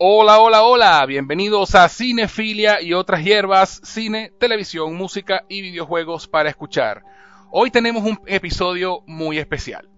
[0.00, 6.48] Hola, hola, hola, bienvenidos a Cinefilia y otras hierbas, cine, televisión, música y videojuegos para
[6.48, 7.02] escuchar.
[7.50, 9.88] Hoy tenemos un episodio muy especial,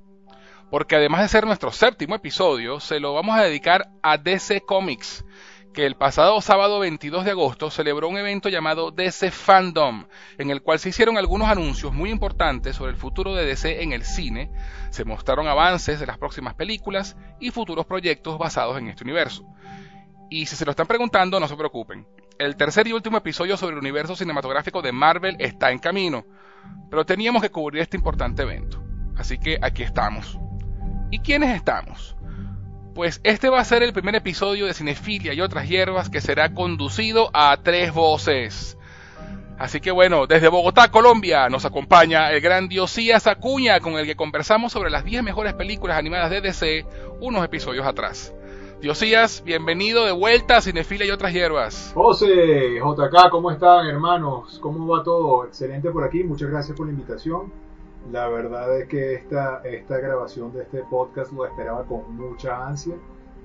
[0.70, 5.22] porque además de ser nuestro séptimo episodio, se lo vamos a dedicar a DC Comics,
[5.74, 10.06] que el pasado sábado 22 de agosto celebró un evento llamado DC Fandom,
[10.38, 13.92] en el cual se hicieron algunos anuncios muy importantes sobre el futuro de DC en
[13.92, 14.50] el cine,
[14.88, 19.44] se mostraron avances de las próximas películas y futuros proyectos basados en este universo.
[20.30, 22.06] Y si se lo están preguntando, no se preocupen.
[22.38, 26.24] El tercer y último episodio sobre el universo cinematográfico de Marvel está en camino,
[26.88, 28.80] pero teníamos que cubrir este importante evento.
[29.16, 30.38] Así que aquí estamos.
[31.10, 32.16] ¿Y quiénes estamos?
[32.94, 36.54] Pues este va a ser el primer episodio de Cinefilia y otras hierbas que será
[36.54, 38.78] conducido a tres voces.
[39.58, 44.16] Así que bueno, desde Bogotá, Colombia, nos acompaña el gran Diosías Acuña, con el que
[44.16, 46.86] conversamos sobre las 10 mejores películas animadas de DC
[47.20, 48.32] unos episodios atrás.
[48.80, 51.92] Diosías, bienvenido de vuelta a Cinefila y otras hierbas.
[51.94, 54.58] José, JK, ¿cómo están hermanos?
[54.58, 55.44] ¿Cómo va todo?
[55.44, 57.52] Excelente por aquí, muchas gracias por la invitación.
[58.10, 62.94] La verdad es que esta, esta grabación de este podcast lo esperaba con mucha ansia.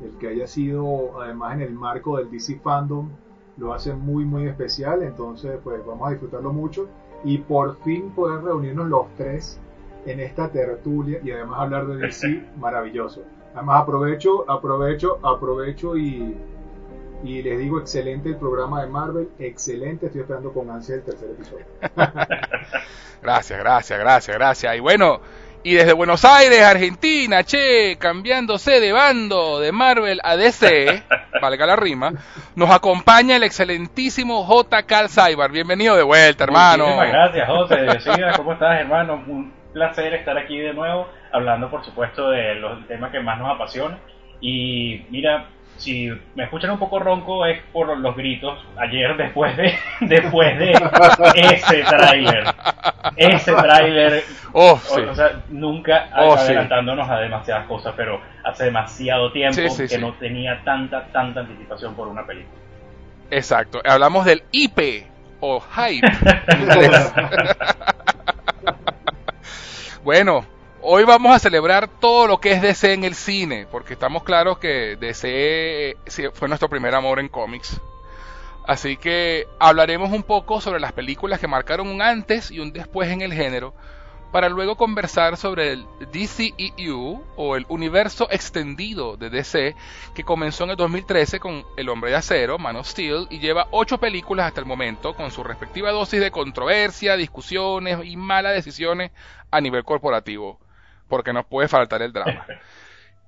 [0.02, 3.10] El que haya sido además en el marco del DC Fandom
[3.58, 6.88] lo hace muy muy especial, entonces pues vamos a disfrutarlo mucho
[7.26, 9.60] y por fin poder reunirnos los tres
[10.06, 13.24] en esta tertulia y además hablar de DC, maravilloso.
[13.56, 16.38] Además aprovecho, aprovecho, aprovecho y,
[17.24, 21.30] y les digo excelente el programa de Marvel, excelente, estoy esperando con ansia el tercer
[21.30, 21.66] episodio.
[23.22, 24.76] gracias, gracias, gracias, gracias.
[24.76, 25.22] Y bueno,
[25.64, 31.04] y desde Buenos Aires, Argentina, che, cambiándose de bando de Marvel a DC,
[31.42, 32.12] valga la rima,
[32.56, 34.84] nos acompaña el excelentísimo J.
[34.84, 35.50] Carl Saibar.
[35.50, 36.88] Bienvenido de vuelta, hermano.
[36.88, 38.36] Muchísimas gracias, José.
[38.36, 39.24] ¿Cómo estás, hermano?
[39.26, 43.54] Un placer estar aquí de nuevo hablando por supuesto de los temas que más nos
[43.54, 44.00] apasionan.
[44.42, 45.48] Y mira,
[45.78, 50.72] si me escuchan un poco ronco es por los gritos ayer después de después de
[51.36, 52.44] ese tráiler.
[53.18, 54.24] Ese tráiler,
[54.54, 55.02] oh, sí.
[55.02, 56.46] o, sea, nunca Oh, sí.
[56.46, 61.96] adelantándonos a demasiadas cosas, pero hace demasiado tiempo Sí, que no tenía tanta tanta anticipación
[61.96, 62.58] por una película.
[63.30, 65.06] Exacto, hablamos del IP
[65.40, 66.08] o hype.
[70.04, 70.46] bueno,
[70.88, 74.60] hoy vamos a celebrar todo lo que es DC en el cine, porque estamos claros
[74.60, 75.98] que DC
[76.34, 77.82] fue nuestro primer amor en cómics.
[78.68, 83.10] Así que hablaremos un poco sobre las películas que marcaron un antes y un después
[83.10, 83.74] en el género,
[84.32, 89.76] para luego conversar sobre el DCEU o el universo extendido de DC
[90.14, 93.68] que comenzó en el 2013 con El Hombre de Acero, Man of Steel, y lleva
[93.72, 99.12] ocho películas hasta el momento con su respectiva dosis de controversia, discusiones y malas decisiones
[99.50, 100.60] a nivel corporativo,
[101.08, 102.46] porque no puede faltar el drama.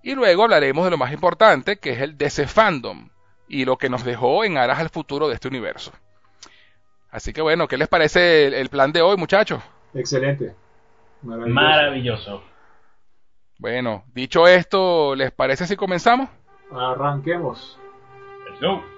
[0.04, 3.10] Y luego hablaremos de lo más importante, que es el DC Fandom,
[3.48, 5.92] y lo que nos dejó en aras al futuro de este universo.
[7.10, 9.62] Así que bueno, ¿qué les parece el, el plan de hoy, muchachos?
[9.94, 10.56] Excelente.
[11.24, 11.54] Maravilloso.
[11.54, 12.44] Maravilloso.
[13.60, 16.30] Bueno, dicho esto, ¿les parece si comenzamos?
[16.72, 17.80] Arranquemos.
[18.60, 18.97] Let's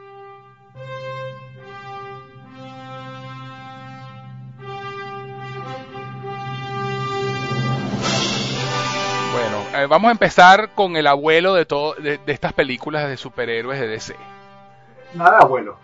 [9.76, 13.80] eh, vamos a empezar con el abuelo de, todo, de, de estas películas de superhéroes
[13.80, 14.16] de DC.
[15.14, 15.78] Nada, abuelo.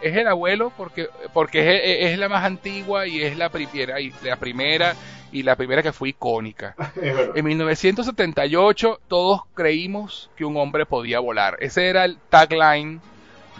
[0.00, 4.12] Es el abuelo porque, porque es, es la más antigua y es la primera, y
[4.22, 4.94] la primera
[5.32, 6.76] y la primera que fue icónica.
[7.34, 11.56] En 1978 todos creímos que un hombre podía volar.
[11.60, 13.00] Ese era el tagline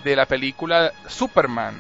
[0.05, 1.75] de la película Superman.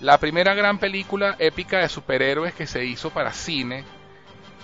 [0.00, 3.84] La primera gran película épica de superhéroes que se hizo para cine.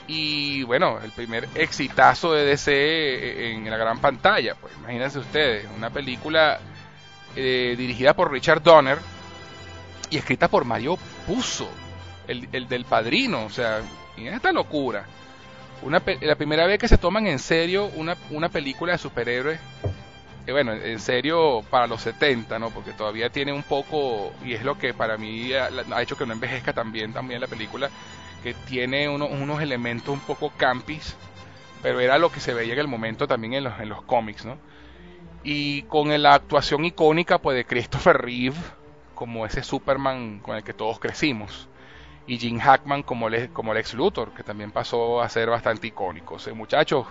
[0.07, 4.55] Y bueno, el primer exitazo de DC en la gran pantalla.
[4.55, 6.59] Pues imagínense ustedes, una película
[7.37, 8.99] eh, dirigida por Richard Donner
[10.11, 11.71] y escrita por Mario Puzo,
[12.27, 13.45] el, el del padrino.
[13.45, 13.81] O sea,
[14.17, 15.05] miren esta locura.
[15.83, 19.59] Una, la primera vez que se toman en serio una, una película de superhéroes,
[20.47, 22.71] eh, bueno, en serio para los 70, ¿no?
[22.71, 26.27] Porque todavía tiene un poco, y es lo que para mí ha, ha hecho que
[26.27, 27.91] no envejezca también, también la película,
[28.43, 31.17] que tiene uno- unos elementos un poco campis,
[31.83, 34.45] pero era lo que se veía en el momento también en los, en los cómics,
[34.45, 34.57] ¿no?
[35.45, 38.57] Y con la actuación icónica pues de Christopher Reeve,
[39.15, 41.69] como ese Superman con el que todos crecimos
[42.27, 45.89] y Jim Hackman como el, como el ex Luthor, que también pasó a ser bastante
[45.89, 46.35] icónico.
[46.35, 47.07] O sea, muchachos,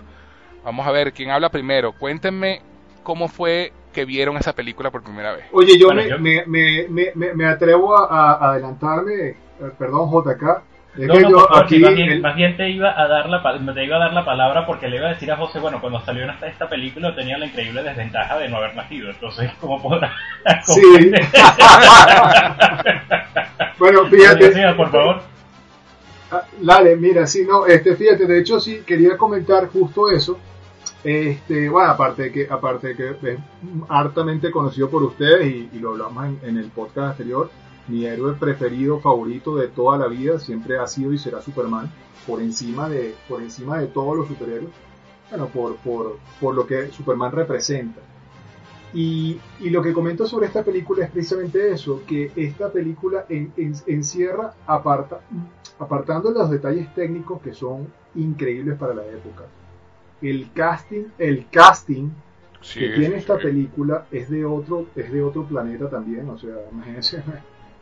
[0.63, 1.92] vamos a ver quién habla primero.
[1.92, 2.62] Cuéntenme
[3.04, 5.45] cómo fue que vieron esa película por primera vez.
[5.51, 9.36] Oye, yo, Bueno, me, yo- Me, me, me, me- me atrevo a, a adelantarme, eh,
[9.77, 10.63] perdón JK,
[10.98, 13.42] no, no, aquí, más, bien, más, bien, te iba a dar la
[13.74, 16.02] te iba a dar la palabra porque le iba a decir a José, bueno, cuando
[16.02, 20.14] salió esta, esta película tenía la increíble desventaja de no haber nacido, entonces ¿cómo podrá?
[20.66, 20.82] Sí.
[23.80, 24.74] bueno, fíjate.
[24.74, 25.22] por favor.
[26.30, 30.38] Ah, dale, mira, sí, no, este, fíjate, de hecho sí quería comentar justo eso.
[31.04, 33.40] Este, bueno, aparte de que, aparte de que es
[33.90, 37.50] hartamente conocido por ustedes y, y lo hablamos en, en el podcast anterior,
[37.88, 41.92] mi héroe preferido, favorito de toda la vida, siempre ha sido y será Superman,
[42.28, 44.72] por encima de, por encima de todos los superhéroes,
[45.30, 48.01] bueno, por, por, por lo que Superman representa.
[48.94, 53.54] Y, y, lo que comento sobre esta película es precisamente eso, que esta película en,
[53.88, 55.22] encierra, aparta,
[55.80, 59.45] apartando los detalles técnicos que son increíbles para la época.
[60.22, 62.10] El casting, el casting
[62.62, 67.24] que tiene esta película es de otro, es de otro planeta también, o sea, imagínense,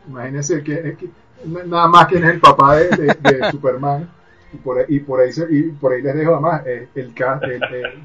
[0.09, 0.97] Imagínense que,
[1.45, 4.09] nada más que es el papá de, Superman.
[4.51, 7.13] Y por, y por, ahí y por ahí les dejo además el, el,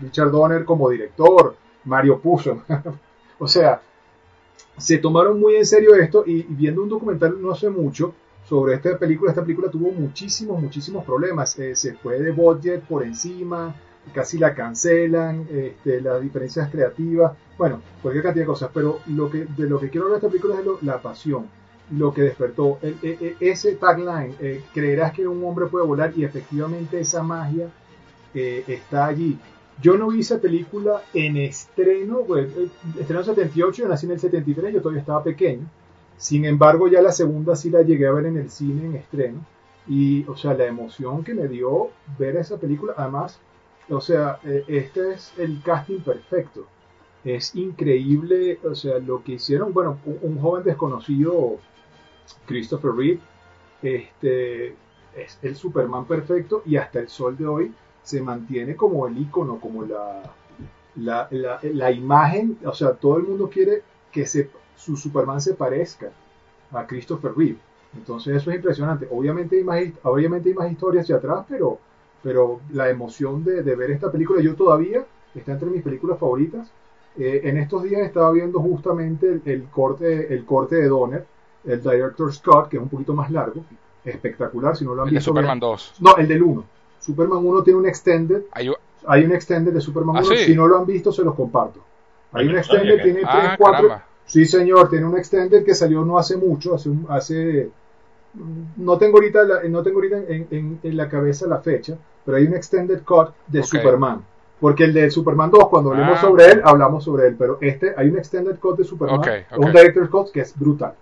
[0.03, 2.63] Richard Donner como director, Mario Puzo.
[3.39, 3.81] o sea,
[4.77, 8.15] se tomaron muy en serio esto y, viendo un documental no hace mucho
[8.47, 11.59] sobre esta película, esta película tuvo muchísimos, muchísimos problemas.
[11.59, 13.75] Eh, se fue de budget por encima,
[14.13, 18.71] casi la cancelan, este, las diferencias creativas, bueno, cualquier cantidad de cosas.
[18.75, 22.13] Pero lo que, de lo que quiero hablar de esta película es la pasión lo
[22.13, 22.79] que despertó.
[22.83, 27.69] E, e, ese tagline, eh, creerás que un hombre puede volar y efectivamente esa magia
[28.35, 29.39] eh, está allí.
[29.83, 34.13] Yo no vi esa película en estreno, pues, eh, estreno en 78, yo nací en
[34.13, 35.69] el 73, yo todavía estaba pequeño.
[36.17, 39.45] Sin embargo, ya la segunda sí la llegué a ver en el cine en estreno.
[39.87, 43.39] Y, o sea, la emoción que me dio ver esa película, además,
[43.91, 46.67] o sea, este es el casting perfecto.
[47.25, 51.59] Es increíble, o sea, lo que hicieron, bueno, un joven desconocido
[52.47, 53.21] Christopher Reeve
[53.83, 54.69] este,
[55.17, 59.59] es el Superman perfecto y hasta el sol de hoy se mantiene como el icono,
[59.59, 60.23] como la,
[60.97, 61.29] la,
[61.63, 63.83] la, imagen, o sea, todo el mundo quiere
[64.13, 66.11] que se, su Superman se parezca
[66.73, 67.59] a Christopher Reeve.
[67.97, 69.09] Entonces eso es impresionante.
[69.11, 71.79] Obviamente hay más, obviamente hay más historias hacia atrás, pero,
[72.23, 75.05] pero la emoción de, ver esta película, yo todavía,
[75.35, 76.71] está entre mis películas favoritas.
[77.17, 81.27] Eh, en estos días estaba viendo justamente el, corte, el corte de Donner,
[81.67, 83.65] el Director Scott, que es un poquito más largo,
[84.05, 85.31] espectacular, si no lo han el visto.
[85.31, 85.95] De Superman 2.
[86.01, 86.65] No, el del 1.
[87.01, 88.43] Superman 1 tiene un extended.
[88.53, 91.81] Hay, un extended de Superman 1, ah, si no lo han visto se los comparto.
[92.33, 94.01] Hay un extended, tiene, ah, cuatro...
[94.27, 97.71] Sí, señor, tiene un extended que salió no hace mucho, hace, hace
[98.77, 102.47] no tengo ahorita, la, no tengo ahorita en, en, la cabeza la fecha, pero hay
[102.47, 104.25] un extended cut de Superman.
[104.59, 107.93] Porque el de Superman 2, cuando hablamos ah, sobre él, hablamos sobre él, pero este
[107.95, 109.21] hay un extended cut de Superman,
[109.59, 110.95] un director's cut que es brutal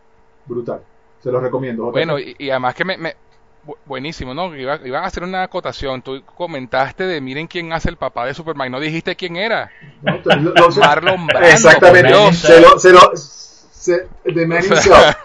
[0.46, 0.82] brutal.
[1.20, 1.90] Se los recomiendo.
[1.90, 3.14] Bueno, y, además que me,
[3.86, 4.54] buenísimo, ¿no?
[4.56, 6.02] Iba, iban a hacer una acotación.
[6.02, 8.72] Tú comentaste de miren quién hace el papá de Superman.
[8.72, 9.70] No dijiste quién era.
[10.02, 11.48] Marlon Brando.
[11.48, 12.32] Exactamente.
[12.32, 15.16] Se lo, se lo, se, The Man Himself.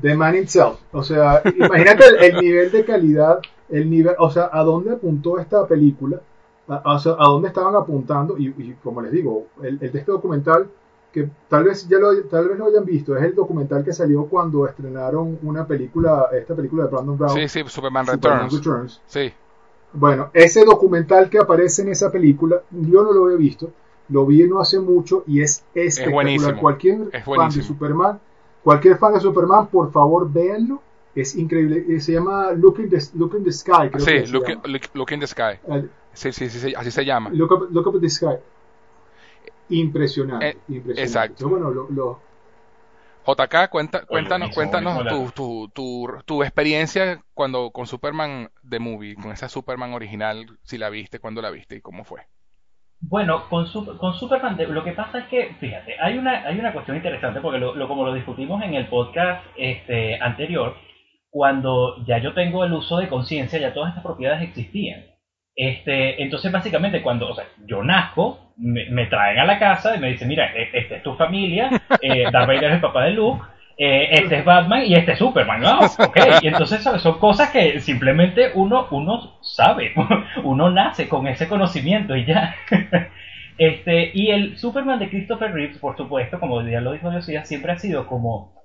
[0.00, 0.78] The Man Himself.
[0.92, 5.66] O sea, imagínate el, nivel de calidad, el nivel, o sea, a dónde apuntó esta
[5.66, 6.20] película,
[6.68, 8.38] a, a dónde estaban apuntando.
[8.38, 10.68] Y, y como les digo, el, el de este documental
[11.12, 14.26] que tal vez ya lo, tal vez lo hayan visto, es el documental que salió
[14.26, 17.34] cuando estrenaron una película, esta película de Brandon Brown.
[17.34, 19.00] Sí, sí, Superman, Returns.
[19.06, 19.32] Sí.
[19.92, 23.72] Bueno, ese documental que aparece en esa película, yo no lo había visto,
[24.08, 26.60] lo vi no hace mucho y es espectacular.
[26.60, 28.20] cualquier fan de Superman,
[28.62, 30.82] cualquier fan de Superman, por favor véanlo.
[31.12, 31.84] Es increíble.
[31.88, 33.90] Eh, se llama Look in the, look in the Sky.
[33.90, 34.44] Creo sí, look,
[34.94, 35.58] look, in the Sky.
[36.12, 37.30] sí, sí, sí, así se llama.
[37.30, 38.36] Look Up, look up the Sky.
[39.70, 41.48] Impresionante, eh, Exacto.
[41.48, 42.20] Bueno, lo,
[43.26, 49.30] JK, cuenta, cuéntanos, cuéntanos tu, tu, tu, tu, experiencia cuando con Superman The Movie, con
[49.30, 52.22] esa Superman original, si la viste, cuándo la viste y cómo fue.
[53.00, 56.96] Bueno, con, con Superman, lo que pasa es que, fíjate, hay una, hay una cuestión
[56.96, 60.74] interesante porque lo, como lo discutimos en el podcast este, anterior,
[61.30, 65.09] cuando ya yo tengo el uso de conciencia, ya todas estas propiedades existían.
[65.54, 70.10] Este, entonces, básicamente, cuando o sea, yo nazco, me, traen a la casa y me
[70.10, 71.70] dicen, mira, e, esta es tu familia,
[72.02, 73.44] eh, Darth Vader es el papá de Luke,
[73.76, 75.60] eh, este es Batman y este es Superman.
[75.60, 75.80] ¿no?
[76.42, 79.94] Y entonces son cosas que simplemente uno, uno sabe,
[80.44, 82.54] uno nace con ese conocimiento y ya.
[83.56, 87.72] Este, y el Superman de Christopher Reeves, por supuesto, como ya lo dijo Diosía, siempre
[87.72, 88.59] ha sido como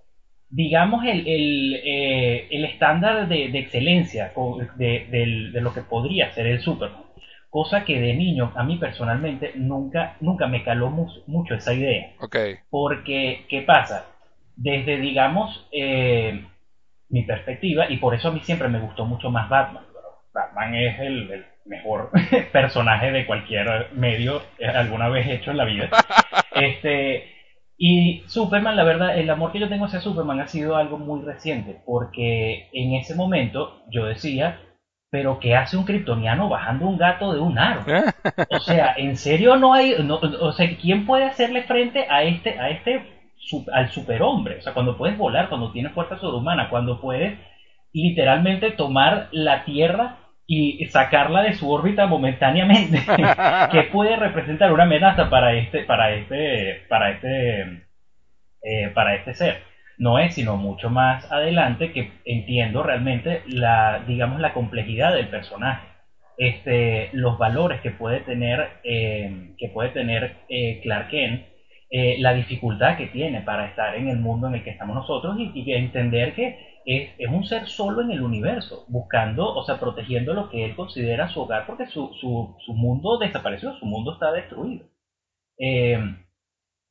[0.56, 4.32] digamos, el, el, eh, el estándar de, de excelencia
[4.78, 7.04] de, de, lo que podría ser el Superman.
[7.50, 12.14] Cosa que de niño, a mí personalmente, nunca, nunca me caló mucho esa idea.
[12.22, 12.56] Okay.
[12.70, 14.06] Porque, ¿qué pasa?
[14.56, 16.42] Desde, digamos, eh,
[17.10, 19.84] mi perspectiva y por eso a mí siempre me gustó mucho más Batman.
[20.34, 22.12] Batman es el, mejor
[22.54, 24.42] personaje de cualquier medio
[24.74, 25.90] alguna vez hecho en la vida.
[26.56, 27.35] Este,
[27.78, 31.22] y Superman, la verdad, el amor que yo tengo hacia Superman ha sido algo muy
[31.22, 34.60] reciente, porque en ese momento yo decía,
[35.10, 38.04] pero ¿qué hace un kryptoniano bajando un gato de un árbol?
[38.50, 42.70] O sea, ¿en serio no hay, o sea, ¿quién puede hacerle frente a este, a
[42.70, 43.02] este,
[43.72, 44.58] al superhombre?
[44.58, 47.38] O sea, cuando puedes volar, cuando tienes fuerza sobrehumana, cuando puedes
[47.94, 50.18] literalmente tomar la Tierra
[50.48, 53.00] y sacarla de su órbita momentáneamente,
[53.72, 57.62] que puede representar una amenaza para este, para este, para este,
[58.62, 59.64] eh, para este ser.
[59.98, 65.88] No es sino mucho más adelante que entiendo realmente la, digamos, la complejidad del personaje,
[66.38, 71.46] este, los valores que puede tener, eh, que puede tener eh, Clark Kent,
[72.18, 75.52] la dificultad que tiene para estar en el mundo en el que estamos nosotros y,
[75.56, 80.50] y entender que es, un ser solo en el universo, buscando, o sea, protegiendo lo
[80.50, 84.86] que él considera su hogar, porque su, su, mundo desapareció, su mundo está destruido.
[85.58, 86.00] Eh,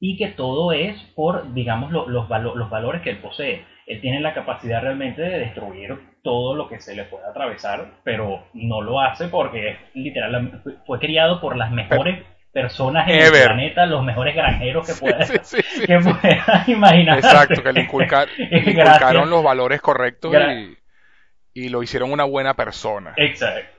[0.00, 3.64] y que todo es por, digamos, los, los valores que él posee.
[3.86, 8.44] Él tiene la capacidad realmente de destruir todo lo que se le pueda atravesar, pero
[8.54, 12.24] no lo hace porque literal fue criado por las mejores
[12.54, 15.20] personas en el planeta, los mejores granjeros que puedan,
[16.68, 17.18] imaginar.
[17.18, 17.80] Exacto, que le,
[18.70, 20.32] inculcaron los valores correctos
[21.52, 23.12] y, lo hicieron una buena persona.
[23.16, 23.75] Exacto.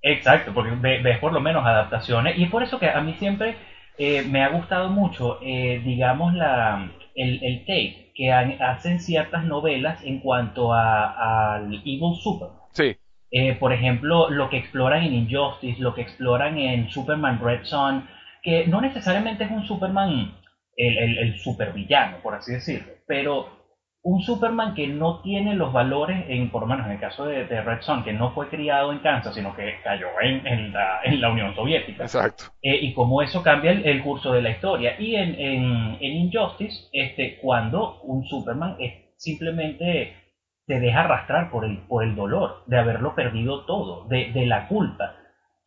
[0.00, 0.70] Exacto, porque
[1.02, 3.56] ves por lo menos adaptaciones y es por eso que a mí siempre
[3.98, 10.04] eh, me ha gustado mucho, eh, digamos, la, el, el take que hacen ciertas novelas
[10.04, 12.48] en cuanto al Evil Super.
[12.72, 12.96] Sí.
[13.30, 18.08] Eh, por ejemplo, lo que exploran en Injustice, lo que exploran en Superman Red Son,
[18.42, 20.34] que no necesariamente es un Superman,
[20.76, 23.58] el, el, el supervillano, por así decirlo, pero
[24.02, 27.44] un Superman que no tiene los valores, en, por lo menos en el caso de,
[27.44, 31.20] Red Son, que no fue criado en Kansas, sino que cayó en, en, la, en
[31.20, 32.04] la, Unión Soviética.
[32.04, 32.44] Exacto.
[32.62, 34.98] Eh, y cómo eso cambia el, curso de la historia.
[34.98, 40.14] Y en, en, Injustice, este, cuando un Superman es simplemente
[40.68, 44.68] te deja arrastrar por el, por el dolor de haberlo perdido todo, de, de la
[44.68, 45.16] culpa.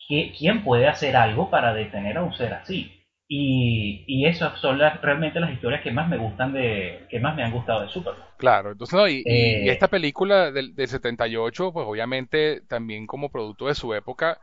[0.07, 3.01] ¿Quién puede hacer algo para detener a un ser así?
[3.27, 7.35] Y, y esas son las, realmente las historias que más me gustan de, que más
[7.35, 8.27] me han gustado de Superman.
[8.37, 13.31] Claro, entonces no, y, y, eh, esta película del, del, 78, pues obviamente también como
[13.31, 14.39] producto de su época,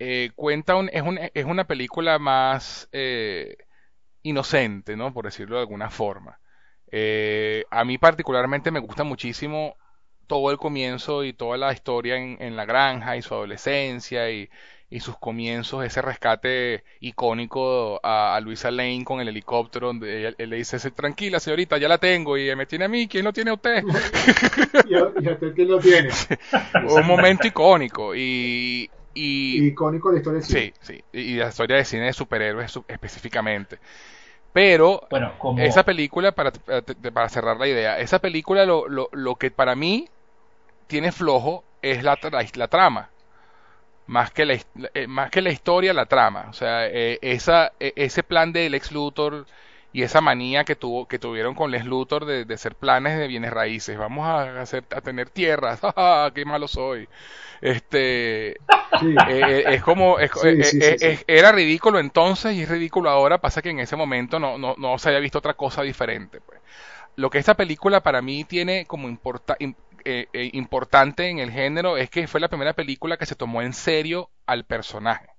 [0.00, 3.56] eh, cuenta un, es, un, es una película más eh,
[4.22, 5.14] inocente, ¿no?
[5.14, 6.40] Por decirlo de alguna forma.
[6.90, 9.76] Eh, a mí particularmente me gusta muchísimo
[10.28, 14.48] todo el comienzo y toda la historia en, la granja y su adolescencia y,
[15.00, 20.78] sus comienzos, ese rescate icónico a, Luisa Lane con el helicóptero, donde él, le dice,
[20.92, 23.82] tranquila señorita, ya la tengo, y me tiene a mí, ¿quién lo tiene a usted?
[24.88, 24.96] ¿Y,
[25.28, 26.08] usted quién lo tiene?
[26.88, 28.90] Un momento icónico y...
[29.12, 30.74] y icónico la historia de cine.
[30.82, 33.78] Sí, sí, y la historia de cine de superhéroes específicamente.
[34.58, 35.06] Pero
[35.58, 40.08] esa película, para, para, cerrar la idea, esa película lo, lo, lo, que para mí
[40.88, 42.18] tiene flojo es la,
[42.56, 43.08] la, trama.
[44.08, 44.58] Más que la,
[44.94, 46.46] eh, más que la historia, la trama.
[46.50, 49.46] O sea, eh, esa, e, ese plan de Lex Luthor
[49.98, 53.26] y esa manía que tuvo que tuvieron con Lex Luthor de, de hacer planes de
[53.26, 53.98] bienes raíces.
[53.98, 55.80] Vamos a, hacer, a tener tierras.
[56.34, 57.08] ¡Qué malo soy!
[57.60, 58.56] Este, eh,
[59.28, 63.96] eh, es como, eh, era ridículo entonces y es ridículo ahora, pasa que en ese
[63.96, 66.40] momento no, no, no se había visto otra cosa diferente.
[66.42, 66.60] Pues.
[67.16, 69.56] Lo que esta película para mí tiene como importante
[71.28, 74.64] en el género es que fue la primera película que se tomó en serio al
[74.64, 75.37] personaje.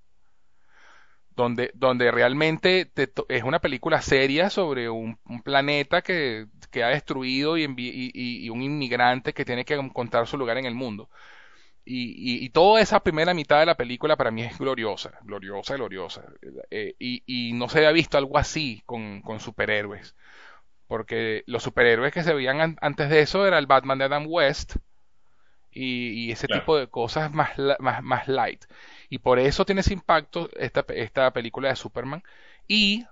[1.39, 2.91] Donde, donde realmente
[3.29, 8.61] es una película seria sobre un, planeta que, que, ha destruido y, y, y un
[8.61, 11.09] inmigrante que tiene que encontrar su lugar en el mundo
[11.89, 16.23] y, y, toda esa primera mitad de la película para mí es gloriosa, gloriosa, gloriosa.
[16.69, 20.15] Eh, y, no se había visto algo así con, con, superhéroes.
[20.87, 24.75] Porque los superhéroes que se veían antes de eso era el Batman de Adam West
[25.71, 28.65] y, ese tipo de cosas más, más, más, light.
[29.09, 32.23] Y por eso tiene ese impacto esta, esta película de Superman.
[32.67, 33.05] Y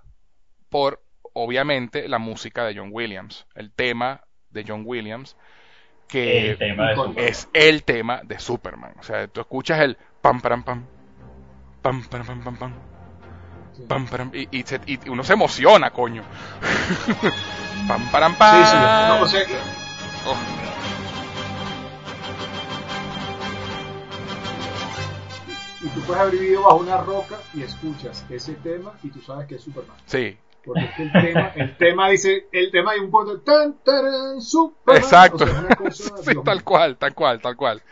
[0.68, 1.02] por,
[1.32, 3.46] obviamente, la música de John Williams.
[3.54, 5.36] El tema de John Williams.
[6.06, 6.52] Que
[7.16, 8.94] es el tema de Superman.
[8.98, 10.86] O sea, tú escuchas el pam, pam, pam.
[11.82, 12.74] Pam, pam, pam, pam, pam.
[13.86, 16.22] Pam, pam, y, y, se, y, uno se emociona, coño.
[17.88, 18.64] pam, param, pam.
[18.64, 19.42] Sí, sí, no, o sea,
[20.26, 20.77] oh.
[25.80, 29.46] Y tú puedes haber vivido bajo una roca y escuchas ese tema y tú sabes
[29.46, 29.96] que es Superman.
[30.06, 33.78] Sí, Porque es que el tema, el tema dice, el tema hay un punto, tan,
[33.84, 34.96] taran, Superman.
[35.02, 35.44] Exacto.
[35.44, 37.82] O sea, es una cosa, Sí, tal cual, tal cual, tal cual.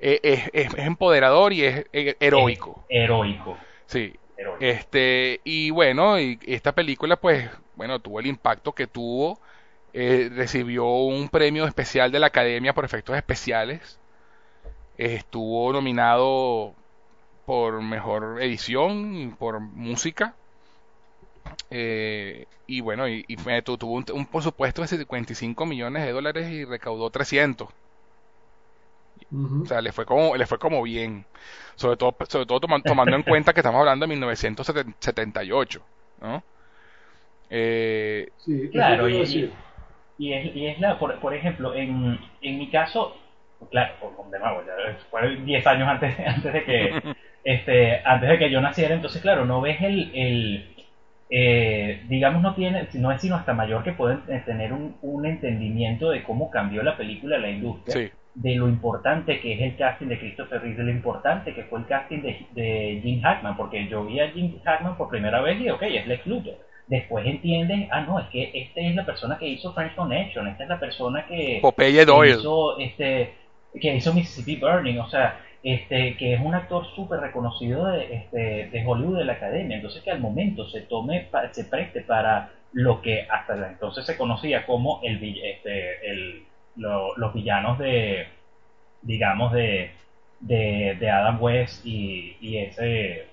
[0.00, 2.84] Eh, es, es- es empoderador y es eh, heroico.
[2.90, 3.56] Heroico.
[3.86, 4.14] Sí.
[4.36, 4.58] heroico.
[4.62, 9.40] Este, y bueno, y esta película, pues, bueno, tuvo el impacto que tuvo.
[9.94, 13.98] eh, recibió un premio especial de la Academia por efectos especiales.
[14.98, 16.74] Estuvo nominado
[17.46, 20.36] por mejor edición y por música.
[21.70, 26.64] Eh, y bueno, y, y tuvo un, un presupuesto de 55 millones de dólares y
[26.64, 27.68] recaudó 300.
[29.32, 29.62] Ujú.
[29.62, 31.26] O sea, le fue como, le fue como bien.
[31.76, 35.84] Sobre todo, sobre todo toma- tomando en cuenta que estamos hablando de 1978,
[36.20, 36.42] ¿no?
[37.50, 39.54] Eh, Sí, Claro, y, y,
[40.18, 43.16] y es, y es la, por, por ejemplo, en, en mi caso,
[43.70, 46.94] claro, por- de nuevo, ya fue 10 años antes, antes de que
[47.44, 50.74] este, antes de que yo naciera, entonces claro, no ves el, el
[51.30, 55.26] eh, digamos no tiene, no es sino hasta mayor que pueden eh, tener un, un
[55.26, 59.76] entendimiento de cómo cambió la película, la industria, sí, de lo importante que es el
[59.76, 63.56] casting de Christopher Reeve, de lo importante que fue el casting de, de Jim Hackman,
[63.56, 66.54] porque yo vi a Jim Hackman por primera vez y ok, es Lex Luthor.
[66.86, 70.64] Después entiendes, ah no, es que esta es la persona que hizo French Connection, esta
[70.64, 72.36] es la persona que, Popeye Doyle.
[72.38, 73.34] hizo este
[73.80, 78.38] que hizo Mississippi Burning, o sea, este que es un actor súper reconocido de, este,
[78.70, 82.52] de Hollywood de la academia, entonces que al momento se tome, pa- se preste para
[82.72, 88.28] lo que hasta entonces se conocía como el, este, el lo- los villanos de,
[89.02, 89.92] digamos, de,
[90.40, 93.26] de, de Adam West y, y ese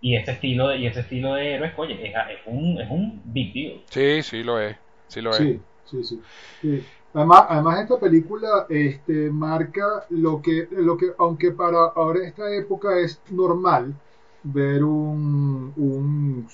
[0.00, 3.22] y ese estilo de, y ese estilo de héroes, oye, es, es un, es un
[3.24, 3.80] big deal.
[3.90, 4.76] Sí, sí lo es.
[5.08, 5.38] Sí lo es.
[5.38, 6.22] Sí, sí, sí.
[6.62, 6.86] sí.
[7.14, 12.98] Además, además esta película este, marca lo que, lo que, aunque para ahora esta época
[12.98, 13.94] es normal
[14.42, 16.46] ver un, un,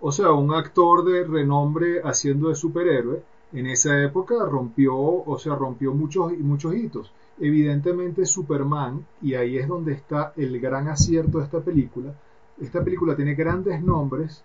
[0.00, 3.22] o sea, un actor de renombre haciendo de superhéroe,
[3.52, 7.12] en esa época rompió, o sea, rompió muchos, muchos hitos.
[7.38, 12.14] Evidentemente Superman, y ahí es donde está el gran acierto de esta película,
[12.60, 14.42] esta película tiene grandes nombres,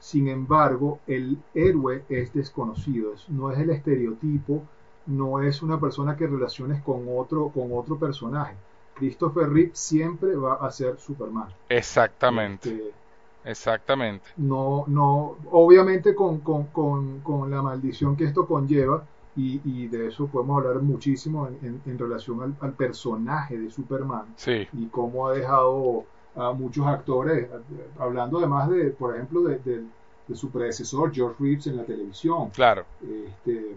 [0.00, 4.62] sin embargo, el héroe es desconocido, es- no es el estereotipo,
[5.08, 8.56] no es una persona que relaciones con otro, con otro personaje.
[8.94, 11.48] Christopher Reeve siempre va a ser Superman.
[11.70, 12.94] Exactamente, Este,
[13.44, 14.28] exactamente.
[14.36, 20.08] no, no, obviamente con, con, con, con la maldición que esto conlleva, y, y de
[20.08, 24.86] eso podemos hablar muchísimo en, en- en relación al, al personaje de Superman Sí, y
[24.88, 27.48] cómo ha dejado a muchos actores,
[27.98, 29.84] hablando además de, por ejemplo, de, de-
[30.26, 32.50] de su predecesor George Reeves en la televisión.
[32.52, 32.84] claro.
[33.00, 33.76] Este,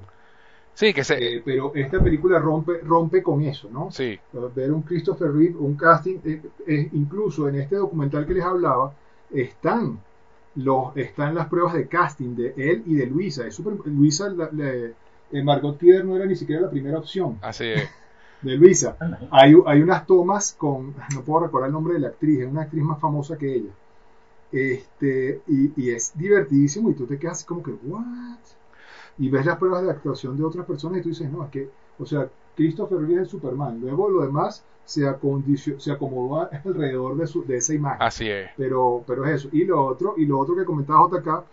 [0.73, 1.37] Sí, que se...
[1.37, 3.91] eh, pero esta película rompe, rompe con eso, ¿no?
[3.91, 4.19] Sí,
[4.55, 8.93] Ver un Christopher Reeve, un casting, eh, eh, incluso en este documental que les hablaba,
[9.29, 9.99] están,
[10.55, 13.45] los, están las pruebas de casting de él y de Luisa.
[13.47, 17.37] Es súper- Luisa, la- la- eh, Margot Kidder no era ni siquiera la primera opción
[17.41, 17.89] así es.
[18.41, 18.97] de Luisa.
[19.31, 22.63] Hay, hay unas tomas con, no puedo recordar el nombre de la actriz, es una
[22.63, 23.71] actriz más famosa que ella.
[24.51, 28.39] Este, y, y es divertidísimo y tú te quedas así como que, ¿what?
[29.17, 31.69] Y ves las pruebas de actuación de otras personas y tú dices, no, es que,
[31.99, 33.79] o sea, Christopher Reeve es el Superman.
[33.79, 35.01] Luego lo demás se,
[35.79, 38.01] se acomodó alrededor de, su, de esa imagen.
[38.01, 38.49] Así es.
[38.57, 39.49] Pero, pero es eso.
[39.51, 41.45] Y lo otro, y lo otro que comentaba JK,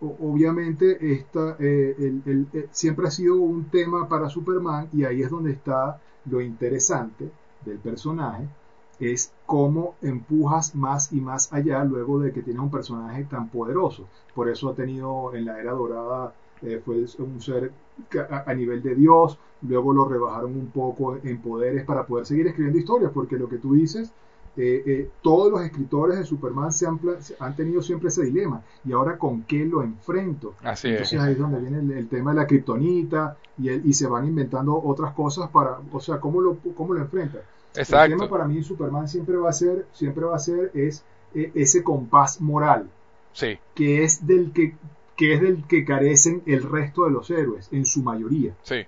[0.00, 5.22] obviamente esta, eh, el- el- eh, siempre ha sido un tema para Superman y ahí
[5.22, 7.30] es donde está lo interesante
[7.64, 8.48] del personaje,
[8.98, 14.08] es cómo empujas más y más allá luego de que tienes un personaje tan poderoso.
[14.34, 17.72] Por eso ha tenido en la era dorada, eh, fue un ser
[18.30, 22.46] a, a nivel de Dios, luego lo rebajaron un poco en poderes para poder seguir
[22.46, 24.10] escribiendo historias, porque lo que tú dices
[24.58, 26.98] eh, eh, todos los escritores de Superman se han,
[27.40, 28.62] han tenido siempre ese dilema.
[28.86, 30.54] ¿Y ahora con qué lo enfrento?
[30.62, 30.92] Así es.
[30.94, 34.06] Entonces ahí es donde viene el, el tema de la kriptonita y, el- y se
[34.06, 37.38] van inventando otras cosas para, o sea, ¿cómo lo, cómo lo enfrenta?
[37.74, 41.02] El tema para mí en Superman siempre va a ser, siempre va a ser es
[41.34, 42.88] eh, ese compás moral
[43.34, 44.74] Sí, que es del que,
[45.16, 48.56] que es del que carecen el resto de los héroes, en su mayoría.
[48.62, 48.86] sí.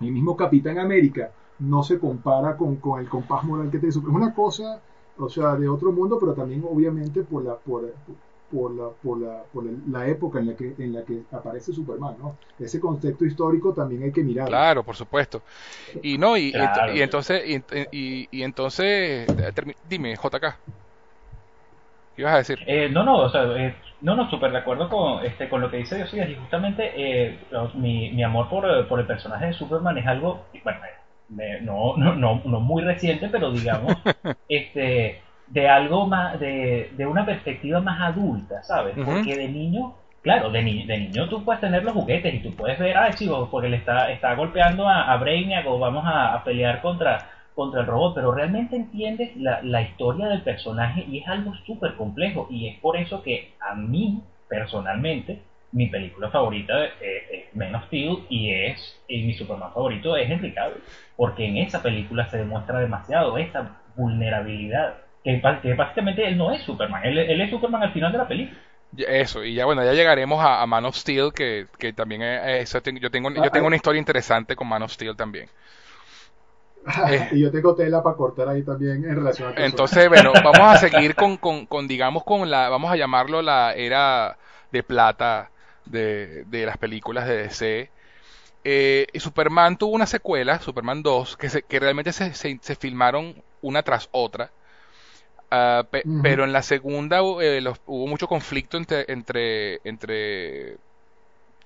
[0.00, 4.22] El mismo Capitán América no se compara con, con el compás moral que tiene Superman.
[4.22, 4.82] Es una cosa,
[5.16, 7.94] o sea, de otro mundo, pero también obviamente por la, por,
[8.50, 12.16] por la, por la, por la época en la que, en la que aparece Superman,
[12.18, 12.38] ¿no?
[12.58, 14.56] Ese contexto histórico también hay que mirarlo.
[14.56, 15.42] Claro, por supuesto.
[16.02, 16.92] Y no, y, Claro.
[17.02, 17.56] entonces, y,
[17.92, 19.30] y- y entonces,
[19.82, 20.60] dime, JK,
[22.16, 22.60] ¿qué ibas a decir?
[22.66, 25.70] Eh, no, no, o sea, eh, no, no, súper de acuerdo con, este, con lo
[25.70, 27.38] que dice Diosías y justamente eh,
[27.74, 30.90] mi, mi amor por, eh, por el personaje de Superman es algo, bueno, eh,
[31.28, 33.98] me- no, no, no, no muy reciente, pero digamos,
[34.48, 38.98] este, de algo más, de, de una perspectiva más adulta, ¿sabes?
[39.04, 42.78] Porque de niño claro, de, de, niño tú puedes tener los juguetes y tú puedes
[42.80, 46.80] ver, ah, chivo, porque le está, está golpeando a, a Brainiac o vamos a, pelear
[46.82, 51.54] contra, contra el robot, pero realmente entiendes la, la historia del personaje y es algo
[51.66, 55.40] súper complejo y es por eso que a mí, personalmente,
[55.72, 60.52] mi película favorita es, Man of Steel y es y mi Superman favorito es Henry
[60.52, 60.82] Cavill,
[61.16, 66.62] porque en esa película se demuestra demasiado esa vulnerabilidad, que, que básicamente él no es
[66.62, 68.58] Superman, él, es Superman al final de la película.
[68.96, 73.10] Eso, y ya bueno, ya llegaremos a, Man of Steel, que, que también es, yo
[73.10, 75.48] tengo, yo tengo una historia interesante con Man of Steel también.
[77.08, 80.60] Eh, y yo tengo tela para cortar ahí también en relación a Entonces, bueno, vamos
[80.60, 84.38] a seguir con, con, con, digamos, con la, vamos a llamarlo la era
[84.72, 85.50] de plata
[85.84, 87.90] de, de las películas de DC.
[88.68, 93.82] Eh, Superman tuvo una secuela, Superman 2, que, se, que realmente se, se, filmaron una
[93.84, 94.50] tras otra.
[95.52, 95.84] Ah,
[96.22, 100.78] pero en la segunda eh, hubo mucho conflicto entre, entre, entre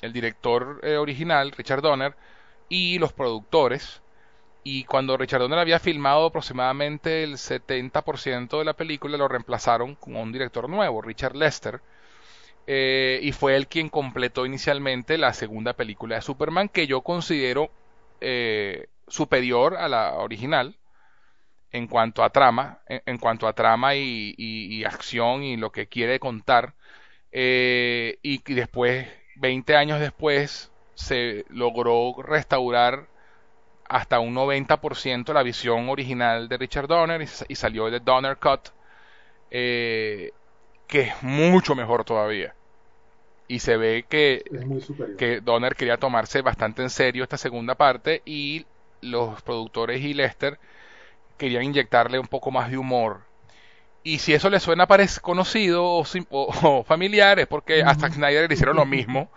[0.02, 2.14] el director eh, original, Richard Donner,
[2.68, 4.02] y los productores.
[4.62, 10.16] Y cuando Richard Donner había filmado aproximadamente el 70% de la película, lo reemplazaron con
[10.16, 11.80] un director nuevo, Richard Lester,
[12.66, 17.70] eh, y fue él quien completó inicialmente la segunda película de Superman que yo considero
[18.20, 20.76] eh, superior a la original
[21.72, 26.74] en cuanto a trama, en, cuanto a trama y, acción y lo que quiere contar.
[27.32, 33.08] Eh, y, después, 20 años después, se logró restaurar
[33.90, 38.68] hasta un 90% la visión original de Richard Donner y, salió de Donner Cut,
[39.50, 40.33] que
[40.88, 42.55] es mucho mejor todavía
[43.50, 44.44] y se ve que,
[45.18, 48.64] que Donner quería tomarse bastante en serio esta segunda parte y
[49.00, 50.61] los productores y Lester
[51.37, 53.22] querían inyectarle un poco más de humor.
[54.02, 54.86] Y si eso le suena
[55.20, 59.30] conocido o, familiar es porque hasta Snyder le hicieron lo mismo.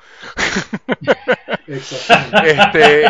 [1.68, 3.04] este,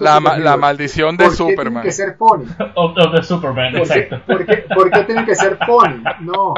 [0.00, 1.82] la, maldición de Superman.
[1.82, 2.46] Tiene que ser funny.
[3.22, 3.74] Superman,
[4.26, 6.02] ¿Por qué tiene que ser funny?
[6.20, 6.54] No.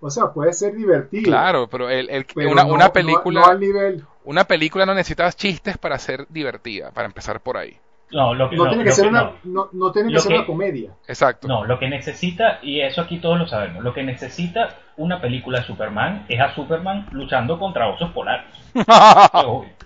[0.00, 1.24] O sea, puede ser divertido.
[1.24, 3.54] Claro, pero, el, el, una, película.
[3.54, 4.04] nivel...
[4.24, 7.80] Una película no necesita chistes para ser divertida, para empezar por ahí.
[8.10, 10.92] No, lo que, no, tiene que ser una, no, tiene que ser una comedia.
[11.06, 11.46] Exacto.
[11.46, 15.60] No, lo que necesita, y eso aquí todos lo sabemos, lo que necesita una película
[15.60, 18.46] de Superman es a Superman luchando contra osos polares.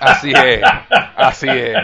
[0.00, 0.62] Así es,
[1.16, 1.76] así es.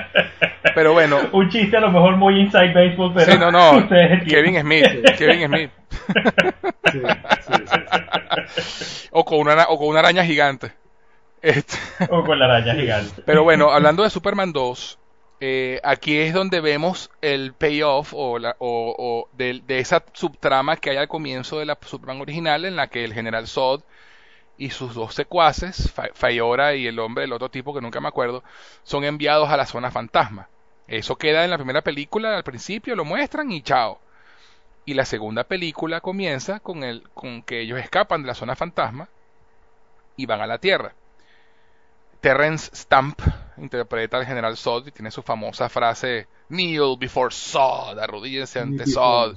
[0.74, 1.18] Pero bueno.
[1.32, 3.32] Un chiste a lo mejor muy inside baseball, pero.
[3.32, 3.88] Sí, no, no.
[4.26, 4.86] Kevin Smith.
[5.18, 5.70] Kevin Smith.
[9.10, 10.72] o, con una, o con una araña gigante.
[11.42, 11.76] Este.
[12.08, 13.22] O con la araña gigante.
[13.26, 14.98] Pero bueno, hablando de Superman 2,
[15.40, 20.76] eh, aquí es donde vemos el payoff o, la, o, o de, de, esa subtrama
[20.76, 23.82] que hay al comienzo de la Superman original en la que el general Zod
[24.56, 28.44] y sus dos secuaces, Fayora y el hombre del otro tipo que nunca me acuerdo,
[28.84, 30.48] son enviados a la zona fantasma.
[30.86, 33.98] Eso queda en la primera película, al principio lo muestran y chao.
[34.84, 39.08] Y la segunda película comienza con, el, con que ellos escapan de la zona fantasma
[40.16, 40.94] y van a la Tierra.
[42.22, 43.20] Terrence Stamp
[43.58, 49.36] interpreta al general Zod y tiene su famosa frase Kneel before Zod, arrodíllense ante Zod.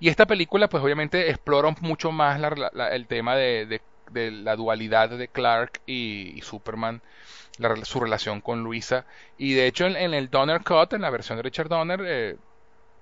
[0.00, 2.40] Y esta película pues obviamente explora mucho más
[2.90, 3.80] el tema de
[4.14, 7.02] de la dualidad de Clark y, Superman,
[7.82, 9.04] su relación con Luisa.
[9.36, 12.36] Y de hecho en, el Donner Cut, en la versión de Richard Donner, eh,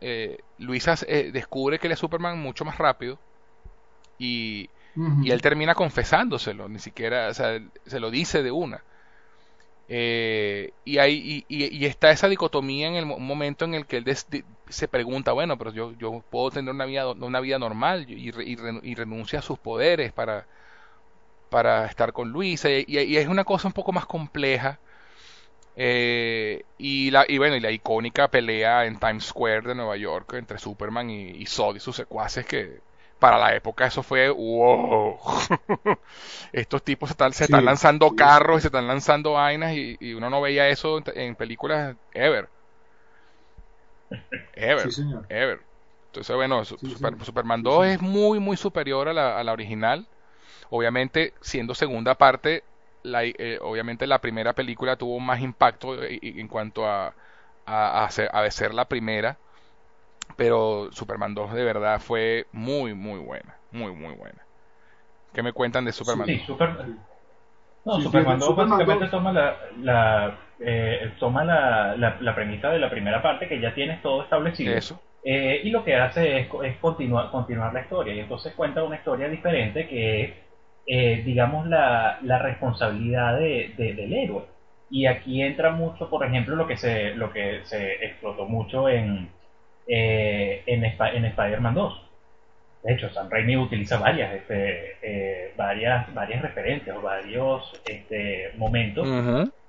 [0.01, 3.19] eh, Luisa eh, descubre que él es Superman mucho más rápido
[4.19, 4.69] y,
[5.23, 8.83] y él termina confesándoselo, ni siquiera se lo dice de una.
[9.89, 14.17] Y, hay, y, está esa dicotomía en el momento en el que él
[14.69, 18.95] se pregunta, bueno, pero yo, yo puedo tener una vida, una vida normal y, y
[18.95, 20.47] renuncia a sus poderes para,
[21.53, 24.81] para estar con Luisa y, es una cosa un poco más compleja
[25.77, 30.33] eh, y, la, y bueno y la icónica pelea en Times Square de Nueva York
[30.35, 32.81] entre Superman y, y Zod y sus secuaces que
[33.23, 35.17] para la época eso fue wow.
[36.53, 40.29] Estos tipos se están, se están lanzando carros y se están lanzando vainas y, uno
[40.29, 42.49] no veía eso en, películas ever.
[44.55, 44.89] Ever
[45.29, 45.61] ever.
[46.07, 50.07] Entonces bueno Superman 2 es muy muy superior a la, a la original.
[50.69, 52.65] Obviamente, siendo segunda parte,
[53.05, 57.15] la, eh, obviamente la primera película tuvo más impacto eh, en cuanto a,
[57.67, 59.37] a, ser, la primera,
[60.37, 64.43] pero Superman 2 de verdad fue muy, muy buena, muy, muy buena.
[65.33, 66.99] ¿Qué me cuentan de Superman 2?
[67.85, 73.21] No, Superman 2 básicamente toma la, la eh, toma la, la, premisa de la primera
[73.21, 74.73] parte que ya tienes todo establecido.
[74.75, 75.01] Eso.
[75.25, 78.15] Eh, y lo que hace es, es continuar, continuar la historia.
[78.15, 80.31] Y entonces cuenta una historia diferente que es,
[80.87, 84.45] eh, digamos, la, la responsabilidad de, del héroe.
[84.91, 89.31] Y aquí entra mucho, por ejemplo, lo que se, lo que se explotó mucho en,
[89.87, 92.03] eh, en, en Spider-Man 2.
[92.83, 99.07] De hecho, Sam Raimi utiliza varias, este, eh, varias, varias referencias o varios este, momentos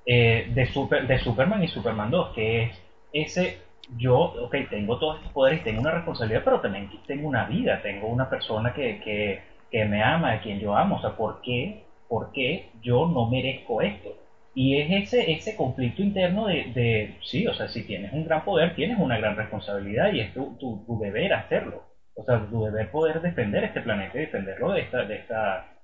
[0.06, 2.82] eh, de, super, de Superman y Superman 2, que es
[3.14, 3.58] ese
[3.98, 8.08] yo, ok, tengo todos estos poderes, tengo una responsabilidad, pero también tengo una vida, tengo
[8.08, 11.84] una persona que, que, que me ama, a quien yo amo, o sea, ¿por qué,
[12.08, 14.10] ¿por qué yo no merezco esto?
[14.56, 18.46] Y es ese, ese conflicto interno de, de, sí, o sea, si tienes un gran
[18.46, 21.84] poder, tienes una gran responsabilidad y es tu, tu, tu deber hacerlo.
[22.16, 25.78] O sea, tu deber poder defender este planeta y defenderlo de, esta, de, esta,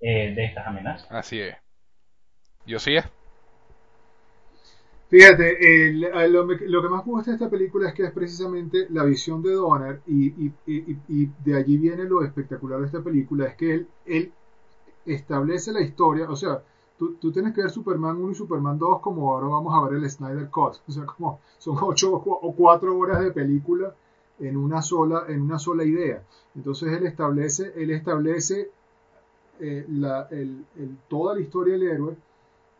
[0.00, 1.06] eh, de estas amenazas.
[1.10, 1.56] Así es.
[2.66, 3.04] Yo sí es.
[5.08, 9.40] Fíjate, lo, que más me gusta de esta película es que es precisamente la visión
[9.40, 13.54] de Donner y, y, y, y, de allí viene lo espectacular de esta película, es
[13.54, 14.32] que él, él
[15.04, 16.60] establece la historia, o sea,
[16.98, 20.02] tú, tú, tienes que ver Superman 1 y Superman 2 como ahora vamos a ver
[20.02, 23.94] el Snyder Cut, o sea, como son 8 o 4 horas de película
[24.38, 26.22] en una sola, en una sola idea.
[26.54, 28.70] Entonces él establece, él establece
[29.60, 29.86] eh,
[31.08, 32.16] toda la historia del héroe,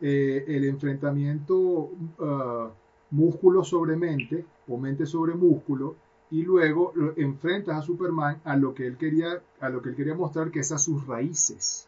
[0.01, 2.69] eh, el enfrentamiento ah,
[3.11, 5.95] músculo sobre mente o mente sobre músculo,
[6.29, 10.13] y luego enfrentas a Superman a lo que él quería, a lo que él quería
[10.13, 11.86] mostrar, que es a sus raíces.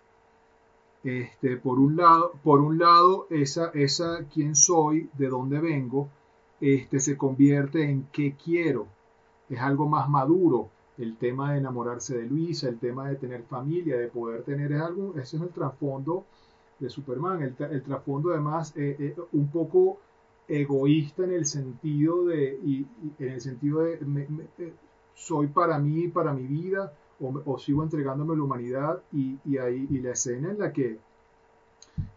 [1.03, 6.09] Este, por un lado, esa, esa quién soy, de dónde vengo,
[6.59, 8.87] este, se convierte en qué quiero,
[9.49, 10.69] es algo más maduro.
[10.97, 14.81] El tema de enamorarse de Luisa, el tema de tener familia, de poder tener, es
[14.81, 16.25] algo, ese es el trasfondo
[16.79, 17.41] de Superman.
[17.41, 19.99] El, trasfondo además eh, eh, un poco
[20.49, 22.85] egoísta en el sentido de, y,
[23.19, 23.93] en el sentido de
[24.57, 24.73] eh,
[25.15, 29.87] soy para mí, para mi vida, o, sigo entregándome a la humanidad, y, y, ahí,
[29.89, 30.97] y la escena en la que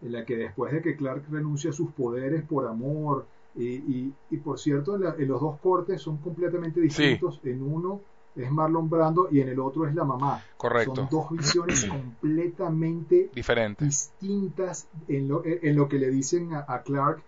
[0.00, 4.36] en la que después de que Clark renuncia a sus poderes por amor, y, y,
[4.38, 7.40] por cierto, en, los dos cortes son completamente distintos.
[7.44, 8.00] En uno
[8.34, 10.42] es Marlon Brando y en el otro es la mamá.
[10.56, 10.94] Correcto.
[10.94, 11.84] Son dos visiones
[12.20, 17.22] completamente diferentes, distintas en lo, en lo que le dicen a, Clark,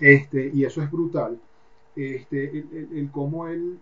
[0.00, 1.38] este, y eso es brutal.
[1.94, 3.78] Este, el, el, cómo él,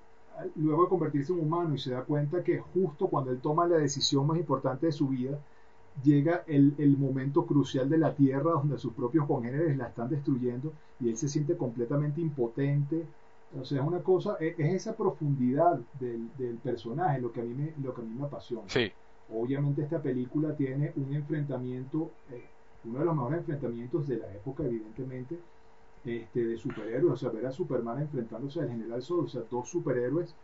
[0.57, 3.77] luego de convertirse en humano y se da cuenta que justo cuando él toma la
[3.77, 5.39] decisión más importante de su vida,
[6.03, 10.73] llega el, el, momento crucial de la Tierra donde sus propios congéneres la están destruyendo
[11.01, 13.07] y él se siente completamente impotente.
[13.59, 17.55] O sea, es una cosa, es, esa profundidad del, del, personaje lo que a mí
[17.55, 18.69] me, lo que a mí me apasiona.
[18.69, 18.91] Sí.
[19.33, 22.45] Obviamente esta película tiene un enfrentamiento, eh,
[22.85, 25.39] uno de los mejores enfrentamientos de la época, evidentemente,
[26.07, 27.13] este, de superhéroes.
[27.13, 30.35] O sea, ver a Superman enfrentándose al General Zod, o sea, dos superhéroes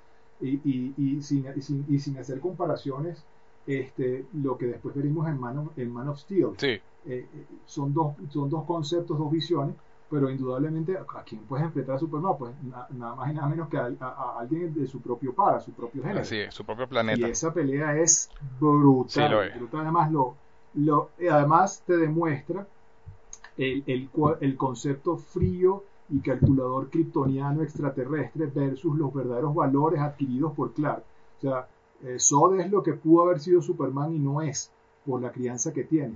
[0.40, 3.24] y, y, y, sin, y, sin, y sin hacer comparaciones
[3.66, 6.50] este, lo que después veremos en Man of, en Man of Steel.
[6.56, 6.80] Sí.
[7.06, 7.26] Eh,
[7.64, 9.76] son, dos, son dos conceptos, dos visiones,
[10.10, 13.78] pero indudablemente a quién puedes enfrentar a Superman, pues nada más y nada menos que
[13.78, 13.94] a,
[14.38, 16.20] alguien de su propio par, a su propio género.
[16.20, 17.26] Así su propio planeta.
[17.26, 19.52] Y esa pelea es brutal.
[19.56, 19.80] brutal.
[19.80, 20.36] Además, lo,
[20.74, 22.66] lo, además te demuestra
[23.56, 24.08] el, el,
[24.40, 31.02] el concepto frío y calculador kryptoniano extraterrestre versus los verdaderos valores adquiridos por Clark.
[31.38, 31.66] O sea,
[32.04, 34.70] eh, Sod es lo que pudo haber sido Superman y no es
[35.06, 36.14] por la crianza que tiene.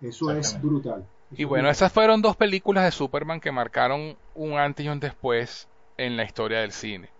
[0.00, 1.04] Eso es brutal.
[1.32, 5.68] y bueno, esas fueron dos películas de Superman que marcaron un antes y un después
[5.96, 7.10] en la historia del cine.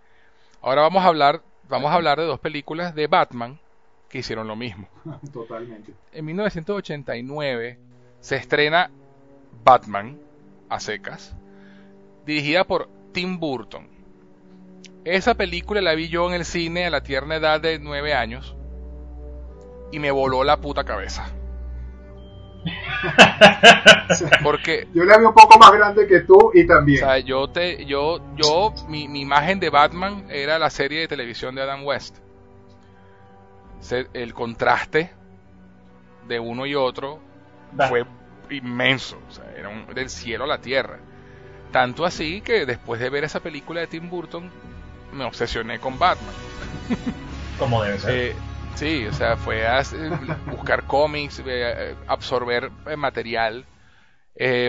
[0.61, 3.59] Ahora vamos a hablar, vamos a hablar de dos películas de Batman
[4.07, 4.87] que hicieron lo mismo.
[5.33, 5.93] Totalmente.
[6.13, 7.77] En 1989
[8.21, 8.89] se estrena
[9.63, 10.19] Batman
[10.69, 11.35] a secas,
[12.25, 13.87] dirigida por Tim Burton.
[15.05, 18.55] Esa película la vi yo en el cine a la tierna edad de nueve años
[19.91, 21.31] y me voló la puta cabeza.
[24.43, 27.03] Porque yo la vi un poco más grande que tú y también.
[27.03, 31.07] O sea, yo te, yo, yo, mi, mi imagen de Batman era la serie de
[31.07, 32.17] televisión de Adam West.
[34.13, 35.11] El contraste
[36.27, 37.19] de uno y otro
[37.87, 38.05] fue
[38.49, 40.99] inmenso, o sea, era del cielo a la tierra.
[41.71, 44.49] Tanto así que después de ver esa película de Tim Burton,
[45.13, 46.33] me obsesioné con Batman.
[47.59, 48.15] Como debe ser.
[48.15, 48.35] Eh,
[48.75, 49.83] sí, o sea, fue a
[50.47, 53.65] buscar cómics, eh, absorber eh, material.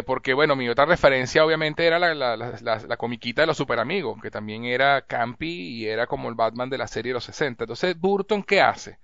[0.05, 4.21] porque bueno, mi otra referencia obviamente era la, la, la, comiquita de los super amigos,
[4.21, 7.65] que también era campy y era como el Batman de la serie de los 60.
[7.65, 8.99] Entonces, Burton, ¿qué hace?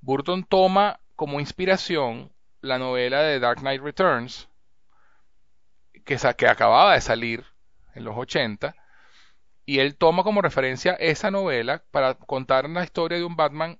[0.00, 2.30] Burton toma como inspiración
[2.62, 4.48] la novela de Dark Knight Returns,
[6.04, 7.44] que, que acababa de salir
[7.94, 8.74] en los 80,
[9.66, 13.78] Y él toma como referencia esa novela para contar la historia de un Batman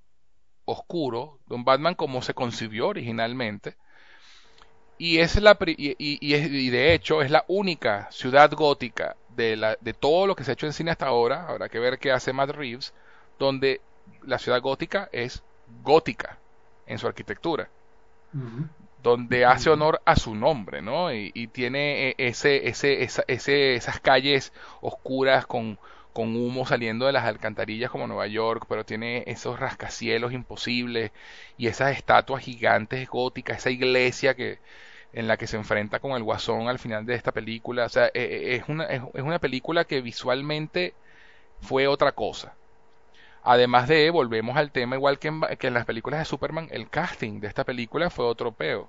[0.65, 3.75] oscuro, de un Batman como se concibió originalmente.
[4.97, 9.93] Y, es la, y, y, de hecho es la única ciudad gótica de, la, de
[9.93, 12.33] todo lo que se ha hecho en cine hasta ahora, habrá que ver qué hace
[12.33, 12.93] Matt Reeves,
[13.39, 13.81] donde
[14.23, 15.43] la ciudad gótica es
[15.83, 16.37] gótica
[16.85, 17.69] en su arquitectura,
[19.03, 21.13] donde hace honor a su nombre, ¿no?
[21.13, 25.79] Y, tiene e, ese, ese, ese, esas calles oscuras con,
[26.13, 31.11] con humo saliendo de las alcantarillas como Nueva York, pero tiene esos rascacielos imposibles
[31.57, 34.59] y esas estatuas gigantes góticas, esa iglesia que
[35.13, 37.85] en la que se enfrenta con el guasón al final de esta película.
[37.85, 40.93] O sea, e, e, es una, es una película que visualmente
[41.61, 42.55] fue otra cosa.
[43.43, 46.89] Además de, volvemos al tema, igual que en, que en las películas de Superman, el
[46.89, 48.87] casting de esta película fue otro peo.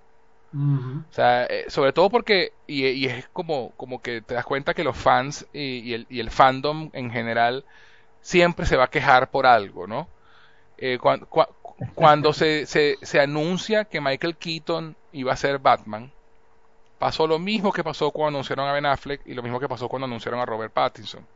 [0.54, 4.84] O sea, eh, sobre todo porque, y, es como, como que te das cuenta que
[4.84, 7.64] los fans y, el, y, el, fandom en general
[8.20, 10.08] siempre se va a quejar por algo, ¿no?
[10.76, 10.98] Eh,
[11.94, 16.12] cuando se, se, se anuncia que Michael Keaton iba a ser Batman,
[16.98, 19.88] pasó lo mismo que pasó cuando anunciaron a Ben Affleck y lo mismo que pasó
[19.88, 21.26] cuando anunciaron a Robert Pattinson.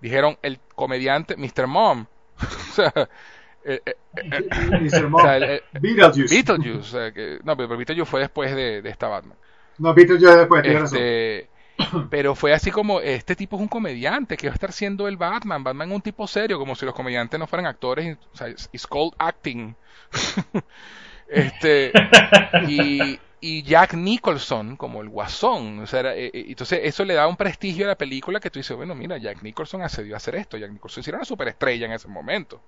[0.00, 1.66] Dijeron el comediante Mr.
[1.66, 2.06] Mom
[2.70, 2.92] o sea,
[3.64, 6.34] eh, eh, eh, Beetlejuice.
[6.34, 7.40] Beetlejuice.
[7.44, 9.36] no, pero Beetlejuice fue después de, de esta Batman.
[9.78, 11.48] No, Beetlejuice después, este,
[12.10, 15.16] Pero fue así como, este tipo es un comediante, que va a estar siendo el
[15.16, 15.64] Batman.
[15.64, 18.16] Batman es un tipo serio, como si los comediantes no fueran actores.
[18.32, 19.74] O sea, it's called acting.
[21.28, 21.92] este,
[22.68, 25.80] y, y Jack Nicholson como el guasón.
[25.80, 28.60] O sea, eh, eh, entonces eso le da un prestigio a la película que tú
[28.60, 30.56] dices, bueno, mira, Jack Nicholson accedió a hacer esto.
[30.56, 32.60] Jack Nicholson era una superestrella en ese momento.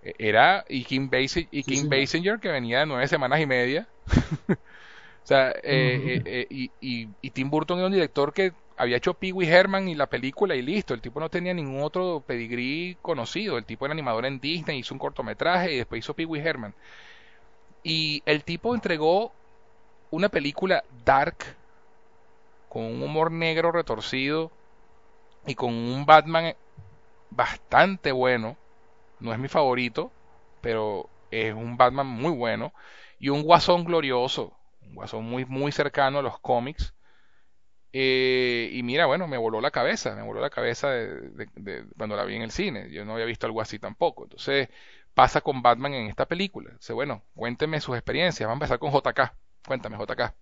[0.00, 3.88] E, era y Kim, Basinger, y Kim Basinger que venía de nueve semanas y media.
[4.48, 9.48] o sea, eh, y, y, Tim Burton era un director que había hecho Pee Wee
[9.48, 10.94] Herman y la película y listo.
[10.94, 13.58] El tipo no tenía ningún otro pedigrí conocido.
[13.58, 16.74] El tipo era animador en Disney, hizo un cortometraje y después hizo Pee Wee Herman.
[17.82, 19.32] Y el tipo entregó
[20.10, 21.56] una película dark,
[22.68, 24.50] con un humor negro retorcido
[25.46, 26.54] y con un Batman
[27.30, 28.56] bastante bueno.
[29.20, 30.12] No es mi favorito,
[30.60, 32.72] pero es un Batman muy bueno.
[33.18, 36.94] Y un guasón glorioso, un guasón muy, muy cercano a los cómics.
[37.92, 42.24] Eh, y mira, bueno, me voló la cabeza, me voló la cabeza de, cuando la
[42.24, 42.90] vi en el cine.
[42.90, 44.24] Yo no había visto algo así tampoco.
[44.24, 44.68] Entonces,
[45.14, 46.72] pasa con Batman en esta película.
[46.74, 48.46] Dice, bueno, cuénteme sus experiencias.
[48.46, 49.32] Vamos a empezar con JK.
[49.66, 50.32] Cuéntame, JK.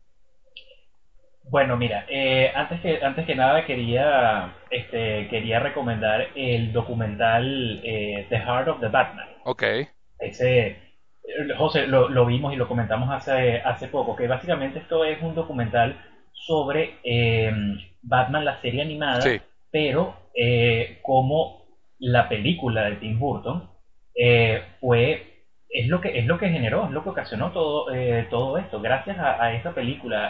[1.49, 8.27] Bueno, mira, eh, antes que antes que nada quería este quería recomendar el documental eh,
[8.29, 9.29] The Heart of the Batman.
[9.45, 9.63] Ok.
[10.19, 10.77] Ese
[11.57, 15.97] José lo, vimos y lo comentamos hace hace poco que básicamente esto es un documental
[16.33, 17.53] sobre eh,
[18.03, 19.25] Batman la serie animada,
[19.71, 20.17] pero
[21.03, 21.65] como
[21.99, 23.71] la película de Tim Burton
[24.81, 25.26] fue
[25.69, 28.81] es lo que es lo que generó, es lo que ocasionó todo eh, todo esto.
[28.81, 30.29] Gracias a, esa película,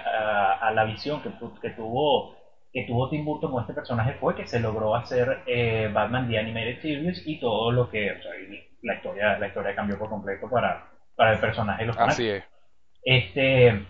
[0.60, 2.36] a, la visión que, que, tuvo
[2.72, 6.38] que tuvo Tim Burton con este personaje fue que se logró hacer eh, Batman The
[6.38, 8.32] Animated Series y todo lo que, o sea,
[8.82, 12.44] la historia la historia cambió por completo para para el personaje los Así es.
[13.02, 13.86] Este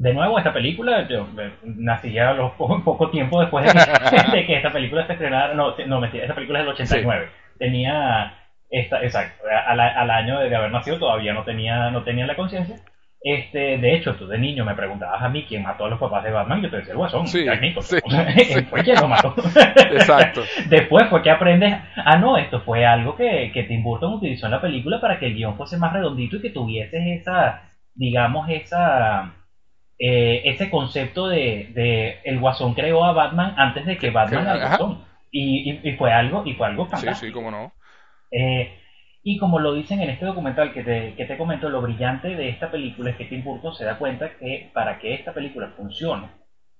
[0.00, 1.28] de nuevo, esta película, yo
[1.62, 3.66] nací ya los poco, poco tiempo después
[4.32, 7.28] de que, esta película se estrenara, no, no, mentira, esta película es del 89.
[7.58, 8.39] Tenía
[8.70, 12.76] esta, exacto, al, al, año de haber nacido todavía no tenía, no tenía la conciencia.
[13.22, 16.24] Este, de hecho, tú de niño me preguntabas a mí quién mató a los papás
[16.24, 17.44] de Batman, yo te decía el guasón, sí,
[18.70, 19.34] fue quien lo mató.
[19.92, 20.42] Exacto.
[20.68, 24.52] Después fue que aprendes, ah no, esto fue algo que, que Tim Burton utilizó en
[24.52, 27.62] la película para que el guion fuese más redondito y que tuvieses esa,
[27.94, 29.34] digamos, esa,
[29.98, 34.60] eh, ese concepto de, de, el guasón creó a Batman antes de que Batman al
[34.60, 35.04] guasón.
[35.30, 37.14] Y, y, y, fue algo, y fue algo fantástico.
[37.14, 37.72] Sí, sí, cómo no.
[38.30, 38.72] Eh,
[39.22, 42.48] y como lo dicen en este documental que te, que te comento, lo brillante de
[42.48, 46.28] esta película es que Tim Burton se da cuenta que para que esta película funcione,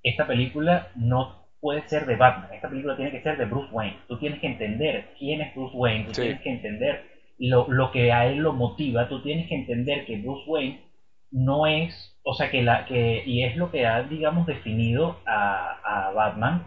[0.02, 3.98] esta película no puede ser de Batman, esta película tiene que ser de Bruce Wayne.
[4.08, 7.04] Tú tienes que entender quién es Bruce Wayne, tú tienes que entender
[7.38, 10.80] lo, lo, que a él lo motiva, tú tienes que entender que Bruce Wayne
[11.30, 16.06] no es, o sea, que la que, y es lo que ha, digamos, definido a,
[16.08, 16.66] a Batman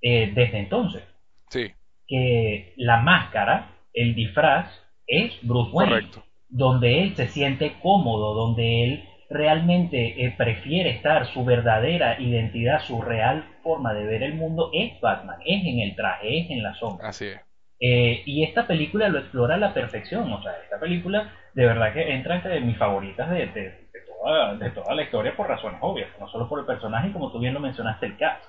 [0.00, 1.02] eh, desde entonces.
[1.48, 1.72] Sí.
[2.06, 4.66] Que la máscara el disfraz
[5.06, 6.08] es Bruce Wayne.
[6.48, 13.00] Donde él se siente cómodo, donde él realmente eh, prefiere estar, su verdadera identidad, su
[13.00, 16.74] real forma de ver el mundo es Batman, es en el traje, es en la
[16.74, 17.08] sombra.
[17.08, 17.40] Así es.
[17.78, 21.92] Eh, y esta película lo explora a la perfección, o sea, esta película de verdad
[21.94, 23.88] que entra entre mis favoritas de, de,
[24.18, 27.38] toda, de toda la historia por razones obvias, no solo por el personaje, como tú
[27.38, 28.44] bien lo mencionaste, el cast.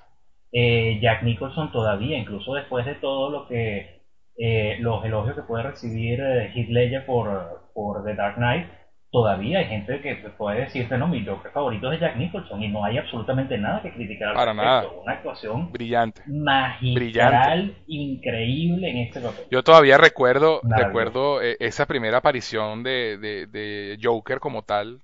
[0.52, 4.01] eh, Jack Nicholson todavía, incluso después de todo lo que
[4.38, 8.68] eh, los elogios que puede recibir eh, Heath Ledger por, por The Dark Knight,
[9.12, 12.84] todavía hay gente que puede decirte, no, mi Joker favorito es Jack Nicholson y no
[12.86, 14.66] hay absolutamente nada que criticar al Para respecto.
[14.66, 15.02] nada.
[15.04, 16.24] Una actuación Brillante.
[16.26, 19.46] magistral, increíble en este papel.
[19.50, 25.04] Yo todavía recuerdo, recuerdo eh, esa primera aparición de, de, de Joker como tal,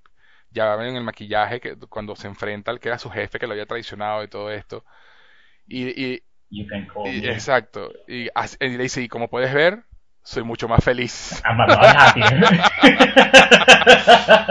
[0.50, 3.52] ya en el maquillaje, que, cuando se enfrenta al que era su jefe, que lo
[3.52, 4.84] había traicionado y todo esto.
[5.66, 7.28] Y, y- You can call y- me.
[7.32, 7.90] exacto.
[8.06, 9.80] Y, as- y le dice, y como puedes ver,
[10.22, 11.42] soy mucho más feliz.
[11.44, 12.20] I'm happy.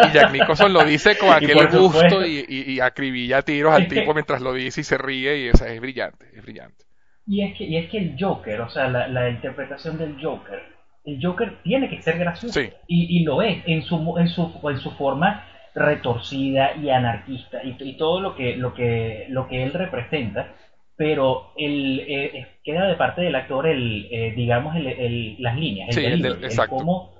[0.07, 4.41] Y Jack Nicholson lo dice con aquel gusto y, y- acribilla tiros al tipo mientras
[4.41, 6.85] lo dice y se ríe y o sea, es brillante, es brillante.
[7.27, 10.61] Y es que, y es que el Joker, o sea, la, la interpretación del Joker,
[11.03, 12.59] el Joker tiene que ser gracioso.
[12.59, 12.69] Sí.
[12.87, 15.45] Y, y lo es, en su, en su, en su forma
[15.75, 20.55] retorcida y anarquista y, y todo lo que, lo, que, lo que él representa.
[20.97, 25.89] Pero el, eh, queda de parte del actor el, eh, digamos, el, el- las líneas,
[25.89, 26.75] el Sí, el del- delivery, el exacto.
[26.75, 27.13] cómo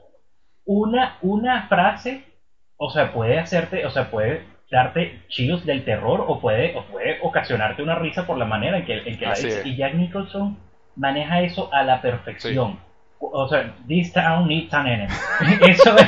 [0.65, 2.23] una, una frase,
[2.75, 7.19] o sea, puede hacerte, o sea, puede darte chillos del terror o puede, o puede
[7.21, 9.59] ocasionarte una risa por la manera en que, en que la dice.
[9.61, 9.65] es.
[9.65, 10.57] Y Jack Nicholson
[10.95, 12.79] maneja eso a la perfección.
[13.19, 15.13] O sea, this town needs an enemy.
[15.67, 16.05] Eso es.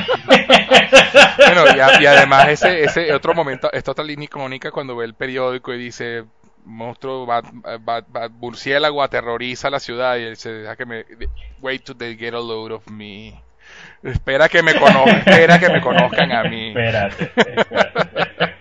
[1.38, 5.06] Bueno, y, a- y además ese, ese otro momento, esta otra línea icónica cuando ve
[5.06, 6.24] el periódico y dice
[6.64, 7.44] monstruo, bat,
[7.80, 11.04] bat- bat- murciélago aterroriza la ciudad y él se deja que me
[11.60, 13.42] wait till they get a load of me.
[14.02, 16.68] Espera que me conozcan, espera que me conozcan a mí.
[16.68, 17.24] Espérate.
[17.24, 18.50] espérate.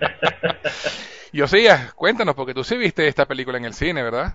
[1.32, 4.34] Y Osías, cuéntanos, porque tú sí viste esta película en el cine, ¿verdad?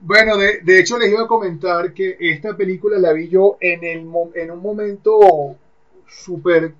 [0.00, 3.82] Bueno, de, de hecho les iba a comentar que esta película la vi yo en,
[3.84, 5.56] el, mo- en un momento
[6.08, 6.72] súper...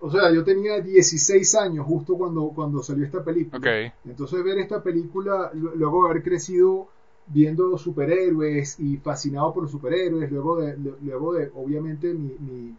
[0.00, 3.58] O sea, yo tenía 16 años justo cuando, cuando salió esta película.
[4.04, 6.88] Entonces ver esta película, lu- luego de haber crecido
[7.26, 12.76] viendo superhéroes y fascinado por los superhéroes, luego de, lu- luego de obviamente mi, mi,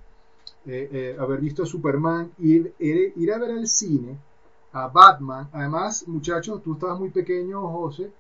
[0.66, 4.18] eh, eh, haber visto a Superman, ir, ir, ir a ver al cine
[4.72, 8.12] a Batman, además muchachos, tú estabas muy pequeño, José,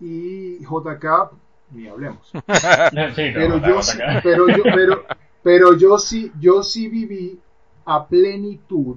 [0.00, 1.30] y JK,
[1.70, 2.32] ni hablemos.
[3.14, 3.80] Sí, Pero no, yo,
[4.22, 5.04] pero yo, pero,
[5.42, 7.38] pero yo sí, yo sí viví
[7.84, 8.96] a plenitud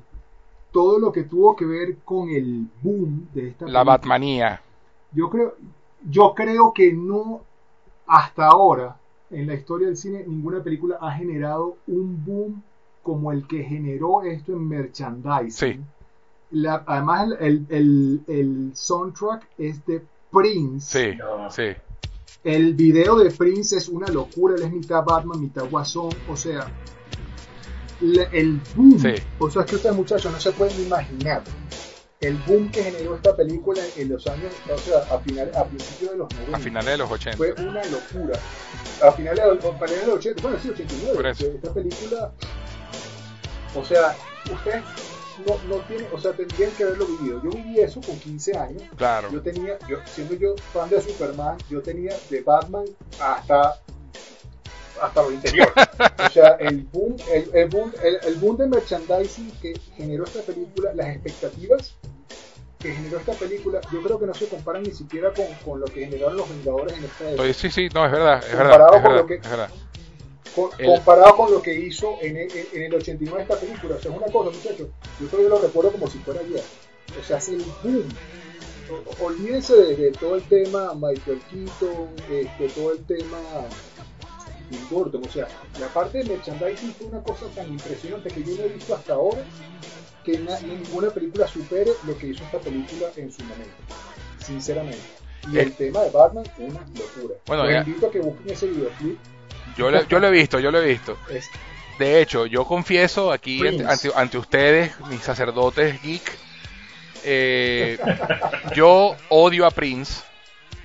[0.71, 3.83] todo lo que tuvo que ver con el boom de esta La película.
[3.83, 4.61] Batmanía.
[5.13, 5.55] Yo creo,
[6.09, 7.41] yo creo que no
[8.07, 8.97] hasta ahora
[9.31, 12.61] en la historia del cine ninguna película ha generado un boom
[13.03, 15.51] como el que generó esto en merchandising.
[15.51, 15.79] Sí.
[16.51, 21.11] La- además el, el, el soundtrack es de Prince.
[21.11, 21.49] Sí, No.
[21.49, 21.63] sí.
[22.43, 26.67] El video de Prince es una locura, él es mitad Batman, mitad Guasón, o sea,
[28.01, 29.13] el boom, Sí.
[29.39, 31.41] o sea, es que ustedes muchachos no se pueden imaginar
[32.21, 36.11] el boom que generó esta película en los años, o sea, a, final, a principios
[36.11, 36.57] de los 90.
[36.57, 37.37] A finales de los 80.
[37.37, 38.39] Fue una locura.
[39.03, 41.43] A finales de, a finales de los 80, bueno, sí, 89, Por eso.
[41.43, 42.31] que esta película,
[43.75, 44.15] o sea,
[44.51, 44.83] ustedes
[45.45, 47.41] no, no tienen, o sea, tendrían que haberlo vivido.
[47.43, 48.83] Yo viví eso con 15 años.
[48.95, 49.29] Claro.
[49.31, 52.85] Yo tenía, yo, siendo yo fan de Superman, yo tenía de Batman
[53.19, 53.75] hasta
[55.01, 55.71] hasta lo interior.
[56.25, 60.41] O sea, el boom, el, el boom, el, el boom de merchandising que generó esta
[60.41, 61.93] película, las expectativas
[62.79, 65.85] que generó esta película, yo creo que no se comparan ni siquiera con, con lo
[65.87, 67.53] que generaron los Vengadores en esta época.
[67.53, 69.69] Sí, sí, no, es verdad, es verdad, Comparado es con verdad, lo que- es verdad.
[70.55, 73.95] Con- El- comparado con lo que hizo en el, en el 89 esta película.
[73.95, 74.87] O sea, es una cosa, muchachos,
[75.19, 76.61] yo todavía lo recuerdo como si fuera ayer.
[77.19, 78.07] O sea, es el boom.
[79.19, 83.41] Olvídense de, de todo el tema Michael Keaton, este, todo el tema
[84.69, 85.21] Tim Burton.
[85.27, 85.47] O sea,
[85.79, 89.13] la parte de merchandising fue una cosa tan impresionante que yo no he visto hasta
[89.13, 89.41] ahora
[90.23, 93.75] que na- ninguna película supere lo que hizo esta película en su momento.
[94.43, 94.99] Sinceramente.
[95.51, 95.73] Y el Eh.
[95.77, 97.35] tema de Batman, una locura.
[97.45, 99.19] Bueno, ya- invito a que busquen ese videoclip.
[99.77, 101.17] Yo, lo- yo lo he visto, yo lo he visto.
[101.29, 101.49] Es
[101.99, 103.83] De hecho, yo confieso aquí Prince.
[103.85, 106.29] ante, ante- ante ustedes, mis sacerdotes geek,
[107.23, 107.97] eh,
[108.75, 110.21] yo odio a Prince.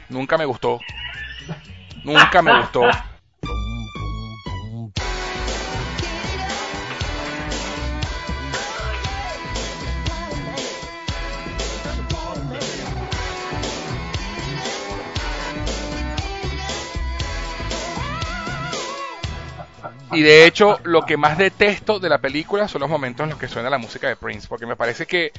[0.08, 0.78] Nunca me gustó.
[2.04, 2.82] Nunca me gustó.
[20.12, 23.38] Y de hecho, lo que más detesto de la película son los momentos en los
[23.38, 25.32] que suena la música de Prince, porque me parece que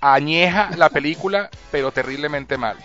[0.00, 2.76] añeja la película, pero terriblemente mal.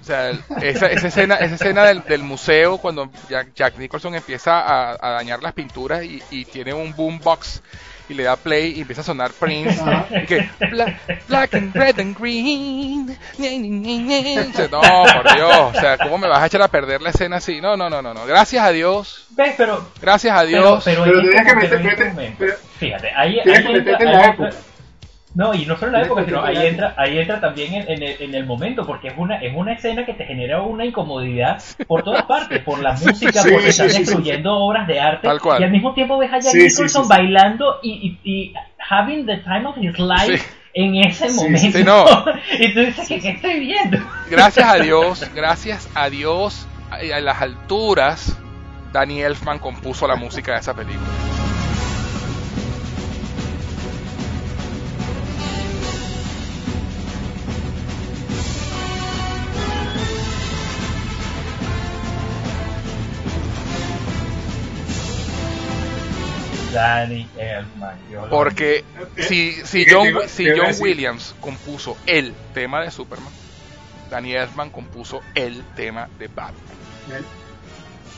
[0.00, 4.96] O sea, esa, esa escena, esa escena del, museo cuando Jack, Jack Nicholson empieza a,
[5.00, 7.62] a dañar las pinturas y, y tiene un boombox
[8.08, 9.80] y le da play y empieza a sonar Prince.
[10.10, 13.18] Y que black, black and red and green.
[13.36, 15.56] Dice, No, por Dios.
[15.76, 17.60] O sea, ¿cómo me vas a echar a perder la escena así?
[17.60, 18.14] No, no, no, no.
[18.14, 18.26] no.
[18.26, 19.26] Gracias a Dios.
[19.30, 19.54] ¿Ves?
[19.56, 20.82] Pero, Gracias a pero, Dios.
[20.84, 23.72] pero, Pero tienes que que meter- este meter- momento- pero- Fíjate, ahí, Tienes ahí que
[23.78, 24.50] meterte en la época.
[25.36, 28.02] No, y no solo en la época, sino ahí entra, ahí entra también en, en
[28.02, 31.62] el, en el momento, porque es una, es una escena que te genera una incomodidad
[31.86, 34.00] por todas partes, por la música, Sí, porque sí, están sí, sí.
[34.04, 35.60] destruyendo obras de arte, Tal cual.
[35.60, 37.14] y al mismo tiempo ves a Jack Sí, sí, Nicholson sí, sí.
[37.16, 38.54] bailando y, y, y
[38.88, 40.42] having the time of his life Sí.
[40.72, 41.78] en ese Sí, momento.
[41.78, 42.04] sí, no.
[42.58, 43.98] y tú dices, ¿qué, qué estoy viendo?
[44.30, 48.38] Gracias a Dios, gracias a Dios, a, a las alturas,
[48.90, 51.06] Danny Elfman compuso la música de esa película.
[66.76, 67.96] Danny Elfman.
[68.30, 68.84] Porque
[69.16, 70.74] si, si ¿Qué te John, si John?
[70.78, 73.32] Williams compuso el tema de Superman,
[74.10, 76.62] Danny Elfman compuso el tema de Batman.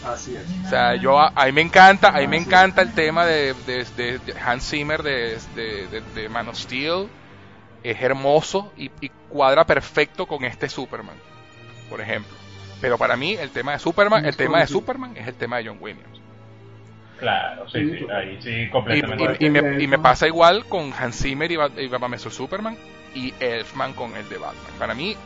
[0.04, 0.44] Así es.
[0.66, 3.54] O sea, yo a, a mí me encanta, a mí me encanta el tema de,
[3.66, 7.08] de- de- de Hans Zimmer de, de, de- de Man of Steel.
[7.82, 11.16] Es hermoso y, y cuadra perfecto con este Superman,
[11.88, 12.36] por ejemplo.
[12.80, 14.66] Pero para mí el tema de Superman, el tema de.
[14.68, 16.20] Superman es el tema de John Williams.
[17.18, 19.36] Claro, sí, Sí, ahí sí, Y, completamente.
[19.40, 22.32] y- y me, y me pasa igual con Hans Zimmer y, Ba- y Batman vs
[22.32, 22.76] Superman
[23.14, 24.72] y Elfman con el de Batman.
[24.78, 25.16] Para mí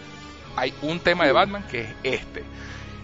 [0.56, 2.42] hay un tema de Batman que es este.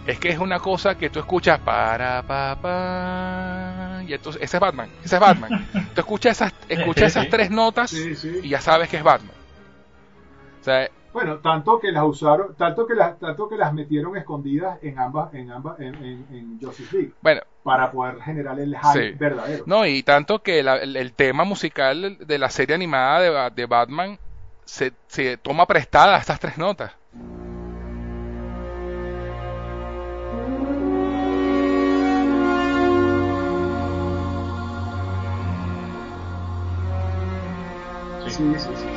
[0.06, 4.60] Es que es una cosa que tú escuchas para pa pa y entonces ese es
[4.60, 5.68] Batman, ese es Batman.
[5.94, 8.40] Tú escuchas esas escuchas esas tres notas Sí, sí.
[8.42, 9.32] y ya sabes que es Batman.
[10.60, 14.78] O sea, Bueno, tanto que las usaron, tanto que las, tanto que las metieron escondidas
[14.82, 19.10] en ambas, en ambas, en, en, en Justice League, bueno, para poder generar el hype
[19.12, 19.16] Sí.
[19.18, 19.64] verdadero.
[19.66, 23.66] no y tanto que la- el, el tema musical de la serie animada de, de
[23.66, 24.18] Batman
[24.64, 26.92] se, se toma prestada a estas tres notas.
[38.24, 38.87] Sí, sí, sí.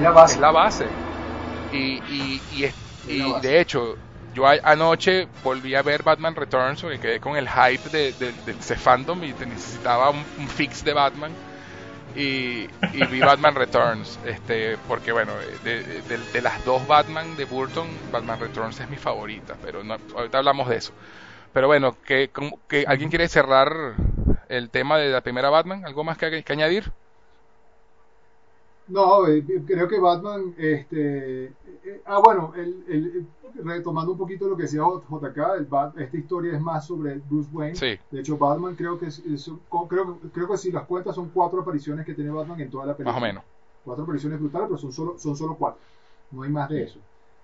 [0.00, 0.34] Es, la base.
[0.34, 0.98] es la base.
[1.70, 2.76] Y, y, y, es-
[3.06, 3.40] y base.
[3.40, 3.98] de hecho,
[4.32, 8.32] yo a- anoche volví a ver Batman Returns porque quedé con el hype de, de,
[8.34, 11.38] de ese fandom y te necesitaba un, un fix de Batman.
[12.14, 15.58] Y, y vi Batman Returns, este, porque bueno, de,
[16.04, 20.38] de- de las dos Batman de Burton, Batman Returns es mi favorita, pero no, ahorita
[20.38, 20.94] hablamos de eso.
[21.52, 22.32] Pero bueno, que,
[22.68, 23.72] que ¿alguien quiere cerrar
[24.48, 25.84] el tema de la primera Batman?
[25.86, 26.92] ¿Algo más que, que añadir?
[28.90, 33.26] No, eh, creo que Batman, este, eh, ah bueno, el, el-
[33.64, 37.48] retomando un poquito lo que decía JK, el Bat- esta historia es más sobre Bruce
[37.52, 37.74] Wayne.
[37.76, 37.98] Sí.
[38.10, 41.30] De hecho, Batman creo que es- es- co- creo, creo que si las cuentas son
[41.30, 43.12] cuatro apariciones que tiene Batman en toda la película.
[43.12, 43.44] Más o menos.
[43.84, 45.80] Cuatro apariciones brutales, pero son solo, son solo cuatro.
[46.32, 46.98] No hay más de eso.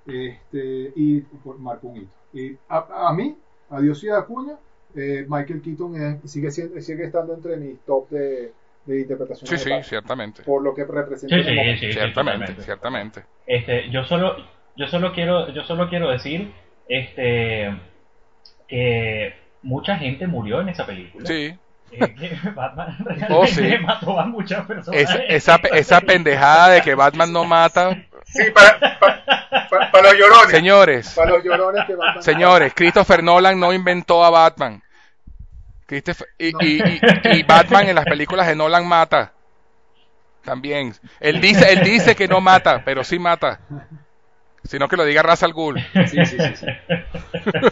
[0.07, 2.11] Este, y por marco un hito.
[2.32, 3.36] Y a, a mí,
[3.70, 4.57] a Dios y a Acuña,
[4.94, 8.53] eh, Michael Keaton es- sigue, siendo, sigue estando entre mis top de,
[8.87, 9.47] de interpretación.
[9.49, 10.43] Sí, de sí, Batman, ciertamente.
[10.43, 11.80] Por lo que representa Sí, sí, momento.
[11.80, 13.24] sí, sí, Ciertamente, ciertamente.
[13.47, 14.37] Este, yo solo,
[14.76, 16.53] yo solo quiero, yo solo quiero decir,
[16.89, 17.76] este,
[18.68, 21.26] que mucha gente murió en esa película.
[21.26, 21.57] Sí.
[21.93, 23.78] Eh, que Batman realmente Oh, sí.
[23.82, 25.01] mató a muchas personas.
[25.01, 27.91] Esa, esa, esa pendejada de que Batman no mata.
[28.24, 29.24] Sí, para, para,
[29.70, 30.51] para- para los llorones.
[30.51, 32.22] Señores, Para los llorones que Batman.
[32.22, 34.82] señores, Christopher Nolan no inventó a Batman.
[35.87, 37.01] Christopher- y, y-
[37.32, 39.32] y- y Batman en las películas de Nolan mata.
[40.45, 40.95] También.
[41.20, 43.61] Él dice, él dice que no mata, pero sí mata.
[44.64, 45.80] Sino que lo diga Ra's al Ghul.
[46.09, 46.57] Sí, sí, sí.
[46.57, 46.66] sí.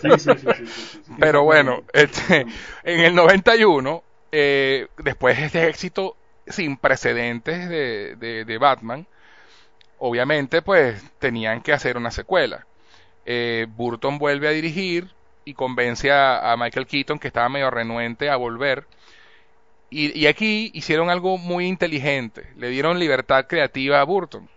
[0.01, 1.13] Sí, sí, sí, sí, sí, sí, sí.
[1.19, 2.47] Pero bueno, este,
[2.85, 4.03] en el 91,
[4.33, 9.07] eh, después de este éxito sin precedentes de, de- de Batman,
[9.99, 12.67] obviamente pues tenían que hacer una secuela.
[13.27, 15.11] Eh, Burton vuelve a dirigir
[15.45, 18.87] y convence a, a Michael Keaton, que estaba medio renuente a volver.
[19.91, 22.49] Y, y aquí hicieron algo muy inteligente.
[22.57, 24.49] Le dieron libertad creativa a Burton.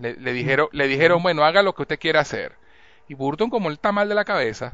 [0.00, 2.54] Le, le dijeron, le dijeron, bueno, haga lo que usted quiera hacer.
[3.08, 4.72] Y Burton, como él está mal de la cabeza,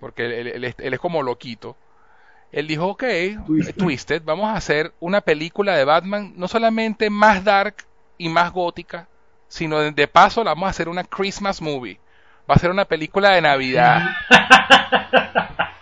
[0.00, 1.76] porque él, él- él es- él es como loquito,
[2.52, 3.04] él dijo, ok,
[3.46, 3.74] Twisted.
[3.76, 7.76] Twisted, vamos a hacer una película de Batman no solamente más dark
[8.18, 9.08] y más gótica,
[9.48, 11.98] sino de, de paso la vamos a hacer una Christmas movie.
[12.50, 14.02] Va a ser una película de Navidad.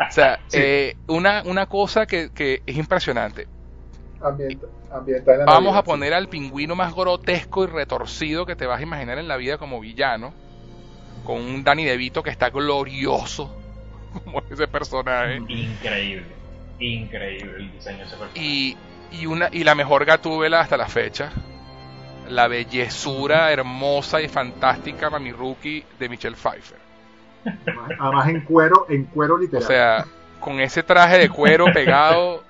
[0.08, 0.58] O sea, Sí.
[0.60, 3.48] eh, una, una cosa que, que es impresionante.
[4.20, 8.80] Ambienta, ambienta Vamos Navidad, a poner al pingüino más grotesco y retorcido que te vas
[8.80, 10.34] a imaginar en la vida como villano,
[11.24, 13.56] con un Danny DeVito que está glorioso
[14.24, 15.40] como ese personaje.
[15.48, 16.26] Increíble,
[16.78, 18.38] increíble el diseño de ese personaje.
[18.38, 18.76] Y,
[19.12, 21.32] Y, una, y la mejor gatúbela hasta la fecha,
[22.34, 26.78] la bellezura hermosa y fantástica Mami Rookie de Michelle Pfeiffer.
[27.98, 29.62] Además en cuero, en cuero literal.
[29.62, 30.06] O sea,
[30.40, 32.42] con ese traje de cuero pegado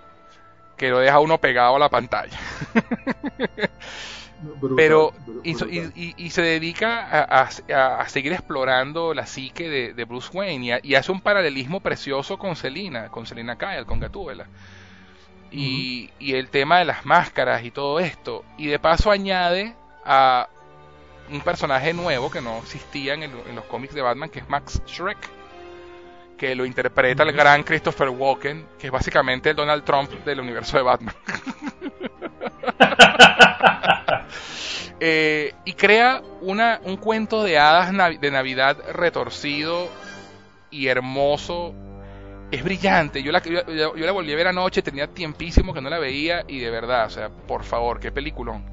[0.76, 2.39] que lo deja uno pegado a la pantalla.
[4.76, 5.12] Pero
[5.45, 5.55] y,
[6.16, 7.49] y, se dedica a,
[8.01, 13.09] a, seguir explorando la psique de, Bruce Wayne y, hace un paralelismo precioso con Selina,
[13.09, 14.47] con Selina Kyle, con Gatúbela.
[15.53, 18.44] Y, y el tema de las máscaras y todo esto.
[18.57, 19.74] Y de paso añade
[20.05, 20.48] a
[21.30, 24.80] un personaje nuevo que no existía en, en los cómics de Batman, que es Max
[24.86, 25.42] Shrek
[26.42, 30.76] que lo interpreta el gran Christopher Walken, que es básicamente el Donald Trump del universo
[30.76, 31.14] de Batman.
[35.05, 37.90] Eh, y crea una, un cuento de hadas
[38.20, 39.88] de Navidad retorcido
[40.70, 41.74] y hermoso.
[42.53, 43.22] Es brillante.
[43.22, 46.44] Yo la, yo, yo la volví a ver anoche, tenía tiempísimo que no la veía
[46.46, 48.64] y de verdad, o sea, por favor, qué peliculón.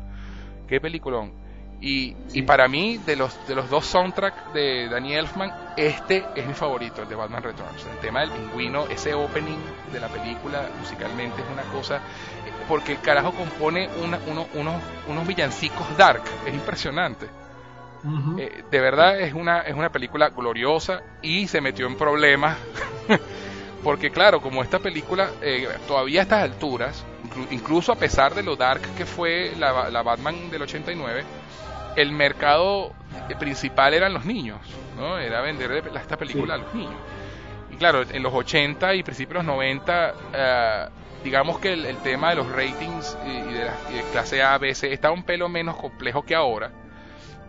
[0.67, 1.33] Qué peliculón.
[1.81, 6.45] Y, y, para mí, de los, de los dos soundtracks de Danny Elfman, este es
[6.45, 7.85] mi favorito, el de Batman Returns.
[7.85, 9.57] El tema del pingüino, ese opening
[9.93, 12.01] de la película musicalmente es una cosa,
[12.67, 14.75] porque el carajo compone una, uno, unos,
[15.07, 17.27] unos villancicos dark, es impresionante.
[18.37, 22.57] Eh, de verdad es una, es una película gloriosa y se metió en problemas,
[23.83, 27.05] porque claro, como esta película eh, todavía a estas alturas,
[27.51, 31.23] incluso a pesar de lo dark que fue la, la Batman del 89,
[31.95, 32.93] el mercado
[33.39, 34.59] principal eran los niños,
[34.97, 35.17] ¿no?
[35.17, 36.95] Era vender esta película a los niños.
[37.71, 40.87] Y claro, en los 80 y principios de los 90, eh,
[41.23, 43.73] digamos que el, tema de los ratings y, de, la,
[44.11, 46.71] clase A, B, C estaba un pelo menos complejo que ahora.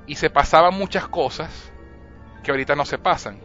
[0.07, 1.73] Y se pasaban muchas cosas
[2.43, 3.39] que ahorita no se pasan.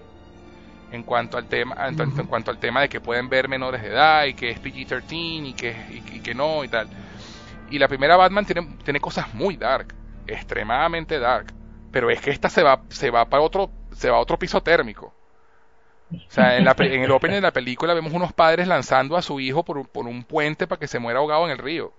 [0.92, 4.26] En cuanto al tema, en, cuanto al tema de que pueden ver menores de edad
[4.26, 6.88] y que es PG-13 y que, y, que no y tal.
[7.70, 9.94] Y la primera Batman tiene, tiene cosas muy dark
[10.28, 11.54] extremadamente dark,
[11.92, 14.62] pero es que esta se va, se va para otro, se va a otro piso
[14.62, 15.14] térmico.
[16.12, 19.22] O sea, en, la, en el opening de la película vemos unos padres lanzando a
[19.22, 21.92] su hijo por por un puente para que se muera ahogado en el río.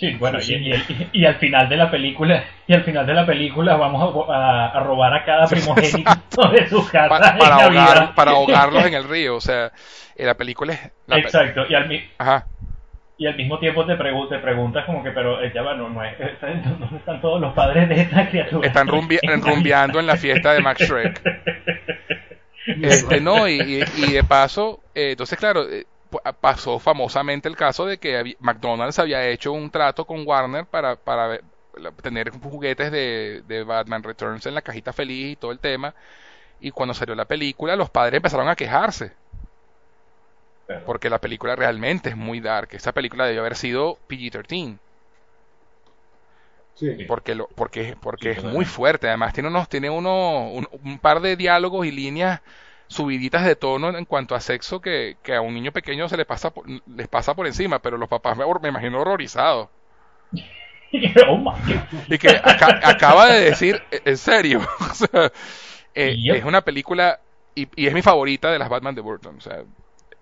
[0.00, 0.72] Sí, bueno, y,
[1.12, 5.12] y, al final de la película, y al final de la película vamos a, robar
[5.12, 9.70] a cada primogénito de su casa para, para, para, ahogarlos en el río, o sea,
[10.16, 10.90] en la película es...
[11.06, 12.46] Exacto, y al, Ajá
[13.20, 16.02] y al mismo tiempo te, te preguntas como que, pero eh, ya va, no, no
[16.02, 18.66] es, ¿dónde están todos los padres de esta criatura?
[18.66, 18.88] Están
[19.42, 21.20] rumbeando en la fiesta de Max Shrek.
[22.82, 25.84] este, no, y, y, de paso, eh, entonces claro, eh,
[26.40, 31.40] pasó famosamente el caso de que McDonald's había hecho un trato con Warner para, para
[32.02, 35.94] tener juguetes de, de Batman Returns en la cajita feliz y todo el tema.
[36.60, 39.12] Y cuando salió la película, los padres empezaron a quejarse
[40.86, 42.68] porque la película realmente es muy dark.
[42.72, 44.78] Esa película debió haber sido PG-13.
[46.74, 47.04] Sí.
[47.06, 49.08] Porque, lo, porque, porque es muy fuerte.
[49.08, 52.40] Además, tiene, unos, tiene uno, un, par de diálogos y líneas
[52.90, 56.52] subiditas de tono en cuanto a sexo que, a un niño pequeño se le pasa
[56.86, 59.68] les pasa por encima, pero los papás me, me imagino horrorizados.
[61.28, 61.54] Oh
[62.08, 64.60] y que acaba de decir, en serio,
[65.94, 67.20] eh, es una película
[67.54, 69.36] y, y, es mi favorita de las Batman de Burton.
[69.38, 69.62] O sea,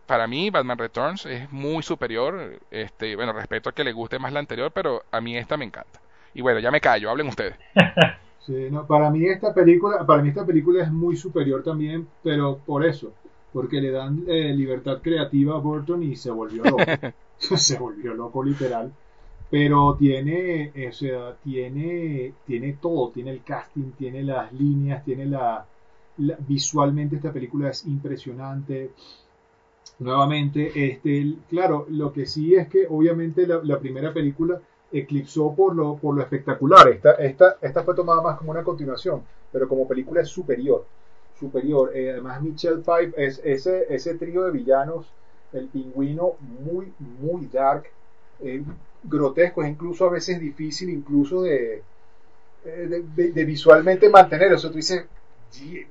[0.05, 2.61] para mí Batman Returns es muy superior.
[2.71, 5.65] Este, bueno, respeto a que le guste más la anterior, pero a mí esta me
[5.65, 6.03] encanta.
[6.35, 7.57] Y bueno, ya me callo, hablen ustedes.
[8.49, 12.57] Sí, no, para mí esta película, para mí esta película es muy superior también, pero
[12.65, 13.13] por eso,
[13.53, 16.79] porque le dan eh, libertad creativa a Burton y se volvió loco.
[17.39, 18.91] se volvió loco literal.
[19.51, 25.67] Pero tiene, o sea, tiene, tiene todo, tiene el casting, tiene las líneas, tiene la
[26.17, 28.91] visualmente esta película es impresionante
[29.99, 34.61] nuevamente, este, claro, lo que sí es que obviamente la, primera película
[34.93, 36.89] eclipsó por lo, por lo espectacular.
[36.89, 39.23] Esta, esta, esta fue tomada más como una continuación,
[39.53, 40.85] pero como película es superior.
[41.39, 41.93] Superior.
[41.95, 45.07] Eh, además, Michelle Pfeiffer, es, ese, ese trío de villanos,
[45.53, 47.85] el pingüino, muy, muy dark,
[48.41, 48.63] eh,
[49.03, 51.83] grotesco, es incluso a veces difícil, incluso de,
[52.65, 54.53] eh, de, visualmente mantener.
[54.53, 55.05] Eso tú dices,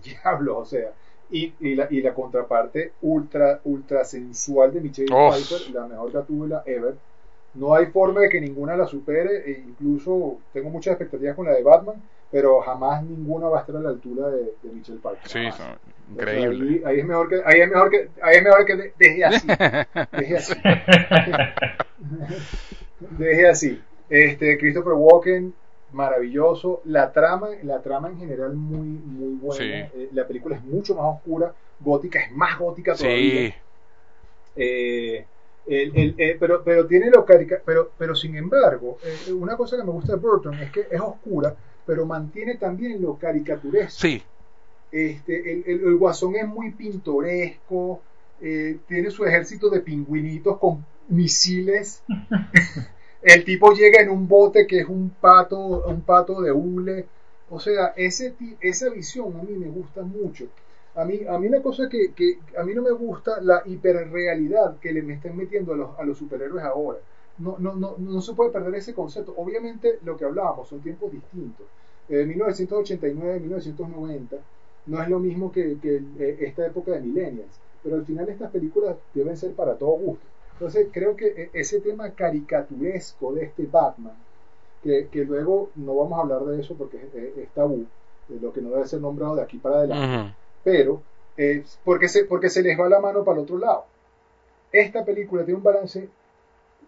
[0.03, 0.91] diablo, o sea
[1.29, 6.63] y, y, la, y la contraparte ultra, ultra sensual de Michelle Pfeiffer, la mejor gatúbela
[6.65, 6.95] ever.
[7.57, 11.53] No hay forma de que ninguna la supere, e incluso tengo muchas expectativas con la
[11.53, 11.95] de Batman,
[12.31, 15.27] pero jamás ninguna va a estar a la altura de, Michelle Pfeiffer.
[15.27, 15.39] Sí,
[16.11, 16.83] increíble.
[16.85, 19.47] ahí, es mejor que, ahí es mejor que, ahí es mejor que deje así.
[20.11, 20.53] deje así.
[23.17, 23.81] deje así.
[24.09, 25.51] Este, Christopher Walken,
[25.93, 26.81] maravilloso.
[26.85, 29.65] La trama, la trama en general muy, muy buena.
[29.65, 33.55] Eh, la película es mucho más oscura, gótica, es más gótica todavía.
[34.55, 35.25] Eh,
[35.68, 39.91] eh, pero, pero tiene lo carica pero, pero sin embargo, eh, una cosa que me
[39.91, 41.55] gusta de Burton es que es oscura,
[41.86, 43.99] pero mantiene también lo caricaturesco.
[43.99, 44.24] Sí.
[44.91, 48.01] Este, el, el, el guasón es muy pintoresco,
[48.39, 52.03] eh, tiene su ejército de pingüinitos con misiles.
[53.22, 57.07] el tipo llega en un bote que es un pato, un pato de hule.
[57.49, 60.47] O sea, ese, esa visión a mí me gusta mucho.
[60.97, 64.77] A mí, a mí una cosa que, que a mí no me gusta la hiperrealidad
[64.79, 66.99] que le me están metiendo a los, a los superhéroes ahora.
[67.37, 69.33] No, no, no, no se puede perder ese concepto.
[69.37, 71.67] Obviamente lo que hablábamos son tiempos distintos.
[72.09, 74.37] Eh, 1989, 1990
[74.87, 78.51] no es lo mismo que, que eh, esta época de millennials pero al final estas
[78.51, 80.25] películas deben ser para todo gusto.
[80.53, 84.15] Entonces creo que e, ese tema caricaturesco de este Batman,
[84.83, 87.85] que, que luego no vamos a hablar de eso porque es, tabú,
[88.27, 90.35] de lo que no debe ser nombrado de aquí para adelante,
[90.68, 91.01] pero
[91.38, 93.86] es porque, se, porque se les va la mano para el otro lado.
[94.70, 96.09] Esta película tiene un balance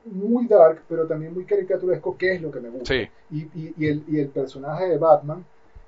[0.03, 2.93] muy dark, pero también muy caricaturesco, que es lo que me gusta.
[2.93, 5.45] Y, y, y, el, y el personaje de Batman,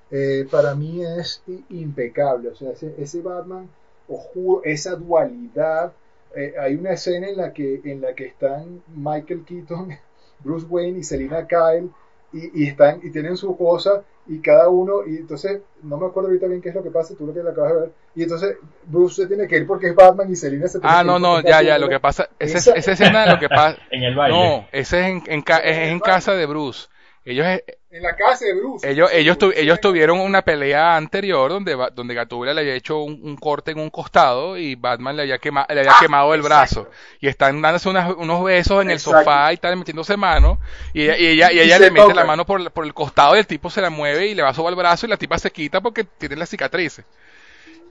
[0.09, 2.47] eh, para mí es impecable.
[2.47, 3.67] O sea, ese, ese Batman
[4.07, 5.91] oscuro, esa dualidad.
[6.33, 9.89] Eh, hay una escena en la que en la que están Michael Keaton,
[10.39, 11.89] Bruce Wayne y Selina Kyle
[12.33, 16.47] y, están y tienen su cosa y cada uno y entonces no me acuerdo ahorita
[16.47, 19.23] bien qué es lo que pasa, tú lo que acabas de ver y entonces Bruce
[19.23, 21.61] se tiene que ir porque es Batman y Selina se tiene Ah, no, no, ya,
[21.61, 24.37] ya, lo que pasa, esa, esa escena lo que pasa en el baile.
[24.37, 26.87] No, ese es en, en, es en casa de Bruce.
[27.25, 27.45] Ellos
[27.91, 28.89] en la casa de Bruce.
[28.89, 33.71] Ellos, ellos, ellos tuvieron una pelea anterior donde, donde Gatúbela le había hecho un, corte
[33.71, 36.89] en un costado y Batman le había, quema, le había ah, quemado el brazo.
[37.19, 40.59] Y están dándose unos besos en el sofá y están metiéndose mano.
[40.93, 43.39] Y ella, y ella, y ella le mete la mano por, por, el costado y
[43.39, 45.37] el tipo se la mueve y le va a sobar el brazo y la tipa
[45.37, 47.03] se quita porque tiene las cicatrices.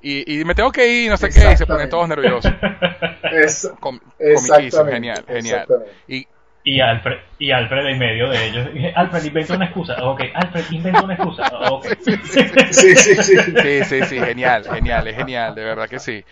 [0.03, 2.51] Y, y me tengo que ir, no sé qué, y se ponen todos nerviosos.
[3.33, 3.71] Es,
[4.91, 5.67] genial, genial.
[6.09, 6.27] Y
[6.63, 8.69] y Alfred, y Alfred en medio de ellos.
[8.97, 9.97] Alfred inventa una excusa.
[10.05, 11.51] Ok, Alfred inventa una excusa.
[11.71, 11.87] Ok.
[12.03, 13.37] Sí, sí, sí.
[13.37, 16.25] Sí, sí, sí, genial, genial, es genial, de verdad que sí.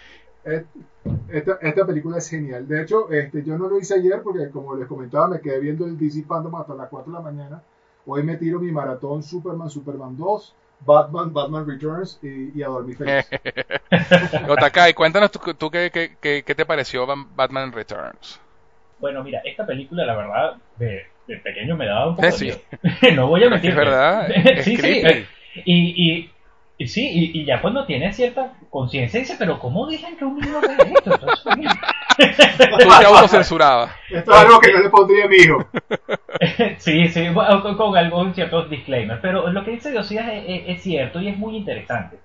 [1.28, 2.66] Esta, esta película es genial.
[2.68, 5.86] De hecho, este, yo no lo hice ayer porque, como les comentaba, me quedé viendo
[5.86, 7.62] el DC Fandom hasta las 4 de la mañana.
[8.06, 10.54] Hoy me tiro mi maratón Superman, Superman 2,
[10.86, 13.26] Batman, Batman Returns y, y a dormir feliz.
[14.48, 18.40] Otakai, cuéntanos tú, tú qué, qué, qué, qué te pareció Batman Returns.
[19.00, 22.58] Bueno, mira, esta película, la verdad, de, de pequeño me daba un poco de miedo.
[23.14, 23.70] no voy a mentir.
[23.70, 24.28] Es verdad.
[24.62, 25.02] sí, sí.
[25.04, 25.26] Eh,
[25.64, 26.30] y,
[26.78, 30.60] y, sí, y, ya cuando tiene cierta conciencia dice, pero ¿cómo dicen que un niño
[30.60, 31.18] ve esto?
[31.18, 33.90] Tú te autocensurabas.
[34.10, 35.64] Esto es algo que yo le pondría a mi hijo.
[36.78, 39.20] sí, sí, con, con algunos ciertos disclaimers.
[39.20, 42.18] Pero lo que dice Diosías es, es cierto y es muy interesante.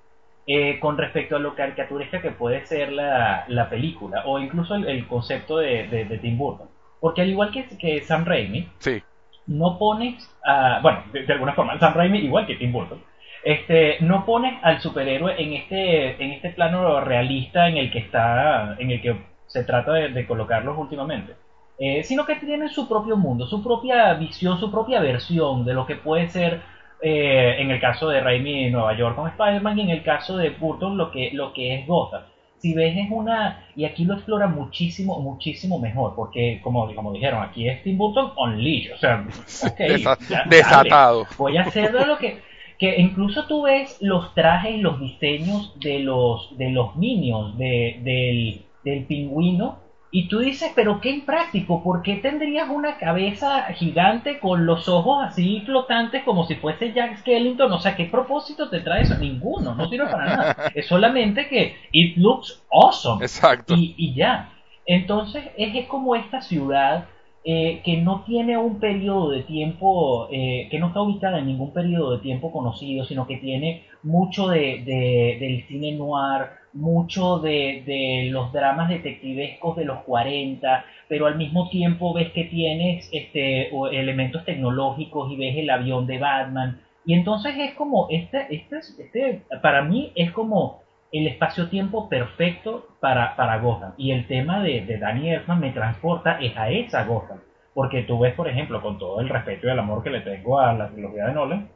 [0.46, 5.08] Eh, con respecto a lo caricaturesca que puede ser la, la película o incluso el,
[5.08, 6.68] concepto de, de, Tim Burton.
[7.00, 9.02] Porque al igual que, que Sam Raimi, sí.
[9.48, 13.02] no pones, a, bueno, de, alguna forma, Sam Raimi igual que Tim Burton,
[13.42, 18.76] este, no pones al superhéroe en este, en este plano realista en el que está,
[18.80, 19.16] en el que
[19.48, 21.36] se trata de, colocarlos últimamente.
[21.80, 25.86] Eh, sino que tienen su propio mundo, su propia visión, su propia versión de lo
[25.86, 26.62] que puede ser
[27.06, 30.52] eh, en el caso de Raimi Nueva York con Spider-Man y en el caso de
[30.52, 32.22] Burton lo que, lo que es Gotham.
[32.60, 37.44] Si ves es una, y aquí lo explora muchísimo, muchísimo mejor, porque como, como dijeron,
[37.44, 39.28] aquí es Tim Burton on leash, o sea,
[39.70, 40.02] okay,
[40.46, 41.28] desatado.
[41.38, 42.40] voy a hacer lo que,
[42.80, 48.62] que incluso tú ves los trajes, los diseños de los, de los minions, de, del,
[48.86, 49.83] del pingüino,
[50.16, 55.26] y tú dices, pero qué impráctico, ¿por qué tendrías una cabeza gigante con los ojos
[55.26, 57.72] así flotantes como si fuese Jack Skellington?
[57.72, 59.18] O sea, ¿qué propósito te trae eso?
[59.18, 60.58] Ninguno, no sirve para nada.
[60.76, 63.26] Es solamente que it looks awesome.
[63.26, 63.74] Exacto.
[63.74, 64.52] Y, y ya.
[64.86, 67.06] Entonces es como esta ciudad
[67.44, 71.74] eh, que no tiene un periodo de tiempo, eh, que no está ubicada en ningún
[71.74, 77.84] periodo de tiempo conocido, sino que tiene mucho de, de, del cine noir, mucho de,
[77.86, 83.70] de, los dramas detectivescos de los 40, pero al mismo tiempo ves que tienes este,
[83.92, 86.82] elementos tecnológicos y ves el avión de Batman.
[87.06, 93.36] Y entonces es como, este, este, este para mí es como el espacio-tiempo perfecto para,
[93.36, 93.94] para Gotham.
[93.98, 97.40] Y el tema de, de Danny Elfman me transporta es a esa Gotham.
[97.74, 100.60] Porque tú ves, por ejemplo, con todo el respeto y el amor que le tengo
[100.60, 101.70] a la trilogía de Nolan,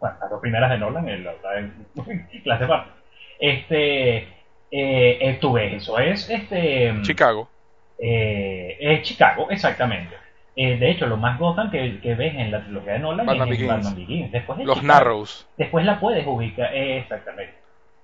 [0.00, 1.34] bueno, las dos primeras de Nolan, en la,
[3.40, 4.28] este,
[4.76, 7.48] eh, eh, tú ves, eso es este Chicago.
[7.96, 10.16] Eh, es Chicago, exactamente.
[10.56, 13.52] Eh, de hecho, lo más Gotham que, que, ves en la trilogía de Nolan Batman
[13.52, 13.64] es.
[13.68, 14.32] Batman Begins.
[14.32, 15.46] Después Los Narrows.
[15.56, 17.54] Después la puedes ubicar, exactamente.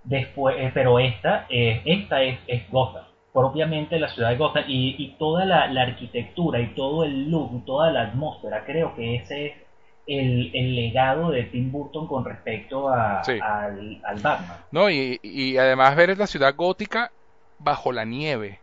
[0.05, 3.05] Después, pero esta, esta es, es Gotham.
[3.33, 8.03] propiamente la ciudad de Gotham y, toda la, arquitectura y todo el look, toda la
[8.03, 9.57] atmósfera, creo que ese
[10.11, 14.59] es el, legado de Tim Burton con respecto a, al, Batman.
[14.73, 17.11] No, y, y además ver la ciudad gótica
[17.59, 18.59] bajo la nieve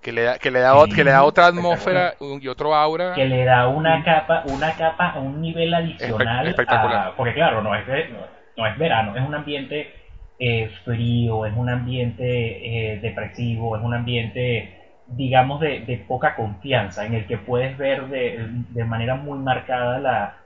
[0.00, 3.26] que le da que le da, que le da otra atmósfera y otro aura que
[3.26, 7.14] le da una capa una capa un nivel adicional espectacular.
[7.16, 7.84] porque claro no es
[8.56, 9.92] no, es verano es un ambiente
[10.38, 14.74] eh, frío es un ambiente eh, depresivo es un ambiente
[15.08, 19.98] digamos de, de, poca confianza en el que puedes ver de, de manera muy marcada
[19.98, 20.36] la,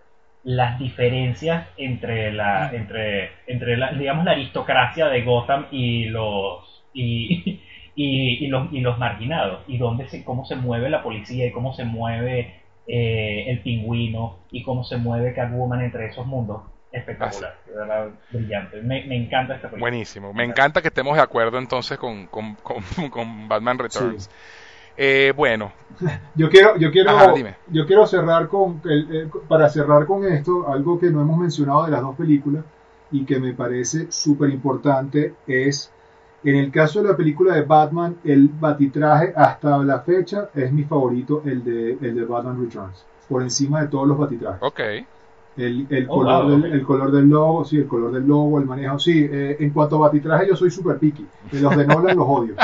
[0.45, 7.61] las diferencias entre la entre entre la, digamos la aristocracia de Gotham y los y
[7.95, 11.74] y, los, y los marginados, y dónde se, cómo se mueve la policía, y cómo
[11.74, 16.62] se mueve eh, el pingüino, y cómo se mueve Catwoman entre esos mundos.
[16.90, 18.82] Espectacular, de verdad, brillante.
[18.82, 19.80] Me, encanta esta película.
[19.80, 22.82] Buenísimo, me encanta que estemos de acuerdo entonces con, con, con,
[23.49, 24.30] Batman Returns.
[24.97, 25.72] Eh, bueno,
[26.34, 27.34] yo quiero, yo quiero,
[27.68, 31.90] yo quiero cerrar con, eh, para cerrar con esto, algo que no hemos mencionado de
[31.90, 32.64] las dos películas
[33.11, 35.93] y que me parece súper importante es
[36.45, 40.82] en el caso de la película de Batman, el batitraje hasta la fecha es mi
[40.82, 44.61] favorito, el de, el de Batman Returns, por encima de todos los batitrajes.
[44.61, 44.80] Ok.
[45.57, 48.64] El, el oh, color del, el color del logo, sí, el color del logo, el
[48.64, 49.28] manejo, sí.
[49.30, 51.26] Eh, en cuanto a batitraje, yo soy super picky.
[51.53, 52.55] Los de Nolan los odio.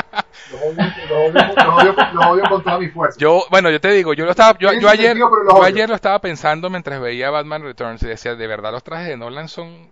[0.51, 3.19] Los odio, los odio, con toda mi fuerza.
[3.19, 6.19] Yo, bueno, yo te digo, yo lo estaba, yo, yo ayer, yo ayer lo estaba
[6.19, 9.91] pensando mientras veía Batman Returns y decía, de verdad los trajes de Nolan son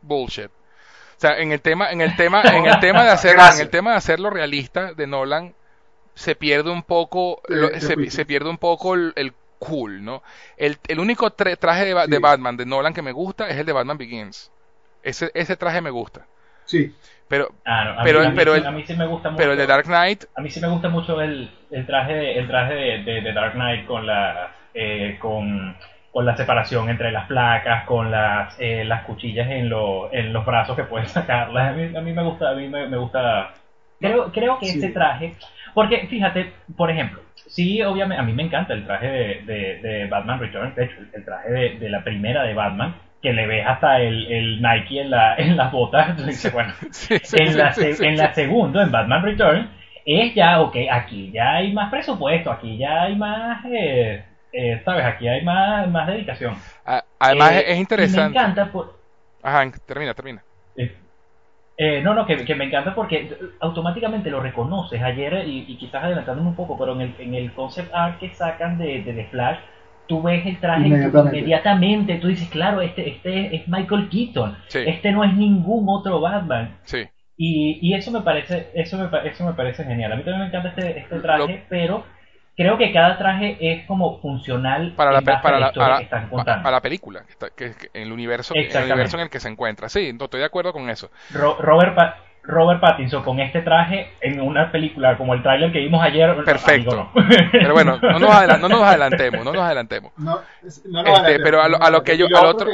[0.00, 0.46] bullshit.
[0.46, 3.70] O sea, en el tema, en el tema, en el tema de hacer, en el
[3.70, 5.54] tema de hacerlo realista de Nolan,
[6.14, 7.40] se pierde un poco,
[7.78, 9.32] se, pierde un poco el,
[9.66, 10.22] cool, ¿no?
[10.56, 13.98] El, el único traje de, Batman de Nolan que me gusta es el de Batman
[13.98, 14.50] Begins.
[15.02, 16.26] Ese, ese traje me gusta.
[16.64, 16.94] Sí.
[17.28, 17.48] Pero,
[18.04, 20.24] pero, pero, el, a mí sí me gusta mucho, pero el de Dark Knight.
[20.36, 23.86] A mí sí me gusta mucho el, el traje, el traje de, de, Dark Knight
[23.86, 25.74] con la, eh, con
[26.12, 30.44] con la separación entre las placas, con las, eh, las cuchillas en, lo, en los
[30.44, 31.70] brazos que puedes sacarlas.
[31.70, 33.54] A mí, a mí me gusta, a mí me, gusta.
[34.02, 35.34] Creo, creo que este traje,
[35.74, 39.06] porque fíjate, por ejemplo, sí, obviamente, a mí me encanta el traje
[39.46, 43.46] de, de, Batman Returns, de hecho, el traje de, la primera de Batman, que le
[43.46, 46.16] ves hasta el, el Nike en, la, en las botas,
[46.52, 46.74] bueno,
[47.32, 49.68] en, la, en la segunda, en Batman Returns,
[50.04, 53.64] es ya, ok, aquí ya hay más presupuesto, aquí ya hay más...
[53.66, 56.56] Eh, eh, sabes, aquí hay más, más dedicación.
[57.18, 58.38] además eh, es interesante.
[58.38, 58.98] Me encanta por...
[59.42, 60.42] Ajá, termina, termina.
[60.76, 60.94] Eh,
[61.78, 65.02] no, no, que, me encanta porque automáticamente lo reconoces.
[65.02, 68.78] Ayer, y, quizás adelantándome un poco, pero en el, en el concept art que sacan
[68.78, 69.58] de, de The Flash,
[70.06, 72.16] tú ves el traje inmediatamente.
[72.16, 74.56] Tú dices, claro, este, este es Michael Keaton.
[74.74, 76.76] Este no es ningún otro Batman.
[76.84, 77.04] Sí.
[77.36, 80.12] Y, y eso me parece eso me, eso me parece genial.
[80.12, 82.04] A mí también me encanta este, este traje, pero
[82.56, 86.62] creo que cada traje es como funcional para la, para la, que están contando.
[86.62, 87.24] Para la película,
[87.56, 89.88] que, en el universo, en el universo en el que se encuentra.
[89.88, 91.10] Sí, estoy de acuerdo con eso.
[91.32, 91.96] Robert,
[92.44, 96.44] Robert Pattinson con este traje en una película como el tráiler que vimos ayer.
[96.44, 97.10] Perfecto.
[97.52, 100.12] Pero bueno, no nos, adelantemos, no nos adelantemos.
[100.62, 102.68] Este, pero a lo, que yo, al otro,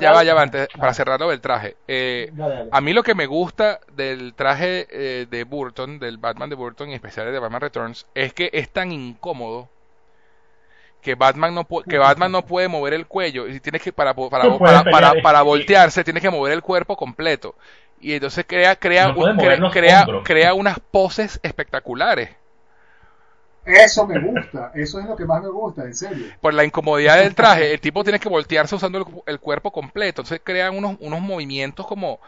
[0.00, 1.76] ya, va, ya va, antes, para cerrarlo del traje.
[1.86, 2.32] Eh,
[2.72, 6.90] a mí lo que me gusta del traje eh, de Burton, del Batman de Burton,
[6.90, 9.68] y especial de Batman Returns, es que es tan incómodo
[11.00, 14.58] que Batman no que Batman no puede mover el cuello y tienes que para para,
[14.58, 17.54] para, para, para voltearse tienes que mover el cuerpo completo.
[18.00, 19.14] Y entonces crea crea
[19.70, 22.30] crea, crea, unas poses espectaculares.
[23.64, 26.26] Eso me gusta, eso es lo que más me gusta, en serio.
[26.40, 30.40] Por la incomodidad del traje, el tipo tiene que voltearse usando el, cuerpo completo, entonces
[30.42, 32.20] crean unos, unos movimientos como,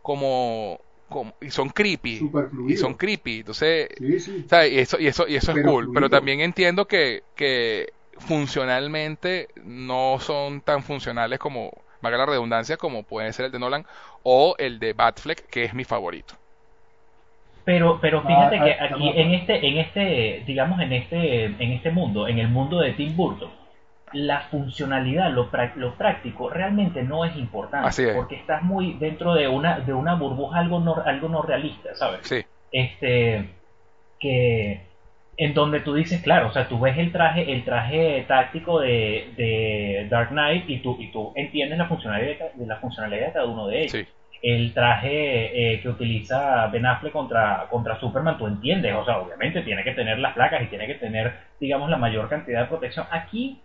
[0.00, 2.30] como, como y son creepy,
[2.66, 6.88] y son creepy, entonces, y eso, y eso, y eso es cool, pero también entiendo
[6.88, 13.52] que, que funcionalmente no son tan funcionales como valga la redundancia, como puede ser el
[13.52, 13.86] de Nolan
[14.22, 16.34] o el de Batfleck, que es mi favorito.
[17.64, 21.72] Pero, pero fíjate ah, que ah, aquí en este, en este, digamos en este, en
[21.72, 23.50] este mundo, en el mundo de Tim Burton,
[24.14, 29.80] la funcionalidad, lo, lo práctico, realmente no es importante, porque estás muy dentro de una,
[29.80, 32.20] de una burbuja algo no, algo no realista, ¿sabes?
[32.22, 32.42] Sí.
[32.72, 33.50] Este,
[34.18, 34.87] que
[35.38, 39.32] en donde tú dices, claro, o sea, tú ves el traje, el traje táctico de,
[39.36, 43.46] de Dark Knight y tú, y tú entiendes la funcionalidad de, la funcionalidad de cada
[43.46, 44.08] uno de ellos.
[44.42, 49.62] El traje eh, que utiliza Ben Affleck contra, contra Superman, tú entiendes, o sea, obviamente
[49.62, 53.06] tiene que tener las placas y tiene que tener, digamos, la mayor cantidad de protección.
[53.12, 53.60] Aquí,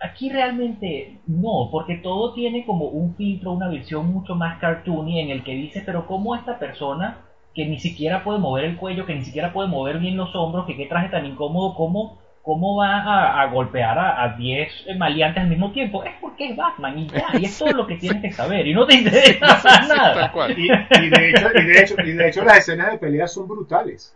[0.00, 5.30] aquí realmente no, porque todo tiene como un filtro, una visión mucho más cartoony en
[5.30, 7.25] el que dice, pero ¿cómo esta persona
[7.56, 10.66] que ni siquiera puede mover el cuello, que ni siquiera puede mover bien los hombros,
[10.66, 15.72] que qué traje tan incómodo, cómo, cómo va a, golpear a 10 maleantes al mismo
[15.72, 16.04] tiempo.
[16.04, 18.74] Es porque es Batman y ya, y es todo lo que tienes que saber, y
[18.74, 20.30] no te interesa nada.
[20.54, 24.14] Y, de hecho, y, de hecho, y de hecho las escenas de pelea son brutales.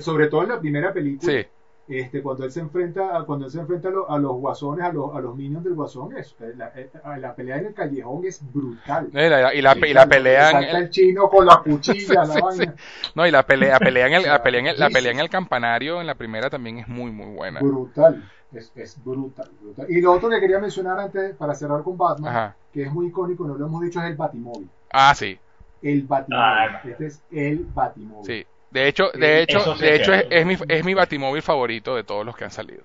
[0.00, 1.32] sobre todo en la primera película.
[1.32, 1.46] Sí
[1.86, 5.20] este, cuando él se enfrenta, cuando él se enfrenta a, los guasones, a los, a
[5.20, 9.08] los minions del guasón, es, eh, la, eh, la, pelea en el callejón es brutal.
[9.12, 10.76] y, la, y, la, y la pelea en el...
[10.76, 12.74] el chino con la cuchilla, la vaina.
[13.14, 15.28] No, y la pelea, pelea en el, la pelea en el, la pelea en el
[15.28, 17.60] campanario en la primera también es muy, muy buena.
[17.60, 18.30] Brutal.
[18.52, 19.86] Es, es brutal, brutal.
[19.90, 23.46] Y lo otro que quería mencionar antes, para cerrar con Batman, que es muy icónico,
[23.46, 24.70] no lo hemos dicho, es el Batimóvil.
[24.90, 25.38] Ah, sí.
[25.82, 26.44] El Batimóvil.
[26.46, 28.24] Ah, este es el Batimóvil.
[28.24, 28.46] Sí.
[28.74, 32.36] De hecho, de hecho, de hecho es, mi, es mi batimóvil favorito de todos los
[32.36, 32.82] que han salido.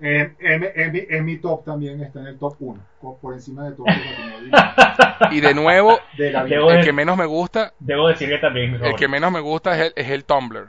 [0.00, 2.80] Eh, en, mi top también está en el top 1,
[3.20, 4.60] por encima de todos los batimóviles.
[5.32, 9.32] Y de nuevo, el que menos me gusta, debo decir que también el que menos
[9.32, 10.68] me gusta es el, es el Tumblr,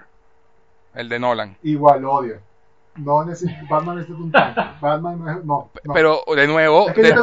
[0.96, 1.58] el de Nolan.
[1.64, 2.40] Igual lo odio.
[2.96, 4.62] No necesito, Batman necesita un tanque.
[4.82, 7.14] Batman no es, no, Pero de nuevo, de,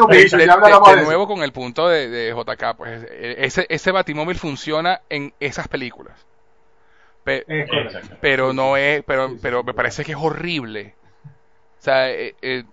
[1.05, 6.27] nuevo con el punto de, de JK, pues ese, ese batimóvil funciona en esas películas
[8.21, 10.95] pero no es, pero, pero me parece que es horrible.
[11.79, 12.65] O sea, eh, eh,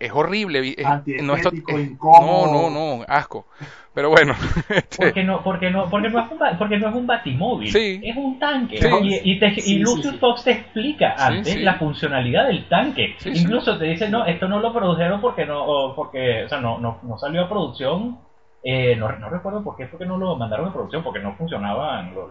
[0.00, 0.74] es horrible.
[1.22, 3.46] no, no, no, asco.
[3.94, 4.34] Pero bueno.
[4.68, 7.68] Este porque no, porque no, porque no es un, porque no es un batimóvil.
[7.76, 8.80] Es un tanque.
[9.02, 13.14] Y, y, Lucius Fox te explica antes la funcionalidad del tanque.
[13.26, 16.98] Incluso te dice, no, esto no lo produjeron porque no, porque, o sea, no, no,
[17.04, 18.18] no salió a producción.
[18.64, 21.36] Eh, no, no recuerdo por qué fue que no lo mandaron a producción, porque no
[21.36, 22.30] funcionaban los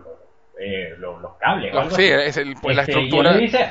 [0.59, 1.73] eh, los, cables.
[1.93, 3.33] sí, es el, pues, la este, estructura.
[3.33, 3.69] dice,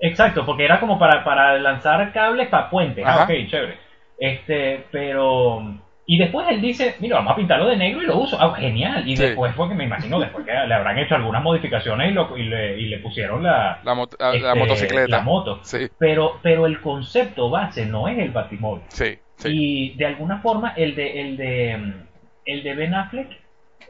[0.00, 3.04] exacto, porque era como para, para lanzar cables para puentes.
[3.06, 3.78] Ah, ok, chévere.
[4.18, 5.78] Este, pero.
[6.04, 8.36] Y después él dice, mira, vamos a pintarlo de negro y lo uso.
[8.40, 9.06] Ah, genial.
[9.08, 12.36] Y después fue que me imagino, después que le habrán hecho algunas modificaciones y, lo,
[12.36, 13.92] y, le, y le, pusieron la, la,
[14.34, 15.08] este, motocicleta.
[15.08, 15.60] La moto.
[15.62, 15.88] Sí.
[15.98, 18.82] Pero, pero el concepto base no es el batimóvil.
[18.88, 19.48] Sí, sí.
[19.52, 21.94] Y de alguna forma el de, el de,
[22.46, 23.41] el de Ben Affleck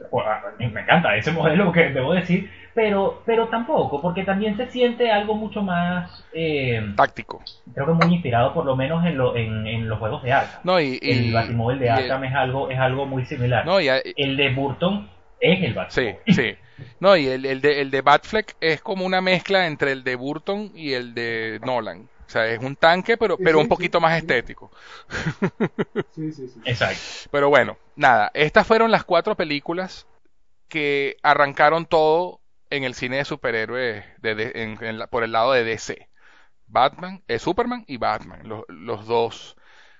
[0.09, 0.25] pues,
[0.71, 5.35] me encanta ese modelo que debo decir, pero, pero tampoco, porque también se siente algo
[5.35, 7.41] mucho más eh, táctico.
[7.73, 10.61] Creo que muy inspirado, por lo menos en, lo, en, los juegos de Arkham.
[10.63, 13.65] No, y, el Batimóvil de Arkham es algo es algo muy similar.
[13.65, 16.15] No, y, el de Burton es el Batimóvil.
[16.25, 16.55] Sí, sí.
[16.99, 20.15] No, y el, el, de, el de Batfleck es como una mezcla entre el de
[20.15, 22.09] Burton y el de Nolan.
[22.33, 24.71] O sea, es un tanque, pero, pero un poquito más estético.
[26.15, 26.59] Sí, sí, sí.
[26.65, 27.29] Exacto.
[27.31, 30.07] Pero bueno, nada, estas fueron las cuatro películas
[30.67, 36.09] que arrancaron todo en el cine de superhéroes de, por el lado de DC.
[36.65, 39.55] Batman, eh, Superman y Batman, los dos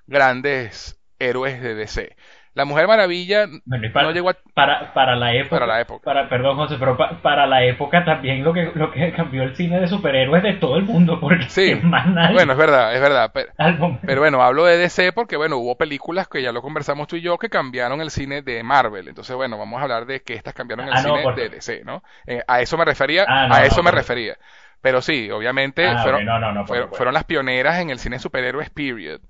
[0.07, 2.15] grandes héroes de DC.
[2.55, 4.35] La Mujer Maravilla no llegó a...
[4.53, 5.49] para, para la época.
[5.49, 6.03] Para la época.
[6.03, 9.79] Para, perdón, José, pero para la época también lo que, lo que cambió el cine
[9.79, 11.73] de superhéroes de todo el mundo, porque sí.
[11.83, 12.35] más nadie...
[12.35, 13.31] Bueno, es verdad, es verdad.
[13.33, 17.21] Pero, bueno, hablo de DC porque, bueno, hubo películas que ya lo conversamos tú y
[17.21, 19.07] yo que cambiaron el cine de Marvel.
[19.07, 22.03] Entonces, bueno, vamos a hablar de que estas cambiaron el ah, cine de DC, ¿no?
[22.27, 24.37] Eh, a eso me refería, ah, a eso me refería.
[24.79, 29.21] Pero sí, obviamente ah, fueron, fueron, las pioneras en el cine de superhéroes, period.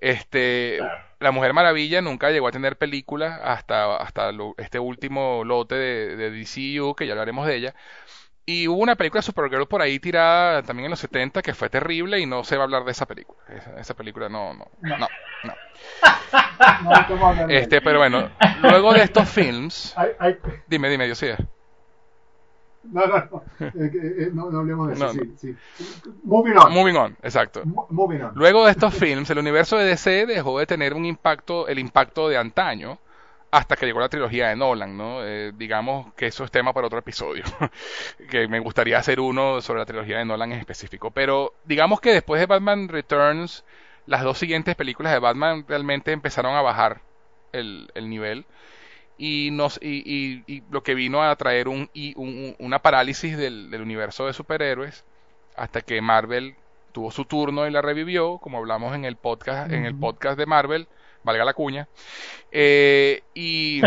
[0.00, 0.78] Este,
[1.26, 6.30] La Mujer Maravilla nunca llegó a tener película hasta, hasta este último lote de, de,
[6.30, 7.74] DCU, que ya hablaremos de ella.
[8.44, 12.20] Y hubo una película Supergirl por ahí tirada también en los 70 que fue terrible
[12.20, 13.40] y no se va a hablar de esa película.
[13.76, 15.08] Esa, película no, no, no,
[15.42, 15.54] no.
[17.48, 18.30] este, pero bueno,
[18.62, 19.96] luego de estos films,
[20.68, 21.26] dime, dime, yo sí.
[22.92, 23.42] No, no, no.
[23.60, 25.12] Eh, eh, no, no, hablemos de eso.
[25.12, 25.56] sí, sí.
[26.22, 26.72] Moving on.
[26.72, 27.62] Moving on, exacto.
[27.64, 28.32] moving on.
[28.34, 32.28] Luego de estos films, el universo de DC dejó de tener un impacto, el impacto
[32.28, 32.98] de antaño,
[33.50, 35.24] hasta que llegó la trilogía de Nolan, ¿no?
[35.24, 37.44] Eh, digamos que eso es tema para otro episodio,
[38.30, 41.10] que me gustaría hacer uno sobre la trilogía de Nolan en específico.
[41.10, 43.64] Pero digamos que después de Batman Returns,
[44.06, 47.00] las dos siguientes películas de Batman realmente empezaron a bajar
[47.52, 48.44] el, el nivel
[49.18, 53.82] y, nos, y, y, lo que vino a traer un, un, una parálisis del, del,
[53.82, 55.04] universo de superhéroes
[55.56, 56.54] hasta que Marvel
[56.92, 60.46] tuvo su turno y la revivió, como hablamos en el podcast, en el podcast de
[60.46, 60.88] Marvel,
[61.24, 61.88] valga la cuña,
[62.52, 63.80] eh, y,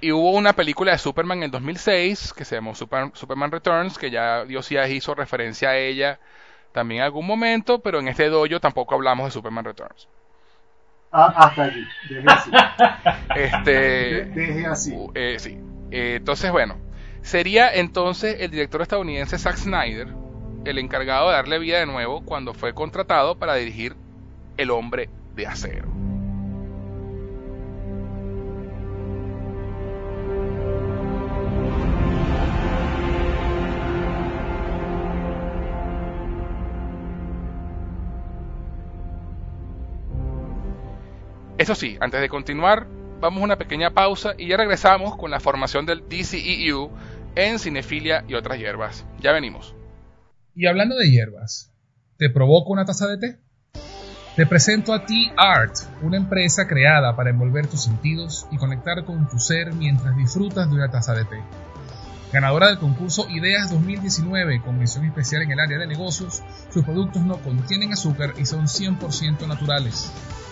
[0.00, 4.44] y, hubo una película de Superman en 2006 que se llamó Superman Returns, que ya
[4.44, 6.20] Dios ya hizo referencia a ella
[6.72, 10.08] también en algún momento, pero en este dojo tampoco hablamos de Superman Returns.
[11.12, 12.50] Ah, hasta allí, deje así.
[13.36, 13.70] Este,
[14.34, 14.94] deje así.
[15.14, 15.58] Eh, sí.
[15.90, 16.76] Eh, entonces, bueno,
[17.20, 20.08] sería entonces el director estadounidense Zack Snyder
[20.64, 23.96] el encargado de darle vida de nuevo cuando fue contratado para dirigir
[24.56, 26.01] El hombre de acero.
[41.62, 42.88] Eso sí, antes de continuar,
[43.20, 46.90] vamos a una pequeña pausa y ya regresamos con la formación del DCEU
[47.36, 49.06] en cinefilia y otras hierbas.
[49.20, 49.72] Ya venimos.
[50.56, 51.72] Y hablando de hierbas,
[52.16, 53.40] ¿te provoco una taza de té?
[54.34, 59.28] Te presento a Tea Art, una empresa creada para envolver tus sentidos y conectar con
[59.28, 61.40] tu ser mientras disfrutas de una taza de té.
[62.32, 66.42] Ganadora del concurso Ideas 2019 con mención especial en el área de negocios,
[66.72, 70.10] sus productos no contienen azúcar y son 100% naturales.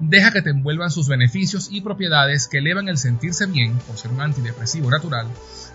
[0.00, 4.10] Deja que te envuelvan sus beneficios y propiedades que elevan el sentirse bien por ser
[4.10, 5.26] un antidepresivo natural,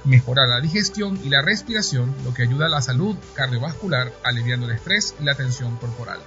[0.03, 4.77] mejorar la digestión y la respiración, lo que ayuda a la salud cardiovascular, aliviando el
[4.77, 6.17] estrés y la tensión corporal.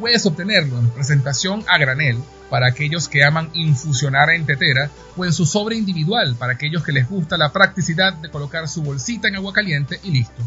[0.00, 2.18] Puedes obtenerlo en presentación a granel
[2.50, 6.90] para aquellos que aman infusionar en tetera o en su sobre individual para aquellos que
[6.90, 10.42] les gusta la practicidad de colocar su bolsita en agua caliente y listo.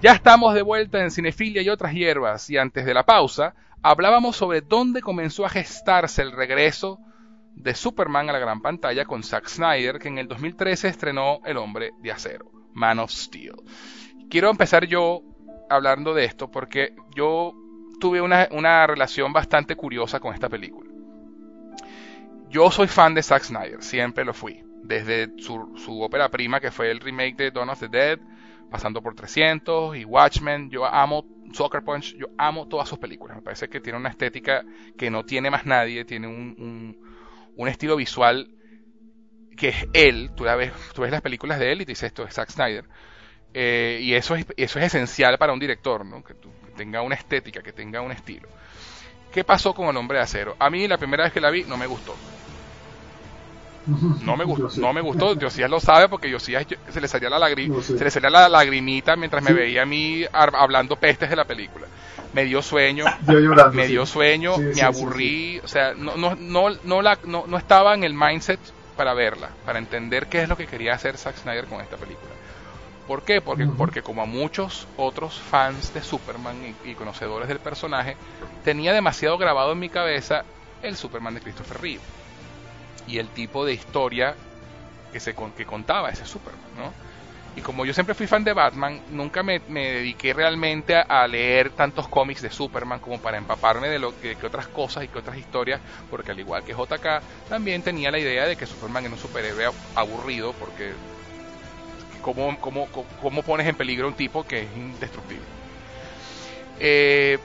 [0.02, 4.34] Ya estamos de vuelta en Cinefilia y otras hierbas y antes de la pausa hablábamos
[4.34, 6.98] sobre dónde comenzó a gestarse el regreso
[7.54, 11.56] de Superman a la gran pantalla con Zack Snyder que en el 2013 estrenó El
[11.56, 13.54] hombre de acero, Man of Steel.
[14.28, 15.22] Quiero empezar yo
[15.70, 17.52] hablando de esto porque yo
[18.00, 20.90] tuve una, relación bastante curiosa con esta película.
[22.48, 24.64] Yo soy fan de Zack Snyder, siempre lo fui.
[24.82, 28.18] Desde su, su ópera prima que fue el remake de Dawn of the Dead,
[28.72, 30.70] pasando por 300 y Watchmen.
[30.70, 33.36] Yo amo Soccer Punch, yo amo todas sus películas.
[33.36, 34.64] Me parece que tiene una estética
[34.98, 36.98] que no tiene más nadie, tiene un,
[37.56, 38.48] un, estilo visual
[39.56, 40.32] que es él.
[40.34, 42.86] Tú, ves, tú ves las películas de él y te dices esto es Zack Snyder.
[43.54, 46.24] Eh, y eso es, eso es esencial para un director, ¿no?
[46.24, 48.48] que, que tenga una estética, que tenga un estilo.
[49.30, 50.56] ¿Qué pasó con El Hombre de Acero?
[50.58, 52.16] A mí la primera vez que la vi no me gustó.
[53.86, 57.48] No me gustó, no me gustó, Josías lo sabe porque Josías se le salía la
[57.48, 61.86] se le salía la lagrimita mientras me veía a mí hablando pestes de la película.
[62.32, 63.04] Me dio sueño,
[63.72, 67.94] me dio sueño, me aburrí, o sea, no, no, no, no, la, no, no estaba
[67.94, 68.60] en el mindset
[68.96, 72.30] para verla, para entender qué es lo que quería hacer Zack Snyder con esta película.
[73.06, 73.40] ¿Por qué?
[73.40, 78.16] Porque, porque como a muchos otros fans de Superman y, y, conocedores del personaje,
[78.64, 80.44] tenía demasiado grabado en mi cabeza
[80.82, 82.21] el Superman de Christopher Reeve
[83.12, 84.34] y el tipo de historia
[85.12, 86.92] que, se, que contaba ese Superman, ¿no?
[87.54, 92.08] Y como yo siempre fui fan de Batman, nunca me, dediqué realmente a, leer tantos
[92.08, 95.78] cómics de Superman como para empaparme de lo que, otras cosas y que otras historias,
[96.08, 99.70] porque al igual que JK, también tenía la idea de que Superman era un superhéroe
[99.94, 100.94] aburrido, porque
[102.22, 102.88] ¿cómo, cómo,
[103.20, 105.44] cómo pones en peligro a un tipo que es indestructible?
[106.80, 107.38] Eh,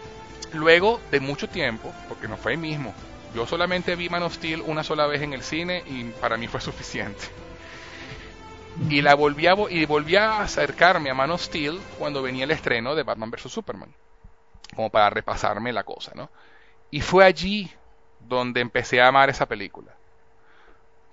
[0.54, 2.94] luego de mucho tiempo, porque no fue ahí mismo,
[3.38, 6.48] yo solamente vi Man of Steel una sola vez en el cine y para mí
[6.48, 7.24] fue suficiente.
[8.90, 12.52] Y la volví a, y volví a acercarme a Man of Steel cuando venía el
[12.52, 13.52] estreno de Batman vs.
[13.52, 13.94] Superman.
[14.76, 16.32] Como para repasarme la cosa, ¿no?
[16.90, 17.72] Y fue allí
[18.22, 19.92] donde empecé a amar esa película.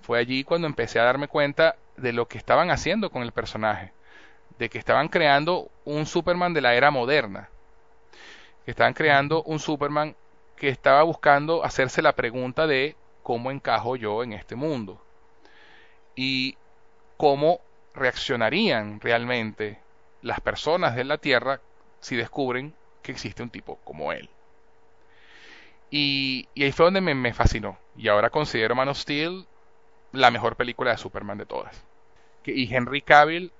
[0.00, 3.92] Fue allí cuando empecé a darme cuenta de lo que estaban haciendo con el personaje.
[4.58, 7.50] De que estaban creando un Superman de la era moderna.
[8.64, 10.16] Que estaban creando un Superman
[10.56, 15.00] que estaba buscando hacerse la pregunta de cómo encajo yo en este mundo
[16.14, 16.56] y
[17.16, 17.60] cómo
[17.94, 19.80] reaccionarían realmente
[20.22, 21.60] las personas de la Tierra
[22.00, 24.28] si descubren que existe un tipo como él.
[25.90, 27.78] Y, ahí fue donde me, fascinó.
[27.96, 29.46] Y ahora considero Man of Steel
[30.12, 31.84] la mejor película de Superman de todas.
[32.44, 33.52] y Henry Cavill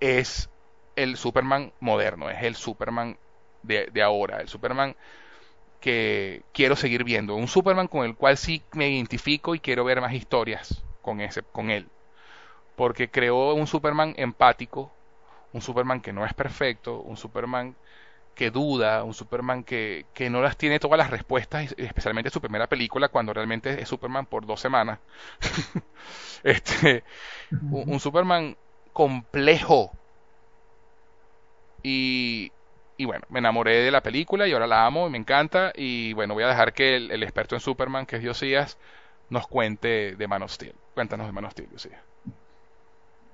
[0.00, 0.48] es
[0.96, 3.16] el Superman moderno, es el Superman
[3.62, 4.96] de ahora, el Superman
[5.80, 7.34] que quiero seguir viendo.
[7.34, 11.42] Un Superman con el cual sí me identifico y quiero ver más historias con, ese,
[11.42, 11.88] con él.
[12.76, 14.92] Porque creó un Superman empático,
[15.52, 17.74] un Superman que no es perfecto, un Superman
[18.34, 22.68] que duda, un Superman que, que no las tiene todas las respuestas, especialmente su primera
[22.68, 24.98] película, cuando realmente es Superman por dos semanas.
[26.42, 27.04] este,
[27.70, 28.56] un, un Superman
[28.92, 29.92] complejo.
[31.82, 32.52] Y,
[33.00, 35.72] y bueno, me enamoré de la película y ahora la amo y me encanta.
[35.74, 38.76] Y bueno, voy a dejar que el, el experto en Superman, que es Diosías,
[39.30, 40.74] nos cuente de Man of Steel.
[40.92, 41.98] Cuéntanos de Man of Steel, Diosías.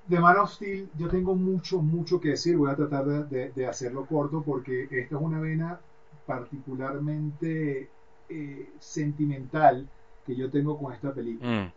[0.07, 2.55] De Man of Steel yo tengo mucho, mucho que decir.
[2.55, 5.81] Voy a tratar de, de, de hacerlo corto porque esta es una vena
[6.25, 7.89] particularmente
[8.29, 9.85] eh, sentimental
[10.25, 11.49] que yo tengo con esta película.
[11.49, 11.73] Mm.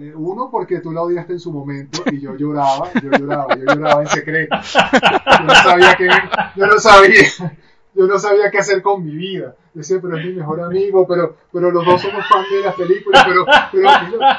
[0.00, 3.64] Eh, uno, porque tú la odiaste en su momento y yo lloraba, yo lloraba, yo
[3.64, 4.54] lloraba en secreto.
[4.56, 6.08] Yo no sabía qué,
[6.54, 7.56] yo no sabía,
[7.94, 9.56] yo no sabía qué hacer con mi vida.
[9.74, 12.76] Yo decía, pero es mi mejor amigo, pero, pero los dos somos fan de las
[12.76, 13.90] películas, pero, pero,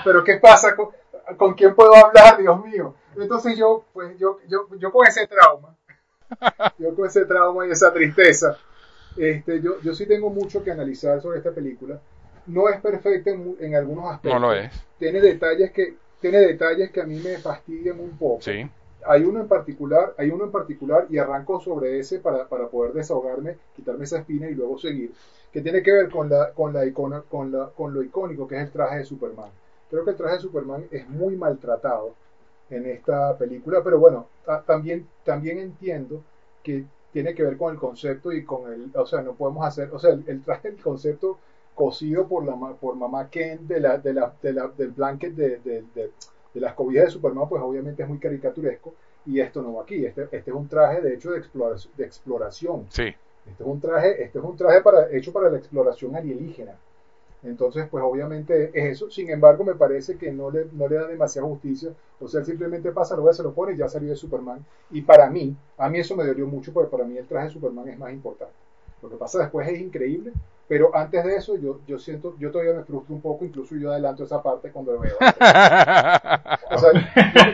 [0.06, 0.78] pero ¿qué pasa?
[0.78, 0.90] ¿Con,
[1.36, 2.96] ¿Con quién puedo hablar, Dios mío?
[3.18, 5.76] Entonces yo, pues yo, yo, yo con ese trauma,
[6.78, 8.58] yo con ese trauma y esa tristeza,
[9.18, 12.00] este, yo, yo sí tengo mucho que analizar sobre esta película.
[12.48, 14.42] No es perfecta en, en algunos aspectos.
[14.42, 14.72] No lo es.
[14.98, 18.42] Tiene detalles que, tiene detalles que a mí me fastidian un poco.
[18.42, 18.68] Sí.
[19.06, 22.92] Hay uno en particular, hay uno en particular, y arranco sobre ese para, para poder
[22.94, 25.14] desahogarme, quitarme esa espina y luego seguir,
[25.54, 28.56] que tiene que ver con la, con la icona, con la, con lo icónico que
[28.56, 29.50] es el traje de Superman.
[29.90, 32.14] Creo que el traje de Superman es muy maltratado
[32.70, 36.22] en esta película, pero bueno, ta- también, también entiendo
[36.62, 36.84] que
[37.14, 39.98] tiene que ver con el concepto y con el, o sea, no podemos hacer, o
[39.98, 41.40] sea, el, el traje, el concepto
[41.80, 45.60] cosido por la por mamá Ken de la, de la, de la, del blanket de,
[45.60, 46.12] de, de,
[46.54, 48.94] de las cobijas de Superman, pues obviamente es muy caricaturesco
[49.26, 52.04] y esto no va aquí, este, este es un traje de hecho de exploración, de
[52.04, 52.86] exploración.
[52.90, 53.04] Sí.
[53.50, 56.76] Este es un traje, este es un traje para, hecho para la exploración alienígena.
[57.44, 59.10] Entonces, pues obviamente es eso.
[59.10, 61.92] Sin embargo, me parece que no le, no le da demasiada justicia.
[62.20, 64.66] O sea, él simplemente pasa, lo ve, se lo pone y ya salió de Superman.
[64.92, 67.54] Y para mí, a mí eso me dolió mucho porque para mí el traje de
[67.54, 68.54] Superman es más importante.
[69.02, 70.34] Lo que pasa después es increíble,
[70.70, 73.92] pero antes de eso yo, yo siento, yo todavía me frustro un poco, incluso yo
[73.92, 75.18] adelanto esa parte cuando lo veo.
[76.72, 76.92] O sea,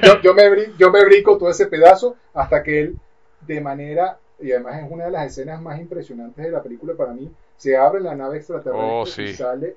[0.04, 2.98] yo, yo- me, brin- yo me brinco todo ese pedazo hasta que él,
[3.42, 7.14] de manera, y además es una de las escenas más impresionantes de la película para
[7.14, 9.22] mí, se abre la nave extraterrestre Oh, sí.
[9.24, 9.76] y sale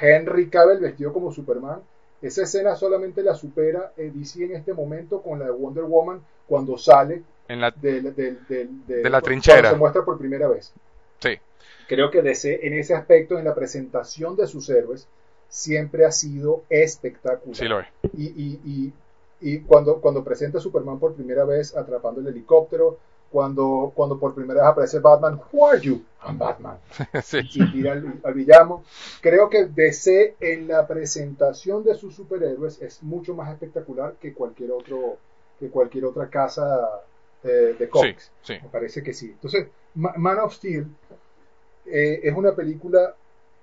[0.00, 1.80] Henry Cavill vestido como Superman.
[2.22, 6.20] Esa escena solamente la supera eh, DC en este momento con la de Wonder Woman
[6.46, 9.70] cuando sale en la, del- De la cuando trinchera.
[9.70, 10.72] se muestra por primera vez.
[11.20, 11.36] sí.
[11.94, 15.06] Creo que DC, en ese aspecto, en la presentación de sus héroes,
[15.48, 17.86] siempre ha sido espectacular Sí lo es.
[18.16, 18.92] y, y, y,
[19.40, 22.98] y cuando, cuando presenta a Superman por primera vez atrapando el helicóptero,
[23.30, 26.02] cuando, cuando por primera vez aparece Batman, Who are you?
[26.26, 26.76] I'm Batman.
[27.22, 27.38] Sí.
[27.54, 28.84] Y tira al, al villano.
[29.20, 34.70] Creo que DC en la presentación de sus superhéroes es mucho más espectacular que cualquier
[34.72, 35.16] otro
[35.58, 37.02] que cualquier otra casa
[37.44, 38.30] eh, de cómics.
[38.42, 38.60] Sí, sí.
[38.62, 39.26] Me parece que sí.
[39.32, 40.86] Entonces, Ma- Man of Steel
[41.86, 43.14] eh, es una película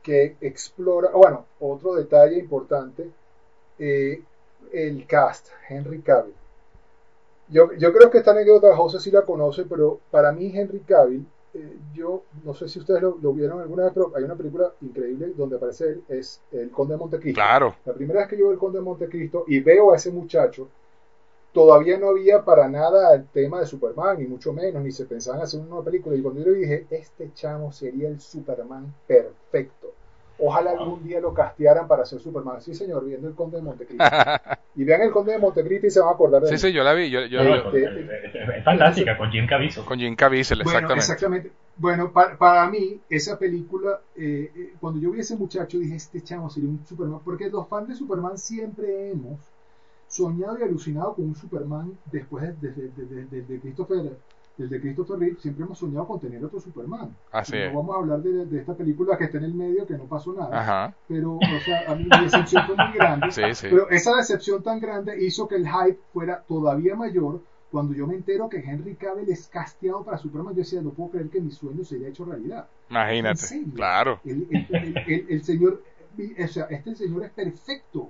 [0.02, 3.10] que explora, bueno, otro detalle importante,
[3.78, 4.22] eh,
[4.72, 6.34] el cast, Henry Cavill.
[7.50, 11.26] Yo, yo creo que esta anécdota José sí la conoce, pero para mí Henry Cavill,
[11.54, 14.72] eh, yo no sé si ustedes lo, lo vieron alguna vez, pero hay una película
[14.82, 17.40] increíble donde aparece él, es El Conde de Montecristo.
[17.40, 17.76] Claro.
[17.86, 20.68] La primera vez que yo veo el Conde de Montecristo y veo a ese muchacho,
[21.54, 25.38] todavía no había para nada el tema de Superman, ni mucho menos, ni se pensaba
[25.38, 26.16] en hacer una nueva película.
[26.16, 29.94] Y cuando yo le dije, este chamo sería el Superman perfecto.
[30.42, 32.62] Ojalá algún día lo castearan para ser Superman.
[32.62, 34.06] Sí, señor, viendo el Conde de Montecristo.
[34.76, 36.60] y vean el Conde de Montecristo y se van a acordar de Sí, mí.
[36.60, 37.10] sí, yo la vi.
[37.10, 39.84] Yo, yo- No, yo- es, fantástica con Jim Caviezel.
[39.84, 41.04] con Jim Caviezel, Bueno, exactamente.
[41.04, 41.52] exactamente.
[41.76, 45.96] Bueno, para, para mí, esa película, eh, eh, cuando yo vi a ese muchacho, dije,
[45.96, 49.40] este chamo sería un Superman, porque los fans de Superman siempre hemos
[50.10, 54.18] soñado y alucinado con un Superman después de, de, de, de- Christopher,
[54.58, 57.16] del de Christopher Reeve, siempre hemos soñado con tener otro Superman.
[57.32, 57.74] Así no es.
[57.74, 60.34] vamos a hablar de, de esta película que está en el medio, que no pasó
[60.34, 60.98] nada, Ajá.
[61.08, 63.32] pero, o sea, a mí mi decepción fue muy grande.
[63.32, 63.68] Sí, sí.
[63.70, 67.42] Pero esa decepción tan grande hizo que el hype fuera todavía mayor.
[67.72, 71.12] Cuando yo me entero que Henry Cavill es casteado para Superman, yo decía, no puedo
[71.12, 72.68] creer que mi sueño se haya hecho realidad.
[72.90, 73.64] Imagínate.
[73.76, 74.20] Claro.
[74.26, 75.84] El- el- el- el señor,
[76.44, 78.10] o sea, este señor es perfecto.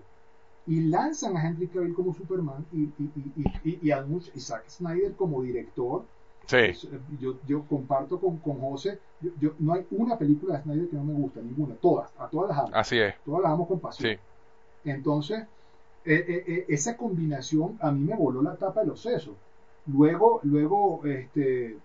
[0.70, 4.06] Y lanzan a Henry Cavill como Superman y, y, y, y, y a
[4.38, 6.04] Zack Snyder como director.
[6.46, 6.58] Sí.
[6.58, 6.88] Es-
[7.20, 10.96] Yo, yo comparto con, con José, yo, yo- no hay una película de Snyder que
[10.96, 13.14] no me gusta, ninguna, todas, a todas las amo, Así es.
[13.26, 14.14] todas las amo con pasión.
[14.14, 14.20] Sí.
[14.84, 15.40] Entonces,
[16.06, 19.36] eh, eh, eh, esa combinación a mí me voló la tapa de los sesos.
[19.88, 21.78] Luego, luego, este,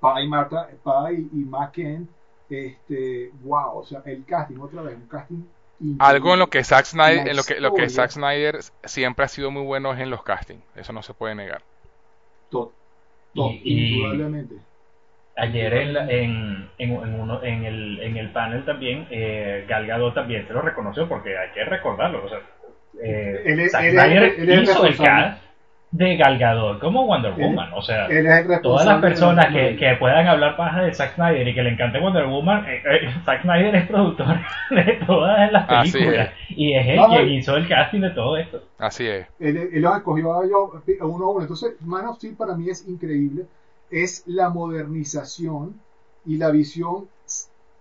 [0.00, 2.08] Pa y Marta, Pa y, y Mac Ken,
[2.48, 5.42] Este, wow, o sea, el casting, otra vez, un casting.
[5.98, 7.88] Algo en lo que Zack Snyder, en lo que, lo que.
[7.88, 10.62] Zack Snyder siempre ha sido muy bueno es en los castings.
[10.76, 11.62] Eso no se puede negar.
[12.50, 12.72] To-
[13.34, 14.54] to- Y- indudablemente.
[15.36, 19.86] Ayer en, la- en, en, en uno, en, el, en el panel también, eh, Gal
[19.86, 22.24] Gadot también se lo reconoció porque hay que recordarlo.
[22.24, 22.40] O sea,
[23.02, 25.42] eh, Él es- Zack él Snyder él hizo el cast
[25.92, 27.70] de Gal Gadot como Wonder Él- Woman.
[27.74, 28.26] O sea, Él
[28.62, 32.00] todas las personas que, que puedan hablar paja de Zack Snyder y que le encante
[32.00, 34.36] Wonder Woman, eh, eh, Zack Snyder es productor
[34.70, 38.62] de todas las películas y es el No, quien hizo el casting de todo esto.
[38.78, 39.26] Así es.
[39.38, 41.40] Él, él los escogió a uno a uno.
[41.42, 43.44] Entonces, Man of Steel para mí es increíble.
[43.90, 45.78] Es la modernización
[46.24, 47.06] y la visión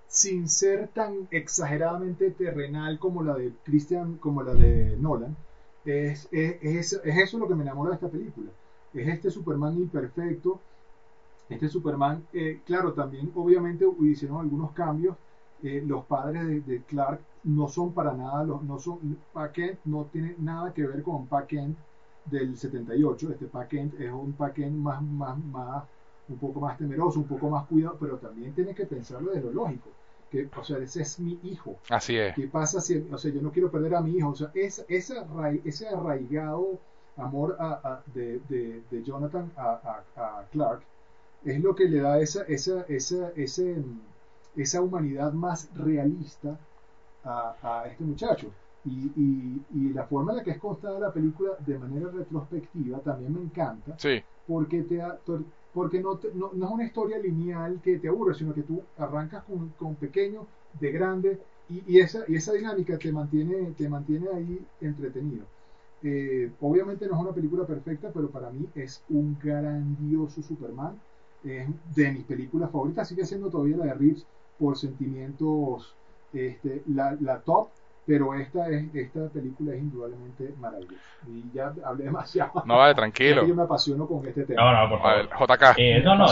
[0.08, 5.38] sin ser tan exageradamente terrenal como la de Christian, como la de Nolan.
[5.86, 8.50] Es, es, es, es eso lo que me enamora de esta película.
[8.94, 10.60] Es este Superman imperfecto.
[11.50, 15.16] Este Superman, eh, claro, también obviamente hicieron algunos cambios.
[15.64, 20.06] Eh, los padres de, Clark no son para nada, los, no son, Pa Kent no
[20.06, 21.78] tiene nada que ver con Pa Kent
[22.26, 23.32] del 78.
[23.32, 25.84] Este Pa Kent es un Pa Kent más, más, más,
[26.30, 29.52] un poco más temeroso, un poco más cuidado, pero también tienes que pensarlo de lo
[29.52, 29.90] lógico.
[30.32, 31.76] Que, o sea, ese es mi hijo.
[31.90, 32.34] Así es.
[32.36, 34.30] ¿Qué pasa si, o sea, yo no quiero perder a mi hijo?
[34.30, 35.16] O sea, es, ese,
[35.66, 36.80] ese arraigado
[37.18, 40.82] amor a, a- de, de, de Jonathan a, a- Clark
[41.44, 43.84] es lo que le da esa, esa, esa, ese,
[44.56, 46.58] esa humanidad más realista
[47.24, 48.52] a, a este muchacho.
[48.86, 53.00] Y, y, y la forma en la que es contada la película de manera retrospectiva
[53.00, 54.24] también me encanta Sí.
[54.48, 55.02] porque te
[55.72, 58.84] porque no, te- no, no es una historia lineal que te aburre, sino que tú
[58.96, 63.88] arrancas con, con pequeño, de grande, y, y esa, y esa dinámica te mantiene, te
[63.90, 65.48] mantiene ahí entretenido.
[66.02, 71.02] Eh, obviamente no es una película perfecta, pero para mí es un grandioso Superman.
[71.42, 74.28] Es de mis películas favoritas, sigue siendo todavía la de Reeves
[74.58, 75.98] por sentimientos
[76.32, 77.72] este, la, la top,
[78.06, 81.04] pero esta, es, esta película es indudablemente maravillosa.
[81.28, 82.64] Y ya hablé demasiado.
[82.66, 83.48] No vale, Es que tranquilo.
[83.48, 84.62] yo me apasiono con este tema.
[84.62, 85.30] No, no, por favor.
[85.30, 85.78] JK.
[85.78, 86.28] Eh, no, no,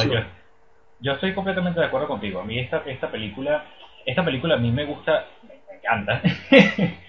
[1.01, 2.41] yo estoy completamente de acuerdo contigo.
[2.41, 3.63] A mí esta, esta película,
[4.05, 6.21] esta película a mí me gusta, me encanta.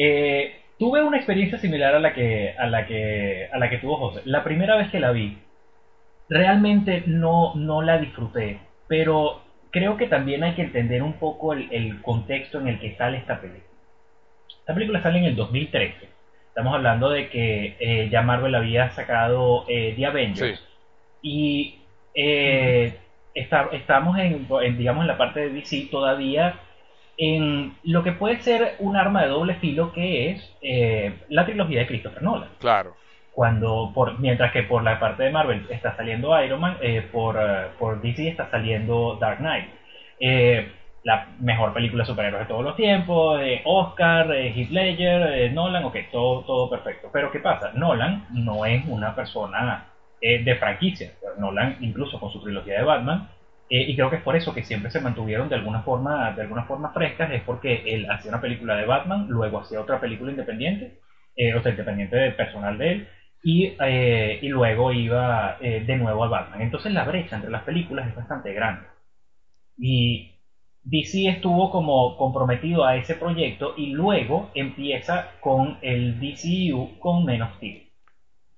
[0.00, 3.96] Eh, tuve una experiencia similar a la que, a la que, a la que tuvo
[3.96, 4.22] José.
[4.26, 5.36] La primera vez que la vi,
[6.28, 9.40] realmente no, no la disfruté, pero
[9.72, 13.18] creo que también hay que entender un poco el, el contexto en el que sale
[13.18, 13.67] esta película.
[14.68, 15.94] Esta película sale en el 2013.
[16.48, 20.58] Estamos hablando de que eh, ya Marvel había sacado eh, The Avengers.
[20.58, 20.64] Sí.
[21.22, 21.78] Y
[22.14, 22.98] eh,
[23.34, 26.56] está- estamos en, en, digamos, en la parte de DC todavía
[27.16, 31.78] en lo que puede ser un arma de doble filo que es eh, la trilogía
[31.80, 32.50] de Christopher Nolan.
[32.58, 32.94] Claro.
[33.32, 37.38] Cuando, por, mientras que por la parte de Marvel está saliendo Iron Man, eh, por,
[37.78, 39.64] por DC está saliendo Dark Knight.
[40.20, 40.72] Eh,
[41.08, 45.50] la mejor película de superhéroes de todos los tiempos, de Oscar, eh, Heath Ledger, eh,
[45.50, 47.08] Nolan, ok, todo, todo perfecto.
[47.10, 47.72] Pero ¿qué pasa?
[47.72, 49.86] Nolan no es una persona
[50.20, 51.12] eh, de franquicia.
[51.38, 53.28] Nolan, incluso con su trilogía de Batman,
[53.70, 56.42] eh, y creo que es por eso que siempre se mantuvieron de alguna forma, de
[56.42, 60.30] alguna forma frescas, es porque él hacía una película de Batman, luego hacía otra película
[60.30, 60.98] independiente,
[61.36, 63.08] eh, o sea, independiente del personal de él,
[63.42, 66.60] y, eh, y luego iba eh, de nuevo a Batman.
[66.60, 68.86] Entonces la brecha entre las películas es bastante grande.
[69.78, 70.37] Y
[70.90, 77.42] DC estuvo como comprometido a ese proyecto y luego empieza con el DCU con Men
[77.42, 77.50] of.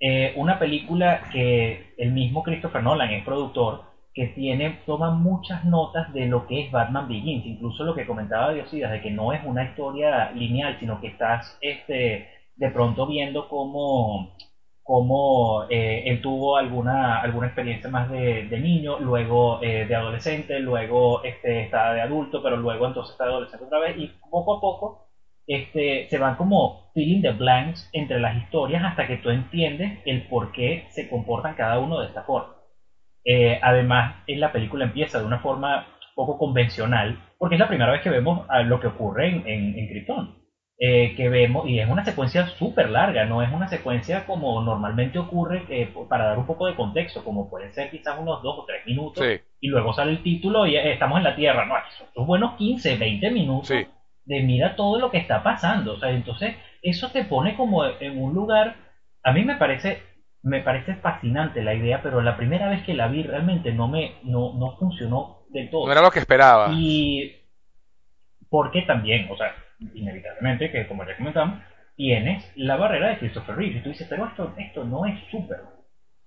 [0.03, 3.83] Eh, una película que el mismo Christopher Nolan es productor,
[4.15, 8.53] que tiene, toma muchas notas de lo que es Batman Begins, incluso lo que comentaba
[8.53, 13.49] Diosidas, de que no es una historia lineal, sino que estás este, de pronto viendo
[13.49, 14.37] cómo,
[14.83, 20.59] cómo eh, él tuvo alguna, alguna experiencia más de, de niño, luego eh, de adolescente,
[20.61, 24.57] luego este, está de adulto, pero luego entonces está de adolescente otra vez, y poco
[24.57, 25.07] a poco
[25.47, 30.23] este, se van como filling the blanks entre las historias hasta que tú entiendes el
[30.29, 32.55] por qué se comportan cada uno de esta forma.
[33.25, 37.93] Eh, además, en la película empieza de una forma poco convencional, porque es la primera
[37.93, 40.40] vez que vemos a lo que ocurre en, en, en Krypton.
[40.83, 45.19] Eh, que vemos, y es una secuencia súper larga, no es una secuencia como normalmente
[45.19, 48.65] ocurre, eh, para dar un poco de contexto, como pueden ser quizás unos dos o
[48.65, 49.39] tres minutos, Sí.
[49.61, 51.67] y luego sale el título y eh, estamos en la Tierra.
[51.67, 53.87] No, son unos buenos 15, 20 minutos Sí.
[54.25, 55.93] de mira todo lo que está pasando.
[55.93, 58.75] O sea, entonces eso te pone como en un lugar.
[59.23, 60.03] A mí me parece,
[60.43, 64.15] me parece fascinante la idea, pero la primera vez que la vi realmente no me,
[64.23, 65.85] no, no funcionó del todo.
[65.85, 66.69] No era lo que esperaba.
[66.73, 67.37] Y
[68.49, 69.55] porque también, o sea,
[69.95, 71.61] inevitablemente, que como ya comentamos,
[71.97, 73.79] tienes la barrera de Christopher Reeve.
[73.79, 75.75] Y tú dices, pero esto, esto no es Superman.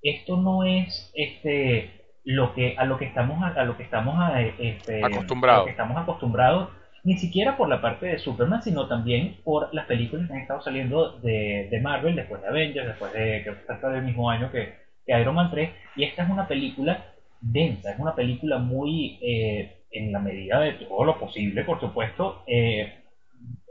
[0.02, 4.16] Esto no es este lo que a lo que estamos a, lo que estamos
[4.60, 5.68] este, acostumbrados.
[5.68, 6.70] estamos acostumbrados
[7.04, 10.62] ni siquiera por la parte de Superman, sino también por las películas que han estado
[10.62, 14.74] saliendo de, de Marvel, después de Avengers, después de que está del mismo año que,
[15.06, 17.06] que, Iron Man 3, y esta es una película
[17.42, 22.44] densa, es una película muy, eh, en la medida de todo lo posible, por supuesto,
[22.48, 23.03] eh,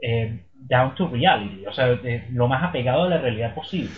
[0.01, 1.99] eh, down to reality, o sea,
[2.31, 3.91] lo más apegado a la realidad posible.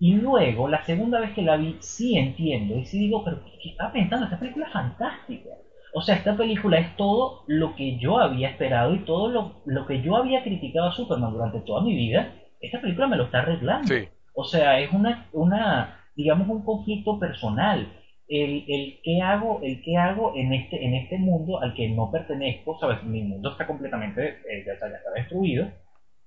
[0.00, 3.70] Y luego, la segunda vez que la vi, sí entiendo, y sí digo, pero ¿qué
[3.70, 4.26] estaba pensando?
[4.26, 5.50] Esta película es fantástica.
[5.92, 9.86] O sea, esta película es todo lo que yo había esperado y todo lo, lo
[9.86, 12.32] que yo había criticado a Superman durante toda mi vida.
[12.60, 13.92] Esta película me lo está arreglando.
[14.34, 17.88] O sea, es una, una, digamos, un conflicto personal.
[18.28, 22.10] El, el qué hago, el qué hago en este, en este mundo al que no
[22.10, 25.70] pertenezco, sabes, mi mundo está completamente, eh, ya, está, destruido.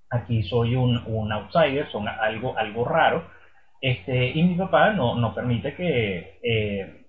[0.10, 3.24] Aquí soy un, un outsider, son algo, algo raro
[3.82, 7.06] este, y mi papá no, no permite que, eh,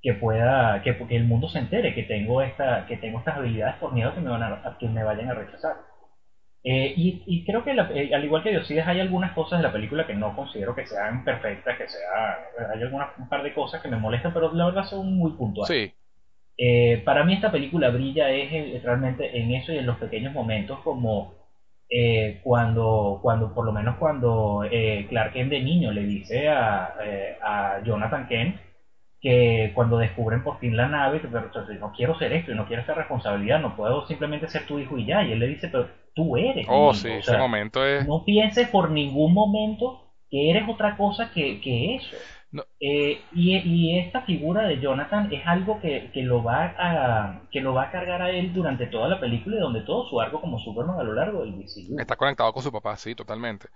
[0.00, 3.76] que pueda, que, que, el mundo se entere que tengo, esta, que tengo estas habilidades
[3.76, 5.76] por miedo que me, van a, que me vayan a rechazar.
[6.66, 9.72] Eh, y, y, creo que eh, al igual que Diosides hay algunas cosas de la
[9.72, 13.82] película que no considero que sean perfectas, que sea, hay algunas, un par de cosas
[13.82, 15.92] que me molestan, pero la verdad son muy puntuales.
[16.56, 17.02] Sí.
[17.04, 21.34] para mí esta película brilla es realmente en eso y en los pequeños momentos como
[21.88, 26.94] eh, cuando, cuando, por lo menos cuando eh, Clark Kent de niño le dice a,
[27.04, 28.56] eh, a Jonathan Kent
[29.20, 31.50] que cuando descubren por fin la nave, que pero,
[31.80, 34.98] no quiero ser esto y no quiero esta responsabilidad, no puedo simplemente ser tu hijo
[34.98, 35.22] y ya.
[35.22, 36.66] Y él le dice, pero tú eres.
[36.68, 38.06] Oh, sí, ese momento es...
[38.06, 40.00] No pienses por ningún momento
[40.30, 42.16] que eres otra cosa que, que eso.
[42.78, 47.84] Eh, y, esta figura de Jonathan es algo que, lo va a, que lo va
[47.84, 51.00] a cargar a él durante toda la película y donde todo su arco como Superman
[51.00, 51.98] a lo largo del MCU.
[51.98, 53.68] Está conectado con su papá, sí, totalmente.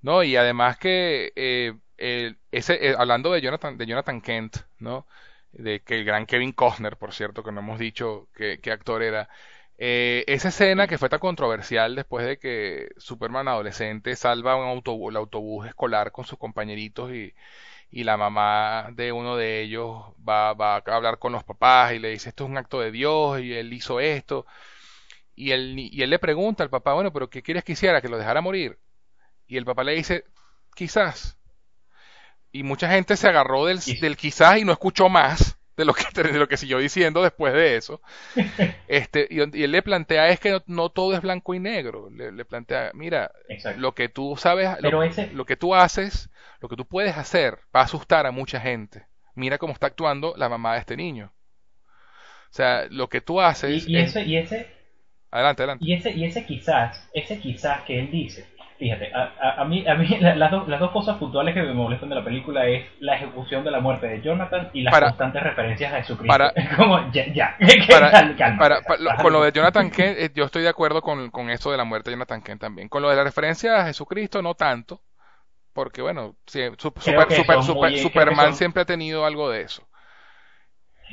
[0.00, 5.06] No, y además que eh, ese, eh, hablando de Jonathan, de Jonathan Kent, ¿no?
[5.52, 9.28] De que el gran Kevin Costner, por cierto, que no hemos dicho qué, actor era.
[9.78, 15.16] Esa escena que fue tan controversial después de que Superman adolescente salva un autobús, el
[15.16, 17.34] autobús escolar con sus compañeritos y,
[17.90, 21.98] y la mamá de uno de ellos va, va, a hablar con los papás y
[21.98, 24.46] le dice esto es un acto de Dios y él hizo esto
[25.34, 28.08] y él, y él le pregunta al papá bueno pero qué quieres que hiciera que
[28.08, 28.78] lo dejara morir
[29.46, 30.24] y el papá le dice
[30.74, 31.38] quizás
[32.52, 36.04] y mucha gente se agarró del, del quizás y no escuchó más de lo que
[36.22, 38.00] de lo que siguió diciendo después de eso.
[38.88, 42.08] Este y, él le plantea es que no, todo es blanco y negro.
[42.10, 43.30] Le, plantea mira
[43.76, 46.30] lo que tú sabes lo, que tú haces
[46.60, 49.06] lo que tú puedes hacer va a asustar a mucha gente.
[49.34, 51.32] Mira cómo está actuando la mamá de este niño.
[52.50, 54.74] O sea lo que tú haces y, ese y ese
[55.30, 55.84] adelante adelante.
[55.84, 58.46] y ese y ese quizás ese quizás que él dice
[58.78, 62.14] Fíjate, a, a, mí, a mí las, las dos cosas puntuales que me molestan de
[62.14, 65.96] la película es la ejecución de la muerte de Jonathan y las constantes referencias a
[65.98, 66.28] Jesucristo.
[66.28, 67.56] Para, Como, ya, ya.
[68.58, 68.82] Para,
[69.22, 71.84] con lo de Jonathan Kent, eh, yo estoy de acuerdo con, con eso de la
[71.84, 72.88] muerte de Jonathan Kent también.
[72.88, 75.00] Con lo de la referencia a Jesucristo, no tanto,
[75.72, 76.36] porque bueno,
[77.96, 79.86] Superman siempre ha tenido algo de eso.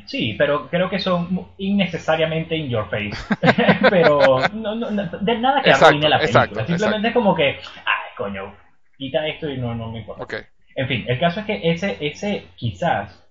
[0.06, 3.12] Sí, pero creo que son innecesariamente in your face.
[3.90, 6.66] pero no, no, de nada que arruine la película.
[6.66, 8.56] Simplemente es como que, ay, coño,
[8.98, 10.24] quita esto y no, no me importa.
[10.24, 10.42] Okay.
[10.76, 13.24] En fin, el caso es que ese, ese quizás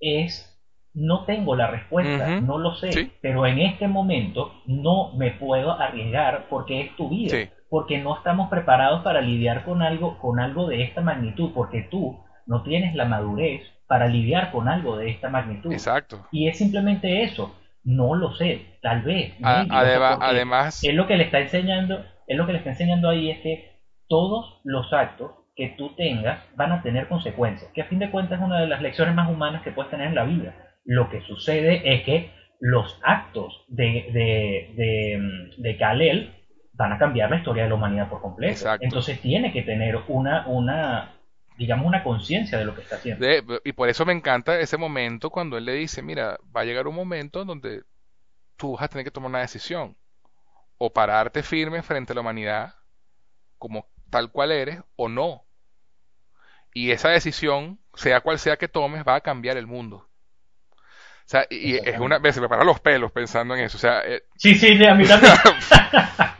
[0.00, 0.52] es,
[0.94, 6.46] no tengo la respuesta, no lo sé, pero en este momento no me puedo arriesgar
[6.48, 7.50] porque es tu vida.
[7.68, 12.24] Porque no estamos preparados para lidiar con algo, con algo de esta magnitud, porque tú
[12.46, 15.72] no tienes la madurez para lidiar con algo de esta magnitud.
[15.72, 16.26] Exacto.
[16.32, 17.54] Y es simplemente eso.
[17.84, 19.34] No lo sé, tal vez.
[19.42, 23.38] además, es lo que le está enseñando, es lo que le está enseñando ahí es
[23.40, 23.76] que
[24.08, 28.40] todos los actos que tú tengas van a tener consecuencias, que a fin de cuentas
[28.40, 30.54] es una de las lecciones más humanas que puedes tener en la vida.
[30.84, 32.30] Lo que sucede es que
[32.60, 36.32] los actos de, de, de, de Kalel
[36.76, 38.66] van a cambiar la historia de la humanidad por completo.
[38.80, 41.15] Entonces tiene que tener una, una,
[41.56, 43.26] digamos, una conciencia de lo que está haciendo.
[43.64, 46.86] y por eso me encanta ese momento cuando él le dice, mira, va a llegar
[46.86, 47.82] un momento donde
[48.56, 49.96] tú vas a tener que tomar una decisión.
[50.78, 52.74] O pararte firme frente a la humanidad,
[53.58, 55.44] como tal cual eres, o no.
[56.74, 60.06] Y esa decisión, sea cual sea que tomes, va a cambiar el mundo.
[61.26, 63.76] O sea, y es una vez se me paran los pelos pensando en eso.
[63.76, 65.32] O sea, eh, sí, sí, sí, a mí también.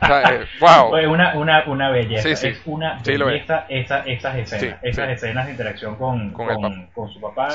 [0.61, 0.95] wow.
[0.95, 2.29] Eh, una, una, una belleza.
[2.29, 4.79] Es una belleza esa, esas escenas.
[4.81, 7.49] esas escenas de interacción con, con, con, su papá.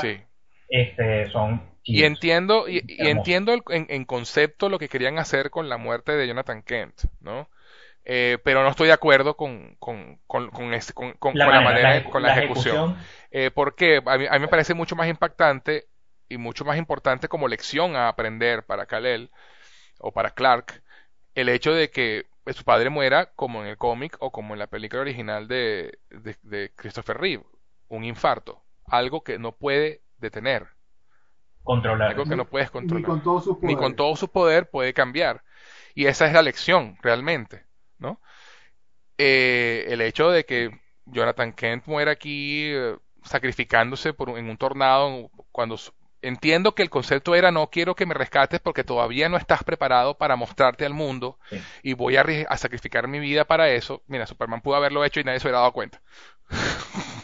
[0.69, 5.77] Este, son y entiendo, y, entiendo en, en, concepto lo que querían hacer con la
[5.77, 7.49] muerte de Jonathan Kent, ¿no?
[8.05, 12.37] Eh, pero no estoy de acuerdo con, con, con, con, con la, manera, con la,
[12.37, 12.75] ejecución.
[12.75, 12.97] ejecución.
[13.31, 15.87] Eh, porque a mí, a mí, me parece mucho más impactante
[16.29, 19.29] y mucho más importante como lección a aprender para Kal-El
[19.99, 20.81] o para Clark,
[21.35, 24.67] el hecho de que su padre muera como en el cómic o como en la
[24.67, 27.43] película original de, de, Christopher Reeve,
[27.87, 30.67] un infarto, algo que no puede detener.
[31.63, 32.09] Controlar.
[32.09, 33.01] Algo que no puedes controlar.
[33.01, 33.69] Ni con todo su poder.
[33.69, 35.43] Ni con todo su poder puede cambiar.
[35.95, 37.65] Y esa es la lección, realmente,
[37.99, 38.19] ¿no?
[39.17, 40.71] Eh, el hecho de que
[41.05, 45.77] Jonathan Kent muera aquí eh, sacrificándose por, en un tornado cuando
[46.23, 50.17] entiendo que el concepto era no quiero que me rescates porque todavía no estás preparado
[50.17, 51.37] para mostrarte al mundo
[51.83, 52.23] y voy a,
[52.57, 54.01] sacrificar mi vida para eso.
[54.07, 56.01] Mira, Superman pudo haberlo hecho y nadie se hubiera dado cuenta.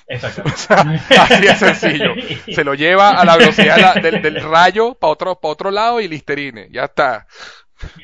[0.08, 0.44] Exacto.
[1.20, 2.14] así de sencillo.
[2.54, 6.68] Se lo lleva a la velocidad del, rayo para otro, para otro lado y listerine.
[6.72, 7.28] Ya está.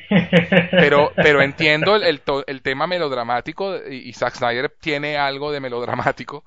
[0.70, 6.44] Pero, pero entiendo el, el, tema melodramático y, Zack Snyder tiene algo de melodramático,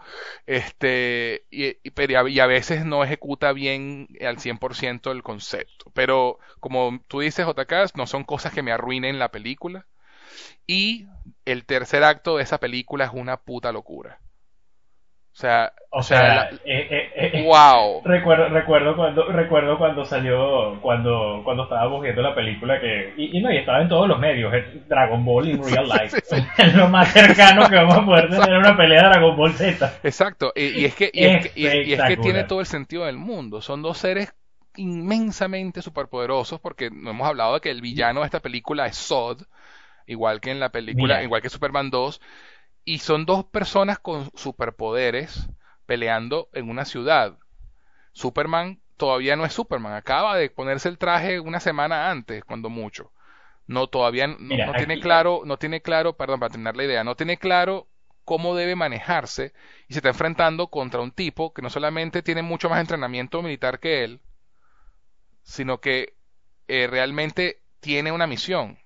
[0.48, 5.92] este, y, y, a veces no ejecuta bien al 100% el concepto.
[5.94, 9.86] Pero como tú dices, JK, no son cosas que me arruinen la película.
[10.66, 11.08] Y
[11.46, 14.20] el tercer acto de esa película es una puta locura.
[15.40, 18.02] O sea, o sea, eh, eh, eh, wow.
[18.04, 23.50] Recuerdo, recuerdo cuando, recuerdo cuando salió, cuando, cuando estábamos viendo la película que, y, no,
[23.50, 24.54] y estaba en todos los medios,
[24.90, 26.18] Dragon Ball in real life.
[26.58, 29.94] es lo más cercano que vamos a poder tener una pelea de Dragon Ball Z.
[30.04, 33.62] Exacto, y, es que, y es que, tiene todo el sentido del mundo.
[33.62, 34.36] Son dos seres
[34.76, 39.44] inmensamente superpoderosos, porque no hemos hablado de que el villano de esta película es Zod,
[40.06, 42.20] igual que en la película, igual que Superman 2
[42.86, 45.50] y son dos personas con superpoderes
[45.86, 47.38] peleando en una ciudad.
[48.14, 53.12] Superman todavía no es Superman, acaba de ponerse el traje una semana antes, cuando mucho.
[53.66, 57.38] No todavía no, tiene claro, no tiene claro, perdón, para terminar la idea, no tiene
[57.38, 57.88] claro
[58.26, 59.54] cómo debe manejarse
[59.88, 63.80] y se está enfrentando contra un tipo que no solamente tiene mucho más entrenamiento militar
[63.80, 64.22] que él,
[65.44, 66.14] sino que
[66.68, 68.78] eh, realmente tiene una misión,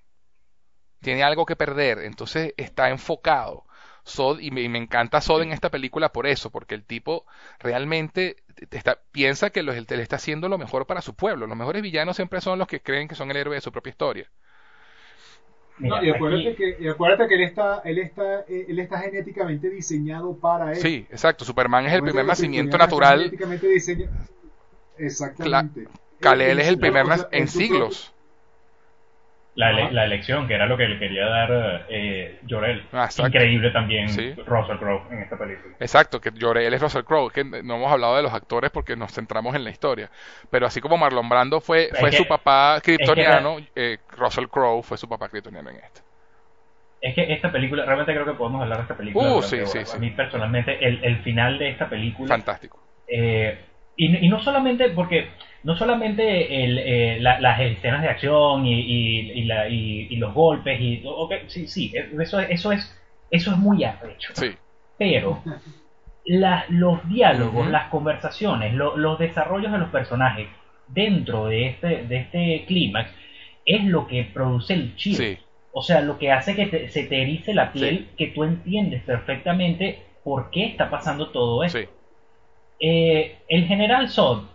[1.00, 3.66] tiene algo que perder, entonces está enfocado.
[4.04, 7.24] Sod, y me, encanta Sod en esta película por eso, porque el tipo
[7.58, 8.36] realmente
[8.70, 11.46] está, piensa que él le está haciendo lo mejor para su pueblo.
[11.46, 13.90] Los mejores villanos siempre son los que creen que son el héroe de su propia
[13.90, 14.30] historia.
[15.78, 20.76] y, acuérdate que, acuérdate que él está, él está, él está genéticamente diseñado para él.
[20.76, 21.44] Sí, exacto.
[21.44, 23.18] Superman es el primer nacimiento natural.
[23.18, 24.12] Genéticamente diseñado.
[24.98, 25.88] Exactamente.
[26.20, 28.13] Kal-El es el primer en siglos
[29.54, 32.84] la, la, elección, que era lo que le quería dar eh, Jorel.
[32.92, 34.06] Ah, Increíble también
[34.46, 35.76] Russell Crowe en esta película.
[35.78, 39.12] Exacto, que Jorel es Russell Crowe, que no hemos hablado de los actores porque nos
[39.12, 40.10] centramos en la historia.
[40.50, 45.08] Pero así como Marlon Brando fue, fue su papá kryptoniano, eh, Russell Crowe fue su
[45.08, 46.00] papá kryptoniano en esta.
[47.00, 49.34] Es que esta película, realmente creo que podemos hablar de esta película.
[49.34, 52.28] Uh, sí, sí, a mí personalmente, el, el, final de esta película...
[52.28, 52.82] Fantástico.
[53.06, 53.58] Eh,
[53.94, 55.28] y, y no solamente porque
[55.64, 61.02] no solamente el, eh, las escenas de acción y, y, la, y, los golpes y
[61.46, 63.00] sí sí eso eso es
[63.30, 64.30] eso es muy arrecho.
[64.34, 64.52] Sí.
[64.98, 65.42] pero
[66.26, 70.48] la, los diálogos las conversaciones los desarrollos de los personajes
[70.88, 73.10] dentro de este de este clímax
[73.64, 75.38] es lo que produce el chill
[75.72, 80.02] o sea lo que hace que se te erice la piel que tú entiendes perfectamente
[80.22, 81.78] por qué está pasando todo esto.
[82.80, 84.53] Eh, el general Sod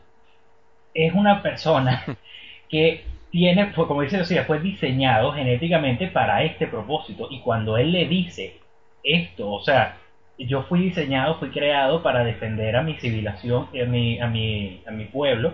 [0.94, 2.04] es una persona
[2.70, 7.28] que tiene, fue, como dice Lucía, fue diseñado genéticamente para este propósito.
[7.30, 8.58] Y cuando él le dice
[9.04, 9.98] esto, o sea,
[10.38, 14.92] yo fui diseñado, fui creado para defender a mi civilización, a mi, a mi, a
[14.92, 15.54] mi pueblo,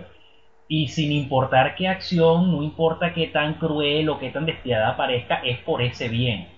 [0.68, 5.36] y sin importar qué acción, no importa qué tan cruel o qué tan despiadada parezca,
[5.44, 6.48] es por ese bien.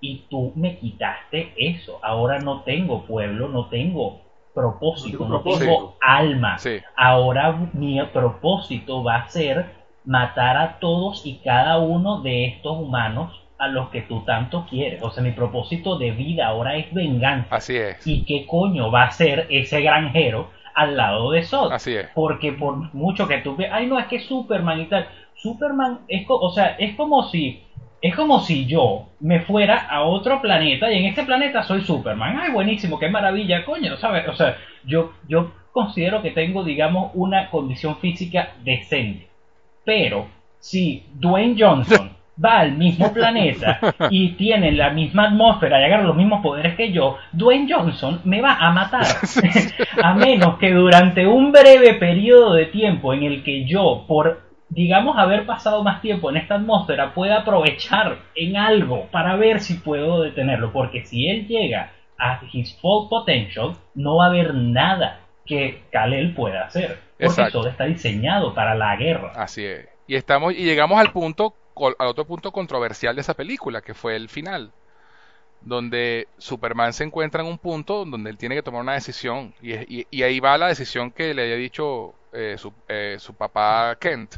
[0.00, 1.98] Y tú me quitaste eso.
[2.02, 4.20] Ahora no tengo pueblo, no tengo
[4.58, 6.56] propósito, no tengo alma.
[6.96, 9.66] Ahora mi propósito va a ser
[10.04, 15.02] matar a todos y cada uno de estos humanos a los que tú tanto quieres.
[15.02, 17.56] O sea, mi propósito de vida ahora es venganza.
[17.56, 18.06] Así es.
[18.06, 21.72] ¿Y qué coño va a ser ese granjero al lado de Sod?
[21.72, 22.08] Así es.
[22.14, 25.08] Porque por mucho que tú veas, ay no, es que Superman y tal.
[25.34, 27.62] Superman es, o sea, es como si
[28.00, 32.38] es como si yo me fuera a otro planeta y en este planeta soy Superman.
[32.38, 34.28] Ay, buenísimo, qué maravilla, coño, ¿sabes?
[34.28, 39.26] O sea, yo, yo considero que tengo, digamos, una condición física decente.
[39.84, 40.26] Pero
[40.60, 42.10] si Dwayne Johnson
[42.44, 43.80] va al mismo planeta
[44.10, 48.40] y tiene la misma atmósfera y agarra los mismos poderes que yo, Dwayne Johnson me
[48.40, 49.06] va a matar.
[50.02, 55.16] a menos que durante un breve periodo de tiempo en el que yo, por digamos,
[55.18, 60.22] haber pasado más tiempo en esta atmósfera, pueda aprovechar en algo para ver si puedo
[60.22, 60.72] detenerlo.
[60.72, 66.34] Porque si él llega a his full potential, no va a haber nada que Kal-El
[66.34, 66.98] pueda hacer.
[67.12, 67.60] Porque Exacto.
[67.60, 69.32] todo está diseñado para la guerra.
[69.34, 69.88] Así es.
[70.06, 71.54] Y estamos y llegamos al punto
[72.00, 74.72] al otro punto controversial de esa película, que fue el final,
[75.60, 80.06] donde Superman se encuentra en un punto donde él tiene que tomar una decisión y-
[80.10, 84.36] y ahí va la decisión que le había dicho eh, su, eh, su papá Kent.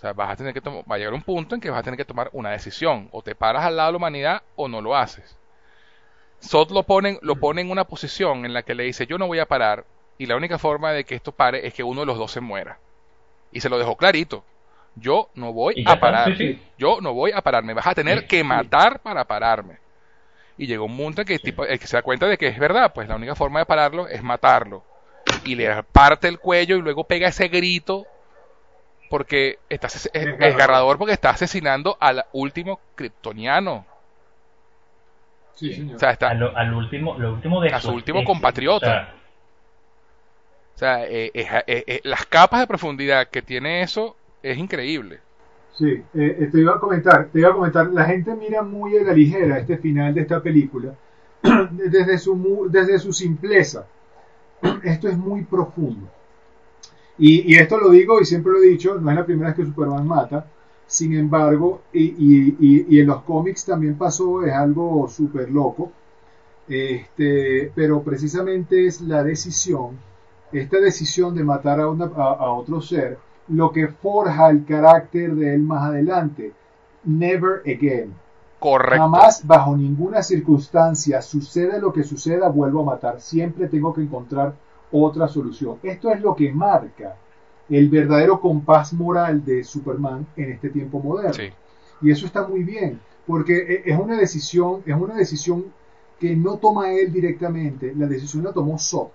[0.00, 1.80] O sea, vas a tener que tomar, va a llegar un punto en que vas
[1.80, 4.66] a tener que tomar una decisión, o te paras al lado de la humanidad o
[4.66, 5.36] no lo haces.
[6.38, 9.26] Sod lo pone, lo pone en una posición en la que le dice, yo no
[9.26, 9.84] voy a parar,
[10.16, 12.40] y la única forma de que esto pare es que uno de los dos se
[12.40, 12.78] muera.
[13.52, 14.42] Y se lo dejó clarito.
[14.94, 16.34] Yo no voy a parar.
[16.34, 16.62] sí, sí.
[16.78, 17.62] Yo no voy a parar.
[17.62, 19.76] Me vas a tener Sí, que matar para pararme.
[20.56, 22.58] Y llegó un punto en que, tipo, el que se da cuenta de que es
[22.58, 24.82] verdad, pues la única forma de pararlo es matarlo.
[25.44, 28.06] Y le parte el cuello y luego pega ese grito
[29.10, 30.38] porque está es Desgarrador.
[30.38, 33.86] desgarrador porque está asesinando al último kryptoniano.
[35.54, 35.96] Sí, señor.
[35.96, 38.86] O sea, está, Al, al último, lo último de A su último compatriota.
[38.86, 39.14] o sea,
[40.74, 45.20] o sea, eh, eh, eh, las capas de profundidad que tiene eso es increíble.
[45.72, 49.04] Sí, eh, te iba a comentar, te iba a comentar, la gente mira muy a
[49.04, 50.94] la ligera este final de esta película
[51.70, 53.86] desde su desde su simpleza.
[54.84, 56.14] Esto es muy profundo.
[57.20, 59.56] Y, y esto lo digo y siempre lo he dicho, no es la primera vez
[59.58, 60.46] que Superman mata.
[60.86, 65.92] Sin embargo, y, y- y- en los cómics también pasó, es algo súper loco.
[66.68, 69.98] Este, pero precisamente es la decisión,
[70.52, 73.18] esta decisión de matar a, una- a- a otro ser,
[73.48, 76.52] lo que forja el carácter de él más adelante.
[77.04, 78.14] Never again.
[78.60, 79.02] Correcto.
[79.02, 83.20] Jamás, bajo ninguna circunstancia, suceda lo que suceda, vuelvo a matar.
[83.20, 84.54] Siempre tengo que encontrar
[84.92, 85.78] otra solución.
[85.82, 87.16] Esto es lo que marca
[87.68, 91.32] el verdadero compás moral de Superman en este tiempo moderno.
[91.34, 91.48] Sí.
[92.02, 95.66] Y eso está muy bien, porque e- es una decisión, es una decisión
[96.18, 99.08] que no toma él directamente, la decisión la tomó Sod.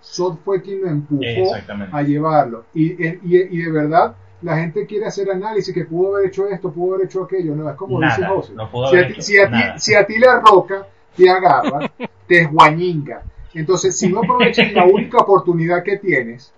[0.00, 1.54] Sod fue quien lo empujó
[1.92, 2.64] a llevarlo.
[2.74, 6.72] Y, y, y de verdad, la gente quiere hacer análisis que pudo haber hecho esto,
[6.72, 7.54] pudo haber hecho aquello.
[7.54, 8.52] No, es como Nada, dice José.
[8.54, 9.78] no si, a ti, hecho si, a ti, nada.
[9.78, 11.90] si a ti la roca te agarra,
[12.26, 13.22] te esguañinga.
[13.54, 16.52] Entonces, si no aprovechas la única oportunidad que tienes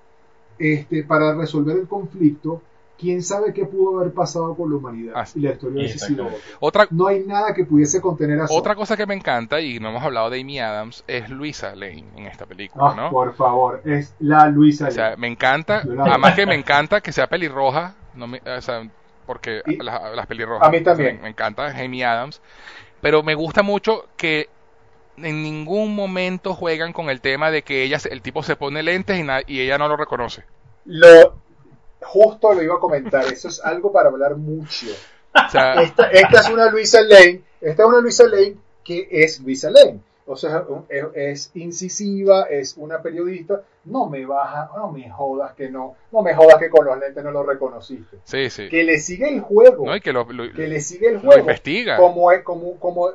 [0.59, 2.63] este, para resolver el conflicto,
[2.99, 5.15] quién sabe qué pudo haber pasado con la humanidad.
[5.17, 5.39] Así.
[5.41, 6.39] Y la historia Exactamente.
[6.61, 6.87] otra.
[6.91, 10.03] No hay nada que pudiese contener a otra cosa que me encanta, y no hemos
[10.03, 13.11] hablado de Amy Adams, es Luisa Lane en esta película, Ah, ¿no?
[13.11, 14.89] por favor, es la Luisa.
[14.89, 15.17] O sea, Lane.
[15.17, 18.87] me encanta, además que me encanta que sea pelirroja, no me- o sea,
[19.27, 21.17] porque las, las pelirrojas a mí también.
[21.17, 22.41] Me, me encanta Amy Adams,
[23.01, 24.49] pero me gusta mucho que
[25.17, 29.19] en ningún momento juegan con el tema de que ella, el tipo se pone lentes
[29.19, 30.45] y, y ella no lo reconoce.
[30.87, 31.37] Lo,
[32.01, 34.87] justo lo iba a comentar, eso es algo para hablar mucho.
[35.35, 39.41] O sea, Esta, esta es una Luisa Lane, esta es una Luisa Lane que es
[39.41, 40.01] Luisa Lane.
[40.25, 43.63] O sea, es, es incisiva, es una periodista.
[43.85, 47.25] No me baja, no me jodas que no, no me jodas que con los lentes
[47.25, 48.19] no lo reconociste.
[48.25, 48.69] sí, sí.
[48.69, 49.97] Que le sigue el juego, ¿No?
[49.97, 51.41] Y que lo, lo- que le sigue el lo juego.
[51.41, 51.97] investiga.
[51.97, 53.11] Como es, como, como,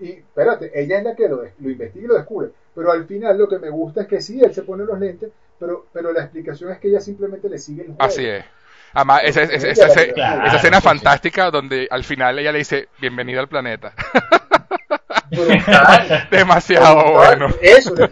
[0.00, 2.48] y espérate, ella es la que lo, lo investiga y lo descubre.
[2.74, 5.30] Pero al final lo que me gusta es que sí, él se pone los lentes,
[5.58, 8.02] pero, pero la explicación es que ella simplemente le sigue el juego.
[8.02, 8.44] Así es.
[8.92, 13.40] Además, esa, esa- esa- Claro, escena sí, fantástica donde al final ella le dice, bienvenido
[13.40, 13.92] al planeta.
[15.30, 16.28] Brutal.
[16.30, 17.38] Demasiado Brutal.
[17.38, 17.54] bueno.
[17.62, 18.08] Eso, le,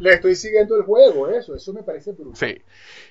[0.00, 2.36] le estoy siguiendo el juego, eso, eso me parece brutal.
[2.36, 2.62] Sí,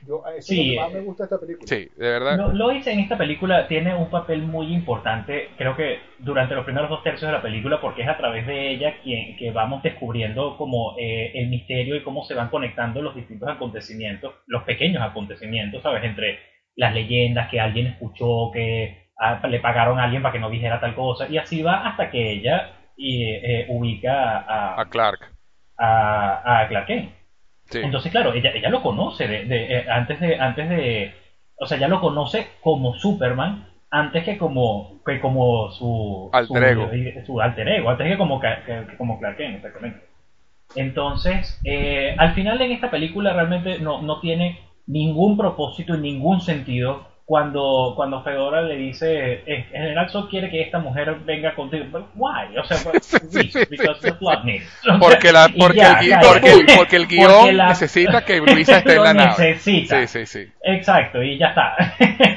[0.07, 1.67] Yo, eso Sí, es lo que más eh, me gusta de esta película.
[1.67, 2.37] sí, de verdad.
[2.37, 6.89] Lo- Lois en esta película tiene un papel muy importante, creo que durante los primeros
[6.89, 10.57] dos tercios de la película, porque es a través de ella quien, que vamos descubriendo
[10.57, 15.81] como eh, el misterio y cómo se van conectando los distintos acontecimientos, los pequeños acontecimientos,
[15.83, 16.03] ¿sabes?
[16.03, 16.39] Entre
[16.75, 20.79] las leyendas que alguien escuchó, que ah, le pagaron a alguien para que no dijera
[20.79, 22.71] tal cosa, y así va hasta que ella
[23.01, 25.31] y, eh, ubica a, A Clark.
[25.77, 27.11] a, a Clark Kent.
[27.69, 27.79] Sí.
[27.81, 31.13] Entonces, claro, ella, ella lo conoce de, de- eh, antes de, antes de,
[31.57, 36.89] o sea, ya lo conoce como Superman antes que como, que como su Alter ego.
[37.25, 38.51] su alter ego, antes que como, que
[38.97, 40.01] como Clark Kent, exactamente.
[40.75, 46.41] Entonces, eh, al final en esta película realmente no, no tiene ningún propósito y ningún
[46.41, 51.85] sentido cuando, cuando Fedora le dice, eh, General Zod quiere que esta mujer venga contigo.
[51.89, 52.57] But why?
[52.57, 53.77] O sea, Sí, sí, sí, sí.
[54.43, 54.65] needs.
[54.81, 56.27] O sea, Porque, la, porque, ya, el, claro.
[56.27, 59.29] porque, porque el guion Porque la- necesita que Luisa esté en la nave.
[59.29, 60.05] necesita.
[60.07, 60.51] Sí, sí, sí.
[60.61, 61.75] Exacto, y ya está.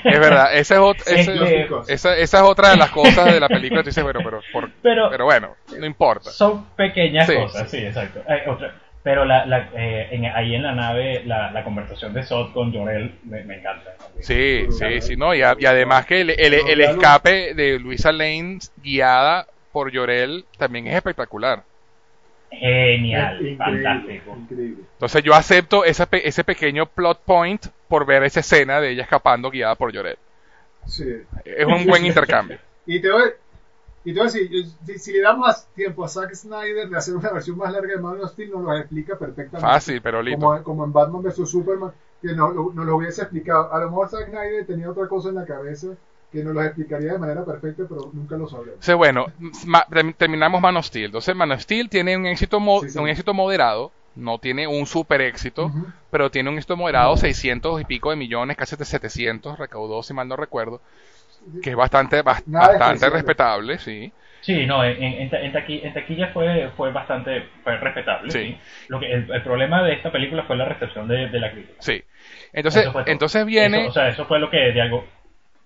[0.05, 1.93] Es verdad, esa es, ot- Sí, ese- sí.
[1.93, 3.83] esa, esa es otra de las cosas de la película.
[3.83, 6.31] Tú dices, bueno, pero, por- Pero, pero bueno, no importa.
[6.31, 8.21] son pequeñas Sí, cosas, sí, exacto.
[8.29, 8.75] Eh, otra-
[9.05, 12.73] pero la, la, eh, en- ahí en la nave, la, la conversación de Sod con
[12.73, 13.95] Jorel me, me encanta.
[14.21, 18.11] Sí, sí, sí, no, y, a- y además que el, el- el escape de Luisa
[18.11, 21.63] Lane guiada por Llorel también es espectacular.
[22.51, 24.37] Genial, Increíble, fantástico.
[24.41, 24.83] increíble.
[24.93, 29.03] Entonces yo acepto ese, pe- ese pequeño plot point por ver esa escena de ella
[29.03, 30.19] escapando guiada por Lloret.
[30.87, 31.05] Sí.
[31.45, 32.59] Es un buen intercambio.
[32.87, 33.31] Y te voy,
[34.05, 36.97] y te voy a decir, yo- si, si le damos tiempo a Zack Snyder de
[36.97, 39.61] hacer una versión más larga de Man of Steel, nos lo explica perfectamente.
[39.67, 40.41] Fácil, pero listo.
[40.45, 43.73] Como, como en Batman vs Superman, que nos no, nos lo hubiese explicado.
[43.73, 45.89] A lo mejor Zack Snyder tenía otra cosa en la cabeza
[46.31, 48.75] que nos lo explicaría de manera perfecta, pero nunca lo sabremos.
[48.75, 49.27] Entonces, bueno,
[49.67, 51.07] ma- term- terminamos Man of Steel.
[51.07, 52.99] Entonces, Man of Steel tiene un éxito, mo- Sí, sí.
[52.99, 55.71] un éxito moderado, no tiene un super éxito,
[56.11, 60.13] pero tiene un éxito moderado, 600 y pico de millones, casi de 700, recaudó, si
[60.13, 60.81] mal no recuerdo,
[61.63, 64.13] que es bastante, bastante respetable, sí.
[64.41, 68.31] Sí, no, en, en, ta- en taqui- en taquilla fue, fue bastante fue respetable.
[68.31, 68.39] Sí.
[68.45, 68.59] Sí.
[68.89, 71.77] Lo que, el, el problema de esta película fue la recepción de, de la crítica.
[71.79, 72.03] Sí.
[72.53, 73.81] Entonces, entonces viene...
[73.83, 75.07] Eso, o sea, eso fue lo que de algo.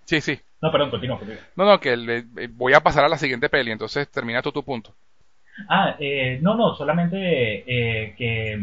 [0.04, 0.38] Sí, sí.
[0.60, 1.42] No, perdón, continúa, continúa.
[1.56, 4.52] No, no, que le- eh, voy a pasar a la siguiente peli, entonces termina tú
[4.52, 4.94] tu punto.
[5.68, 7.16] Ah, eh, no, no, solamente
[7.66, 8.60] eh, que,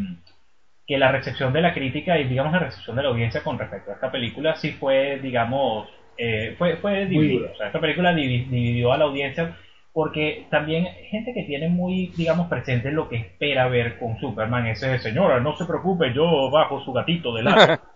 [0.88, 3.92] que la recepción de la crítica y, digamos, la recepción de la audiencia con respecto
[3.92, 7.40] a esta película sí fue, digamos, eh, fue, fue dividida.
[7.42, 7.52] dura.
[7.54, 9.58] O sea, esta película divi- dividió a la audiencia
[9.94, 15.00] porque también gente que tiene muy, digamos, presente lo que espera ver con Superman, ese
[15.00, 17.80] señora, no se preocupe, yo bajo su gatito de lado.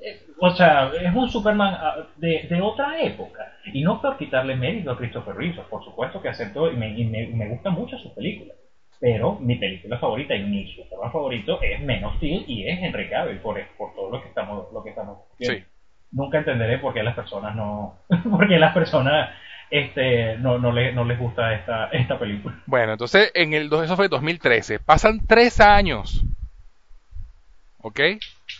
[0.00, 3.52] Eh, O sea, es un Superman ah, de, de otra época.
[3.72, 7.04] Y no por quitarle mérito a Christopher Reeve, por supuesto que acepto y me, y
[7.04, 8.56] me, gustan mucho sus películas.
[9.00, 13.08] Pero mi película favorita y mi Superman favorito es Men of Steel y es Henry
[13.08, 15.58] Cavill por, por todo lo que estamos, lo que estamos viendo.
[15.58, 15.64] Sí.
[16.12, 17.96] Nunca entenderé por qué las personas no,
[18.30, 19.30] por qué las personas
[19.70, 22.58] este, no, no, le- no les gusta esta, esta película.
[22.66, 24.78] Bueno, entonces en el dos- eso fue 2013.
[24.78, 26.24] Pasan tres años.
[27.80, 28.00] ¿Ok?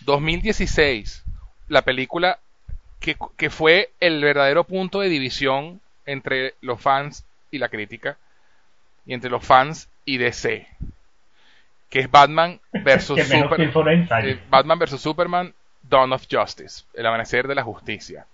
[0.05, 1.25] 2016.
[1.69, 2.39] La película
[3.01, 8.16] que, que fue el verdadero punto de división entre los fans y la crítica.
[9.07, 10.66] Y entre los fans y DC.
[11.89, 13.61] Que es Batman versus Superman.
[14.27, 15.01] Eh, Batman vs.
[15.01, 15.55] Superman,
[15.89, 18.27] Dawn of Justice, el amanecer de la justicia.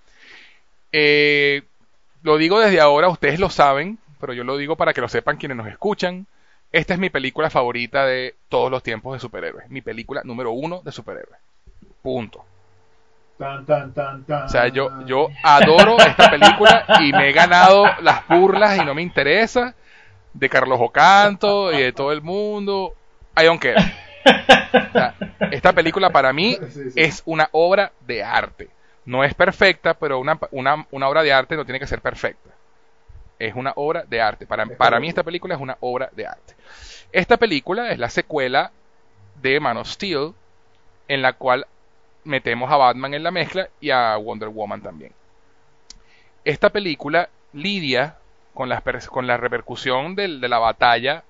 [0.93, 1.63] Eh,
[2.23, 5.37] lo digo desde ahora, ustedes lo saben, pero yo lo digo para que lo sepan
[5.37, 6.27] quienes nos escuchan.
[6.73, 9.69] Esta es mi película favorita de todos los tiempos de superhéroes.
[9.71, 11.39] Mi película número uno de superhéroes.
[12.03, 12.45] Punto.
[13.39, 14.45] Tan, tan, tan, tan.
[14.45, 18.95] O sea, yo, yo adoro esta película y me he ganado las burlas y no
[18.95, 19.75] me interesa
[20.33, 22.95] de Carlos Ocanto y de todo el mundo.
[23.37, 24.04] I don't care.
[24.25, 25.15] O sea,
[25.51, 27.01] esta película para mí Sí, sí.
[27.01, 28.69] es una obra de arte.
[29.05, 32.51] No es perfecta, pero una, una, una obra de arte no tiene que ser perfecta.
[33.39, 34.47] Es una obra de arte.
[34.47, 36.55] Para, para mí esta película es una obra de arte.
[37.13, 38.71] Esta película es la secuela
[39.43, 40.33] de Man of Steel,
[41.09, 41.67] en la cual
[42.25, 45.13] metemos a Batman en la mezcla y a Wonder Woman también.
[46.45, 48.17] Esta película lidia
[48.55, 48.71] con
[49.11, 51.25] con la repercusión del- de la batalla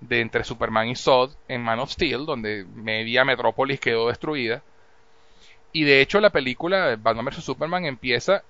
[0.00, 4.62] de entre Superman y Zod en Man of Steel, donde media metrópolis quedó destruida.
[5.72, 7.44] Y de hecho la película Batman vs.
[7.44, 8.44] Superman empieza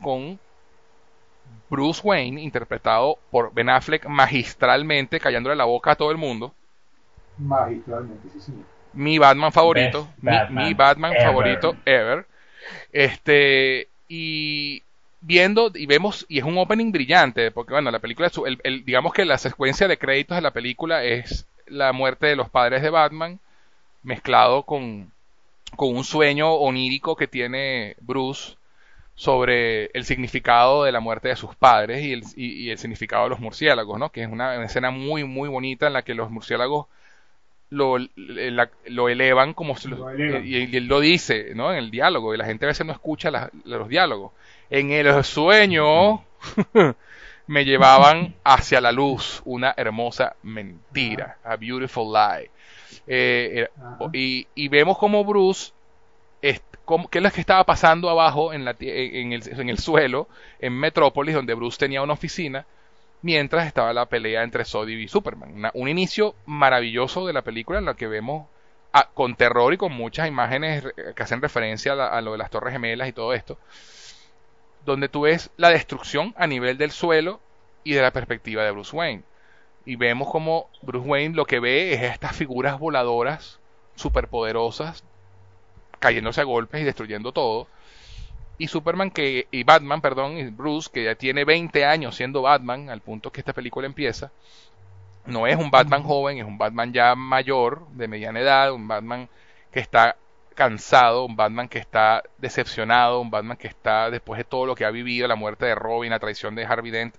[0.00, 0.40] con
[1.70, 6.54] Bruce Wayne, interpretado por Ben Affleck magistralmente, callándole la boca a todo el mundo.
[7.38, 8.66] Magistralmente, sí, señor.
[8.92, 11.22] Mi Batman favorito, Best mi, Batman mi Batman ever.
[11.22, 12.26] favorito ever.
[12.92, 14.82] Este, y
[15.20, 19.12] viendo, y vemos, y es un opening brillante, porque bueno, la película, el- el- digamos
[19.12, 22.90] que la secuencia de créditos de la película es la muerte de los padres de
[22.90, 23.38] Batman,
[24.02, 25.12] mezclado con,
[25.76, 28.56] con un sueño onírico que tiene Bruce
[29.14, 33.24] sobre el significado de la muerte de sus padres y el, y- y el significado
[33.24, 34.10] de los murciélagos, ¿no?
[34.10, 36.86] Que es una, una escena muy, muy bonita en la que los murciélagos
[37.70, 40.46] lo, la- lo elevan como si lo- elevan.
[40.46, 41.70] y, y él lo dice, ¿no?
[41.72, 44.32] En el diálogo, y la gente a veces no escucha las- los diálogos.
[44.70, 46.24] En el sueño
[47.46, 52.50] me llevaban hacia la luz, una hermosa mentira, a beautiful lie.
[53.06, 53.68] Eh,
[54.12, 55.72] y, y vemos como Bruce,
[56.42, 59.78] es- cómo- qué es lo que estaba pasando abajo en, la, en, el, en el
[59.78, 60.28] suelo,
[60.60, 62.66] en Metrópolis, donde Bruce tenía una oficina,
[63.22, 65.52] mientras estaba la pelea entre Zod y Superman.
[65.54, 68.48] Una- un inicio maravilloso de la película en la que vemos
[68.92, 70.84] a- con terror y con muchas imágenes
[71.16, 73.58] que hacen referencia a, la- a lo de las Torres Gemelas y todo esto,
[74.84, 77.40] donde tú ves la destrucción a nivel del suelo
[77.84, 79.22] y de la perspectiva de Bruce Wayne.
[79.84, 83.58] Y vemos como Bruce Wayne lo que ve es estas figuras voladoras
[83.94, 85.04] superpoderosas
[85.98, 87.68] cayéndose a golpes y destruyendo todo.
[88.58, 92.90] Y Superman que y Batman, perdón, y Bruce que ya tiene 20 años siendo Batman
[92.90, 94.32] al punto que esta película empieza,
[95.26, 99.28] no es un Batman joven, es un Batman ya mayor, de mediana edad, un Batman
[99.70, 100.16] que está
[100.54, 104.84] cansado, un Batman que está decepcionado, un Batman que está después de todo lo que
[104.84, 107.16] ha vivido, la muerte de Robin, la traición de Harvey Dent.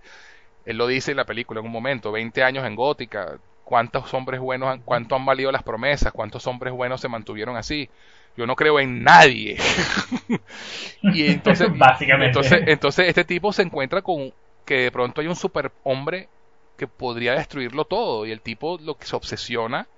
[0.66, 4.40] Él lo dice en la película en un momento, 20 años en Gótica, cuántos hombres
[4.40, 7.90] buenos, han- cuánto han valido las promesas, cuántos hombres buenos se mantuvieron así.
[8.38, 9.58] Yo no creo en nadie.
[11.08, 12.20] y entonces, Básicamente.
[12.20, 14.34] entonces, entonces este tipo se encuentra con
[14.66, 16.30] que de pronto hay un superhombre
[16.78, 19.90] que podría destruirlo todo y el tipo lo que se obsesiona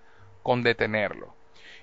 [0.42, 1.36] con detenerlo.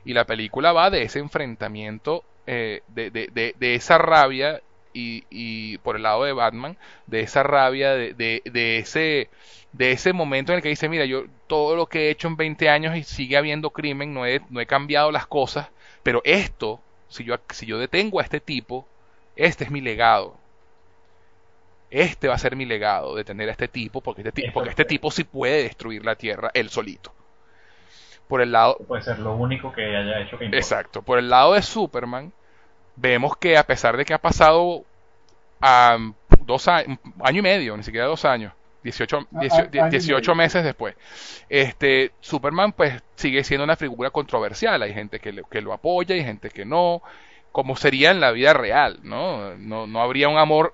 [0.05, 4.63] Y la película va de ese enfrentamiento, eh, de, de- de- de esa rabia
[4.93, 8.43] y, y por el lado de Batman, de esa rabia, de,
[8.79, 9.29] ese
[9.73, 12.37] de ese momento en el que dice, mira, yo todo lo que he hecho en
[12.37, 15.69] 20 años y sigue habiendo crimen, no he, no he cambiado las cosas,
[16.03, 18.89] pero esto, si yo, si yo detengo a este tipo,
[19.37, 20.41] este es mi legado.
[21.91, 25.11] Este va a ser mi legado, detener a este tipo, porque este, porque este tipo
[25.11, 27.15] sí puede destruir la Tierra él solito.
[28.31, 30.57] Por el lado, Puede ser lo único que haya hecho que importa.
[30.57, 31.03] Exacto.
[31.03, 32.33] Por el lado de Superman,
[32.97, 34.85] vemos que a pesar de que ha pasado
[35.61, 36.15] am,
[36.47, 38.53] dos años, año y medio, ni siquiera dos años,
[38.83, 40.37] 18, A- 18 a- año y 18 medio.
[40.45, 40.95] meses después,
[41.51, 44.81] este, Superman pues sigue siendo una figura controversial.
[44.83, 47.03] Hay gente que, le- que lo apoya y gente que no,
[47.53, 49.55] como sería en la vida real, ¿no?
[49.57, 50.73] No, no habría un amor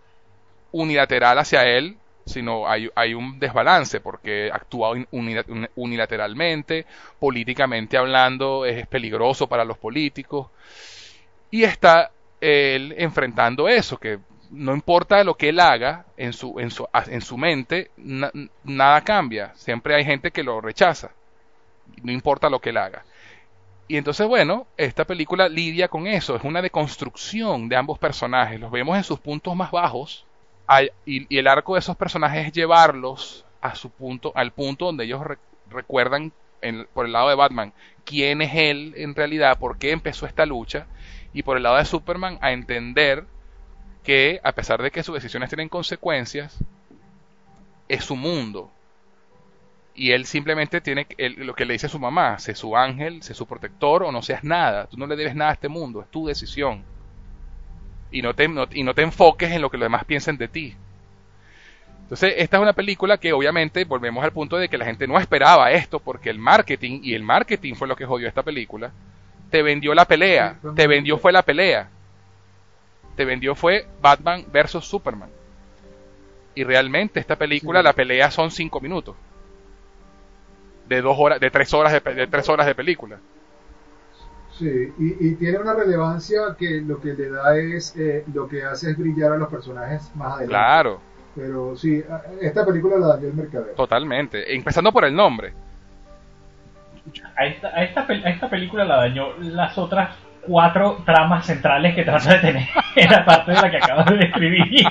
[0.73, 1.97] unilateral hacia él,
[2.27, 6.87] sino hay, hay un desbalance porque actúa un- unila- un- unilateralmente,
[7.21, 10.49] políticamente hablando es peligroso para los políticos.
[11.51, 14.19] Y está él enfrentando eso, que
[14.51, 18.33] no importa lo que él haga en su, en su, en su mente, na-
[18.65, 21.11] nada cambia, siempre hay gente que lo rechaza,
[22.03, 23.07] no importa lo que él haga.
[23.89, 28.73] Y entonces, bueno, esta película lidia con eso, es una deconstrucción de ambos personajes, los
[28.73, 30.26] vemos en sus puntos más bajos,
[31.05, 35.25] y, el arco de esos personajes es llevarlos a su punto, al punto donde ellos
[35.25, 35.39] re-
[35.71, 36.33] recuerdan
[36.93, 37.73] por el lado de Batman
[38.05, 40.87] quién es él en realidad, por qué empezó esta lucha,
[41.33, 43.25] y por el lado de Superman a entender
[44.03, 46.59] que a pesar de que sus decisiones tienen consecuencias,
[47.89, 48.71] es su mundo.
[49.95, 51.07] Y él simplemente tiene
[51.39, 54.23] lo que le dice a su mamá, sé su ángel, sé su protector o no
[54.23, 54.87] seas nada.
[54.87, 56.85] Tú no le debes nada a este mundo, es tu decisión.
[58.11, 60.49] Y no te, no- y no te enfoques en lo que los demás piensen de
[60.49, 60.75] ti.
[62.03, 65.19] Entonces, esta es una película que obviamente volvemos al punto de que la gente no
[65.19, 68.93] esperaba esto porque el marketing, y el marketing fue lo que jodió esta película,
[69.51, 71.89] te vendió la pelea, Sí, te vendió fue la pelea,
[73.17, 75.31] te vendió fue Batman versus Superman.
[76.55, 77.85] Y realmente esta película, Sí.
[77.85, 79.17] la pelea son cinco minutos.
[80.89, 83.19] De dos horas, de tres horas de tres horas de película.
[84.59, 88.65] Sí, y, y tiene una relevancia que lo que le da es, eh, lo que
[88.65, 90.49] hace es brillar a los personajes más adelante.
[90.49, 91.01] Claro,
[91.35, 93.75] Pero sí, a- esta película la dañó el mercadeo.
[93.75, 94.55] totalmente.
[94.55, 95.53] Empezando por el nombre.
[97.37, 100.17] A esta, a, esta, pel- a esta película la dañó las otras
[100.47, 102.69] cuatro tramas centrales que trata de tener,
[103.15, 104.65] aparte de la que acabas de describir.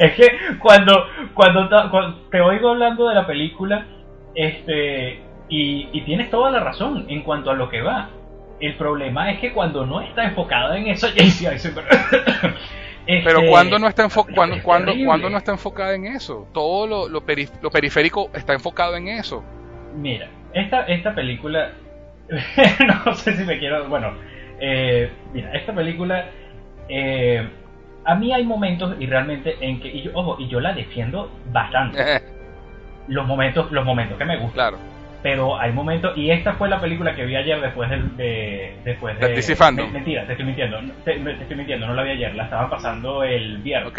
[0.00, 0.28] es que
[0.58, 1.04] cuando,
[1.34, 3.86] cuando, ta- cuando te oigo hablando de la película,
[4.34, 8.10] este, y, y tienes toda la razón en cuanto a lo que va.
[8.60, 11.08] El problema es que cuando no está enfocada en eso,
[11.40, 12.58] ya super- Pero
[13.06, 16.46] Este, cuando no está cuando, cuando, cuando no está enfocada en eso.
[16.52, 19.42] Todo lo, lo, peri- lo periférico está enfocado en eso.
[19.96, 21.70] Mira, esta, esta película,
[23.06, 24.12] no sé si me quiero, bueno,
[24.60, 26.26] eh, mira, esta película,
[26.88, 27.48] eh,
[28.04, 31.30] a mí hay momentos y realmente en que, y yo, ojo, y yo la defiendo
[31.52, 32.20] bastante,
[33.08, 34.78] los momentos, los momentos que me gustan, claro.
[35.22, 39.18] Pero hay momentos, y esta fue la película que vi ayer después del, de, después
[39.18, 39.86] Del de, DC Fandom.
[39.86, 42.70] me- mentira, te estoy mintiendo, te, te estoy mintiendo, no la vi ayer, la estaban
[42.70, 43.98] pasando el viernes, Ok.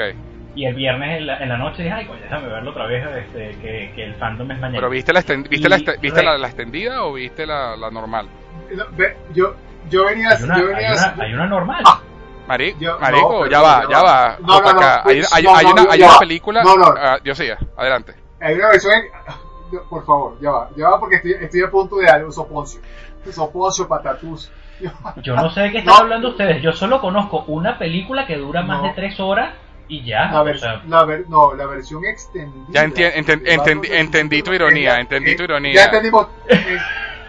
[0.56, 3.06] y el viernes en la, en la noche dije, ay, coño, déjame verlo otra vez,
[3.18, 4.78] este, que, que el fandom es mañana.
[4.80, 8.28] Pero ¿viste la, viste la, Y viste la, la extendida o viste la, la normal?
[8.76, 9.56] No, ve, yo,
[9.90, 11.84] yo venía, Hay una, yo hay venía una, hay una normal.
[11.86, 12.02] Ah,
[12.48, 14.12] Mari- Yo- marico, no, pero ya va, ya ya va.
[14.12, 14.38] va.
[14.40, 16.08] No, no, hay, hay- no, hay no, una, ya hay va.
[16.10, 16.64] una película.
[16.64, 16.86] No, no.
[16.98, 17.48] ah, yo sí,
[17.78, 18.14] adelante.
[18.42, 19.04] Hay una versión en-
[19.90, 22.82] Por favor, ya va, ya va porque estoy, estoy a punto de algo, soponcio.
[23.32, 24.52] Soponcio, patatús.
[25.24, 26.00] Yo no sé de qué están No.
[26.02, 26.62] hablando ustedes.
[26.62, 28.88] Yo solo conozco una película que dura más No.
[28.88, 29.54] de tres horas
[29.88, 30.32] y ya.
[30.32, 32.66] La, o ver- sea, la ver- no, la versión extendida.
[32.72, 35.74] Ya enti- enten- entendí tu ironía, entendí tu ironía.
[35.74, 36.28] Ya entendimos.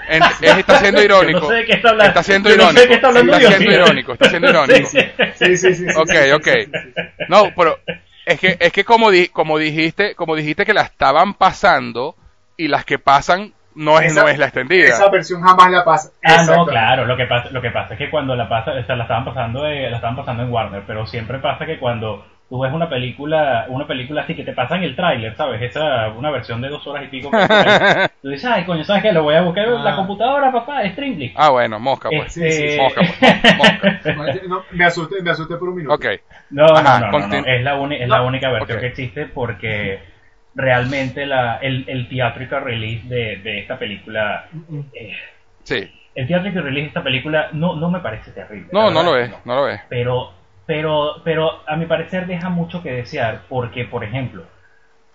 [0.09, 1.39] En- es- está siendo yo irónico.
[1.41, 2.09] no sé de qué está hablando.
[2.09, 2.95] Está siendo Yo no sé irónico.
[2.95, 4.89] está hablando Está siendo irónico, está siendo irónico.
[4.89, 4.99] Sí,
[5.37, 5.75] sí, sí.
[5.75, 6.45] sí, Ok, sí, ok.
[6.45, 7.03] sí, sí, sí.
[7.29, 7.79] No, pero
[8.27, 12.17] es que es que como di- como dijiste, como dijiste que la estaban pasando
[12.65, 14.89] y las que pasan no es Esa- no es la extendida.
[14.89, 16.11] Esa versión jamás la pasa.
[16.25, 17.05] Ah, no, claro.
[17.07, 19.25] Lo que pasa, lo que pasa es que cuando la pasa, o sea, la estaban
[19.25, 22.89] pasando, de- la estaban pasando en Warner, pero siempre pasa que cuando tú ves una
[22.89, 25.63] película, una película así que te pasan el tráiler, ¿sabes?
[25.63, 27.31] Esa, una versión de dos horas y pico.
[27.31, 27.37] que
[28.23, 29.13] tú dices, ay, coño, ¿sabes qué?
[29.13, 29.97] Lo voy a buscar en la Ah.
[29.97, 31.35] computadora, papá, Streamlink.
[31.37, 32.33] Ah, bueno, mosca pues.
[32.33, 32.77] Sí, sí, sí.
[32.77, 33.57] Mosca, pues.
[33.57, 34.01] Mosca.
[34.49, 35.95] No, no, me asusté, me asusté por un minuto.
[35.95, 36.07] Ok.
[36.51, 40.01] No, Ajá, no, no, no, es la, uni- es la única versión que existe porque
[40.61, 44.47] realmente la, el, el theatrical release de, de esta película.
[44.93, 45.17] eh,
[45.63, 45.91] Sí.
[46.15, 48.69] el theatrical release de esta película no, no me parece terrible.
[48.73, 49.81] No, no lo es, no lo es.
[49.89, 50.33] pero
[50.67, 54.45] pero pero a mi parecer deja mucho que desear porque por ejemplo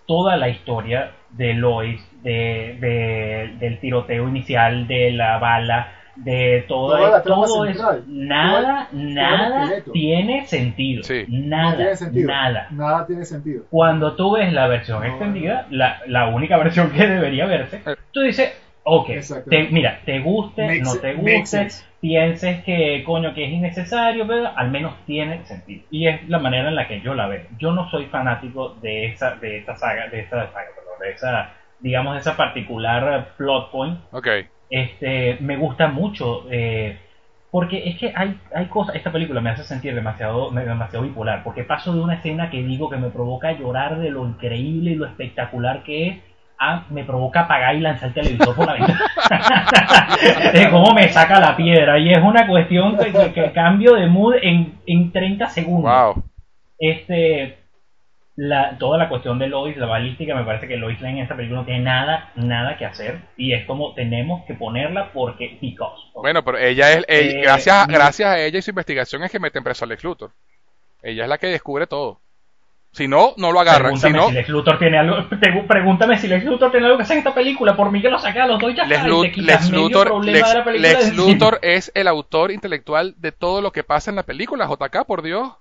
[0.06, 6.96] toda la historia de Lois de, de- del tiroteo inicial de la bala de todo
[6.96, 8.04] Toda la trama todo eso central.
[8.08, 9.92] nada Todo el- todo el nada esqueleto.
[9.92, 11.24] tiene sentido Sí.
[11.28, 12.28] nada no tiene sentido.
[12.28, 13.62] nada Nada tiene sentido.
[13.70, 17.96] cuando tú ves la versión No, extendida, la, la única versión que debería verse, Eh.
[18.12, 18.52] tú dices,
[18.84, 19.08] ok,
[19.50, 21.68] te- mira, te guste, Makes- no te guste,
[22.00, 25.82] pienses que coño que es innecesario, pero al menos tiene sentido.
[25.90, 27.42] Y es la manera en la que yo la veo.
[27.58, 31.50] Yo no soy fanático de esa, de esta saga, de esta saga, perdón, de esa,
[31.80, 33.98] digamos, de esa particular plot point.
[34.12, 34.28] Ok.
[34.70, 36.44] Este, me gusta mucho.
[36.50, 36.98] eh,
[37.50, 41.62] porque es que hay, hay cosas, esta película me hace sentir demasiado, demasiado bipolar, porque
[41.64, 45.06] paso de una escena que digo que me provoca llorar de lo increíble y lo
[45.06, 46.16] espectacular que es,
[46.58, 49.00] a me provoca apagar y lanzar el televisor por la ventana.
[50.52, 54.06] de cómo me saca la piedra, y es una cuestión que, que- que cambio de
[54.06, 56.24] mood en, en 30 segundos Wow.
[56.78, 57.58] este
[58.36, 61.36] la, toda la cuestión de Lois, la balística, me parece que Lois Lane en esta
[61.36, 63.20] película no tiene nada, nada que hacer.
[63.36, 66.02] Y es como tenemos que ponerla porque, because.
[66.14, 69.30] Bueno, pero ella es, ella- Eh, gracias, mi- gracias a ella y su investigación es
[69.30, 70.30] que meten preso a Lex Luthor.
[71.02, 72.20] Ella es la que descubre todo.
[72.92, 73.94] Si no, no lo agarran.
[73.96, 76.96] Si Pregúntame no, si Lex Luthor tiene algo, te- pregúntame si Lex Luthor tiene algo
[76.98, 78.90] que hacer en esta película, por mí que lo saca a los dos ya Lex.
[81.16, 85.22] Luthor es el autor intelectual de todo lo que pasa en la película, JK, por
[85.22, 85.52] Dios.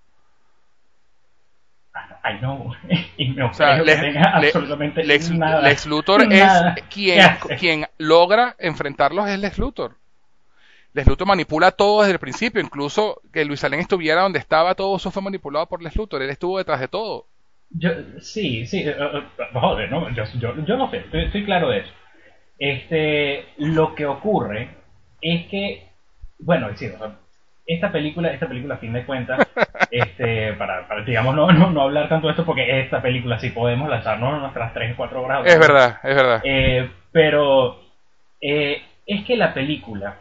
[2.24, 2.74] I know.
[3.18, 5.62] y no O sea, creo Lex, que tenga absolutamente Lex- nada.
[5.62, 9.96] Lex Luthor Nada es quien, quien logra enfrentarlos es Lex Luthor.
[10.94, 14.96] Lex Luthor manipula todo desde el principio, incluso que Luis Alén estuviera donde estaba, todo
[14.96, 17.28] eso fue manipulado por Lex Luthor, él estuvo detrás de todo.
[17.70, 17.90] Yo,
[18.20, 19.24] sí, sí, eh, eh,
[19.54, 21.92] joder, no, yo, yo, yo no sé, estoy, estoy claro de eso.
[22.58, 24.70] Este, lo que ocurre
[25.22, 25.90] es que,
[26.40, 27.18] bueno, o sea,
[27.66, 29.40] esta película, esta película a fin de cuentas,
[29.92, 33.50] este, para, para, digamos, no, no, no hablar tanto de esto porque esta película sí
[33.50, 35.42] podemos lanzarnos nuestras 3 o 4 horas.
[35.46, 36.42] Es verdad, es verdad.
[36.44, 37.80] Eh, pero
[38.42, 40.16] eh, es que la película,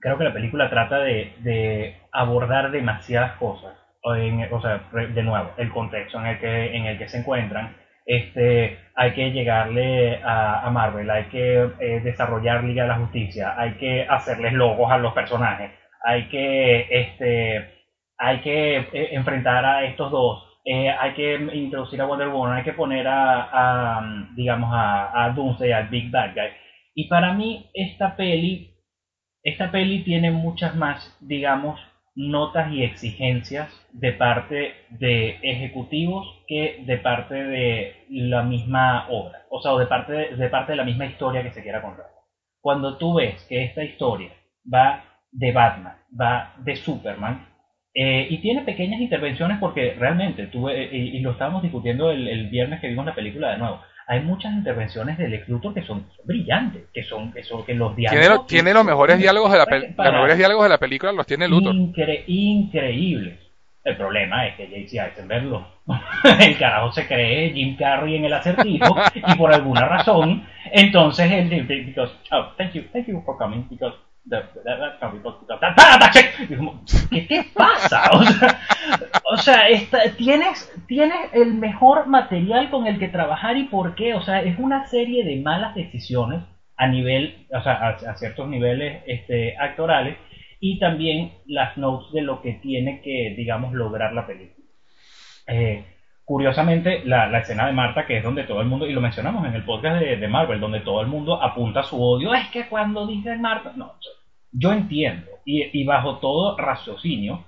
[0.00, 3.74] creo que la película trata de, de abordar demasiadas cosas.
[4.02, 7.18] O, en- o sea, de nuevo, el contexto en el que, en el que se
[7.18, 7.76] encuentran.
[8.04, 13.54] Este, hay que llegarle a, a Marvel, hay que eh, desarrollar Liga de la Justicia,
[13.58, 15.72] hay que hacerles logos a los personajes,
[16.06, 17.84] hay que, este,
[18.16, 22.62] hay que eh, enfrentar a estos dos, eh, hay que introducir a Wonder Woman, hay
[22.62, 24.00] que poner a,
[24.36, 26.50] digamos, a, a Doomsday, al Big Bad Guy.
[26.94, 28.70] Y para mí esta peli,
[29.42, 31.80] esta peli tiene muchas más, digamos,
[32.14, 39.60] notas y exigencias de parte de ejecutivos que de parte de la misma obra, o
[39.60, 42.06] sea, de parte de, de parte de la misma historia que se quiera contar.
[42.60, 44.30] Cuando tú ves que esta historia
[44.72, 47.46] va de Batman, va de Superman,
[47.94, 52.48] eh, y tiene pequeñas intervenciones porque realmente, tú, eh, y, lo estábamos discutiendo el, el
[52.50, 56.84] viernes que vimos la película de nuevo, hay muchas intervenciones del Luthor que son, brillantes,
[56.94, 58.20] que son, que son que los diálogos...
[58.20, 60.78] Tiene, lo- tiene los mejores diálogos de la pel- Para- los mejores diálogos de la
[60.78, 61.74] película los tiene Luthor.
[61.74, 63.38] Incre- increíbles.
[63.82, 65.66] El problema es que JC Eisenberg lo-
[66.40, 72.04] el carajo se cree Jim Carrey en el acertijo y por alguna razón entonces él
[72.32, 73.94] oh thank you thank you for coming because
[77.10, 78.10] ¿qué te pasa?
[78.12, 78.60] O sea,
[79.32, 84.14] o sea esta- tienes, tienes el mejor material con el que trabajar y por qué.
[84.14, 86.42] O sea, es una serie de malas decisiones
[86.76, 90.16] a nivel, o sea, a, a ciertos niveles este, actorales
[90.60, 94.66] y también las notes de lo que tiene que, digamos, lograr la película.
[95.48, 95.84] Eh,
[96.26, 99.46] curiosamente, la, la escena de Marta, que es donde todo el mundo, y lo mencionamos
[99.46, 102.66] en el podcast de, de Marvel, donde todo el mundo apunta su odio, es que
[102.68, 103.94] cuando dicen Marta, no,
[104.50, 107.44] yo entiendo, y, bajo todo raciocinio,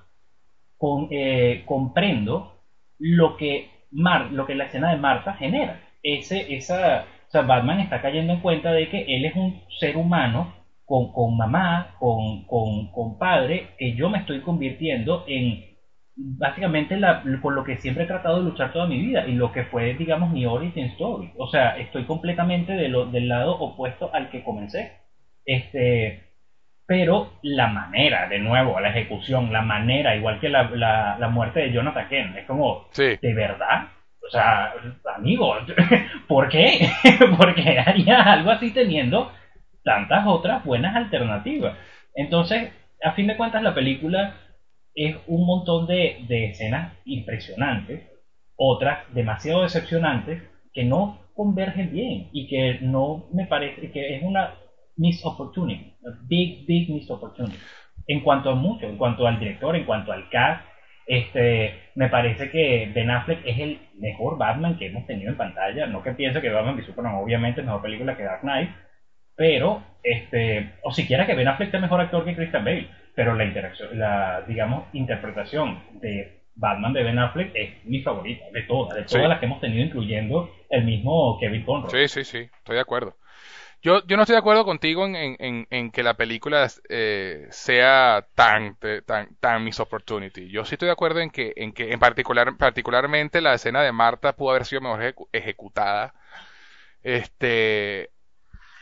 [1.11, 2.55] eh, comprendo
[3.01, 5.81] lo que, Mar, lo que la escena de Marta genera.
[6.03, 11.13] Ese, esa, Batman está cayendo en cuenta de que él es un ser humano con,
[11.13, 15.68] con mamá, con, con, con padre, que yo me estoy convirtiendo en
[16.19, 19.53] básicamente la, por lo que siempre he tratado de luchar toda mi vida y lo
[19.53, 21.32] que fue, digamos, mi origin story.
[21.39, 24.93] O sea, estoy completamente de lo, del lado opuesto al que comencé.
[25.45, 26.24] Este,
[26.86, 31.61] pero la manera, de nuevo, la ejecución, la manera, igual que la, la, la muerte
[31.61, 33.19] de Jonathan Kent, es como, Sí.
[33.20, 33.89] ¿de verdad?
[34.27, 34.73] O sea,
[35.16, 35.55] amigo,
[36.28, 36.89] ¿por qué?
[37.39, 39.32] ¿Por qué harías algo así teniendo
[39.85, 41.77] tantas otras buenas alternativas?
[42.15, 42.73] Entonces,
[43.03, 44.35] a fin de cuentas, la película
[45.07, 48.03] es un montón de, de escenas impresionantes,
[48.57, 50.43] otras demasiado decepcionantes,
[50.73, 54.55] que no convergen bien y que no me parece que es una
[54.97, 57.57] missed opportunity, a big, big missed opportunity.
[58.07, 60.65] En cuanto a mucho, en cuanto al director, en cuanto al cast,
[61.07, 65.87] este, me parece que Ben Affleck es el mejor Batman que hemos tenido en pantalla.
[65.87, 68.70] No que piense que Batman v Superman obviamente es mejor película que Dark Knight,
[69.37, 72.89] pero, este, o siquiera que Ben Affleck sea mejor actor que Christian Bale,
[73.19, 78.62] pero la interacción, la, digamos, interpretación de Batman de Ben Affleck es mi favorita, de
[78.62, 81.90] todas, de todas las que hemos tenido, incluyendo el mismo Kevin Conroy.
[81.90, 83.16] Sí, sí, sí, estoy de acuerdo.
[83.82, 88.24] Yo, yo no estoy de acuerdo contigo en, en, en que la película eh, sea
[88.36, 90.49] tan, tan, tan Miss Opportunity.
[90.49, 93.90] Yo sí estoy de acuerdo en que, en que en particular, particularmente la escena de
[93.90, 96.15] Marta pudo haber sido mejor ejecutada.
[97.03, 98.11] Este,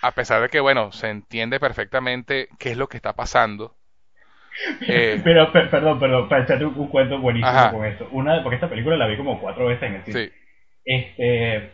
[0.03, 3.76] a pesar de que, bueno, se entiende perfectamente qué es lo que está pasando.
[4.87, 8.09] Eh, Pero, perdón, perdón, para echarte un, cuento buenísimo con esto.
[8.13, 10.27] Una, porque esta película la vi como cuatro veces en el cine.
[10.27, 10.33] Sí.
[10.85, 11.71] Este,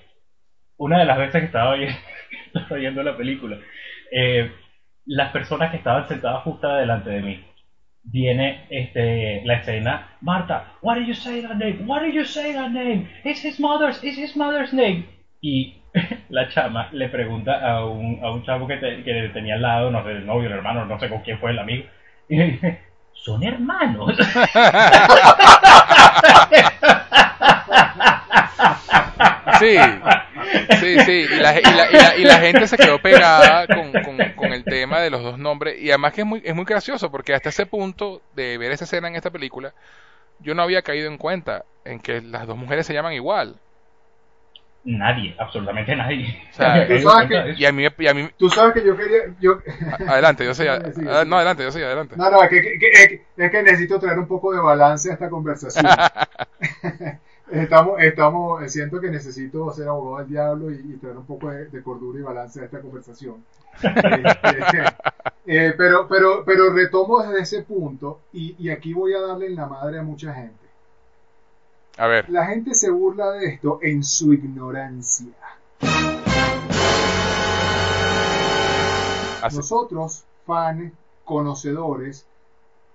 [0.78, 1.96] una de las veces que estaba viendo
[2.54, 3.58] estaba viendo la película,
[4.10, 4.50] eh,
[5.06, 7.44] las personas que estaban sentadas justo delante de mí,
[8.04, 11.84] viene este, la escena, Marta, what did you say that name?
[11.86, 13.08] What did you say that name?
[13.24, 15.04] It's his mother's, it's his mother's name.
[15.40, 15.82] Y
[16.30, 20.02] la chama le pregunta a un, a un chavo que, que tenía al lado, no
[20.04, 21.84] sé, el novio, el hermano, no sé con quién fue el amigo,
[23.12, 24.16] son hermanos.
[29.58, 29.76] Sí,
[30.80, 31.26] sí, sí.
[31.30, 33.92] Y la, y la, y la, gente se quedó pegada con,
[34.34, 35.80] con, el tema de los dos nombres.
[35.80, 38.84] Y además que es muy, es muy gracioso porque hasta ese punto de ver esa
[38.84, 39.72] escena en esta película,
[40.40, 43.56] yo no había caído en cuenta en que las dos mujeres se llaman igual.
[44.84, 46.42] Nadie, absolutamente nadie.
[46.50, 49.34] ¿tú, sabes que, y a mí, y a mí, tú sabes que yo quería.
[49.40, 49.58] Yo...
[50.08, 50.64] Adelante, yo sé.
[51.26, 52.16] no, adelante, yo sé, adelante.
[52.16, 55.30] No, no, es que, que, es que necesito traer un poco de balance a esta
[55.30, 55.86] conversación.
[57.52, 62.18] Estamos, estamos, siento que necesito ser abogado del diablo y, traer un poco de, cordura
[62.18, 63.44] y balance a esta conversación.
[63.74, 64.84] Este,
[65.44, 69.56] eh, pero, pero, pero retomo desde ese punto y, y aquí voy a darle en
[69.56, 70.61] la madre a mucha gente.
[72.02, 72.28] A ver.
[72.30, 75.32] La gente se burla de esto en su ignorancia.
[79.44, 80.92] Nosotros, fans,
[81.24, 82.26] conocedores,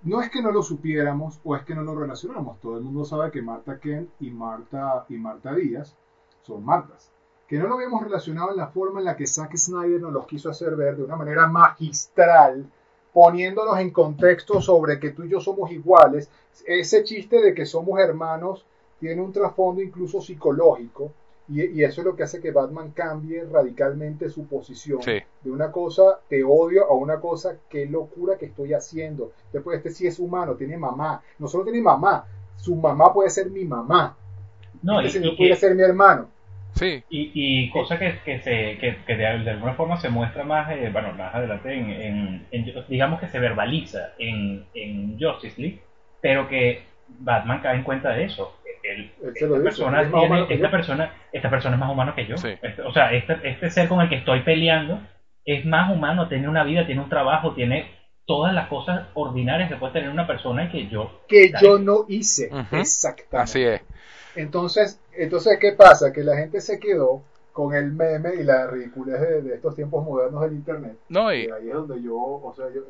[0.02, 2.60] no es que no lo supiéramos o es que no lo relacionamos.
[2.60, 5.94] Todo el mundo sabe que Marta Kent y Marta, y Marta Díaz
[6.42, 7.10] son Martas.
[7.46, 10.26] Que no lo habíamos relacionado en la forma en la que Zack Snyder nos los
[10.26, 12.70] quiso hacer ver de una manera magistral,
[13.14, 16.28] poniéndonos en contexto sobre que tú y yo somos iguales.
[16.66, 18.66] Ese chiste de que somos hermanos
[18.98, 21.12] tiene un trasfondo incluso psicológico
[21.50, 25.00] y, eso es lo que hace que Batman cambie radicalmente su posición.
[25.00, 29.32] De una cosa, te odio, a una cosa, qué locura que estoy haciendo.
[29.50, 31.22] Después, este sí es humano, tiene mamá.
[31.38, 32.26] No solo tiene mamá,
[32.56, 34.14] su mamá puede ser mi mamá.
[34.82, 36.28] No, este y, puede ser mi hermano.
[36.74, 37.02] Sí.
[37.08, 41.12] Y, y cosa que, que, se, que, de, alguna forma se muestra más, eh, bueno,
[41.14, 42.46] más adelante, en,
[42.88, 45.80] digamos que se verbaliza en, en Justice League,
[46.20, 46.82] pero que
[47.20, 50.02] Batman cae en cuenta de eso esta, persona
[50.48, 52.36] esta, persona, esta persona es más humano que yo.
[52.36, 55.00] Este, o sea, este, este ser con el que estoy peleando
[55.44, 57.90] es más humano, tiene una vida, tiene un trabajo, tiene
[58.26, 61.22] todas las cosas ordinarias que puede tener una persona que yo...
[61.26, 62.50] Que yo no hice.
[62.72, 63.36] Exactamente.
[63.38, 63.80] Así es.
[64.36, 66.12] Entonces, entonces, ¿qué pasa?
[66.12, 67.22] Que la gente se quedó
[67.52, 70.96] con el meme y la ridiculez de, estos tiempos modernos del internet.
[71.08, 72.82] No, y, ahí es donde yo, o sea, yo,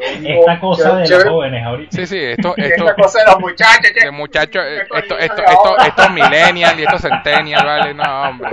[0.00, 1.96] esta cosa de los jóvenes ahorita.
[1.96, 3.94] Sí, sí, esto, esto esta cosa de los muchachos.
[3.94, 8.50] De muchachos, esto, esto, esto, estos millennials y estos centennials, vale, no, hombre.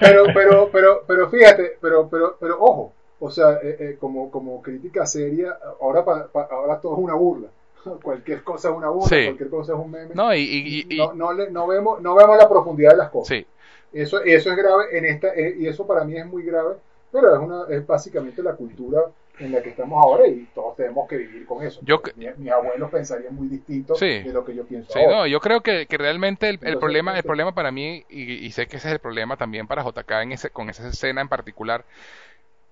[0.00, 4.60] Pero, pero, pero, pero fíjate, pero, pero, pero ojo, o sea, eh, eh, como, como
[4.62, 7.48] crítica seria, ahora, pa, ahora todo es una burla
[8.02, 10.14] cualquier cosa es una burla, cualquier cosa es un meme.
[10.14, 13.38] No, y, y, y no, no, no, vemos, no vemos la profundidad de las cosas.
[13.38, 13.46] Sí.
[13.92, 16.74] Eso, eso es grave en esta, eh, y eso para mí es muy grave
[17.14, 19.02] pero es, una, es básicamente la cultura
[19.38, 21.78] en la que estamos ahora y todos tenemos que vivir con eso.
[21.84, 24.92] Yo, mis, abuelos pensarían muy distinto de lo que yo pienso.
[24.92, 28.50] Sí, no, yo creo que, que realmente el, problema el este problema para mí, y,
[28.50, 31.28] sé que ese es el problema también para JK en ese, con esa escena en
[31.28, 31.84] particular,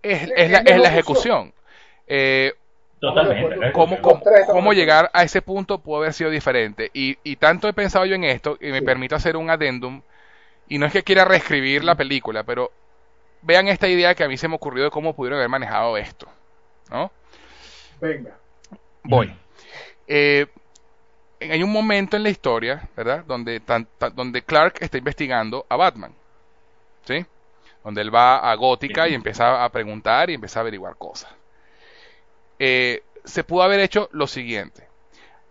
[0.02, 1.52] es, es, la, es la, ejecución.
[2.09, 2.52] Eh,
[3.01, 3.70] Totalmente.
[3.70, 6.90] ¿Cómo, cómo, llegar a ese punto puede haber sido diferente?
[6.93, 10.02] Y, y tanto he pensado yo en esto, y me permito hacer un adendum,
[10.69, 12.73] y no es que quiera reescribir la película, pero
[13.43, 16.27] vean esta idea que a mí se me ocurrió de cómo pudieron haber manejado esto.
[16.90, 17.10] ¿No?
[18.01, 18.36] Venga.
[19.05, 19.35] Voy.
[20.06, 20.47] Eh,
[21.40, 23.24] hay un momento en la historia, ¿verdad?
[23.27, 23.60] Donde,
[24.14, 26.14] donde Clark está investigando a Batman.
[27.05, 27.24] ¿Sí?
[27.82, 31.32] Donde él va a Gótica y empieza a preguntar y empieza a averiguar cosas.
[32.59, 34.86] Eh, se pudo haber hecho lo siguiente.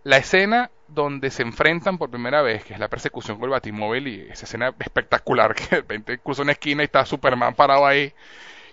[0.04, 4.08] La escena donde se enfrentan por primera vez, que es la persecución con el Batimóvil
[4.08, 8.14] y esa escena espectacular que de repente cruza una esquina y está Superman parado ahí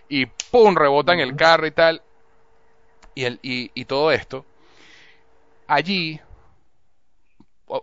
[0.08, 0.74] y ¡pum!
[0.76, 2.02] rebota en el carro y tal.
[3.14, 4.44] Y, el, y, y todo esto.
[5.68, 6.20] Allí,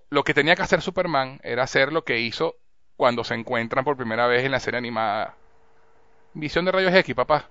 [0.10, 2.56] lo que tenía que hacer Superman era hacer lo que hizo
[2.98, 5.36] cuando se encuentran por primera vez en la serie animada.
[6.34, 7.50] Visión de rayos X, papá.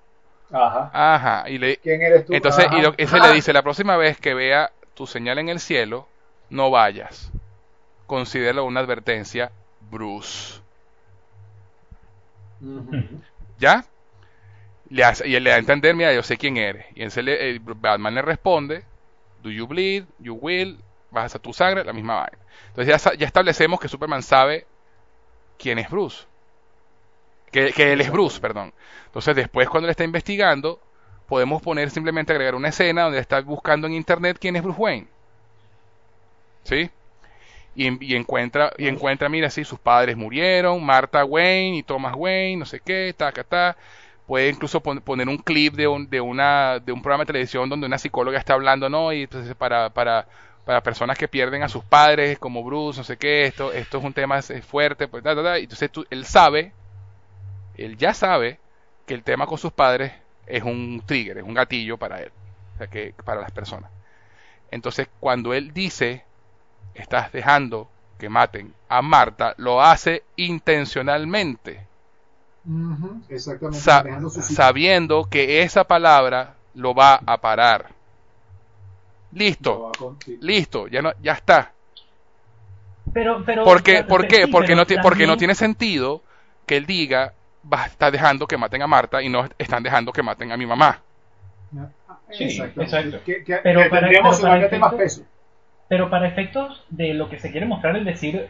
[0.51, 0.91] Ajá.
[0.93, 1.51] Ajá.
[1.51, 2.35] Y le, ¿Quién eres tú?
[2.35, 2.79] entonces, Ajá.
[2.79, 6.09] y lo- ese le dice, la próxima vez que vea tu señal en el cielo,
[6.51, 7.33] no vayas.
[8.07, 9.53] Considéralo una advertencia,
[9.91, 10.61] Bruce.
[13.59, 13.85] ¿Ya?
[14.91, 16.87] Le hace- y él le da a entender, mira, yo sé quién eres.
[16.95, 18.85] Y entonces le- Batman le responde,
[19.43, 20.79] do you bleed, you will,
[21.11, 22.39] vas a tu sangre, la misma vaina.
[22.69, 24.67] Entonces ya establecemos que Superman sabe
[25.59, 26.27] quién es Bruce.
[27.51, 28.73] Que, que él es Bruce, perdón.
[29.07, 30.81] Entonces después cuando le está investigando,
[31.29, 35.07] podemos poner simplemente agregar una escena donde está buscando en internet quién es Bruce Wayne.
[36.65, 36.91] ¿Sí?
[37.75, 42.15] Y, en- y encuentra, y encuentra, mira, sí, sus padres murieron, Martha Wayne y Thomas
[42.17, 43.77] Wayne, no sé qué, taca, ta.
[44.27, 47.69] Puede incluso pon- poner un clip de un, de, una, de un programa de televisión
[47.69, 49.13] donde una psicóloga está hablando, ¿no?
[49.13, 50.29] Y entonces para, para,
[50.65, 54.05] para personas que pierden a sus padres, como Bruce, no sé qué, esto, esto es
[54.05, 55.59] un tema fuerte, pues, ta, ta, ta.
[55.59, 56.73] Entonces tú- él sabe,
[57.75, 58.61] él ya sabe
[59.07, 60.13] que el tema con sus padres
[60.47, 62.33] es un trigger, es un gatillo para él,
[62.75, 63.91] o sea, que para las personas.
[64.71, 66.24] Entonces, cuando él dice,
[66.95, 67.89] estás dejando
[68.19, 71.87] que maten a Marta, lo hace intencionalmente,
[73.29, 73.79] Exactamente.
[73.81, 74.05] sa-
[74.43, 77.91] sabiendo que esa palabra lo va a parar.
[79.33, 79.91] Listo,
[80.41, 81.73] listo, ya no, ya está.
[83.13, 83.95] Pero, pero, ¿Por qué?
[83.97, 84.45] pero- ¿Por qué?
[84.45, 86.23] sí, Porque no, porque no tiene sentido
[86.67, 87.35] que él diga,
[87.71, 90.67] va, está dejando que maten a Marta y no están dejando que maten a mi
[90.67, 91.01] mamá.
[92.31, 93.19] Sí, exacto.
[93.25, 95.23] Que, que- Pero que para- tendría pero emocionalmente para más peso.
[95.95, 98.49] Pero para efectos de lo que se quiere mostrar es decir,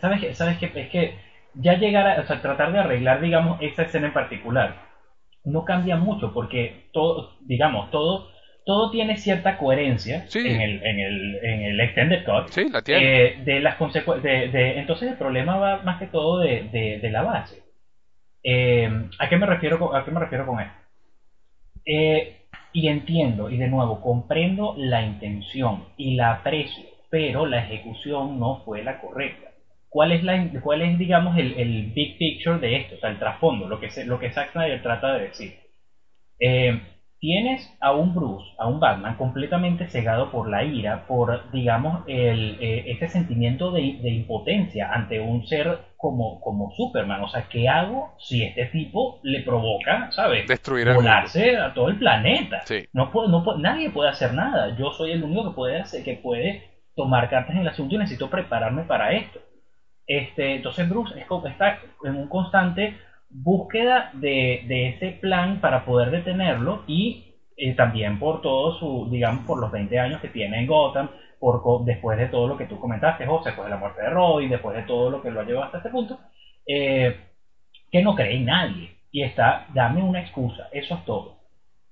[0.00, 0.32] ¿sabes qué?
[0.32, 0.72] ¿Sabes qué?
[0.74, 1.14] Es que
[1.52, 4.76] ya llegar a, o sea, tratar de arreglar, digamos, esa escena en particular,
[5.44, 8.30] no cambia mucho porque todo, digamos, todo,
[8.64, 10.38] todo tiene cierta coherencia Sí.
[10.38, 12.48] en, el, en, el, en el extended cut.
[12.48, 13.02] Sí, la tiene.
[13.26, 13.78] Eh, de las
[14.22, 17.62] de, de- entonces el problema va más que todo de, de- de la base.
[18.42, 20.72] Eh, ¿a qué me refiero con, a qué me refiero con esto?
[21.84, 22.45] Eh,
[22.80, 28.62] y entiendo, y de nuevo, comprendo la intención y la aprecio, pero la ejecución no
[28.64, 29.50] fue la correcta.
[29.88, 31.54] ¿Cuál es, la, cuál es digamos, el,
[31.94, 32.96] big picture de esto?
[32.96, 35.54] O sea, el trasfondo, lo que, se- lo que Zack Snyder trata de decir.
[36.40, 36.80] Eh,
[37.18, 42.58] tienes a un Bruce, a un Batman completamente cegado por la ira, por, digamos, el,
[42.60, 47.22] eh, ese sentimiento de, de impotencia ante un ser como, como Superman.
[47.22, 50.46] O sea, ¿qué hago si este tipo le provoca, ¿sabes?
[50.46, 50.94] Destruir el.
[50.94, 52.60] Volarse a todo el planeta.
[52.64, 52.86] Sí.
[52.92, 54.76] No puedo, no puedo- nadie puede hacer nada.
[54.76, 57.98] Yo soy el único que puede hacer, que puede tomar cartas en el asunto y
[57.98, 59.40] necesito prepararme para esto.
[60.06, 62.96] Este, entonces Bruce es como- está en un constante
[63.42, 69.58] búsqueda de, ese plan para poder detenerlo y eh, también por todo su, digamos, por
[69.58, 71.08] los 20 años que tiene en Gotham,
[71.84, 74.76] después de todo lo que tú comentaste, José, después de la muerte de Robin, después
[74.76, 76.18] de todo lo que lo ha llevado hasta este punto,
[76.66, 77.16] eh,
[77.90, 81.36] que no cree en nadie y está, dame una excusa, eso es todo.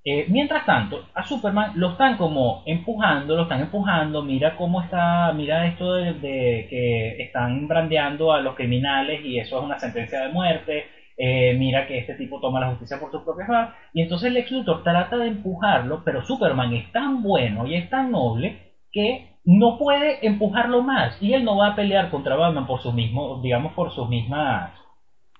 [0.07, 5.33] Eh, mientras tanto, a Superman lo están como empujando, lo están empujando, mira cómo está,
[5.33, 10.21] mira esto de, de que están brandeando a los criminales y eso es una sentencia
[10.21, 10.85] de muerte,
[11.17, 14.51] eh, mira que este tipo toma la justicia por sus propias manos, y entonces Lex
[14.51, 19.79] Luthor trata de empujarlo, pero Superman es tan bueno y es tan noble que no
[19.79, 23.73] puede empujarlo más, y él no va a pelear contra Batman por su mismo, digamos,
[23.75, 24.73] por sus mismas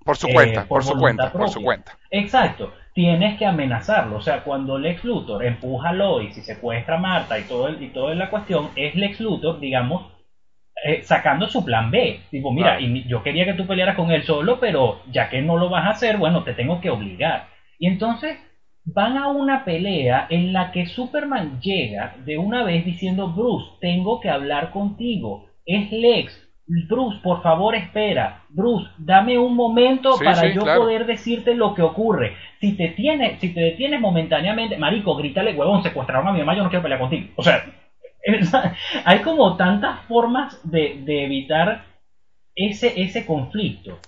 [0.05, 1.65] Por su eh, cuenta, por por su cuenta, por su propia.
[1.65, 1.99] cuenta.
[2.11, 4.17] Exacto, tienes que amenazarlo.
[4.19, 7.83] O sea, cuando Lex Luthor empuja a Lois y secuestra a Marta y todo el,
[7.83, 10.14] y toda la cuestión, es Lex Luthor, digamos,
[10.83, 12.21] eh, sacando su plan B.
[12.31, 12.85] Tipo, mira, Claro.
[12.95, 15.85] y yo quería que tú pelearas con él solo, pero ya que no lo vas
[15.87, 17.49] a hacer, bueno, te tengo que obligar.
[17.79, 18.39] Y entonces
[18.85, 24.21] van a una pelea en la que Superman llega de una vez diciendo, Bruce, tengo
[24.21, 25.47] que hablar contigo.
[25.65, 26.41] Es Lex.
[26.89, 28.43] Bruce, por favor, espera.
[28.49, 30.81] Bruce, dame un momento Sí, para sí, yo claro.
[30.83, 32.37] poder decirte lo que ocurre.
[32.61, 36.63] Si te tienes, si te detienes momentáneamente, marico, grítale, huevón, secuestraron a mi mamá, yo
[36.63, 37.29] no quiero pelear contigo.
[37.37, 37.63] O sea,
[39.05, 41.85] hay como tantas formas de, de evitar
[42.55, 43.99] ese, ese conflicto.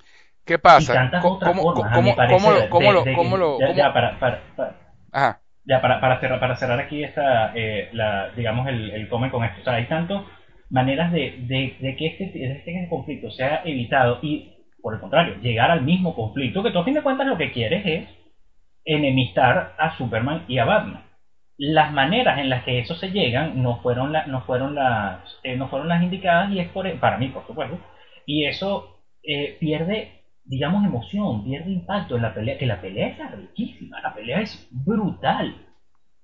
[0.45, 0.93] ¿Qué Y pasa?
[0.93, 3.59] tantas Co- otras ¿Cómo, formas, a cómo, mi parecer, cómo lo, cómo lo, cómo lo,
[3.59, 4.77] ya- cómo- ya, para, para- para-
[5.13, 5.41] Ajá.
[5.65, 9.45] ya para, para cerrar, para cerrar aquí esta, eh, la, digamos, el, el come con
[9.45, 9.61] esto.
[9.61, 10.23] O sea, hay tantas
[10.71, 15.37] maneras de, de, de que este, de este conflicto sea evitado y, por el contrario,
[15.43, 18.09] llegar al mismo conflicto, que tú a fin de cuentas lo que quieres es
[18.85, 21.03] enemistar a Superman y a Batman.
[21.59, 25.69] Las maneras en las que eso se llegan no fueron, no fueron, las, eh, no
[25.69, 27.79] fueron las indicadas y es por, para mí, por supuesto.
[28.27, 33.31] Y eso eh, pierde, digamos, emoción, pierde impacto en la pelea, que la pelea es
[33.33, 35.57] riquísima, la pelea es brutal.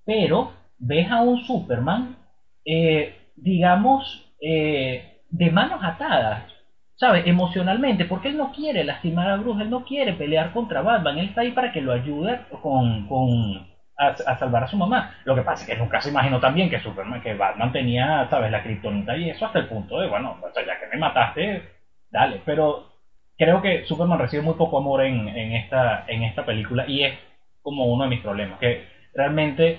[0.04, 2.16] Pero ves a un Superman,
[2.64, 6.52] eh, digamos, de manos atadas,
[6.96, 7.26] ¿sabes?
[7.26, 11.28] Emocionalmente, porque él no quiere lastimar a Bruce, él no quiere pelear contra Batman, él
[11.28, 13.71] está ahí para que lo ayude con, con
[14.08, 15.14] a, salvar a su mamá.
[15.24, 18.50] Lo que pasa es que nunca se imaginó también que Superman, que Batman tenía, ¿sabes?
[18.50, 21.62] La kriptonita y eso hasta el punto de, bueno, o sea, ya que me mataste,
[22.10, 22.40] dale.
[22.44, 22.88] Pero
[23.36, 27.18] creo que Superman recibe muy poco amor en, en, esta, en esta película y es
[27.62, 29.78] como uno de mis problemas, que realmente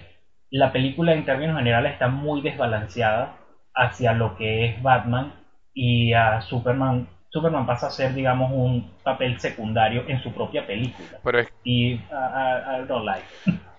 [0.49, 3.35] la película en términos generales está muy desbalanceada
[3.73, 5.33] hacia lo que es Batman
[5.73, 11.19] y a Superman Superman pasa a ser, digamos, un papel secundario en su propia película.
[11.23, 13.25] Pero Y I, don't like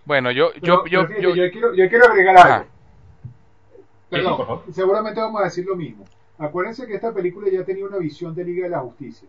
[0.05, 2.67] Bueno, yo, yo, yo, yo, quiero, yo quiero agregar algo.
[4.11, 6.05] Perdón, seguramente vamos a decir lo mismo.
[6.39, 9.29] Acuérdense que esta película ya tenía una visión de Liga de la Justicia.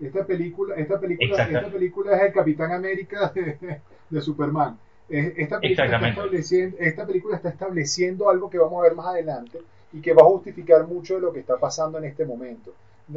[0.00, 4.78] Esta película, esta película, esta película es el Capitán América de, Superman.
[5.08, 9.60] Esta película, está estableciendo, esta película está estableciendo algo que vamos a ver más adelante
[9.92, 12.72] y que va a justificar mucho de lo que está pasando en este momento.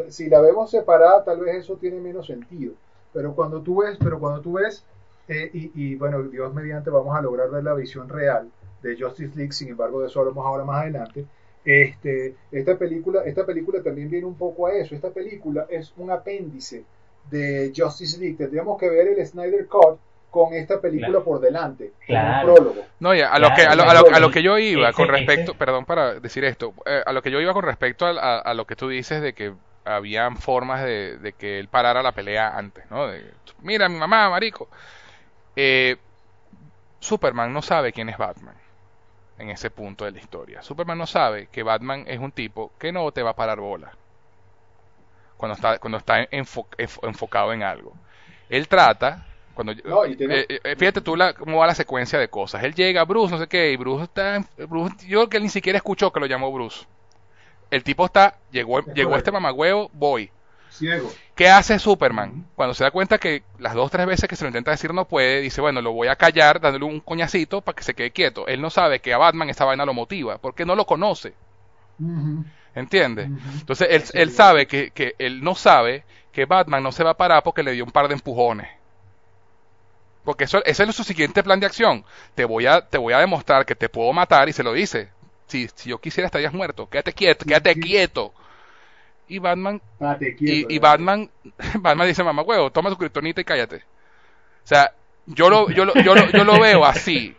[0.09, 2.73] Si la vemos separada, tal vez eso tiene menos sentido.
[3.13, 4.83] Pero cuando tú ves, pero cuando tú ves
[5.27, 8.49] eh, y, bueno, Dios mediante vamos a lograr ver la visión real
[8.81, 11.25] de Justice League, sin embargo de eso hablamos ahora más adelante.
[11.65, 14.95] Este, esta, película, esta película también viene un poco a eso.
[14.95, 16.85] Esta película es un apéndice
[17.29, 18.37] de Justice League.
[18.37, 19.99] Tendríamos que ver el Snyder Cut
[20.31, 22.49] con esta película por delante, claro.
[22.49, 22.85] un prólogo.
[22.99, 25.85] No, ya, a, lo que, a, lo, a, lo, que yo iba con respecto, perdón
[25.85, 28.89] para decir esto, eh, a lo que yo iba con respecto a, lo que tú
[28.89, 29.53] dices de que
[29.85, 33.07] habían formas de, de, que él parara la pelea antes, ¿no?
[33.07, 33.23] De,
[33.61, 34.67] mira, mi mamá, marico.
[35.59, 35.97] Eh,
[36.99, 38.53] Superman no sabe quién es Batman
[39.39, 40.61] en ese punto de la historia.
[40.61, 43.91] Superman no sabe que Batman es un tipo que no te va a parar bola
[45.35, 47.93] cuando está, cuando está enfocado en algo.
[48.49, 49.25] Él trata,
[49.55, 52.63] cuando eh, eh, fíjate tú la, cómo va la secuencia de cosas.
[52.63, 55.77] Él llega, Bruce, no sé qué, y Bruce está, Bruce, yo que él ni siquiera
[55.77, 56.85] escuchó que lo llamó Bruce.
[57.71, 60.29] El tipo está, llegó, llegó este mamagüevo, voy.
[61.35, 62.45] ¿Qué hace Superman?
[62.55, 64.93] Cuando se da cuenta que las dos o tres veces que se lo intenta decir
[64.93, 68.11] no puede, dice, bueno, lo voy a callar dándole un coñacito para que se quede
[68.11, 68.47] quieto.
[68.47, 71.33] Él no sabe que a Batman esta vaina lo motiva, porque no lo conoce.
[72.75, 73.29] ¿Entiendes?
[73.59, 77.17] Entonces él, él sabe que, que, él no sabe que Batman no se va a
[77.17, 78.69] parar porque le dio un par de empujones.
[80.23, 82.03] Porque eso, ese es su siguiente plan de acción.
[82.35, 85.09] Te voy a, te voy a demostrar que te puedo matar y se lo dice.
[85.47, 86.89] Si, si yo quisiera estarías muerto.
[86.89, 88.33] Quédate quieto, quédate quieto
[89.27, 89.81] y Batman
[90.39, 91.29] y, Batman
[91.79, 94.93] Batman dice mamá huevo toma tu criptonita y cállate o sea
[95.25, 97.35] yo lo yo lo, yo lo, yo lo veo así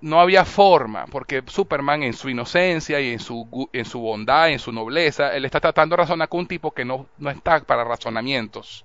[0.00, 4.58] no había forma porque Superman en su inocencia y en su en su bondad en
[4.58, 7.84] su nobleza él está tratando de razonar con un tipo que no no está para
[7.84, 8.84] razonamientos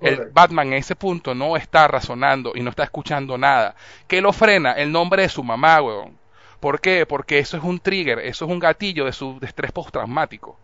[0.00, 3.74] el Batman en ese punto no está razonando y no está escuchando nada.
[4.06, 4.72] ¿Qué lo frena?
[4.72, 6.18] El nombre de su mamá, weón.
[6.60, 7.06] ¿Por qué?
[7.06, 10.58] Porque eso es un trigger, eso es un gatillo de su estrés postraumático.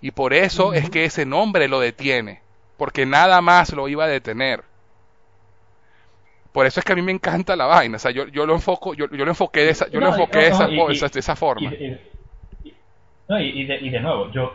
[0.00, 2.40] Y por eso es que ese nombre lo detiene,
[2.76, 4.62] porque nada más lo iba a detener.
[6.52, 8.54] Por eso es que a mí me encanta la vaina, o sea, yo, yo lo
[8.54, 11.70] enfoco, yo, yo lo enfoqué de esa, yo lo enfoqué de, esa, de esa forma.
[13.28, 14.54] Y, de, y de nuevo, yo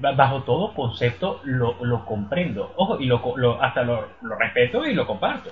[0.00, 4.94] bajo todo concepto lo, lo comprendo, ojo, y lo, lo hasta lo, lo, respeto y
[4.94, 5.50] lo comparto.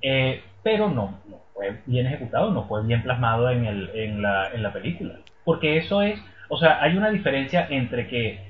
[0.00, 4.50] Eh, pero no, no fue bien ejecutado, no fue bien plasmado en, el, en, la,
[4.52, 5.16] en la película.
[5.44, 6.18] Porque eso es,
[6.48, 8.40] o sea, hay una diferencia entre que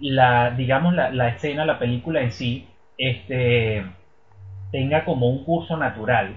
[0.00, 3.84] la, digamos, la, la escena, la película en sí, este,
[4.70, 6.34] tenga como un curso natural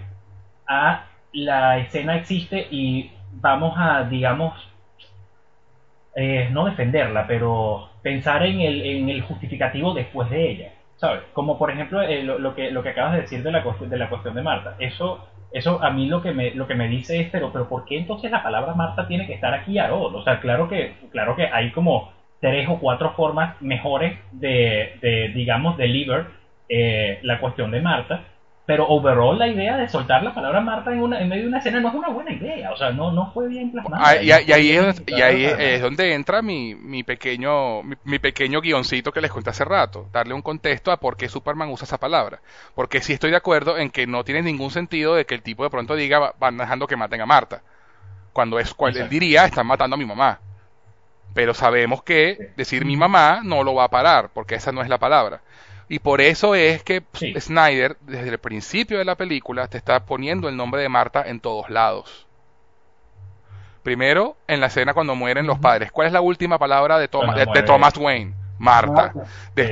[0.67, 4.53] a la escena existe y vamos a, digamos,
[6.15, 11.21] eh, no defenderla, pero pensar en el, en el justificativo después de ella, ¿sabes?
[11.33, 14.09] Como por ejemplo eh, lo, que, lo que acabas de decir de la, de la
[14.09, 14.75] cuestión de Marta.
[14.79, 17.85] Eso, eso a mí lo que me, lo que me dice es, pero, pero ¿por
[17.85, 21.35] qué entonces la palabra Marta tiene que estar aquí a O sea, claro que, claro
[21.35, 26.25] que hay como tres o cuatro formas mejores de, de digamos, deliver
[26.67, 28.25] eh, la cuestión de Marta.
[28.65, 31.57] Pero overall la idea de soltar la palabra Marta en, una, en medio de una
[31.57, 34.03] escena no es una buena idea, o sea, no, no fue bien plasmada.
[34.05, 39.11] Ah, y, ahí, es, y ahí es donde entra mi, mi pequeño mi, pequeño guioncito
[39.11, 42.39] que les conté hace rato, darle un contexto a por qué Superman usa esa palabra.
[42.73, 45.63] Porque sí estoy de acuerdo en que no tiene ningún sentido de que el tipo
[45.63, 47.63] de pronto diga, van dejando que maten a Marta.
[48.31, 50.39] Cuando es cual él diría, están matando a mi mamá.
[51.33, 54.89] Pero sabemos que decir mi mamá no lo va a parar, porque esa no es
[54.89, 55.41] la palabra.
[55.87, 57.03] Y por eso es que
[57.39, 61.39] Snyder, desde el principio de la película, te está poniendo el nombre de Marta en
[61.39, 62.27] todos lados.
[63.83, 65.91] Primero, en la escena cuando mueren los padres.
[65.91, 68.33] ¿Cuál es la última palabra de, Thomas, de, Thomas Wayne?
[68.59, 69.11] Marta.
[69.55, 69.63] De-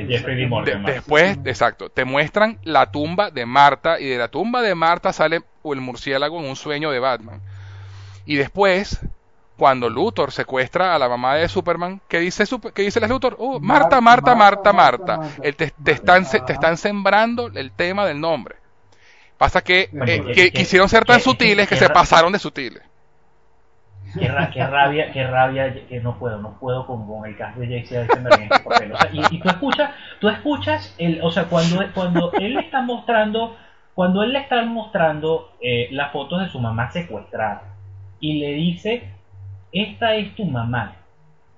[0.65, 5.13] De después, exacto, te muestran la tumba de Marta y de la tumba de Marta
[5.13, 7.39] sale el murciélago en un sueño de Batman.
[8.25, 8.99] Y después,
[9.59, 13.35] cuando Luthor secuestra a la mamá de Superman, ¿qué dice, qué dice la Luthor?
[13.37, 15.17] Oh, Marta, Marta, Marta, Marta, Marta.
[15.17, 15.47] Marta, Marta.
[15.47, 18.55] El te, te están, se- te están sembrando el tema del nombre.
[19.37, 21.89] Pasa que, Bueno, eh, que- que que- quisieron ser tan que- sutiles que que se
[21.89, 22.81] pasaron de sutiles.
[24.17, 27.57] Qué, ra- qué rabia, qué rabia, que no puedo, no puedo con, con el cast
[27.57, 28.05] de este
[28.63, 28.91] papel.
[28.93, 32.61] O sea, y, y tú escuchas, tú escuchas, el, o sea, cuando, cuando él le
[32.61, 33.55] está mostrando,
[33.93, 37.61] cuando él le está mostrando eh, las fotos de su mamá secuestrada
[38.19, 39.09] y le dice,
[39.71, 40.93] esta es tu mamá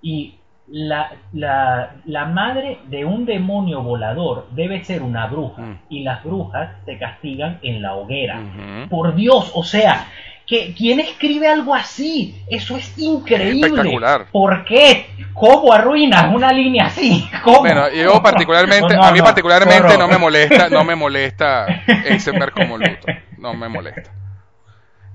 [0.01, 0.35] y
[0.67, 5.79] la, la, la madre de un demonio volador debe ser una bruja Mm.
[5.89, 8.39] y las brujas se castigan en la hoguera.
[8.89, 10.07] Por Dios, o sea,
[10.47, 12.41] que ¿quién escribe algo así?
[12.49, 13.67] Eso es increíble.
[13.67, 14.25] Espectacular.
[14.31, 15.07] ¿Por qué?
[15.33, 17.29] ¿Cómo arruinas una línea así?
[17.43, 17.59] ¿Cómo?
[17.59, 21.65] Bueno, yo particularmente, No, a mí particularmente no me molesta, no me molesta
[22.05, 24.11] Eisenberg como Luthor, no me molesta.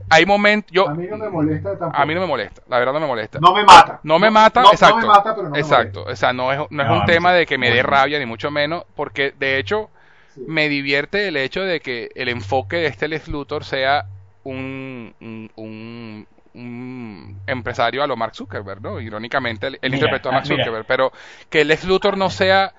[0.09, 2.01] Hay momentos, yo, A mí no me molesta tampoco.
[2.01, 3.39] a mí no me molesta, la verdad no me molesta.
[3.41, 4.01] No me mata.
[4.05, 4.97] No me mata, no, exacto.
[5.01, 7.05] No me mata, pero no me exacto, o sea, no es, no es No, un
[7.07, 7.39] tema sí.
[7.39, 9.91] de que me dé rabia, ni mucho menos, porque de hecho.
[10.35, 10.43] Sí.
[10.47, 14.05] me divierte el hecho de que el enfoque de este Lex Luthor sea
[14.45, 19.01] un, un, un- un empresario a lo Mark Zuckerberg, ¿no?
[19.01, 20.63] Irónicamente, él, él Mira, interpretó a Mark ah, mira.
[20.65, 21.11] Zuckerberg, pero
[21.49, 22.75] que el Lex Luthor no sea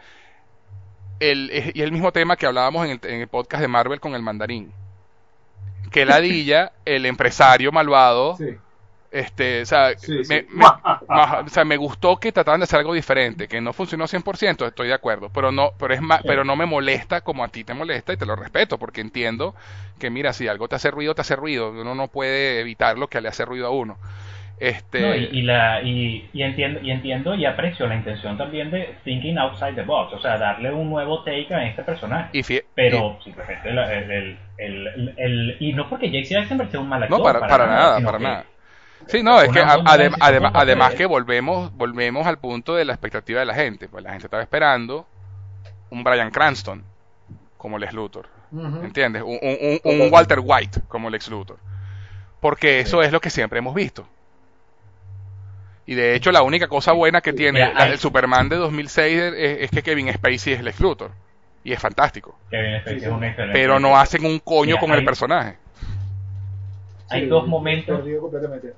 [1.20, 4.14] el, y el mismo tema que hablábamos en el, en el podcast de Marvel con
[4.14, 4.72] el mandarín.
[5.92, 8.58] Que ladilla, el empresario malvado, Sí.
[9.10, 10.46] este, o sea, Sí, sí.
[10.50, 10.66] me,
[11.46, 14.90] o sea, me gustó que trataran de hacer algo diferente, que no funcionó 100%, estoy
[14.90, 17.74] de acuerdo, pero no, pero es más, pero no me molesta como a ti te
[17.74, 19.56] molesta y te lo respeto, porque entiendo
[19.98, 23.08] que mira, si algo te hace ruido, te hace ruido, uno no puede evitar lo
[23.08, 23.98] que le hace ruido a uno.
[24.60, 28.72] Este, No, y, y la, y, y entiendo, y entiendo y aprecio la intención también
[28.72, 32.30] de thinking outside the box, o sea, darle un nuevo take a este personaje.
[32.34, 32.42] y
[32.74, 36.36] pero simplemente la- el, el, el, el- el- y no porque J.C.
[36.40, 38.46] Eisenberg sea un mal actor no para, para nada, sino para que- nada.
[39.06, 40.12] Sí, no, es que adem-
[40.50, 44.10] parte además que volvemos, volvemos al punto de la expectativa de la gente, pues la
[44.10, 45.06] gente estaba esperando
[45.92, 46.84] un Brian Cranston
[47.58, 48.28] como Lex Luthor.
[48.84, 49.22] ¿Entiendes?
[49.22, 51.58] Un, un- un- un Walter White como Lex Luthor.
[52.40, 54.08] Porque eso es lo que siempre hemos visto.
[55.88, 58.58] Y de hecho, la única cosa buena que tiene Mira, la- hay- el Superman de
[58.58, 61.12] 2006 es, es que Kevin Spacey es Lex Luthor.
[61.64, 62.38] Y es fantástico.
[62.52, 65.56] Kevin Spacey es un excelente Pero no hacen un coño Mira, con el personaje.
[67.10, 68.74] Hay Sí, dos momentos completamente.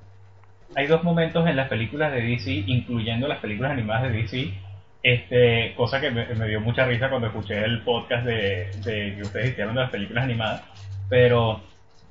[0.76, 4.54] hay dos momentos en las películas de DC, incluyendo las películas animadas de DC,
[5.02, 9.22] este, cosa que me, me dio mucha risa cuando escuché el podcast de, de que
[9.22, 10.62] ustedes hicieron de las películas animadas,
[11.08, 11.60] pero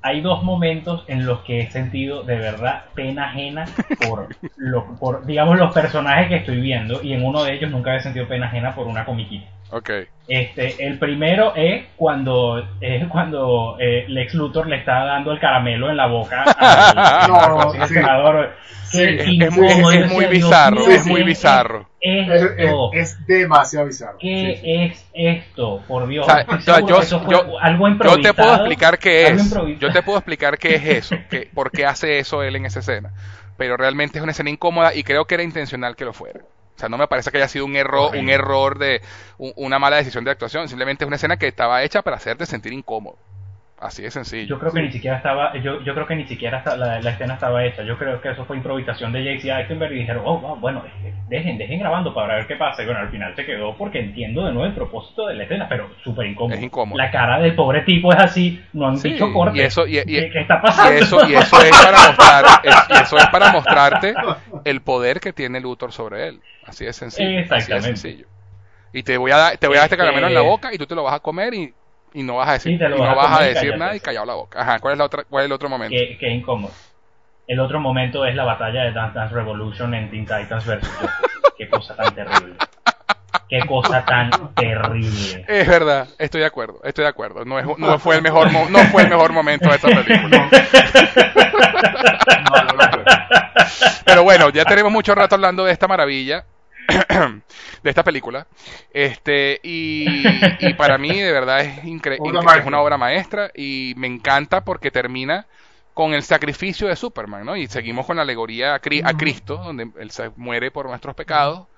[0.02, 3.66] hay dos momentos en los que he sentido de verdad pena ajena
[4.06, 7.94] por, lo- por digamos, los personajes que estoy viendo, y en uno de ellos nunca
[7.94, 9.46] he sentido pena ajena por una comiquita.
[9.72, 9.90] Ok.
[10.26, 15.90] Este, el primero es cuando, es cuando eh, Lex Luthor le está dando el caramelo
[15.90, 17.94] en la boca al, No, al sí.
[18.84, 19.66] Sí, Es, muy,
[20.24, 20.76] es- bizarro.
[20.80, 21.89] mío, Es muy ¿qué bizarro.
[22.00, 22.92] Es Es, es- esto?
[22.94, 24.18] es demasiado bizarro.
[24.18, 24.72] ¿Qué Sí, sí.
[24.74, 25.82] es esto?
[25.86, 26.26] Por Dios.
[26.26, 28.54] O sea, Estoy o sea, seguro yo, que eso fue yo- algo yo te puedo
[28.54, 29.50] explicar qué es.
[29.78, 31.16] Yo te puedo explicar qué es eso.
[31.28, 33.12] Que, por qué hace eso él en esa escena.
[33.58, 36.40] Pero realmente es una escena incómoda y creo que era intencional que lo fuera.
[36.40, 39.02] O sea, no me parece que haya sido un error, un error de
[39.36, 40.66] un- una mala decisión de actuación.
[40.68, 43.18] Simplemente es una escena que estaba hecha para hacerte sentir incómodo.
[43.80, 44.46] Así de sencillo.
[44.46, 47.32] Yo creo que ni siquiera estaba, yo, yo creo que ni siquiera la, la escena
[47.34, 47.82] estaba hecha.
[47.82, 49.50] Yo creo que eso fue improvisación de J.C.
[49.50, 52.82] Eisenberg y dijeron, oh, wow, bueno, eh, dejen, dejen grabando para ver qué pasa.
[52.82, 55.66] Y bueno, al final se quedó porque entiendo de nuevo el propósito de la escena,
[55.66, 56.54] pero súper incómodo.
[56.58, 56.98] Es incómodo.
[56.98, 59.56] La cara del pobre tipo es así, no han Sí, dicho corte.
[59.56, 60.92] y eso- y- y- ¿Qué, qué está pasando?
[60.92, 64.14] Y eso, y eso es para mostrar, es- y eso es para mostrarte
[64.66, 66.40] el poder que tiene Luthor sobre él.
[66.66, 67.28] Así de sencillo.
[67.30, 67.96] Así de Exactamente.
[67.96, 68.26] sencillo.
[68.92, 70.74] Y te voy a dar, te voy a dar este Este- caramelo en la boca
[70.74, 71.72] y tú te lo vas a comer y,
[72.12, 74.26] y no vas a decir, Sí, y no a vas a decir nada y callado
[74.26, 74.60] la boca.
[74.60, 75.96] Ajá, ¿cuál es la otra, cuál es el otro momento?
[75.96, 76.72] Qué, qué incómodo.
[77.46, 80.88] El otro momento es la batalla de Dance Dance Revolution en Teen Titans vs.
[80.88, 81.12] Justice.
[81.58, 82.54] Qué cosa tan terrible.
[83.48, 85.44] Qué cosa tan terrible.
[85.48, 87.44] Es verdad, estoy de acuerdo, estoy de acuerdo.
[87.44, 90.48] No, es, no fue el mejor, no fue el mejor momento de esta película.
[92.40, 92.56] No.
[94.04, 96.44] Pero bueno, ya tenemos mucho rato hablando de esta maravilla,
[97.82, 98.46] de esta película.
[98.90, 104.06] Este, y, y para mí de verdad es increíble, es una obra maestra y me
[104.06, 105.46] encanta porque termina
[105.94, 107.56] con el sacrificio de Superman, ¿no?
[107.56, 109.16] Y seguimos con la alegoría a, Cri- a Ujú.
[109.16, 111.68] Cristo, donde él se muere por nuestros pecados.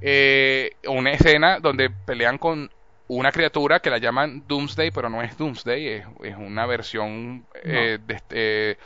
[0.00, 2.70] Eh, una escena donde pelean con
[3.08, 7.98] una criatura que la llaman Doomsday, pero no es Doomsday, es, es una versión eh,
[8.00, 8.78] de, este-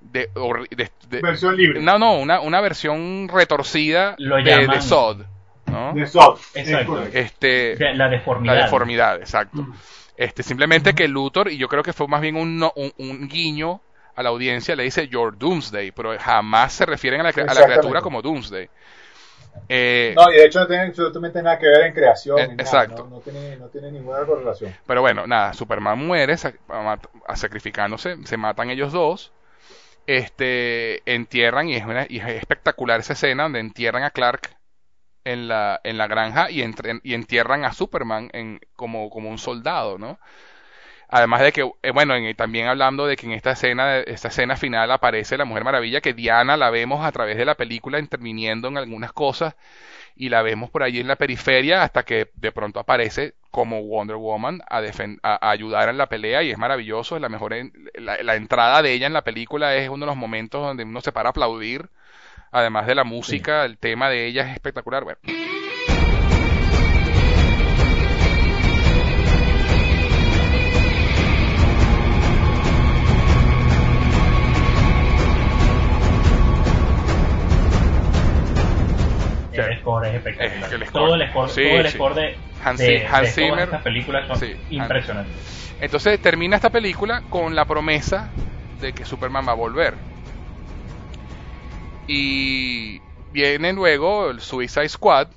[0.00, 1.80] de, hor- de- de- Versión libre.
[1.80, 5.22] no, no, una, una versión retorcida Lo de, de Sod,
[5.66, 5.92] ¿no?
[5.94, 6.14] De es
[6.54, 7.02] Exacto.
[7.12, 8.54] Este, la deformidad.
[8.56, 9.62] la deformidad, exacto.
[9.62, 9.74] Mm.
[10.16, 13.28] Este, simplemente que Luthor, y yo creo que fue más bien un, no- un, un
[13.28, 13.80] guiño
[14.16, 18.00] a la audiencia, le dice Your Doomsday, pero jamás se refieren a la, a criatura
[18.00, 18.68] como Doomsday.
[19.68, 22.38] Eh, No, y de hecho no tiene absolutamente nada que ver en creación.
[22.38, 23.04] Eh, exacto.
[23.04, 24.74] No, no tiene, no tiene ninguna correlación.
[24.86, 26.36] Pero bueno, nada, Superman muere
[27.34, 29.32] sacrificándose, se matan ellos dos,
[30.08, 34.50] este, entierran y es, una- y es espectacular esa escena donde entierran a Clark
[35.24, 36.62] en la, en la granja y,
[37.14, 40.18] entierran a Superman en, como, como un soldado, ¿no?
[41.08, 44.56] Además de que, eh, bueno, en- también hablando de que en esta escena, esta escena
[44.56, 48.68] final aparece la Mujer Maravilla, que Diana la vemos a través de la película interviniendo
[48.68, 49.56] en algunas cosas
[50.18, 54.16] y la vemos por allí en la periferia hasta que de pronto aparece como Wonder
[54.16, 57.72] Woman a, a, a ayudar en la pelea y es maravilloso, es la mejor en-
[57.94, 61.00] la, la entrada de ella en la película es uno de los momentos donde uno
[61.00, 61.88] se para a aplaudir,
[62.52, 65.18] además de la música, el tema de ella es espectacular, bueno.
[79.66, 80.62] El score es espectacular.
[80.64, 83.00] Es que el score- todo el score, sí, todo el score de, Hans- de-
[83.48, 84.38] todas estas películas son
[84.70, 85.74] impresionantes.
[85.80, 88.32] Entonces termina esta película con la promesa
[88.80, 89.94] de que Superman va a volver.
[92.06, 93.00] Y
[93.32, 95.28] viene luego el Suicide Squad,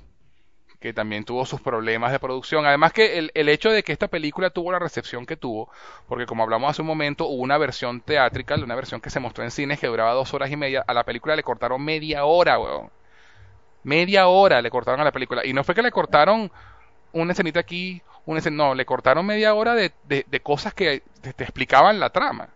[0.80, 2.66] que también tuvo sus problemas de producción.
[2.66, 5.70] Además que el, el hecho de que esta película tuvo la recepción que tuvo,
[6.08, 9.44] porque como hablamos hace un momento, hubo una versión teatral, una versión que se mostró
[9.44, 10.84] en cines que duraba dos horas y media.
[10.88, 12.90] A la película le cortaron media hora, weón.
[13.84, 15.46] Media hora le cortaron a la película.
[15.46, 16.52] Y no fue que le cortaron
[17.14, 21.04] una escenita aquí, una escen- no, le cortaron media hora de, de- de cosas que
[21.22, 22.50] te, te explicaban la trama.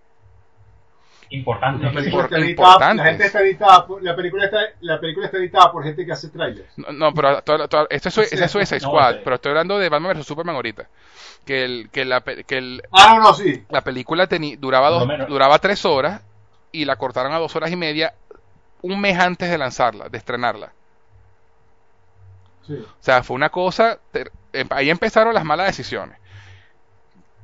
[1.32, 1.84] Importante.
[1.84, 5.38] La película, está editada, la gente está editada por, la película está, la película está
[5.40, 6.70] editada por gente que hace trailers.
[6.78, 9.50] No, no, pero to- to- esto es, Sí, ese es Suicide no, Squad, pero estoy
[9.50, 10.88] hablando de Batman vs Superman ahorita.
[11.44, 13.64] Que el, que la, que el, Ah, no, no, sí.
[13.70, 16.22] la película teni- duraba dos, duraba tres horas
[16.72, 18.14] y la cortaron a dos horas y media
[18.84, 20.74] un mes antes de lanzarla, de estrenarla.
[22.68, 22.74] Sí.
[22.74, 24.00] O sea, fue una cosa,
[24.54, 26.18] em- ahí empezaron las malas decisiones.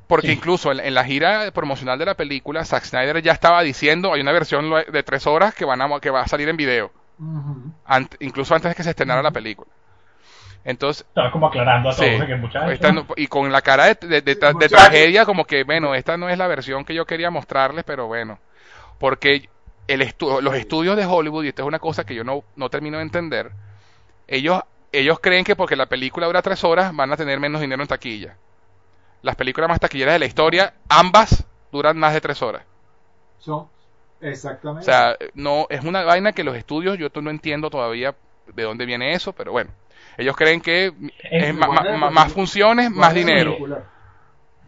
[0.08, 0.34] Porque Sí.
[0.34, 4.22] incluso en, en la gira promocional de la película, Zack Snyder ya estaba diciendo, hay
[4.22, 6.92] una versión de tres horas que, van a, que va a salir en video,
[8.20, 9.70] incluso antes de que se estrenara la película.
[10.64, 12.20] Entonces, Estaba como aclarando a todos Sí.
[12.20, 12.72] de que muchachos.
[12.72, 14.70] esta no- y con la cara de, de- de- de Muchachos.
[14.78, 18.38] tragedia, como que, bueno, esta no es la versión que yo quería mostrarles, pero bueno.
[19.00, 19.50] Porque
[19.88, 22.70] el estu- los estudios de Hollywood, y esto es una cosa que yo no, no
[22.70, 23.52] termino de entender,
[24.28, 24.62] ellos,
[24.92, 27.88] ellos creen que porque la película dura tres horas van a tener menos dinero en
[27.88, 28.36] taquilla.
[29.22, 32.64] Las películas más taquilleras de la historia, ambas duran más de tres horas.
[33.40, 33.70] Son, O
[34.22, 34.86] exactamente.
[34.86, 38.16] sea, no, es una vaina que los estudios, yo no entiendo todavía
[38.54, 39.70] de dónde viene eso, pero bueno.
[40.18, 40.92] Ellos creen que
[41.24, 43.52] es ma- ma- ma- más funciones, más dinero.
[43.52, 43.84] película.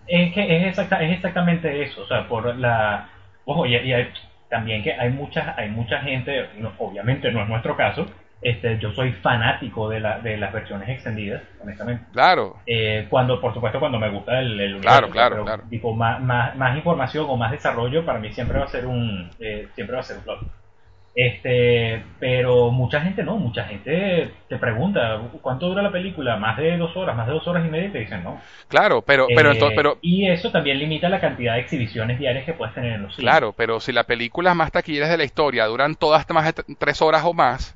[0.07, 3.09] Es que es, exacta, es exactamente eso, o sea, por la...
[3.45, 4.11] Ojo, y, y hay-
[4.49, 8.05] también que hay mucha, hay mucha gente, no- obviamente no es nuestro caso,
[8.43, 12.05] este, yo soy fanático de, la, de las versiones extendidas, honestamente.
[12.11, 15.63] Claro, Eh, cuando, por supuesto, cuando me gusta el, el Claro, universo, claro, pero, claro.
[15.69, 19.29] Tipo, más, más, más información o más desarrollo para mí siempre va a ser un,
[19.39, 20.39] eh, siempre va a ser un plus.
[21.15, 26.37] Este, pero mucha gente no, mucha gente te pregunta, ¿cuánto dura la película?
[26.37, 28.41] Más de dos horas, más de dos horas y media, y te dicen no.
[28.67, 32.45] claro, pero, pero, Eh, entonces, pero, y eso también limita la cantidad de exhibiciones diarias
[32.45, 33.31] que puedes tener en los cines.
[33.31, 37.01] claro, pero si las películas más taquilleras de la historia duran todas más de tres
[37.01, 37.75] horas o más,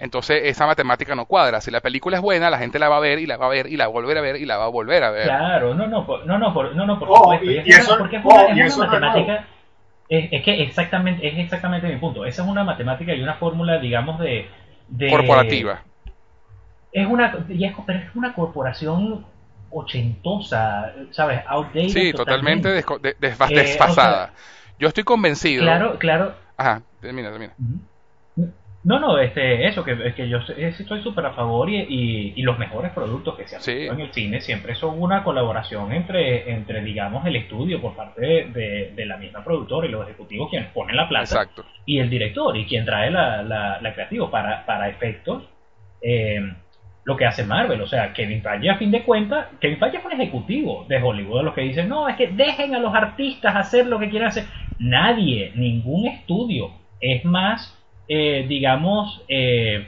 [0.00, 1.60] entonces esa matemática no cuadra.
[1.60, 3.50] Si la película es buena, la gente la va a ver y la va a
[3.50, 5.24] ver y la va a volver a ver y la va a volver a ver.
[5.24, 7.50] Claro, no, no, por- no, no, por, no, no, por supuesto.
[7.50, 9.44] y- eso- porque es una, es y una eso no es matemática.
[10.08, 12.24] Es, es que exactamente, es exactamente mi punto.
[12.26, 14.48] Esa es una matemática y una fórmula, digamos, de.
[14.88, 15.82] de Corporativa.
[16.92, 19.24] Es una, y es- pero es una corporación
[19.70, 21.40] ochentosa, ¿sabes?
[21.46, 21.88] Outdated.
[21.90, 23.14] Sí, totalmente desfa- Eh,
[23.54, 24.32] desfasada.
[24.78, 25.62] Yo estoy convencido.
[25.62, 26.34] Claro, claro.
[26.56, 27.52] Ajá, termina, termina.
[28.82, 32.32] No, no, este, eso, que, es que yo es- estoy súper a favor y, y,
[32.36, 33.86] y los mejores productos que se han Sí.
[33.86, 38.44] en el cine siempre son una colaboración entre, entre digamos, el estudio por parte de,
[38.46, 41.64] de- de la misma productora y los ejecutivos quienes ponen la plata Exacto.
[41.84, 45.44] y el director y quien trae la, la, la creativa para, para efectos.
[46.02, 46.40] eh,
[47.04, 50.14] lo que hace Marvel, o sea, Kevin Feige a fin de cuentas, Kevin Feige fue
[50.14, 53.86] un ejecutivo de Hollywood, los que dicen, no, es que dejen a los artistas hacer
[53.86, 54.44] lo que quieran hacer.
[54.78, 56.70] Nadie, ningún estudio
[57.00, 57.79] es más,
[58.12, 59.86] eh, digamos, eh,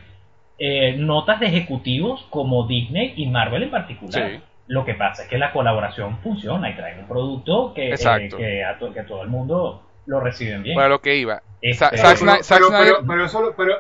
[0.57, 4.31] eh, notas de ejecutivos como Disney y Marvel en particular.
[4.31, 4.41] Sí.
[4.69, 8.65] Lo que pasa es que la colaboración funciona y traen un producto que, eh, que,
[8.65, 10.77] a to- que todo el mundo lo reciben bien.
[10.77, 11.43] Para lo que iba.
[11.61, 13.75] Este, pero, pero, pero, pero eso, lo- pero,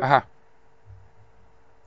[0.00, 0.24] Ajá.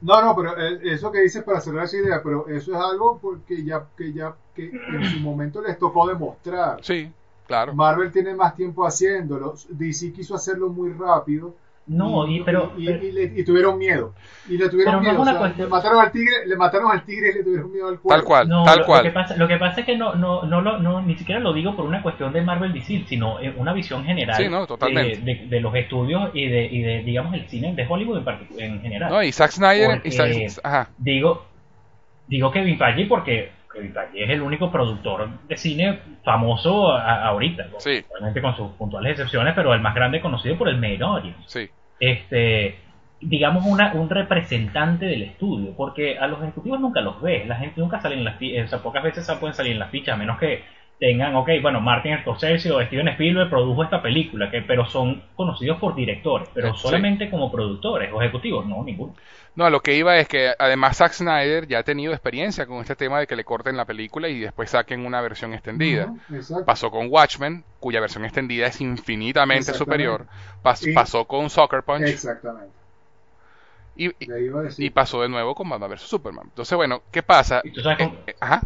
[0.01, 3.19] no, no, pero eh, eso que dices para cerrar esa idea, pero eso es algo
[3.21, 6.79] porque ya, que ya, que en su momento les tocó demostrar.
[6.83, 7.09] Sí,
[7.47, 7.73] claro.
[7.73, 11.55] Marvel tiene más tiempo haciéndolo, DC quiso hacerlo muy rápido.
[11.85, 14.13] No, y, pero, y, pero- y le- y tuvieron miedo.
[14.47, 15.21] Y le tuvieron Pero no miedo.
[15.21, 17.71] una o sea, cuestión- le mataron al tigre, le mataron al tigre y le tuvieron
[17.73, 18.17] miedo al cuervo.
[18.21, 18.99] Tal cual, No, tal lo, cual.
[19.03, 21.15] Lo que, pasa, lo que pasa es que no, no, no, no, lo- no, ni
[21.17, 24.47] siquiera lo digo por una cuestión de Marvel DC, sino eh, una visión general Sí,
[24.47, 25.17] no, totalmente.
[25.17, 28.25] De, de- de los estudios y de, y de, digamos, el cine de Hollywood
[28.57, 29.11] en, en general.
[29.11, 30.01] No, y Zack Snyder.
[30.05, 30.89] y Porque- Zack- ajá.
[30.97, 31.45] Digo,
[32.27, 33.51] digo Kevin Feige porque
[34.13, 37.67] Es el único productor de cine famoso a- ahorita.
[37.79, 38.03] Sí.
[38.11, 41.69] obviamente con sus puntuales excepciones, pero el más grande conocido por el main audience Sí.
[41.99, 42.75] este
[43.21, 47.79] digamos una, un representante del estudio porque a los ejecutivos nunca los ves la gente
[47.79, 50.17] nunca sale en las fichas o sea, pocas veces pueden salir en las fichas a
[50.17, 50.61] menos que
[50.99, 55.77] tengan ok bueno Martin Scorsese o Steven Spielberg produjo esta película que pero son conocidos
[55.79, 56.81] por directores pero Sí.
[56.85, 59.13] solamente como productores o ejecutivos no ninguno
[59.55, 62.79] No, a lo que iba es que además Zack Snyder ya ha tenido experiencia con
[62.81, 66.11] este tema de que le corten la película y después saquen una versión extendida.
[66.65, 70.25] Pasó con Watchmen, cuya versión extendida es infinitamente superior.
[70.63, 72.73] Pas- Y- pasó con Soccer Punch Exactamente.
[73.95, 76.45] y, pasó de nuevo con Batman vs Superman.
[76.47, 77.61] Entonces, bueno, ¿qué pasa?
[77.63, 78.61] Y tú sabes cómo- Eh, eh, ajá.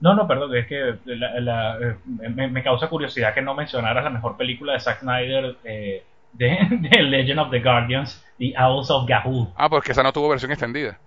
[0.00, 1.96] no no perdón es que la- la- eh,
[2.34, 6.58] me, me causa curiosidad que no mencionaras la mejor película de Zack Snyder eh, de,
[6.70, 10.50] de Legend of the Guardians The Owls of Gahul Ah, porque esa no tuvo versión
[10.50, 10.98] extendida.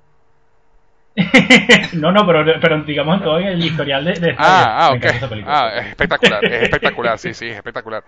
[1.94, 5.04] no, no, pero, pero digamos en todo el historial de, de Ah, ah, me ok.
[5.04, 5.60] encanta esa película.
[5.60, 8.04] Ah, es espectacular, es espectacular, sí, sí, es espectacular.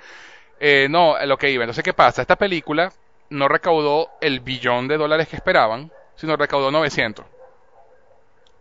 [0.60, 1.64] Eh, no, lo que iba.
[1.64, 2.22] Entonces, ¿qué pasa?
[2.22, 2.92] Esta película
[3.30, 7.26] no recaudó el billón de dólares que esperaban, sino recaudó 900.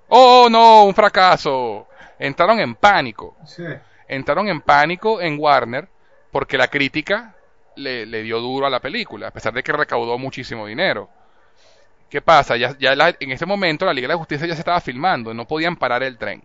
[0.08, 0.84] ¡Oh, no!
[0.84, 1.88] ¡Un fracaso!
[2.18, 3.36] Entraron en pánico.
[3.46, 3.64] Sí.
[4.08, 5.88] Entraron en pánico en Warner
[6.30, 7.34] porque la crítica
[7.76, 11.08] le, le dio duro a la película, a pesar de que recaudó muchísimo dinero.
[12.08, 12.56] ¿Qué pasa?
[12.56, 15.34] Ya, ya la- en ese momento la Liga de la Justicia ya se estaba filmando,
[15.34, 16.42] no podían parar el tren.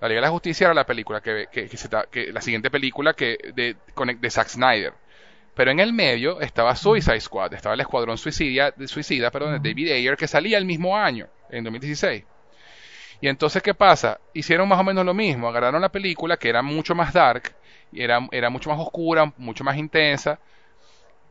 [0.00, 2.40] La Liga de la Justicia era la película que, que- que se ta- que- la
[2.40, 3.76] siguiente película que de,
[4.18, 4.94] de Zack Snyder.
[5.54, 9.68] Pero en el medio estaba Suicide Squad, estaba el Escuadrón Suicida, de Suicida perdón, de
[9.70, 12.24] David Ayer, que salía el mismo año, en 2016.
[13.20, 14.20] Y entonces, ¿qué pasa?
[14.34, 17.54] Hicieron más o menos lo mismo, agarraron la película que era mucho más dark,
[17.92, 20.38] era, era mucho más oscura, mucho más intensa,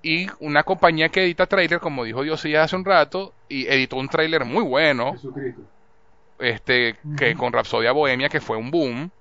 [0.01, 4.07] y una compañía que edita trailer, como dijo Diosías hace un rato, y editó un
[4.07, 5.61] trailer muy bueno, Jesucristo.
[6.39, 9.11] este, que con Rapsodia Bohemia, que fue un boom,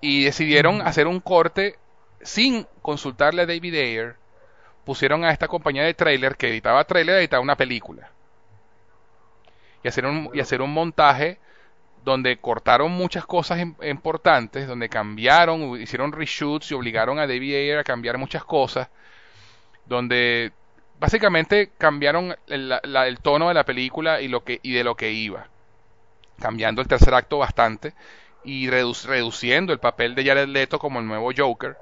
[0.00, 1.76] y decidieron hacer un corte
[2.22, 4.16] sin consultarle a David Ayer,
[4.84, 8.10] pusieron a esta compañía de trailer que editaba trailer, editaba una película.
[9.82, 11.38] Y hacer un, y hacer un montaje
[12.10, 17.78] donde cortaron muchas cosas im- importantes, donde cambiaron, hicieron reshoots y obligaron a David Ayer
[17.78, 18.88] a cambiar muchas cosas,
[19.86, 20.52] donde
[20.98, 24.84] básicamente cambiaron el, la- la- el tono de la película y, lo que, y de
[24.84, 25.48] lo que iba,
[26.40, 27.94] cambiando el tercer acto bastante
[28.44, 31.76] y redu- reduciendo el papel de Jared Leto como el nuevo Joker.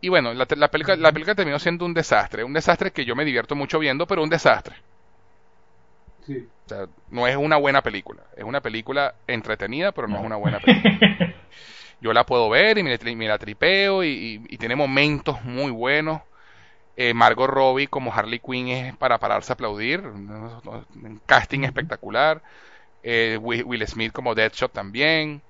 [0.00, 3.04] Y bueno, la, te- la película, la película terminó siendo un desastre, un desastre que
[3.04, 4.76] yo me divierto mucho viendo, pero un desastre.
[6.26, 6.46] Sí.
[6.66, 8.22] O sea, no es una buena película.
[8.36, 11.34] Es una película entretenida, pero no, es una buena película.
[12.00, 15.42] Yo la puedo ver y me, la- me la tripeo y, y- y tiene momentos
[15.44, 16.20] muy buenos.
[16.96, 20.02] Eh, Margot Robbie como Harley Quinn es para pararse a aplaudir.
[20.02, 20.60] ¿no?
[20.94, 22.40] Un casting espectacular.
[23.02, 25.42] Eh, Will, Will Smith como Deadshot también.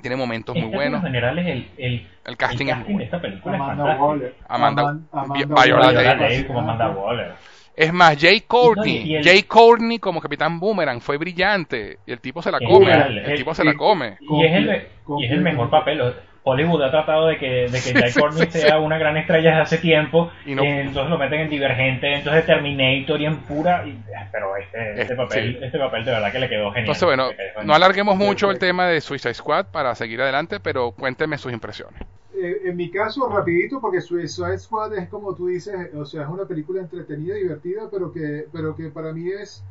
[0.00, 1.04] Tiene momentos muy En términos buenos.
[1.04, 3.04] generales, el, el, El casting el es muy casting de bueno.
[3.04, 3.96] esta película es Amanda.
[3.96, 4.34] Waller.
[4.48, 6.20] Amanda- Aman- Amanda Viola Waller, Davis.
[6.20, 6.90] Davis como Amanda.
[6.90, 7.34] Waller.
[7.76, 9.20] Es más, Jay Courtney.
[9.22, 11.98] Jay Courtney como Capitán Boomerang fue brillante.
[12.06, 12.92] Y el tipo se la come.
[12.92, 14.16] El tipo se la come.
[14.20, 15.50] Y es, el, y es el Completamente.
[15.50, 16.14] mejor papel.
[16.46, 19.78] Hollywood ha tratado de que, de que Jai Courtney sea una gran estrella desde hace
[19.78, 20.30] tiempo.
[20.44, 23.86] Y no- eh, entonces lo meten en Divergente, entonces Terminator y en pura.
[23.86, 23.98] y-
[24.30, 25.64] pero este, este, Eh, papel, sí.
[25.64, 26.80] este papel de verdad que le quedó genial.
[26.80, 27.66] Entonces, bueno, genial.
[27.66, 32.00] no alarguemos mucho el tema de Suicide Squad para seguir adelante, pero cuénteme sus impresiones.
[32.36, 36.28] Eh, en mi caso, rapidito, porque Suicide Squad es como tú dices, o sea, es
[36.28, 39.64] una película entretenida, divertida, pero que, pero que para mí es,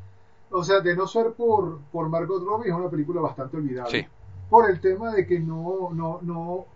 [0.49, 3.91] o sea, de no ser por, por Margot Robbie, es una película bastante olvidable.
[3.91, 4.07] Sí.
[4.53, 6.67] Por el tema de que no, no, no,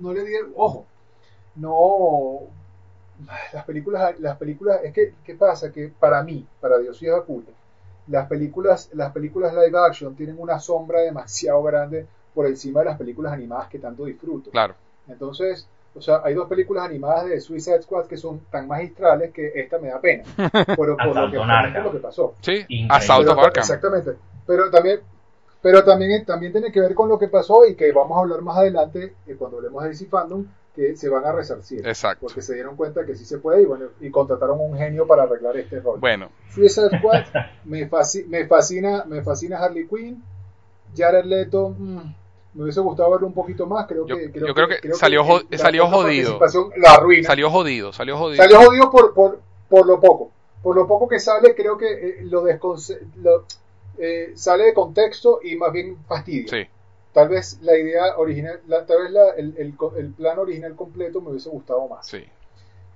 [0.00, 0.86] no le dieron, ojo,
[1.54, 2.40] no,
[3.52, 5.70] las películas, las películas, es que, ¿qué pasa?
[5.70, 7.52] Que para mí, para Diosías Acuña,
[8.08, 12.98] las películas, las películas live action tienen una sombra demasiado grande por encima de las
[12.98, 14.50] películas animadas que tanto disfruto.
[14.50, 14.74] Claro.
[15.06, 19.52] Entonces, o sea, hay dos películas animadas de Suicide Squad que son tan magistrales que
[19.54, 20.24] esta me da pena.
[20.36, 22.34] Pero por lo que, Asalto lo que pasó.
[22.40, 23.30] Sí, Increíble.
[23.30, 23.62] Arkham.
[23.62, 24.16] Exactamente.
[24.44, 25.00] Pero también,
[25.62, 28.42] pero también, también tiene que ver con lo que pasó y que vamos a hablar
[28.42, 31.86] más adelante eh, cuando hablemos de DC Fandom, que se van a resarcir.
[31.86, 32.26] Exacto.
[32.26, 35.22] Porque se dieron cuenta que sí se puede y bueno, y contrataron un genio para
[35.24, 36.00] arreglar este rol.
[36.00, 37.24] Bueno, Suicide Squad,
[37.64, 40.22] me, fasci- me fascina, me fascina Harley Quinn.
[40.96, 42.14] Jared Leto, mm,
[42.54, 43.86] me hubiese gustado verlo un poquito más.
[43.86, 46.38] Creo Yo- que, yo creo que salió jo- la salió jodido.
[46.76, 47.26] La arruina.
[47.26, 48.42] salió jodido, salió jodido.
[48.42, 50.30] Salió jodido por, por, por lo poco.
[50.62, 53.44] Por lo poco que sale, creo que eh, lo, desconce- lo
[54.04, 56.48] eh, sale de contexto y más bien fastidia.
[56.48, 56.68] Sí,
[57.12, 61.20] Tal vez la idea original, la- tal vez la- el, el, el plan original completo
[61.20, 62.06] me hubiese gustado más.
[62.06, 62.24] sí.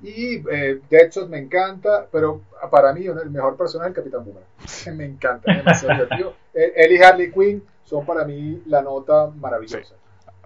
[0.02, 4.48] Y eh, Deadshot me encanta, pero para mí el mejor personaje es el Capitán Boomerang.
[4.98, 6.32] me encanta, es demasiado divertido.
[6.58, 9.94] Eh, Él y Harley Quinn son para mí la nota maravillosa.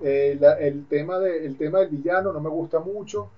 [0.01, 3.31] Eh, la- el, tema de, el tema del villano no me gusta mucho.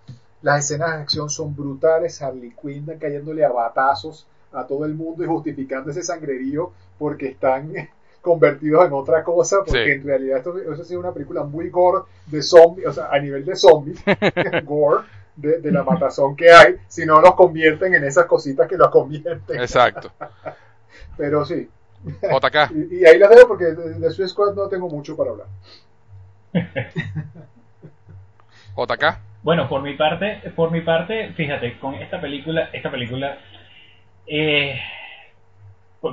[0.42, 2.20] Las escenas de acción son brutales.
[2.22, 7.72] Harley Quinn cayéndole a batazos a todo el mundo y justificando ese sangrerío porque están
[8.22, 9.58] convertidos en otra cosa.
[9.64, 9.90] Porque Sí.
[9.92, 13.18] en realidad esto, eso ha sido una película muy gore de zombies, o sea, a
[13.18, 14.02] nivel de zombies,
[14.64, 15.04] gore
[15.36, 16.76] de, de la matazón que hay.
[16.88, 19.60] Si no los convierten en esas cositas que los convierten.
[19.60, 20.12] Exacto.
[21.16, 21.68] Pero sí.
[22.04, 22.72] JK.
[22.90, 25.46] Y, y ahí las dejo porque de, de Suicide Squad no tengo mucho para hablar.
[28.76, 29.18] JK.
[29.42, 33.38] Bueno, por mi parte, por mi parte, fíjate, con esta película, esta película,
[34.26, 34.78] eh,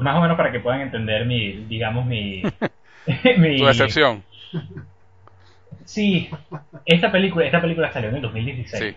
[0.02, 2.44] más o menos para que puedan entender mi, digamos, mi,
[3.38, 4.24] mi Tu decepción.
[5.86, 6.30] Sí,
[6.86, 8.96] esta película, esta película salió en el 2016 Sí.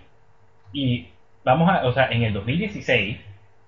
[0.72, 1.06] y
[1.44, 3.18] vamos a, o sea, en el 2016,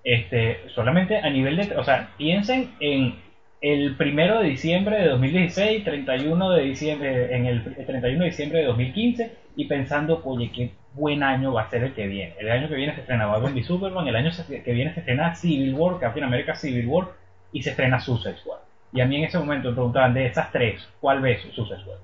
[0.03, 3.15] este, solamente a nivel de, o sea, piensen en
[3.61, 8.65] el primero de diciembre de 2016, 31 de diciembre, en el 31 de diciembre de
[8.65, 12.35] 2015 y pensando, oye, qué buen año va a ser el que viene.
[12.39, 15.35] El año que viene se estrena Batman v Superman, el año que viene se estrena
[15.35, 17.07] Civil War, Captain America Civil War
[17.51, 18.59] y se estrena Suicide Squad.
[18.93, 21.97] Y a mí en ese momento me preguntaban de esas tres, ¿cuál ves Suicide Squad?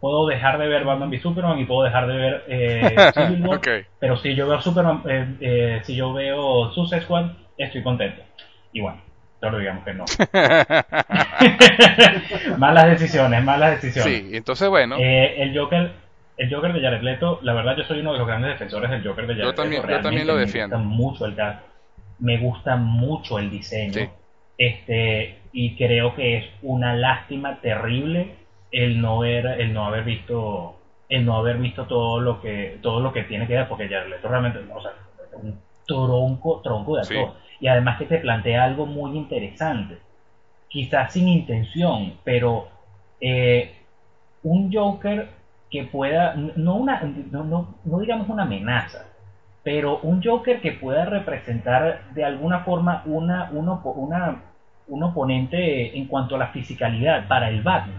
[0.00, 3.58] Puedo dejar de ver Batman v Superman y puedo dejar de ver eh, Civil War,
[3.58, 3.68] Ok.
[3.98, 8.22] pero si yo veo Superman, eh, eh, si yo veo Suicide Squad, estoy contento.
[8.72, 9.00] Y bueno,
[9.40, 10.04] solo digamos que no.
[12.58, 14.20] malas decisiones, malas decisiones.
[14.20, 14.96] Sí, entonces bueno.
[14.98, 15.92] Eh, el Joker,
[16.38, 19.06] el Joker de Jared Leto, la verdad yo soy uno de los grandes defensores del
[19.06, 19.94] Joker de Jared Yo también- Leto.
[19.96, 20.78] yo también lo defiendo.
[20.78, 21.60] Me gusta mucho el cast,
[22.20, 23.92] me gusta mucho el diseño.
[23.92, 24.08] Sí.
[24.56, 28.34] Este, y creo que es una lástima terrible
[28.72, 30.76] el no ver, el no haber visto,
[31.08, 34.10] el no haber visto todo lo que, todo lo que tiene que ver, porque Jared
[34.10, 34.90] Leto realmente, o sea,
[35.26, 37.16] es un tronco, tronco de Sí.
[37.16, 37.34] actor.
[37.60, 39.98] Y además que te plantea algo muy interesante.
[40.68, 42.68] Quizás sin intención, pero
[43.20, 43.74] eh,
[44.42, 45.28] un Joker
[45.70, 49.06] que pueda, no, una, no, no, no digamos una amenaza,
[49.62, 54.42] pero un Joker que pueda representar de alguna forma una, un opo- una,
[54.86, 57.96] un oponente en cuanto a la fisicalidad para el Batman.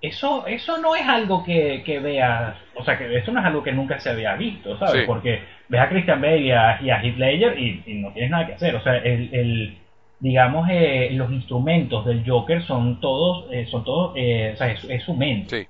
[0.00, 3.62] Eso, eso no es algo que, que veas, o sea, que eso no es algo
[3.62, 4.92] que nunca se había visto, ¿sabes?
[5.00, 5.06] Sí.
[5.06, 8.30] Porque ves a Christian Bale y a, y a Heath Ledger y, y no tienes
[8.30, 8.76] nada que hacer.
[8.76, 9.78] O sea, el, el
[10.20, 14.84] digamos, eh, los instrumentos del Joker son todos, eh, son todos, eh, o sea, es,
[14.84, 15.62] es su mente.
[15.62, 15.68] Sí.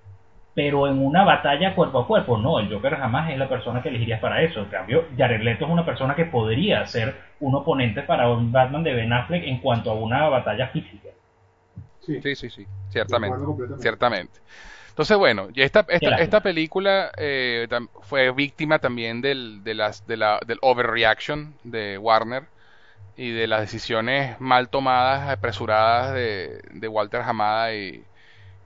[0.58, 3.90] Pero en una batalla cuerpo a cuerpo, no, el Joker jamás es la persona que
[3.90, 4.58] elegirías para eso.
[4.58, 8.82] En cambio, Jared Leto es una persona que podría ser un oponente para un Batman
[8.82, 11.10] de Ben Affleck en cuanto a una batalla física.
[12.00, 13.38] Sí, Sí, sí, Ciertamente.
[13.78, 14.40] Ciertamente.
[14.88, 17.68] Entonces, bueno, y esta, esta, esta película eh,
[18.00, 22.46] fue víctima también del, de las, de la, del overreaction de Warner
[23.16, 28.02] y de las decisiones mal tomadas, apresuradas de, de Walter Hamada y,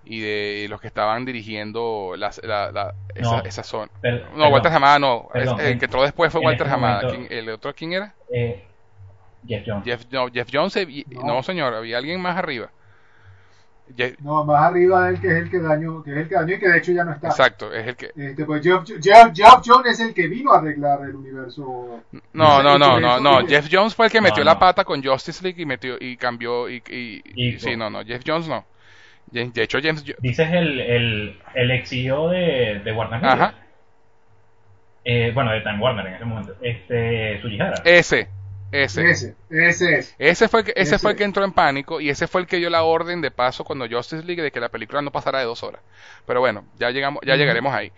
[0.04, 3.42] y de los que estaban dirigiendo las- la, la- esa, No.
[3.44, 3.90] esa zona.
[4.00, 5.28] Per- No, Walter Hamada no.
[5.32, 7.02] Perdón, Es- el que entró después fue en Walter este Hamada.
[7.02, 8.14] momento- ¿Quién- ¿El otro quién era?
[8.32, 8.64] eh,
[9.46, 9.84] Jeff Jones.
[9.84, 10.76] Jeff, no, Jeff Jones.
[10.76, 11.22] y- No.
[11.22, 12.70] no, señor, había alguien más arriba.
[13.96, 16.54] Jeff- No, más arriba él que es el que dañó, que es el que dañó
[16.54, 17.28] y que de hecho ya no está.
[17.28, 18.10] exacto, es el que...
[18.16, 22.00] Este, pues Jeff, Jeff, Jeff Jones es el que vino a arreglar el universo.
[22.32, 23.46] No, no, no, no, no.
[23.46, 24.50] Jeff Jones fue el que No, metió no.
[24.50, 27.90] la pata con Justice League y metió y cambió y, y- y- Y- sí, no,
[27.90, 28.02] no.
[28.04, 28.64] Jeff Jones no.
[29.32, 33.32] De de hecho, James Jo- Dices el, el, el ex CEO de, de Warner Media.
[33.34, 33.54] Ajá.
[35.04, 36.54] Eh, bueno, de Time Warner en ese momento.
[36.62, 37.82] Este, Sugihara.
[37.84, 38.28] ese,
[38.70, 40.14] ese, Ese, ese es.
[40.18, 40.98] ese fue el que, ese Ese.
[40.98, 43.30] fue el que entró en pánico y ese fue el que dio la orden de
[43.30, 45.82] paso cuando Justice League de que la película no pasara de dos horas.
[46.26, 47.90] Pero bueno, ya llegamos, ya llegaremos ahí.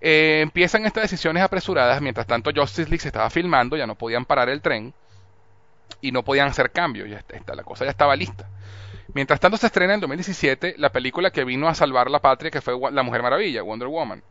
[0.00, 4.24] Eh, empiezan estas decisiones apresuradas, mientras tanto Justice League se estaba filmando, ya no podían
[4.24, 4.92] parar el tren
[6.00, 8.48] y no podían hacer cambios, ya está, la cosa ya estaba lista.
[9.16, 12.60] Mientras tanto se estrena en 2017 la película que vino a salvar la patria, que
[12.60, 14.22] fue La Mujer Maravilla, Wonder Woman,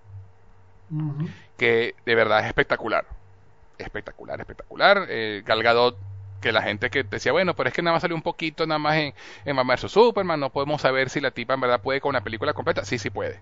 [1.58, 3.04] que de verdad es espectacular.
[3.80, 5.08] Espectacular, espectacular.
[5.10, 5.98] Eh, Gal Gadot,
[6.40, 8.78] que la gente que decía, bueno, pero es que nada más salió un poquito nada
[8.78, 9.16] más en,
[9.46, 9.92] en Batman vs.
[9.92, 12.86] Superman, no podemos saber si la tipa en verdad puede con una película completa.
[12.86, 13.42] Sí, sí puede.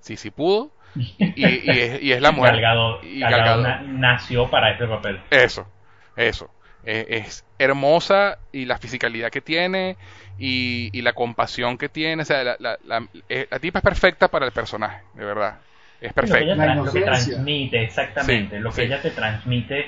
[0.00, 0.70] Sí, sí pudo.
[0.94, 2.54] Y, es, la mujer.
[3.02, 5.20] y nació para este papel.
[5.28, 5.66] Eso,
[6.16, 6.48] eso.
[6.84, 9.96] Es, hermosa y la fisicalidad que tiene
[10.38, 12.22] y, la compasión que tiene.
[12.22, 15.58] O sea, la, la, eh, tipa es perfecta para el personaje, de verdad.
[16.00, 16.74] Es perfecta.
[16.74, 18.60] Lo que, transmite, exactamente.
[18.60, 19.86] lo que ella te transmite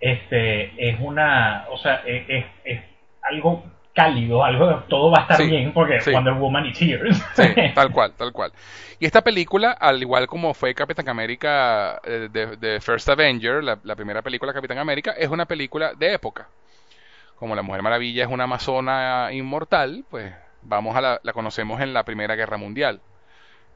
[0.00, 1.66] este, es una.
[1.70, 2.80] O sea, es, es
[3.22, 3.64] algo
[3.94, 7.16] cálido, algo, todo va a estar bien porque Wonder Woman y Tears.
[7.34, 7.42] Sí,
[7.74, 8.52] tal cual, tal cual.
[8.98, 14.22] Y esta película, al igual como fue Capitán América eh, de, First Avenger, la, primera
[14.22, 16.48] película de Capitán América, es una película de época.
[17.36, 20.32] Como la Mujer Maravilla es una amazona inmortal, pues
[20.62, 23.00] vamos a la, la conocemos en la Primera Guerra Mundial.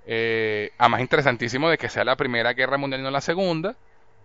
[0.06, 3.76] Eh, además interesantísimo de que sea la Primera Guerra Mundial y no la Segunda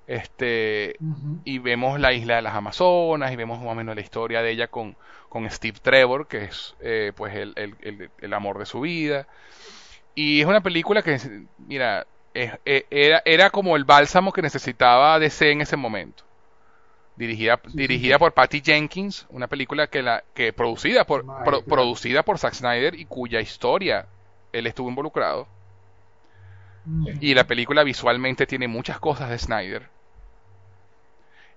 [0.08, 0.98] este
[1.46, 4.52] y vemos la isla de las Amazonas y vemos más o menos la historia de
[4.52, 4.96] ella con,
[5.34, 9.26] con Steve Trevor que es eh, pues el, el, el, amor de su vida.
[10.14, 11.20] Y es una película que
[11.58, 12.06] mira
[12.36, 12.52] e,
[12.92, 16.24] era, era como el bálsamo que necesitaba DC en ese momento.
[17.16, 21.26] Dirigida dirigida por Patty Jenkins una película que la que producida por
[21.66, 24.06] producida por Zack Snyder y cuya historia
[24.52, 25.48] él estuvo involucrado.
[27.22, 29.90] Y la película visualmente tiene muchas cosas de Snyder.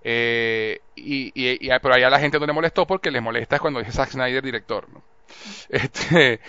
[0.09, 3.91] Eh, y, y, pero allá la gente no le molestó porque les molesta cuando dice
[3.91, 4.87] Zack Snyder director.
[4.89, 5.03] ¿no?
[5.69, 6.39] Este,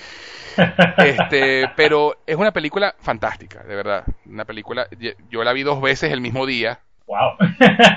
[0.98, 4.04] este, pero es una película fantástica, de verdad.
[4.26, 4.86] Una película,
[5.28, 6.80] yo la vi dos veces el mismo día.
[7.06, 7.36] Wow.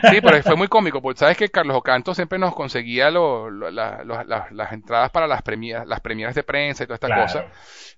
[0.09, 5.11] Sí, pero fue muy cómico, porque sabes que Carlos Ocanto siempre nos conseguía las entradas
[5.11, 7.45] para las premias, las premieras de prensa y toda esta cosa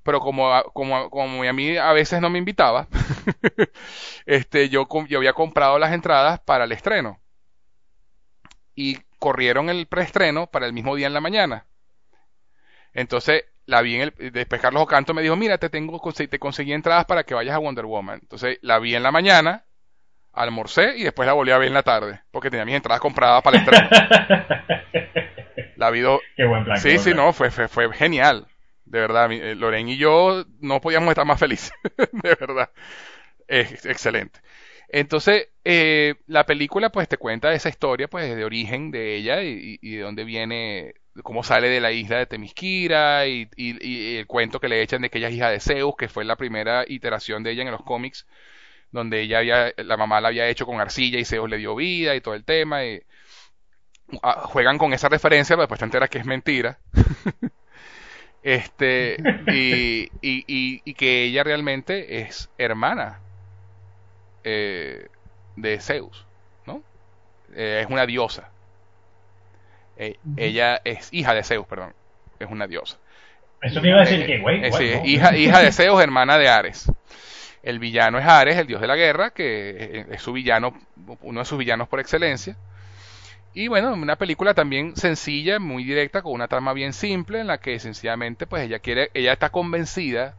[0.04, 2.88] pero como, como, como a mí a veces no me invitaba,
[4.26, 7.20] este, yo, yo había comprado las entradas para el estreno.
[8.76, 11.66] Y corrieron el preestreno para el mismo día en la mañana.
[12.94, 16.74] Entonces, la vi en el, después Carlos Ocanto me dijo, mira, te tengo, te conseguí
[16.74, 18.20] entradas para que vayas a Wonder Woman.
[18.22, 19.66] Entonces, la vi en la mañana,
[20.34, 23.42] almorcé y después la volví a ver en la tarde, porque tenía mis entradas compradas
[23.42, 23.90] para el estreno.
[25.78, 26.02] la vi
[26.36, 26.78] Qué buen plan.
[26.78, 28.48] Sí, sí, no, fue, fue, fue genial.
[28.86, 31.72] De verdad, eh, Loren y yo no podíamos estar más felices.
[32.12, 32.70] de verdad.
[33.48, 34.40] Es excelente.
[34.94, 39.80] Entonces, eh, la película pues te cuenta esa historia pues de origen de ella y,
[39.80, 44.84] de dónde viene, cómo sale de la isla de Temisquira y, el cuento que le
[44.84, 47.64] echan de que ella es hija de Zeus, que fue la primera iteración de ella
[47.64, 48.28] en los cómics,
[48.92, 52.16] donde ella había, la mamá la había hecho con arcilla y Zeus le dio vida
[52.16, 52.86] y todo el tema.
[52.86, 53.02] Y,
[54.22, 56.80] ah, juegan con esa referencia, pero después te enteras que es mentira.
[58.46, 59.16] Este,
[59.48, 63.22] y, y, y, que ella realmente es hermana
[64.44, 65.08] eh,
[65.56, 66.26] de Zeus,
[66.66, 66.82] ¿no?
[67.56, 68.50] Eh, es una diosa.
[69.98, 71.94] Eh, ella es hija de Zeus, perdón.
[72.40, 72.98] Es una diosa.
[73.62, 74.62] Eso me iba a decir que, güey.
[75.06, 76.92] hija, hija de Zeus, hermana de Ares.
[77.62, 80.74] El villano es Ares, el dios de la guerra, que es su villano,
[81.22, 82.58] uno de sus villanos por excelencia.
[83.54, 87.60] Y bueno, una película también sencilla, muy directa, con una trama bien simple, en la
[87.60, 90.36] que sencillamente pues ella quiere, ella está convencida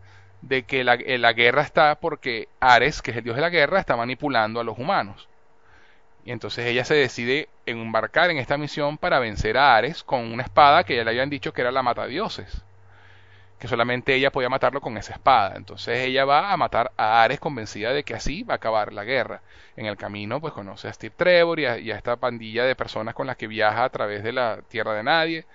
[0.49, 3.51] de que la, eh, la, guerra está porque Ares, que es el dios de la
[3.51, 5.29] guerra, está manipulando a los humanos.
[6.25, 10.43] Y entonces ella se decide embarcar en esta misión para vencer a Ares con una
[10.43, 12.65] espada que ya le habían dicho que era la mata dioses
[13.65, 15.55] que solamente ella podía matarlo con esa espada.
[15.57, 19.05] Entonces ella va a matar a Ares convencida de que así va a acabar la
[19.05, 19.41] guerra.
[19.77, 23.27] En el camino pues conoce a Steve Trevor y a, esta pandilla de personas con
[23.27, 25.47] las que viaja a través de la Tierra de Nadie.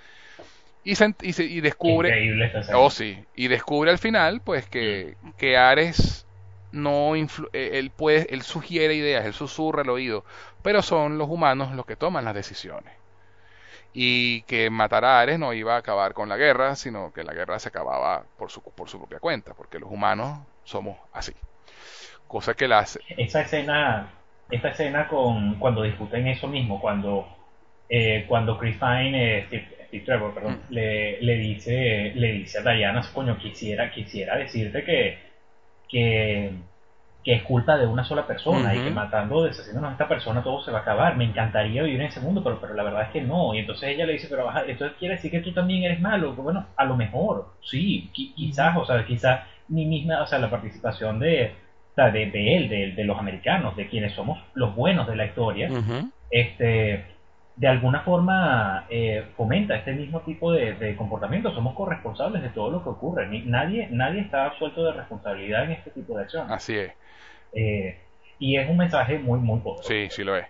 [0.90, 2.52] Y, y, descubre...
[2.74, 6.26] Oh sí, y descubre al final pues que, que Ares
[6.72, 10.24] no eh, él puede él sugiere ideas, él susurra al oído,
[10.64, 12.94] pero son los humanos los que toman las decisiones.
[13.94, 17.34] Y que matar a Ares no iba a acabar con la guerra, sino que la
[17.34, 21.34] guerra se acababa por su, por su propia cuenta, porque los humanos somos así.
[22.28, 23.00] Cosa que la hace...
[23.16, 24.10] Esa escena,
[24.50, 27.28] esta escena con cuando discuten eso mismo, cuando,
[27.90, 30.74] eh, cuando Chris Pine, eh, Steve, Trevor, perdón, mm.
[30.74, 35.18] le, le, dice, le dice a Diana, coño, quisiera, quisiera decirte que,
[35.90, 36.54] que
[37.24, 40.64] que es culpa de una sola persona y que matando, deshaciéndonos a esta persona todo
[40.64, 41.18] se va a acabar.
[41.18, 43.54] Me encantaría vivir en ese mundo, pero, pero la verdad es que no.
[43.54, 46.34] Y entonces ella le dice, pero esto quiere decir que tú también eres malo.
[46.34, 50.50] Pues bueno, a lo mejor, sí, quizás, o sea, quizás ni misma, o sea, la
[50.50, 51.52] participación de,
[51.96, 55.70] de, de él, de, de, los americanos, de quienes somos los buenos de la historia,
[56.32, 57.06] este
[57.60, 61.54] de alguna forma eh, fomenta este mismo tipo de, de, comportamiento.
[61.54, 63.28] Somos corresponsables de todo lo que ocurre.
[63.44, 66.50] nadie, nadie está suelto de responsabilidad en este tipo de acciones.
[66.52, 66.94] Así es.
[67.52, 68.00] Eh,
[68.40, 69.90] y es un mensaje muy, muy poderoso.
[69.90, 70.46] Sí, sí lo es.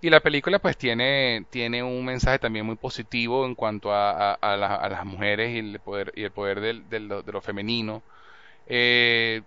[0.00, 4.56] Y la película pues tiene, tiene un mensaje también muy positivo en cuanto a, a,
[4.56, 8.02] las mujeres y el poder, y el poder del, de lo femenino.
[8.66, 9.42] Eh,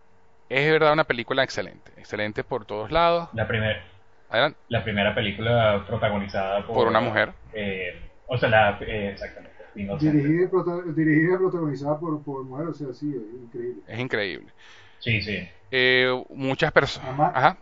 [0.47, 3.29] Es de verdad una película excelente, excelente por todos lados.
[3.33, 3.81] La primera,
[4.29, 4.59] Adelante.
[4.69, 7.33] la primera película protagonizada por, Por una mujer.
[7.53, 9.49] eh, o sea, la, eh, exactamente.
[9.75, 13.81] Dirigida y, prota- dirigida y protagonizada por, por mujer, o sea, sí, es increíble.
[13.87, 14.51] Es increíble.
[14.99, 15.47] Sí, sí.
[15.71, 17.09] Eh, muchas personas.
[17.09, 17.57] Además- Ajá.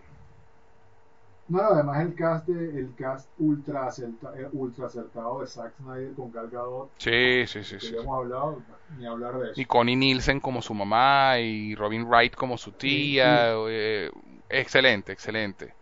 [1.49, 6.13] No, además el cast, de, el cast ultra, acerta- eh, ultra acertado de Zack Snyder
[6.13, 7.75] con Gal Gadot, Sí, sí, sí.
[7.75, 7.95] que sí.
[7.97, 8.61] hemos hablado,
[8.97, 9.61] ni hablar de eso.
[9.61, 13.53] Y Connie Nielsen como su mamá y Robin Wright como su tía.
[13.69, 14.11] eh,
[14.49, 15.73] excelente, excelente.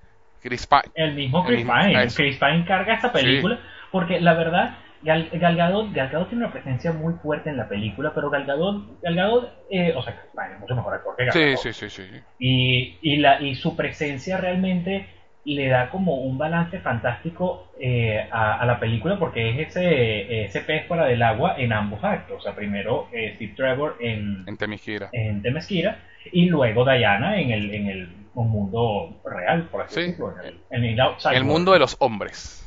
[0.45, 0.83] Chris Pine.
[0.95, 2.03] El mismo El Chris mismo- Pine.
[2.03, 2.17] eso.
[2.17, 3.59] Chris Pine carga esta película
[3.91, 7.67] porque la verdad, Gal, Gal Gadot, Gal Gadot tiene una presencia muy fuerte en la
[7.69, 11.33] película, pero Gal Gadot, Gal Gadot, eh, o sea, es mucho mejor actor que Gal
[11.33, 11.57] Sí, Gadot.
[11.59, 12.03] sí, sí, sí.
[12.40, 15.07] Y, y, la, y su presencia realmente
[15.48, 20.61] le da como un balance fantástico eh, a, a la película porque es ese, ese
[20.61, 22.38] pez fuera del agua en ambos actos.
[22.40, 25.09] O sea, primero eh, Steve Trevor en, En Temisquira.
[25.11, 25.99] en Temesquira
[26.32, 30.01] y luego Diana en el, en el un mundo real, por así Sí.
[30.01, 31.45] decirlo, en el, en el outside El world.
[31.45, 32.61] mundo de los hombres.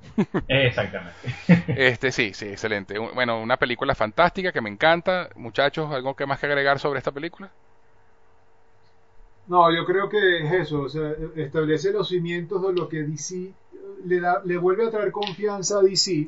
[0.48, 1.28] Exactamente.
[1.74, 2.98] Este sí, sí, excelente.
[2.98, 5.30] Un- Bueno, una película fantástica que me encanta.
[5.36, 7.52] Muchachos, ¿algo que más que agregar sobre esta película?
[9.46, 13.54] No, yo creo que es eso, o sea, establece los cimientos de lo que DC
[14.04, 16.26] le da, le vuelve a traer confianza a DC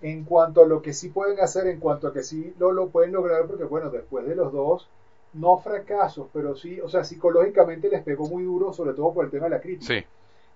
[0.00, 2.90] en cuanto a lo que sí pueden hacer, en cuanto a que sí lo, lo
[2.90, 4.90] pueden lograr, porque bueno, después de los dos,
[5.34, 9.30] no fracasos, pero sí, o sea, psicológicamente les pegó muy duro, sobre todo por el
[9.30, 9.86] tema de la crítica.
[9.86, 10.04] Sí,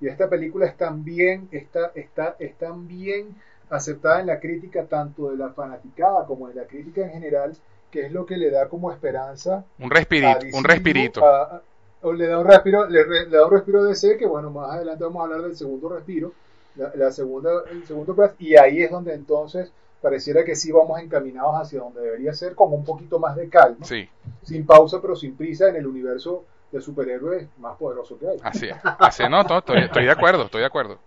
[0.01, 3.36] Y esta película es tan bien, está, está, es tan bien
[3.70, 7.57] aceptada en la crítica, tanto de la fanaticada como de la crítica en general,
[7.91, 11.25] que es lo que le da como esperanza un respirito, un respirito.
[11.25, 11.62] a- a-
[12.03, 14.51] o le da un respiro, le, re- le da un respiro de DC, que bueno,
[14.51, 16.33] más adelante vamos a hablar del segundo respiro,
[16.77, 19.73] la, la segunda, el segundo y ahí es donde entonces
[20.05, 23.84] pareciera que sí vamos encaminados hacia donde debería ser, con un poquito más de calma,
[23.84, 24.08] Sí,
[24.42, 28.36] sin pausa pero sin prisa en el universo de superhéroes más poderoso que hay.
[28.42, 28.76] así es.
[28.83, 29.31] Así es.
[29.31, 30.99] No, no, estoy, estoy de acuerdo, estoy de acuerdo.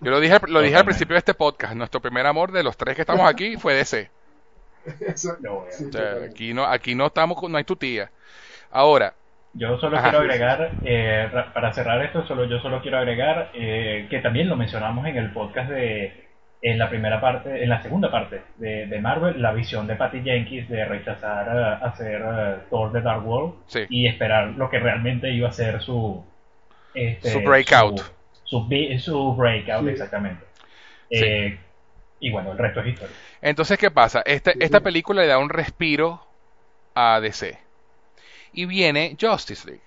[0.00, 1.74] Yo lo dije, lo dije al principio de este podcast.
[1.74, 4.10] Nuestro primer amor de los tres que estamos aquí fue DC.
[5.00, 5.36] Eso-
[5.70, 8.10] sí, O sea, aquí no, aquí no estamos, con- no hay tu tía.
[8.70, 9.14] Ahora,
[9.56, 10.10] Yo solo Ajá.
[10.10, 14.48] quiero agregar, eh, ra- para cerrar esto, solo yo solo quiero agregar eh, que también
[14.48, 16.23] lo mencionamos en el podcast de
[16.66, 20.22] en la primera parte, en la segunda parte de, de Marvel, la visión de Patty
[20.22, 24.78] Jenkins de rechazar eh, hacer eh, Thor de Dark World sí, y esperar lo que
[24.80, 26.24] realmente iba a ser su
[26.94, 27.98] este, Su breakout.
[27.98, 28.04] su,
[28.44, 29.90] su, bi- su breakout Sí.
[29.90, 30.44] exactamente
[31.10, 31.20] Sí.
[31.22, 31.58] Eh,
[32.20, 34.22] y bueno el resto es historia Entonces, ¿qué pasa?
[34.24, 34.84] Esta, Sí, esta sí.
[34.84, 36.26] película le da un respiro
[36.94, 37.58] a DC.
[38.52, 39.82] Y viene Justice League.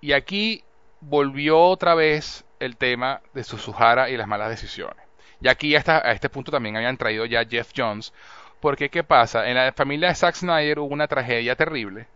[0.00, 0.62] Y aquí
[1.00, 5.07] volvió otra vez el tema de Suzuhara y las malas decisiones.
[5.40, 8.12] Y aquí hasta a este punto también habían traído ya Jeff Jones.
[8.60, 9.48] Porque, ¿qué pasa?
[9.48, 12.08] En la familia de Zack Snyder hubo una tragedia terrible.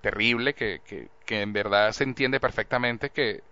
[0.00, 3.42] Terrible, que, que, que en verdad se entiende perfectamente que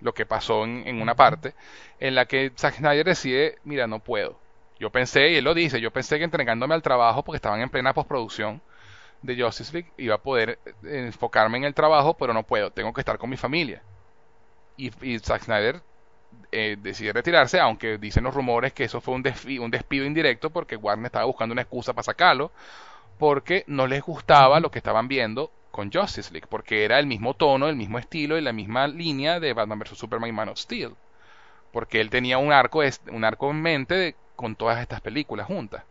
[0.00, 1.54] lo que pasó en, en una parte.
[2.00, 4.38] En la que Zack Snyder decide, mira, no puedo.
[4.80, 7.70] Yo pensé, y él lo dice, yo pensé que entregándome al trabajo, porque estaban en
[7.70, 8.62] plena postproducción
[9.22, 12.92] de Justice League, iba a poder eh, enfocarme en el trabajo, pero no puedo, tengo
[12.94, 13.82] que estar con mi familia.
[14.76, 15.82] Y, y Zack Snyder
[16.52, 20.50] eh, decide retirarse, aunque dicen los rumores que eso fue un, desfi- un despido indirecto,
[20.50, 22.52] porque Warner estaba buscando una excusa para sacarlo,
[23.18, 27.34] porque no les gustaba lo que estaban viendo con Justice League, porque era el mismo
[27.34, 29.98] tono, el mismo estilo y la misma línea de Batman vs.
[29.98, 30.96] Superman y Man of Steel.
[31.72, 35.84] Porque él tenía un arco, un arco en mente de- con todas estas películas juntas.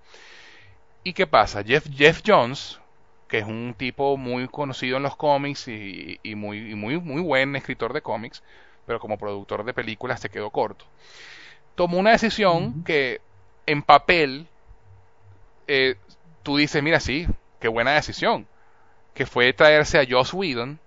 [1.03, 1.63] ¿Y qué pasa?
[1.63, 2.79] Jeff, Jeff Jones,
[3.27, 7.21] que es un tipo muy conocido en los cómics y, y muy, y muy, muy
[7.21, 8.43] buen escritor de cómics,
[8.89, 10.83] pero como productor de películas se quedó corto.
[11.75, 13.21] Tomó una decisión que
[13.67, 14.47] en papel
[15.67, 15.95] eh,
[16.41, 17.27] tú dices, mira, sí,
[17.59, 18.47] qué buena decisión,
[19.13, 20.79] que fue traerse a Joss Whedon,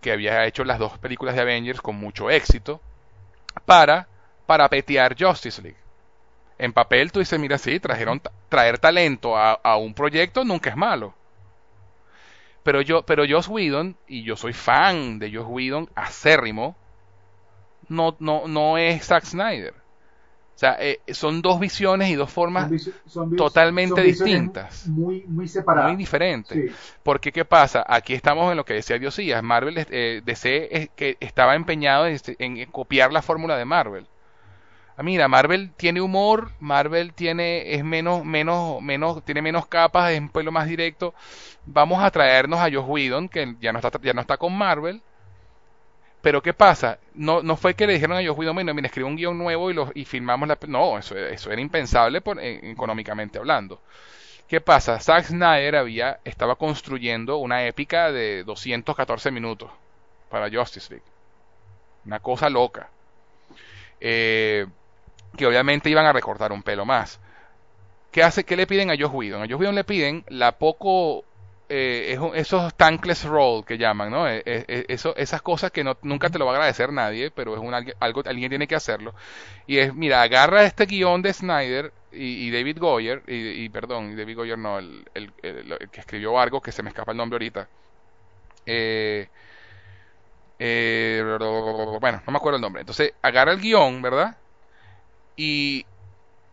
[0.00, 2.80] que había hecho las dos películas de Avengers con mucho éxito,
[3.64, 4.06] para
[4.46, 5.80] parapetear Justice League.
[6.58, 10.76] En papel tú dices, mira, sí, trajeron traer talento a, a un proyecto nunca es
[10.76, 11.12] malo.
[12.62, 16.76] Pero yo, pero Joss Whedon, y yo soy fan de Joss Whedon, acérrimo,
[17.88, 19.74] no, no, no es Zack Snyder.
[20.54, 22.70] O sea, eh, son dos visiones y dos formas
[23.06, 24.86] Son totalmente son distintas.
[24.86, 25.90] Muy, muy separadas.
[25.90, 26.70] muy diferentes.
[26.70, 26.76] Sí.
[27.02, 27.84] Porque, ¿qué pasa?
[27.88, 29.42] Aquí estamos en lo que decía Diosías.
[29.42, 34.06] Marvel, eh, DC, es que estaba empeñado en, en copiar la fórmula de Marvel.
[34.96, 40.20] Ah, mira, Marvel tiene humor, Marvel tiene, es menos, menos, menos, tiene menos capas, es
[40.20, 41.14] un pelo más directo.
[41.66, 45.02] Vamos a traernos a Joss Whedon, que ya no está, ya no está con Marvel.
[46.24, 46.98] Pero ¿qué pasa?
[47.12, 49.70] No, no fue que le dijeron a Joss Whedon, bueno, mira, escribe un guion nuevo
[49.70, 50.56] y, lo, y filmamos la...
[50.56, 50.66] pe-".
[50.66, 53.82] No, eso, eso era impensable eh, económicamente hablando.
[54.48, 54.98] ¿Qué pasa?
[55.00, 59.70] Zack Snyder había, estaba construyendo una épica de 214 minutos
[60.30, 61.04] para Justice League.
[62.06, 62.88] Una cosa loca.
[64.00, 64.66] Eh,
[65.36, 67.20] que obviamente iban a recortar un pelo más.
[68.10, 69.42] ¿Qué, hace, ¿Qué le piden a Josh Whedon?
[69.42, 71.26] A Josh Whedon le piden la poco
[71.68, 74.28] eh, esos tankless roll que llaman, ¿no?
[74.28, 77.72] Eh, eh, esas cosas que nunca te lo va a agradecer nadie, pero es un,
[77.74, 79.14] algo, alguien tiene que hacerlo.
[79.66, 84.58] Y es, mira, agarra este guion de Snyder y, David Goyer, y, perdón, David Goyer
[84.58, 85.04] no, el,
[85.90, 87.68] que escribió algo que se me escapa el nombre ahorita.
[92.00, 92.80] bueno, no me acuerdo el nombre.
[92.82, 94.36] Entonces, agarra el guion, ¿verdad?
[95.36, 95.86] Y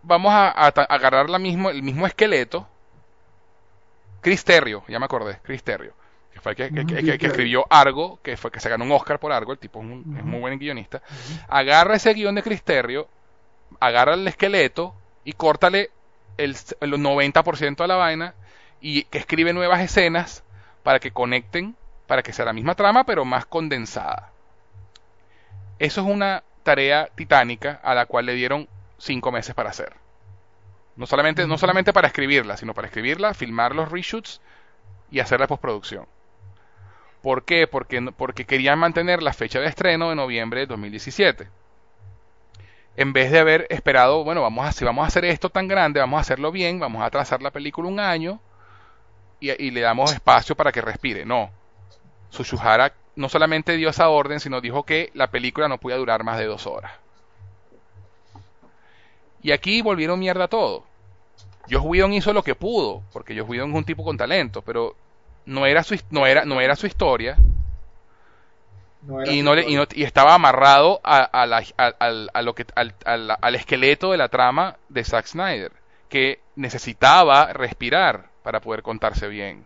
[0.03, 2.67] vamos a, agarrar el mismo esqueleto.
[4.21, 5.93] Chris Terrio, ya me acordé, Chris Terrio,
[6.31, 9.51] que fue el que, escribió Argo, que fue que se ganó un Oscar por Argo,
[9.51, 11.01] el tipo es, muy buen guionista.
[11.47, 13.07] Agarra ese guion de Chris Terrio,
[13.79, 14.93] agarra el esqueleto
[15.23, 15.89] y córtale
[16.37, 18.35] el, el 90% a la vaina
[18.79, 20.43] y que escribe nuevas escenas
[20.83, 21.75] para que conecten,
[22.07, 24.31] para que sea la misma trama, pero más condensada.
[25.79, 28.67] Eso es una tarea titánica a la cual le dieron
[28.97, 29.93] cinco meses para hacer.
[31.01, 34.39] No solamente, no solamente para escribirla, sino para escribirla, filmar los reshoots
[35.09, 36.05] y hacer la postproducción.
[37.23, 37.65] ¿Por qué?
[37.65, 41.47] Porque, porque querían mantener la fecha de estreno de noviembre de 2017.
[42.97, 45.99] En vez de haber esperado, bueno, vamos a, si vamos a hacer esto tan grande,
[45.99, 48.39] vamos a hacerlo bien, vamos a trazar la película un año
[49.39, 51.25] y, y le damos espacio para que respire.
[51.25, 51.49] No.
[52.29, 56.37] Sushuhara no solamente dio esa orden, sino dijo que la película no podía durar más
[56.37, 56.91] de dos horas.
[59.41, 60.90] Y aquí volvieron mierda todo.
[61.69, 64.95] Josh Whedon hizo lo que pudo, porque Josh Whedon es un tipo con talento, pero
[65.45, 67.37] no era su, no era, no era su historia.
[69.25, 74.77] y, no le, y, estaba amarrado a, a, lo que, al, esqueleto de la trama
[74.89, 75.71] de Zack Snyder,
[76.09, 79.65] que necesitaba respirar para poder contarse bien.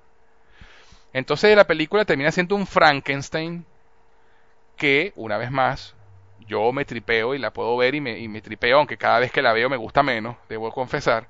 [1.14, 3.66] Entonces la película termina siendo un Frankenstein
[4.76, 5.96] que, una vez más,
[6.48, 9.32] yo me tripeo y la puedo ver y me, y me tripeo, aunque cada vez
[9.32, 11.28] que la veo me gusta menos, debo confesar.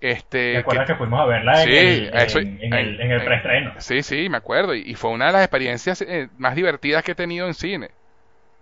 [0.00, 3.74] Este, ¿Te acuerdas que, fuimos a verla en, el, en, el, preestreno?
[3.78, 4.74] Sí, sí, me acuerdo.
[4.74, 7.90] Y, fue una de las experiencias eh, más divertidas que he tenido en cine.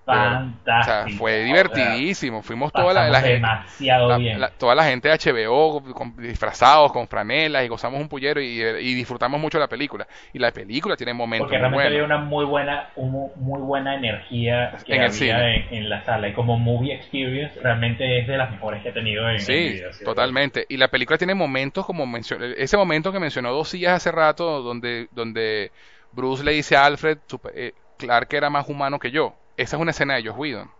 [0.06, 1.18] Fantástico.
[1.18, 2.40] fue divertidísimo.
[2.40, 3.34] Fuimos toda la, gente.
[3.34, 4.40] Demasiado bien.
[4.56, 5.82] toda la gente de HBO
[6.18, 10.06] disfrazados con franelas y gozamos un pullero y, disfrutamos mucho la película.
[10.32, 14.94] Y la película tiene momentos Porque realmente había una muy buena, muy buena energía que
[14.94, 16.28] en había en, la sala.
[16.28, 20.66] Y como movie experience, realmente es de las mejores que he tenido en Sí, totalmente.
[20.68, 24.62] Y la película tiene momentos como mencioné, ese momento que mencionó dos sillas hace rato,
[24.62, 25.72] donde, donde
[26.12, 27.18] Bruce le dice a Alfred,
[27.54, 30.70] eh, Clark era más humano que yo esa es una escena de Josh Whedon.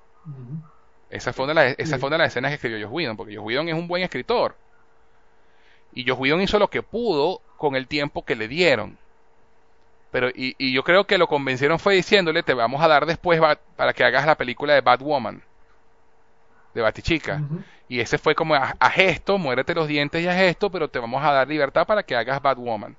[1.09, 3.17] Esa fue, una de las, esa fue una de las escenas que escribió Josh Whedon,
[3.17, 4.57] porque Josh Whedon es un buen escritor.
[5.95, 8.99] Y Josh Whedon hizo lo que pudo con el tiempo que le dieron.
[10.11, 13.41] Pero, y, y yo creo que lo convencieron fue diciéndole, te vamos a dar después
[13.77, 15.43] para que hagas la película de Batwoman,
[16.75, 17.43] de Batichica.
[17.89, 21.25] Y ese fue como a, gesto, muérete los dientes y a gesto, pero te vamos
[21.25, 22.97] a dar libertad para que hagas Batwoman.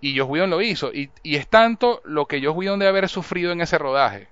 [0.00, 0.92] Y Josh Whedon lo hizo.
[0.92, 4.28] Y, y es tanto lo que Josh Whedon debe haber sufrido en ese rodaje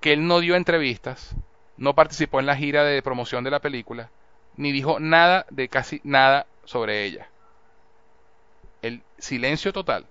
[0.00, 1.34] que él no dio entrevistas,
[1.76, 4.10] no participó en la gira de promoción de la película,
[4.56, 7.28] ni dijo nada de casi nada sobre ella.
[8.82, 10.06] El silencio total.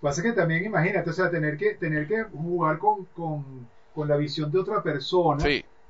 [0.00, 4.50] Pasa que también imagínate, o sea, tener que, tener que jugar con, con, la visión
[4.50, 5.44] de otra persona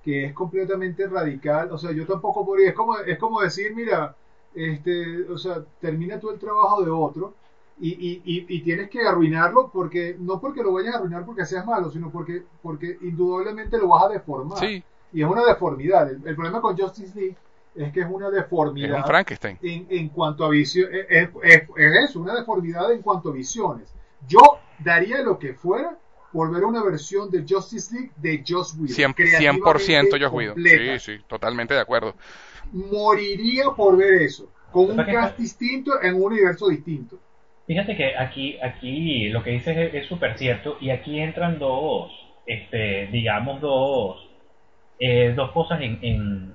[0.05, 1.73] que es completamente radical.
[1.73, 4.15] O sea, yo tampoco podría, es como, es como decir, mira,
[4.55, 7.34] este, o sea, termina tú el trabajo de otro
[7.85, 11.67] y, y, y, tienes que arruinarlo porque no porque lo vayas a arruinar porque seas
[11.67, 14.61] malo, sino porque, porque indudablemente lo vas a deformar.
[14.61, 14.85] Sí.
[15.12, 16.09] Y es una deformidad.
[16.09, 17.36] El, problema con Justice League
[17.75, 18.93] es que es una deformidad.
[18.93, 19.59] Es un Frankenstein.
[19.62, 20.91] En, en cuanto a visión.
[20.93, 21.65] Es, es,
[22.05, 23.93] eso, una deformidad en cuanto a visiones.
[24.28, 25.99] Yo daría lo que fuera
[26.33, 29.12] por ver una versión de Justice League de Joss Whedon.
[29.12, 30.57] 100%, 100 Joss Whedon.
[30.57, 32.15] Sí, sí, totalmente de acuerdo.
[32.70, 34.49] Moriría por ver eso.
[34.70, 37.19] Con un cast distinto en un universo distinto.
[37.73, 42.12] Fíjate que aquí, aquí lo que dices es súper cierto y aquí entran dos,
[42.44, 44.28] este, digamos dos,
[44.99, 45.99] eh, dos cosas en,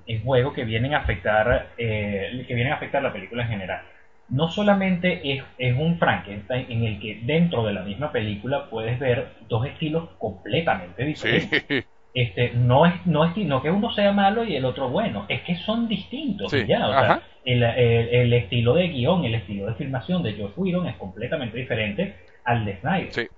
[0.06, 3.82] en, juego que vienen a afectar, eh, que vienen a afectar la película en general.
[4.30, 9.00] No solamente es, es un Frankenstein en el que dentro de la misma película puedes
[9.00, 11.88] ver dos estilos completamente diferentes.
[12.14, 15.42] Este, no es, no es no que uno sea malo y el otro bueno, es
[15.42, 20.24] que son distintos ya, o sea, el, el, estilo de guion, el estilo de filmación
[20.24, 23.30] de George Whedon es completamente diferente al de Snyder.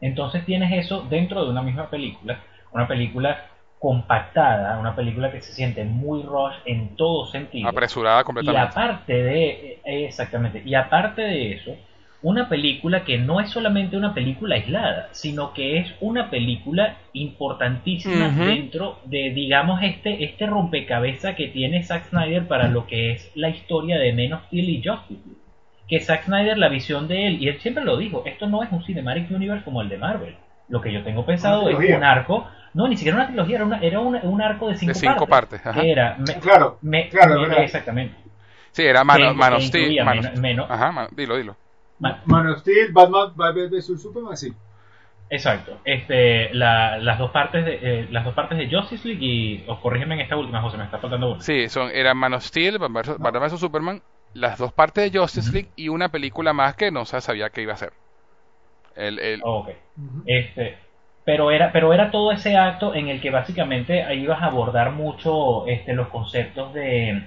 [0.00, 2.40] Entonces tienes eso dentro de una misma película,
[2.72, 3.46] una película
[3.82, 7.68] compactada, una película que se siente muy rush en todo sentido.
[7.68, 8.68] Apresurada Y completamente.
[8.68, 11.76] aparte de, eh, exactamente, y aparte de eso,
[12.22, 18.28] una película que no es solamente una película aislada, sino que es una película importantísima
[18.46, 23.48] dentro de, digamos, este, este rompecabezas que tiene Zack Snyder para lo que es la
[23.48, 25.40] historia de Men of Steel y Justice League.
[25.88, 28.70] Que Zack Snyder, la visión de él, y él siempre lo dijo, esto no es
[28.70, 30.36] un Cinematic Universe como el de Marvel.
[30.68, 33.78] Lo que yo tengo pensado es un arco, no, ni siquiera una trilogía, era, una-
[33.80, 35.78] era una- un arco de cinco, De cinco partes, ajá.
[35.80, 38.14] que era, me- Claro, me- claro, me- exactamente.
[38.70, 39.82] Sí, era Man, que- Man of que Steel.
[39.82, 41.56] incluía Man of- menos- menos- Ajá, dilo, dilo.
[42.02, 44.52] Ma- Man of Steel, Batman, Batman vs Superman, sí.
[45.30, 45.78] Exacto.
[45.84, 49.78] Este, la- las dos partes de eh, las dos partes de Justice League y os
[49.78, 51.40] corrígeme en esta última, José, me está faltando una.
[51.40, 53.18] Sí, son, era Man of Steel, Batman vs.
[53.18, 53.60] Batman vs.
[53.60, 54.02] Superman,
[54.34, 55.50] las dos partes de Justice.
[55.52, 57.92] League y una película más que no se sabía que iba a ser.
[58.94, 59.68] El, el, Oh, ok.
[59.96, 60.22] Ujú.
[60.26, 60.76] Este,
[61.24, 64.90] pero era, pero era todo ese acto en el que básicamente ahí ibas a abordar
[64.92, 67.22] mucho este, los conceptos de,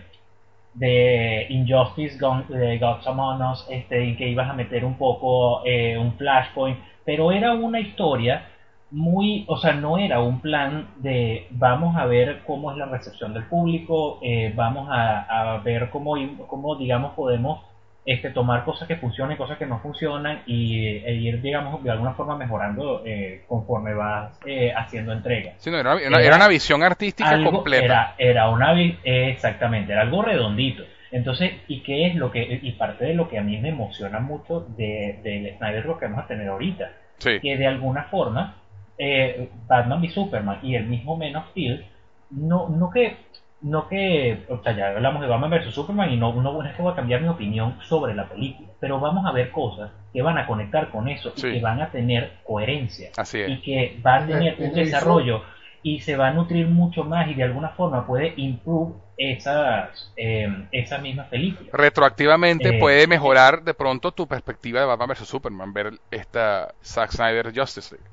[0.75, 2.17] de Injustice,
[2.49, 6.77] de Gods Among Us, este, en que ibas a meter un poco eh, un flashpoint,
[7.05, 8.47] pero era una historia
[8.91, 13.33] muy, o sea, no era un plan de vamos a ver cómo es la recepción
[13.33, 16.15] del público, eh, vamos a, a ver cómo,
[16.47, 17.61] cómo, digamos, podemos
[18.06, 21.90] este, tomar cosas que funcionan y cosas que no funcionan y e ir, digamos, de
[21.90, 25.56] alguna forma mejorando eh, conforme vas eh, haciendo entregas.
[25.58, 27.84] sí, no, era, una, era era una visión artística Algo- completa.
[27.85, 30.84] Era, era una eh, exactamente, era algo redondito.
[31.11, 34.19] Entonces, ¿y qué es lo que, y parte de lo que a mí me emociona
[34.19, 36.92] mucho de, del Snyder lo que vamos a tener ahorita?
[37.17, 38.56] Sí, que de alguna forma
[38.98, 41.85] eh, Batman y Superman y el mismo Man of Steel
[42.32, 43.16] no, no que
[43.65, 46.81] no que o sea ya hablamos de Batman vs Superman y no, no es que
[46.83, 50.37] voy a cambiar mi opinión sobre la película pero vamos a ver cosas que van
[50.37, 51.47] a conectar con eso Sí.
[51.47, 53.59] y que van a tener coherencia así y es.
[53.61, 55.41] que va a tener En- un eso- desarrollo
[55.81, 60.47] y se va a nutrir mucho más y de alguna forma puede improve esas eh,
[60.71, 65.27] esas mismas películas Retroactivamente Eh, puede mejorar de pronto tu perspectiva de Batman vs.
[65.27, 68.09] Superman, ver esta Zack Snyder Justice League.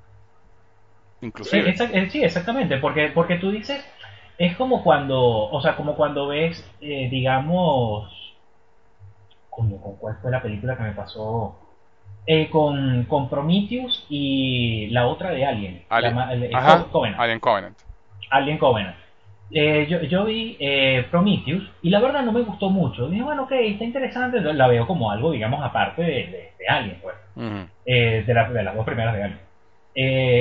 [1.21, 1.71] Sí, Inclusive.
[1.71, 3.85] eh, sí, exactamente, porque, porque tú dices,
[4.45, 8.11] es como cuando, o sea, como cuando ves, eh, digamos,
[9.51, 11.59] como, ¿con cuál fue la película que me pasó?
[12.27, 16.15] Eh, con, con Prometheus y la otra de Alien, Alien.
[16.17, 17.21] la ma- el- el Ajá, Co- Covenant.
[17.21, 17.79] Alien Covenant.
[18.31, 18.97] Alien Covenant.
[19.51, 23.09] Eh, yo, yo vi eh, Prometheus y la verdad no me gustó mucho.
[23.09, 24.41] Dije, bueno, ok, está interesante.
[24.41, 27.15] La veo como algo, digamos, aparte de, de- de Alien, pues
[27.85, 29.41] eh, de, las- de las dos primeras de Alien.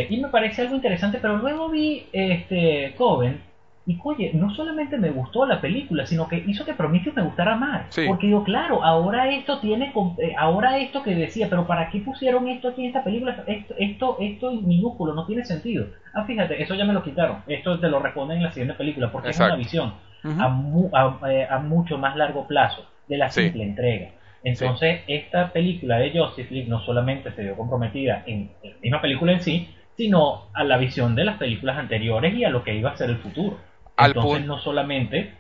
[0.10, 3.42] Y me parece algo interesante, pero luego vi este Coven
[3.86, 7.56] y oye, no solamente me gustó la película, sino que hizo que Prometheus me gustara
[7.56, 7.88] más.
[7.90, 8.04] Sí.
[8.08, 12.48] Porque digo, claro, ahora esto tiene, eh, ahora esto que decía, pero ¿para qué pusieron
[12.48, 13.44] esto aquí en esta película?
[13.48, 15.88] Esto, esto, esto en minúsculo no tiene sentido.
[16.14, 17.38] Ah, fíjate, eso ya me lo quitaron.
[17.48, 19.56] Esto te lo responden en la siguiente película, porque Exacto.
[19.56, 19.94] es una visión
[20.40, 23.42] a, mu- a- eh, a mucho más largo plazo de la Sí.
[23.44, 24.12] simple entrega.
[24.44, 29.32] Entonces, esta película de Justice League no solamente se vio comprometida en la misma película
[29.34, 32.92] en sí, sino a la visión de las películas anteriores y a lo que iba
[32.92, 33.58] a ser el futuro.
[34.04, 35.34] Al Entonces, no solamente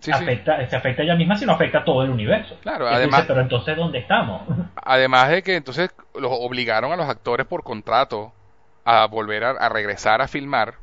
[0.00, 0.12] Sí, sí.
[0.12, 2.56] afecta, se afecta a ella misma, sino afecta a todo el universo.
[2.62, 4.42] Claro, además- pero entonces, ¿dónde estamos?
[4.76, 8.32] Además de que entonces los obligaron a los actores por contrato
[8.84, 10.74] a volver a, a regresar a filmar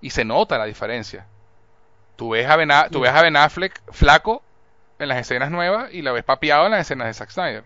[0.00, 1.26] y se nota la diferencia.
[2.16, 4.42] Tú ves a Ben, tú ves a Ben Affleck flaco
[4.98, 7.62] en las escenas nuevas y la ves papeado en las escenas de Zack Snyder.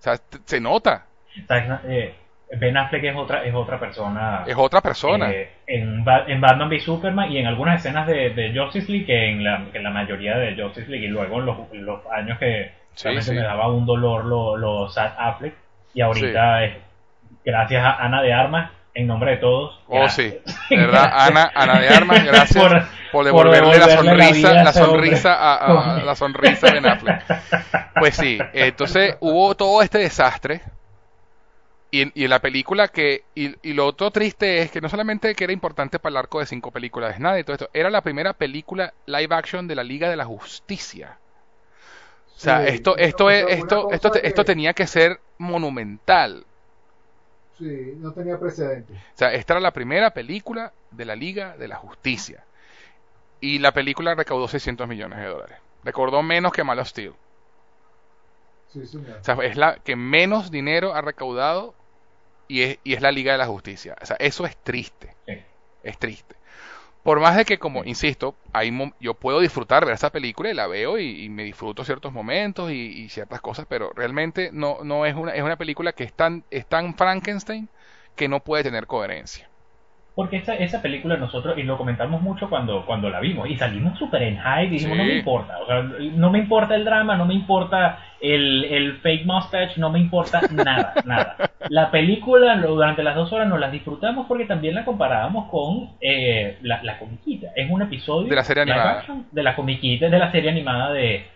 [0.00, 1.06] O sea, se nota,
[1.46, 2.14] Zack- eh,
[2.58, 4.44] Ben Affleck es otra, es otra persona.
[4.46, 5.30] es otra persona.
[5.30, 9.30] eh, en, en Batman v Superman y en algunas escenas de, de Justice League que
[9.30, 12.38] en, la, que en la mayoría de Justice League y luego en los, los años
[12.38, 13.36] que Sí, realmente sí.
[13.36, 15.54] me daba un dolor lo, lo Zack Affleck
[15.94, 16.74] y ahorita es
[17.44, 20.34] gracias a Ana de Armas en nombre de todos Oh, gracias.
[20.46, 20.76] sí.
[20.76, 24.72] De verdad, Ana, Ana de Armas, gracias Por- por, devolverle la devolverle la sonrisa, la
[24.72, 27.22] sonrisa a, a- a la sonrisa de Ben Affleck.
[27.98, 30.60] Pues sí, entonces hubo todo este desastre.
[31.94, 33.22] Y en, y en la película que.
[33.36, 36.40] Y, y lo otro triste es que no solamente que era importante para el arco
[36.40, 39.76] de cinco películas de Snyder y todo esto, era la primera película live action de
[39.76, 41.20] la Liga de la Justicia.
[42.36, 46.46] O sea, Sí, esto, esto es, esto, esto, esto tenía que ser monumental.
[47.58, 48.98] Sí, no tenía precedentes.
[48.98, 52.46] O sea, esta era la primera película de la Liga de la Justicia.
[53.40, 55.58] Y la película recaudó 600 millones de dólares.
[55.84, 57.14] Recaudó menos que Man of Steel.
[58.68, 59.18] Sí, señor.
[59.20, 61.74] O sea, es la que menos dinero ha recaudado
[62.48, 63.96] y es, y es la Liga de la Justicia.
[64.00, 65.14] O sea, eso es triste.
[65.26, 65.38] Sí.
[65.82, 66.34] Es triste.
[67.02, 70.66] Por más de que, como insisto, hay yo puedo disfrutar ver esa película y la
[70.66, 75.04] veo y, y me disfruto ciertos momentos y, y ciertas cosas, pero realmente no, no
[75.04, 77.68] es una, es una película que es tan, es tan Frankenstein
[78.16, 79.50] que no puede tener coherencia.
[80.14, 83.98] Porque esa, esa película nosotros, y lo comentamos mucho cuando, cuando la vimos, y salimos
[83.98, 85.02] súper en hype, y dijimos, Sí.
[85.02, 88.98] no me importa, o sea, no me importa el drama, no me importa el, el
[88.98, 91.36] fake mustache, no me importa nada, nada.
[91.68, 96.58] La película durante las dos horas nos las disfrutamos porque también la comparábamos con eh,
[96.62, 97.48] la, la comiquita.
[97.56, 99.04] Es un episodio De la serie animada.
[99.32, 101.26] de la comiquita, de la serie animada de,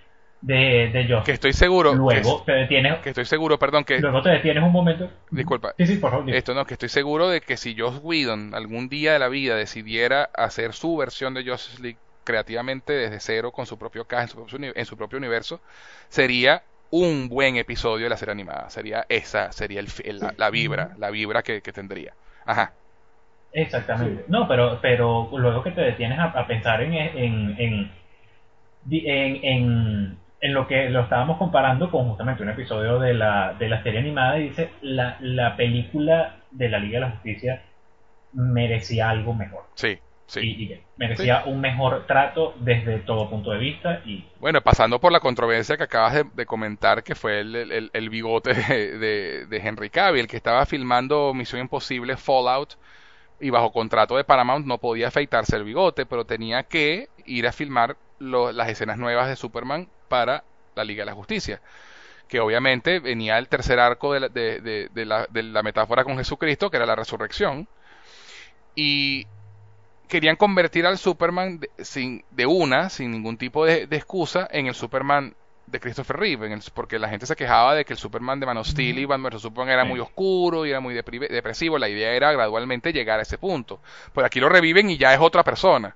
[0.41, 1.25] de, de Joss.
[1.25, 1.95] Que estoy seguro.
[1.95, 3.99] Luego que, te detienes, que estoy seguro, perdón, que.
[4.01, 5.11] luego te detienes un momento.
[5.31, 5.75] Disculpa.
[5.77, 6.31] Sí, sí, por favor.
[6.31, 9.57] Esto no, que estoy seguro de que si Joss Whedon algún día de la vida
[9.57, 14.29] decidiera hacer su versión de Justice League creativamente desde cero con su propio cast en
[14.29, 15.61] su propio, uni- en su propio universo,
[16.09, 18.71] sería un buen episodio de la serie animada.
[18.71, 22.15] Sería esa, sería el, la, la vibra, la vibra que, que tendría.
[22.45, 22.75] Ajá.
[23.53, 24.25] Exactamente.
[24.29, 27.57] No, pero, pero luego que te detienes a, a pensar en, en,
[29.43, 33.83] en, en- lo que lo estábamos comparando con justamente un episodio de la, de la
[33.83, 37.63] serie animada y dice, la, la película de la Liga de la Justicia
[38.33, 39.65] merecía algo mejor.
[39.75, 40.41] Sí, sí.
[40.43, 45.11] Y, y merecía un mejor trato desde todo punto de vista y Bueno, pasando por
[45.11, 49.47] la controversia que acabas de, de comentar, que fue el, el- el bigote de, de-
[49.47, 52.75] de Henry Cavill, que estaba filmando Misión Imposible Fallout
[53.41, 57.53] y bajo contrato de Paramount no podía afeitarse el bigote, pero tenía que ir a
[57.53, 61.61] filmar lo- las escenas nuevas de Superman para la Liga de la Justicia.
[62.29, 66.05] Que obviamente venía el tercer arco de la, de- de- de la- de la metáfora
[66.05, 67.69] con Jesucristo, que era la resurrección.
[68.75, 69.27] Y
[70.09, 74.67] querían convertir al Superman de, sin, de una, sin ningún tipo de, de excusa, en
[74.67, 75.35] el Superman
[75.67, 78.47] de Christopher Reeve, en el- porque la gente se quejaba de que el Superman de
[78.47, 81.79] Man of Steel y Batman vs Superman era muy oscuro y era muy depresivo.
[81.79, 83.81] La idea era gradualmente llegar a ese punto.
[84.15, 85.95] Pues aquí lo reviven y ya es otra persona.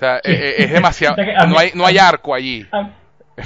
[0.00, 0.30] O sea, Sí.
[0.32, 1.16] eh, eh, es demasiado.
[1.46, 2.66] No hay, no hay arco allí.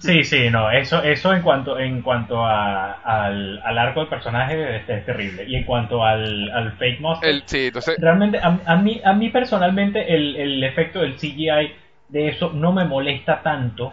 [0.00, 4.76] Sí, sí, no, eso, eso en cuanto, en cuanto a, al, al arco del personaje
[4.76, 5.44] es, es terrible.
[5.46, 9.12] Y en cuanto al, al fake monster, El, sí, entonces, realmente a, a mí, a
[9.14, 11.72] mí personalmente el, el efecto del CGI
[12.08, 13.92] de eso no me molesta tanto,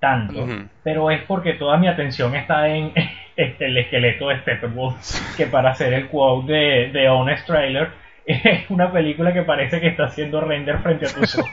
[0.00, 0.46] tanto,
[0.82, 2.92] pero es porque toda mi atención está en
[3.36, 7.90] este, el esqueleto de Steppenwolf, que para hacer el quote de, de Honest Trailer
[8.30, 11.50] es una película que parece que está haciendo render frente a tus ojos.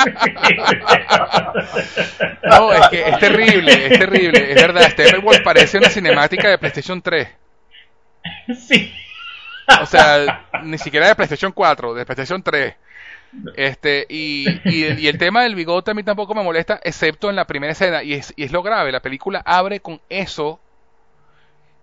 [2.44, 4.52] no, es que es terrible, es terrible.
[4.52, 7.28] Es verdad, Steppenwolf parece una cinemática de PlayStation 3.
[8.58, 8.92] sí.
[9.80, 12.74] O sea, ni siquiera de PlayStation 4, de PlayStation 3.
[13.56, 17.36] Este, y, y, y el tema del bigote a mí tampoco me molesta, excepto en
[17.36, 18.02] la primera escena.
[18.02, 20.60] Y es, y es lo grave, la película abre con eso.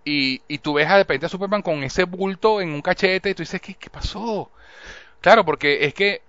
[0.10, 3.30] Y, y tú ves a de repente a Superman con ese bulto en un cachete
[3.32, 4.50] y tú dices, ¿qué, qué pasó?
[5.19, 6.22] Claro, porque es que,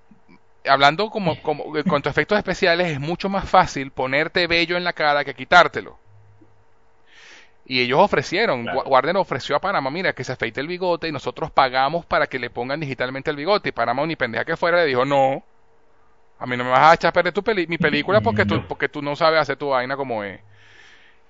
[0.66, 4.82] hablando como, como en cuanto a efectos especiales, es mucho más fácil ponerte vello en
[4.82, 5.96] la cara que quitártelo.
[7.66, 8.82] Y ellos ofrecieron, Claro.
[8.88, 12.38] Warner ofreció a Paramount, mira, que se afeite el bigote y nosotros pagamos para que
[12.38, 13.68] le pongan digitalmente el bigote.
[13.68, 15.44] Y Paramount, ni pendeja que fuera, le dijo, no,
[16.38, 18.56] a mí no me vas a echar a perder tu peli- mi película porque tú,
[18.56, 18.66] No.
[18.66, 20.40] porque tú no sabes hacer tu vaina como es.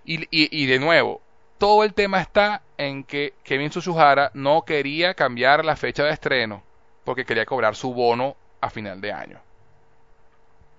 [0.04, 1.20] Y, y, y de nuevo,
[1.58, 6.62] todo el tema está en que Kevin Tsuchihara no quería cambiar la fecha de estreno
[7.04, 9.40] porque quería cobrar su bono a final de año.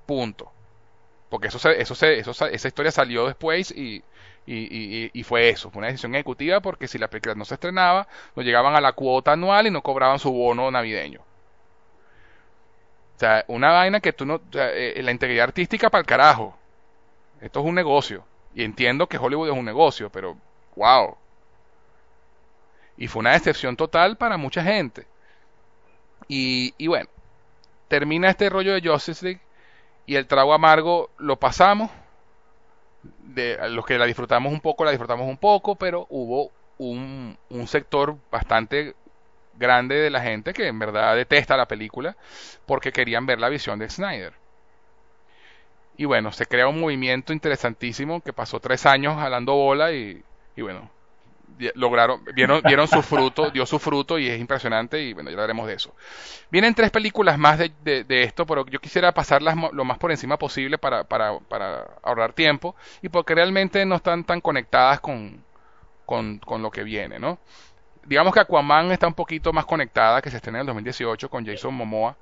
[0.06, 0.52] Punto.
[1.30, 4.04] Porque eso se, eso se, eso, sa- esa historia salió después y,
[4.48, 8.44] y, fue eso, fue una decisión ejecutiva porque si la película no se estrenaba, no
[8.44, 11.22] llegaban a la cuota anual y no cobraban su bono navideño.
[13.16, 16.58] O sea, una vaina que tú no, sea, eh, la integridad artística para el carajo.
[17.42, 18.26] Esto es un negocio.
[18.56, 20.38] Y entiendo que Hollywood es un negocio, pero
[20.80, 21.18] wow.
[22.98, 25.06] Y fue una decepción total para mucha gente.
[26.28, 27.10] Y, y bueno,
[27.88, 29.42] termina este rollo de Justice League
[30.06, 31.92] y el trago amargo lo pasamos.
[33.24, 37.68] De los que la disfrutamos un poco, la disfrutamos un poco, pero hubo un, un
[37.68, 38.96] sector bastante
[39.58, 42.16] grande de la gente que en verdad detesta la película
[42.66, 44.34] porque querían ver la visión de Snyder.
[45.96, 50.24] Y bueno, se crea un movimiento interesantísimo que pasó tres años jalando bola y,
[50.60, 50.92] y bueno,
[51.76, 55.68] lograron, vieron, vieron su fruto, dio su fruto y es impresionante y bueno, ya hablaremos
[55.68, 55.96] de eso.
[56.52, 60.12] Vienen tres películas más de, de- de esto, pero yo quisiera pasarlas lo más por
[60.12, 65.44] encima posible para, para, para ahorrar tiempo y porque realmente no están tan conectadas con,
[66.06, 67.40] con, con lo que viene, ¿no?
[68.06, 71.46] Digamos que Aquaman está un poquito más conectada, que se estrena en el 2018 con
[71.46, 72.18] Jason Momoa.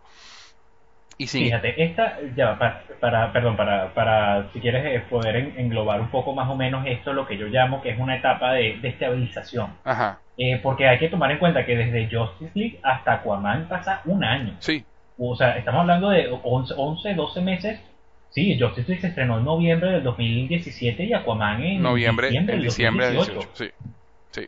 [1.17, 5.53] Y Fíjate, esta, ya, va, para, para- perdón, para, para, si quieres eh, poder en-
[5.59, 8.53] englobar un poco más o menos esto, lo que yo llamo que es una etapa
[8.53, 9.71] de, de estabilización.
[9.83, 14.01] Ajá, Eh, porque hay que tomar en cuenta que desde Justice League hasta Aquaman pasa
[14.05, 14.53] un año.
[14.59, 14.83] sí,
[15.17, 17.79] O sea, estamos hablando de 11, 11 12 meses.
[18.29, 22.61] Sí, Justice League se estrenó en noviembre del 2017 y Aquaman en noviembre, diciembre en
[22.61, 23.49] diciembre del 2018.
[23.55, 23.71] 18,
[24.31, 24.47] sí, sí.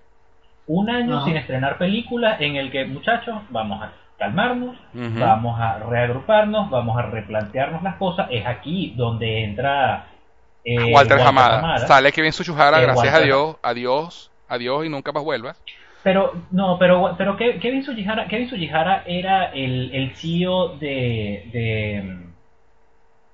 [0.68, 6.70] Un año sin estrenar películas en el que, muchachos, vamos a calmarnos, vamos a reagruparnos,
[6.70, 8.28] vamos a replantearnos las cosas.
[8.30, 10.06] Es aquí donde entra
[10.64, 11.78] eh, Walter Hamada.
[11.88, 13.26] Sale Kevin Suchuhara, Eh, gracias a Walter.
[13.26, 15.60] Dios, adiós, adiós y nunca más vuelvas.
[16.04, 22.18] Pero, no, pero, pero Ke- Kevin Sugihara, Kevin Sugihara era el, el CEO de, de,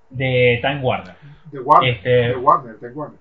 [0.09, 1.13] de Time Warner.
[1.51, 1.89] De Warner.
[1.93, 3.19] Este- De Warner, de Warner.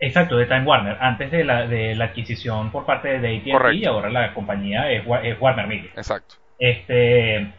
[0.00, 3.84] Exacto, de Time Warner, antes de la, de la adquisición por parte de AT&T y
[3.86, 5.90] ahora la compañía es, es Warner Media.
[5.96, 6.34] Exacto.
[6.58, 7.52] Este,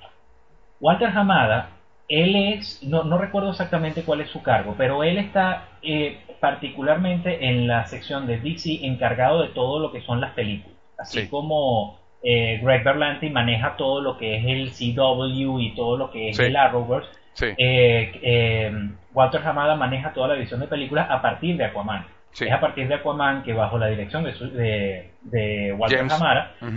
[0.79, 1.69] Walter Hamada,
[2.07, 7.47] él es, no, no recuerdo exactamente cuál es su cargo, pero él está eh, particularmente
[7.47, 10.77] en la sección de DC encargado de todo lo que son las películas.
[10.97, 11.27] Así Sí.
[11.27, 16.29] como eh, Greg Berlanti maneja todo lo que es el CW y todo lo que
[16.29, 16.43] es Sí.
[16.43, 18.71] el Arrowverse, Sí, eh, eh,
[19.13, 22.05] Walter Hamada maneja toda la edición de películas a partir de Aquaman.
[22.35, 22.45] Sí.
[22.45, 26.13] Es a partir de Aquaman que bajo la dirección de, su- de, de Walter James.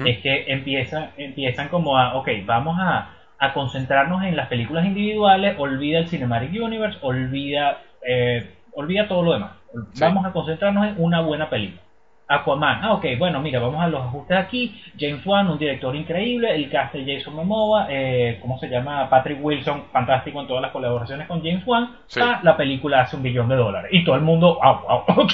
[0.09, 5.55] Es que empiezan, empiezan como a, ok, vamos a, a concentrarnos en las películas individuales,
[5.59, 9.53] olvida el Cinematic Universe, olvida, eh, olvida todo lo demás.
[9.93, 10.01] Sí.
[10.01, 11.83] Vamos a concentrarnos en una buena película.
[12.31, 14.83] Aquaman, ah, ok, bueno, mira, vamos a los ajustes aquí.
[14.99, 16.55] James Wan, un director increíble.
[16.55, 19.09] El cast de Jason Momoa, eh, ¿cómo se llama?
[19.09, 21.97] Patrick Wilson, fantástico en todas las colaboraciones con James Wan.
[22.07, 22.21] Sí.
[22.23, 23.91] Ah, la película hace un billón de dólares.
[23.95, 25.33] Y todo el mundo, wow, wow, ok.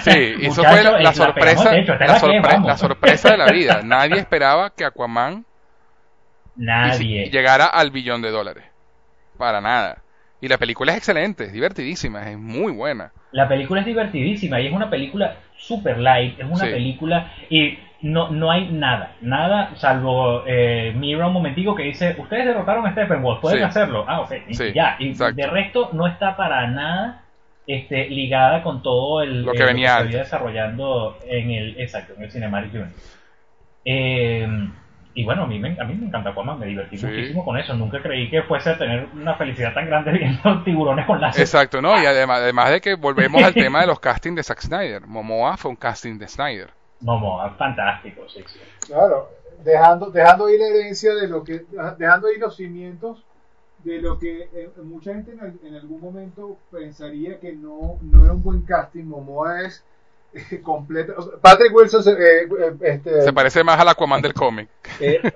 [0.00, 2.64] Sí, y eso fue la, la es- sorpresa, de hecho, esta es la, la sorpre-
[2.66, 3.80] la sorpresa de la vida.
[3.84, 5.44] Nadie esperaba que Aquaman
[6.56, 7.30] Nadie.
[7.30, 8.64] llegara al billón de dólares.
[9.38, 9.98] Para nada.
[10.42, 13.12] Y la película es excelente, es divertidísima, es muy buena.
[13.30, 16.66] La película es divertidísima y es una película super light, es una Sí.
[16.70, 22.44] película y no, no hay nada, nada salvo eh, Mira un momentico que dice, ustedes
[22.44, 23.64] derrotaron a Steppenwolf, pueden Sí.
[23.64, 24.04] hacerlo.
[24.08, 24.96] Ah, ok, Sí, ya.
[24.98, 25.36] Y exacto.
[25.36, 27.20] de resto no está para nada
[27.68, 30.08] este, ligada con todo el, Lo que eh, venía se antes.
[30.08, 33.18] había desarrollando en el, exacto, en el Cinematic Universe.
[33.84, 34.48] Eh,
[35.14, 37.06] y bueno, a mí, me, a mí me encanta Aquaman, me divertí Sí.
[37.06, 37.74] muchísimo con eso.
[37.74, 41.42] Nunca creí que fuese a tener una felicidad tan grande viendo tiburones con láser.
[41.42, 42.00] Exacto, ¿no?
[42.02, 45.06] Y además, además de que volvemos al tema de los castings de Zack Snyder.
[45.06, 46.70] Momoa fue un casting de Snyder.
[47.00, 48.58] Momoa, fantástico, sí, sí.
[48.86, 49.28] Claro,
[49.64, 51.64] dejando, dejando ahí la herencia de lo que,
[51.98, 53.24] dejando ahí los cimientos
[53.78, 58.24] de lo que eh, mucha gente en, al- en algún momento pensaría que no, no
[58.24, 59.04] era un buen casting.
[59.04, 59.84] Momoa es
[60.62, 61.12] completa.
[61.16, 64.68] o sea, Patrick Wilson, se- eh, eh, este, Se parece más al Aquaman del cómic.
[65.00, 65.30] eh, Eh,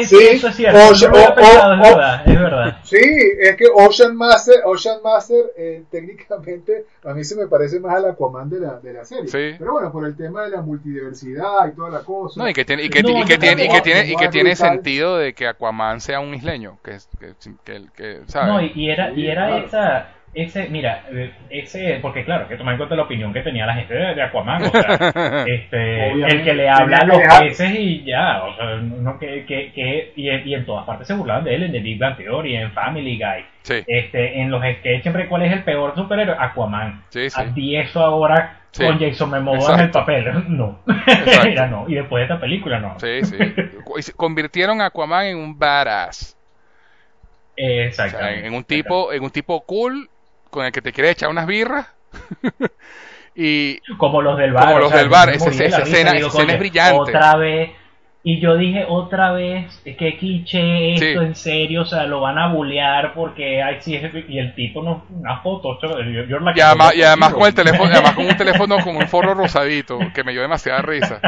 [0.00, 0.78] eh, Sí, eso es cierto.
[0.78, 2.76] o- no lo había o- pensado, o- es o- verdad, es verdad.
[2.84, 2.98] Sí,
[3.40, 8.06] es que Ocean Master, Ocean Master eh, técnicamente a mí se me parece más al
[8.10, 9.26] Aquaman de la, de la serie.
[9.28, 9.56] Sí.
[9.58, 12.40] Pero bueno, por el tema de la multidiversidad y toda la cosa.
[12.42, 14.16] No, y que tiene, y que, No, y que yo tiene, y que tiene, y
[14.16, 17.32] que tiene es sentido de que Aquaman sea un isleño, que, es- que,
[17.64, 18.48] que, que, ¿sabes?
[18.48, 19.66] No, y, y era, y era claro.
[19.66, 23.42] esa, ese, mira, eh, ese, porque claro, hay que tomar en cuenta la opinión que
[23.42, 27.18] tenía la gente de, de Aquaman, o sea, este, el que le habla a los
[27.40, 31.06] peces y ya, o sea, no que, que, que y, en- y en todas partes
[31.06, 34.50] se burlaban de él, en The Big Bang Theory, en Family Guy, Sí, este, en
[34.50, 36.34] los sketches siempre, ¿cuál es el peor superhéroe?
[36.38, 37.04] Aquaman.
[37.10, 37.40] sí, sí.
[37.40, 39.82] A eso ahora Sí, con Jason Momoa en exacto.
[39.84, 41.44] el papel, no, Exacto.
[41.48, 42.98] mira, no, y después de esta película, no.
[42.98, 43.36] Sí, sí.
[43.98, 46.38] Y se- Convirtieron a Aquaman en un badass.
[47.52, 48.40] O sea, Exactamente.
[48.40, 50.08] en, en un tipo, en un tipo cool
[50.52, 51.86] con el que te quieres echar unas birras.
[53.34, 54.64] y como los del bar.
[54.66, 57.00] Como o los sea, del bar, esa- esa risa, escena- digo, esa escena es brillante.
[57.00, 57.70] Otra vez.
[58.24, 61.26] Y yo dije, otra vez, qué cliché esto, Sí.
[61.26, 64.80] en serio, o sea, lo van a bullear porque, ay, sí, es- y el tipo
[64.80, 68.26] no, una foto, yo, yo la y además, y además con el teléfono, además con
[68.26, 71.20] un teléfono con un forro rosadito, que me dio demasiada risa.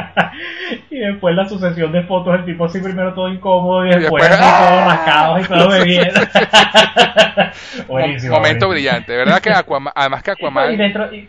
[0.88, 4.30] y después la sucesión de fotos, el tipo así primero todo incómodo y después, después,
[4.30, 4.84] así todo ¡ah!
[4.88, 6.20] rascado y todo bebiendo.
[7.88, 8.34] buenísimo.
[8.36, 11.28] Momento brillante, verdad que Aquaman, además que No, y Aquaman, dentro y,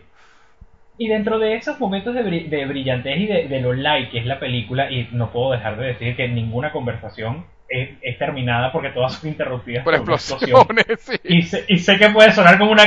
[0.98, 4.20] y dentro de esos momentos de, bri- de brillantez y de, de lo light que
[4.20, 8.72] es la película y no puedo dejar de decir que ninguna conversación es, es terminada
[8.72, 11.16] porque todas son interrumpidas por explosiones, sí.
[11.24, 12.86] y sé, y sé que puede sonar como una,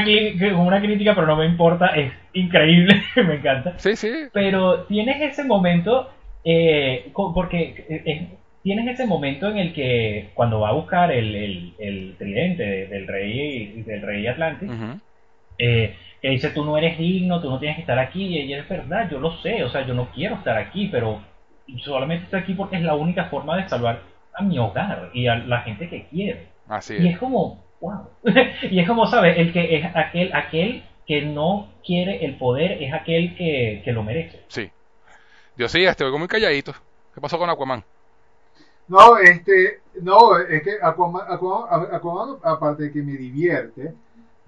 [0.52, 3.74] como una crítica pero no me importa es increíble me encanta.
[3.78, 6.10] Sí, sí, pero tienes ese momento
[6.44, 8.28] eh, porque eh, eh,
[8.62, 12.86] tienes ese momento en el que cuando va a buscar el, el- el tridente de-
[12.86, 14.70] del rey del rey Atlantis
[15.58, 18.58] eh, que dice tú no eres digno, tú no tienes que estar aquí, y ella
[18.60, 21.20] es verdad, yo lo sé, o sea, yo no quiero estar aquí, pero
[21.84, 24.00] solamente estoy aquí porque es la única forma de salvar
[24.34, 26.38] a mi hogar y a la gente que quiero.
[26.68, 27.14] así Y es.
[27.14, 28.08] es como, wow.
[28.70, 29.36] y es como, ¿sabes?
[29.38, 34.02] El que es aquel, aquel que no quiere el poder es aquel que, que lo
[34.02, 34.40] merece.
[34.48, 34.70] Sí.
[35.56, 36.72] Dios sí, este oigo muy calladito.
[37.14, 37.82] ¿Qué pasó con Aquaman?
[38.88, 43.92] No, este, no, es que Aquaman, Aquaman- Aquaman, aparte de que me divierte,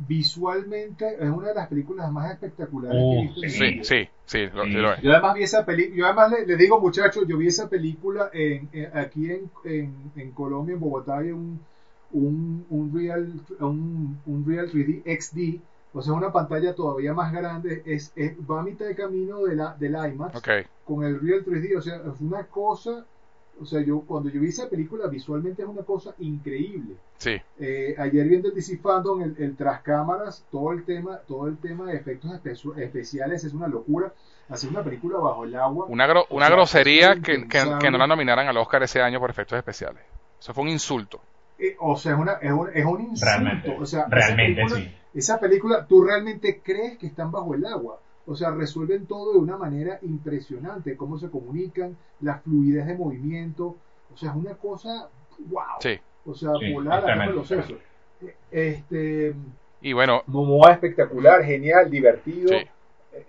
[0.09, 3.85] visualmente es una de las películas más espectaculares que he Uh, visto en mi Sí,
[3.85, 4.71] sí, Sí, lo, Sí.
[4.73, 5.03] sí lo es.
[5.03, 8.31] Yo además vi esa película, yo además le, le digo muchachos, yo vi esa película
[8.33, 11.61] en, en- aquí en, en, en Colombia, en Bogotá, hay un,
[12.13, 15.61] un, un Real, un, un Real 3D XD,
[15.93, 19.57] o sea, una pantalla todavía más grande, es, es- va a mitad de camino de
[19.57, 20.41] la, del IMAX
[20.85, 23.05] con el Real 3D, o sea, es una cosa,
[23.61, 26.95] o sea, yo cuando yo vi esa película visualmente es una cosa increíble.
[27.19, 27.37] Sí.
[27.59, 31.59] Eh, ayer viendo el DC Fandom, el, el tras cámaras, todo el tema, todo el
[31.59, 34.13] tema de efectos espe- especiales es una locura.
[34.49, 35.87] Hacer una película bajo el agua.
[35.89, 37.79] Una, gro- una sea, grosería que, que, impensable.
[37.79, 40.03] que no la nominaran al Oscar ese año por efectos especiales.
[40.41, 41.21] Eso fue un insulto.
[41.59, 43.27] Eh, o sea, es, una, es, un, es un insulto.
[43.27, 44.97] Realmente, o sea, esa realmente película- sí.
[45.13, 47.99] Esa película, tú realmente crees que están bajo el agua.
[48.31, 50.97] O sea, resuelven todo de una manera impresionante.
[50.97, 53.77] Cómo se comunican, la fluidez de movimiento.
[54.15, 55.09] O sea, es una cosa,
[55.49, 55.63] wow.
[55.81, 55.99] Sí.
[56.25, 57.75] O sea, Sí, volar a los sesos.
[58.51, 59.35] Este,
[59.83, 62.51] Y bueno, Momoa espectacular, genial, divertido.
[62.51, 62.67] Sí.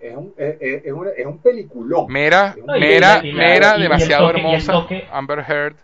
[0.00, 2.06] Es, un, es, es- es una- es un peliculón.
[2.12, 4.86] Mera, y Mera, y Mera, y- demasiado toque- hermosa.
[5.10, 5.76] Amber Heard,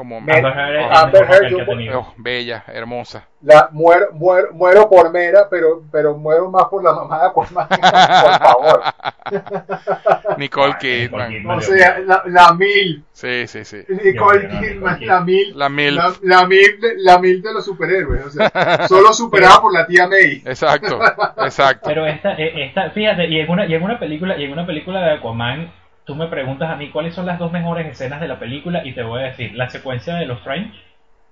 [0.00, 3.26] como Me- Amber Heard yo- oh, bella, hermosa.
[3.42, 7.68] La, muero, muero, muero por Mera, pero, pero muero más por la mamá de Aquaman,
[7.68, 8.82] por favor.
[10.38, 11.30] Nicole Ah, Kidman.
[11.30, 13.82] Nicole O sea, la, la mil, Sí, sí, sí.
[14.02, 15.94] Nicole Kidman, la mil, La mil.
[15.96, 18.50] la, la mil, de, la mil de los superhéroes, o sea,
[18.88, 20.42] solo superada por la tía May.
[20.46, 20.98] Exacto,
[21.44, 21.88] exacto.
[21.88, 24.66] Pero esta, eh, esta, fíjate, y en una, y en una película, y en una
[24.66, 25.70] película de Aquaman,
[26.04, 28.92] tú me preguntas a mí cuáles son las dos mejores escenas de la película y
[28.92, 30.72] te voy a decir la secuencia de los Strange,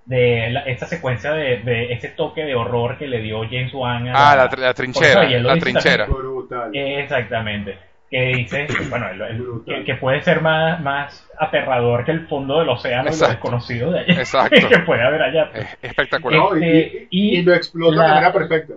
[0.05, 4.07] de la- esta secuencia de, de ese toque de horror que le dio James Wan
[4.07, 6.05] a Ah, la, tr- la trinchera, lo la trinchera.
[6.05, 6.71] Brutal.
[6.75, 7.77] Exactamente.
[8.09, 12.69] Que dice, bueno, el- que, que puede ser más, más aterrador que el fondo del
[12.69, 13.33] océano y lo Exacto.
[13.33, 14.13] desconocido de allá.
[14.19, 14.67] Exacto.
[14.67, 15.49] que puede haber allá.
[15.53, 16.39] Es espectacular.
[16.39, 18.73] No, Este, y- y y lo explota la- de manera perfecta.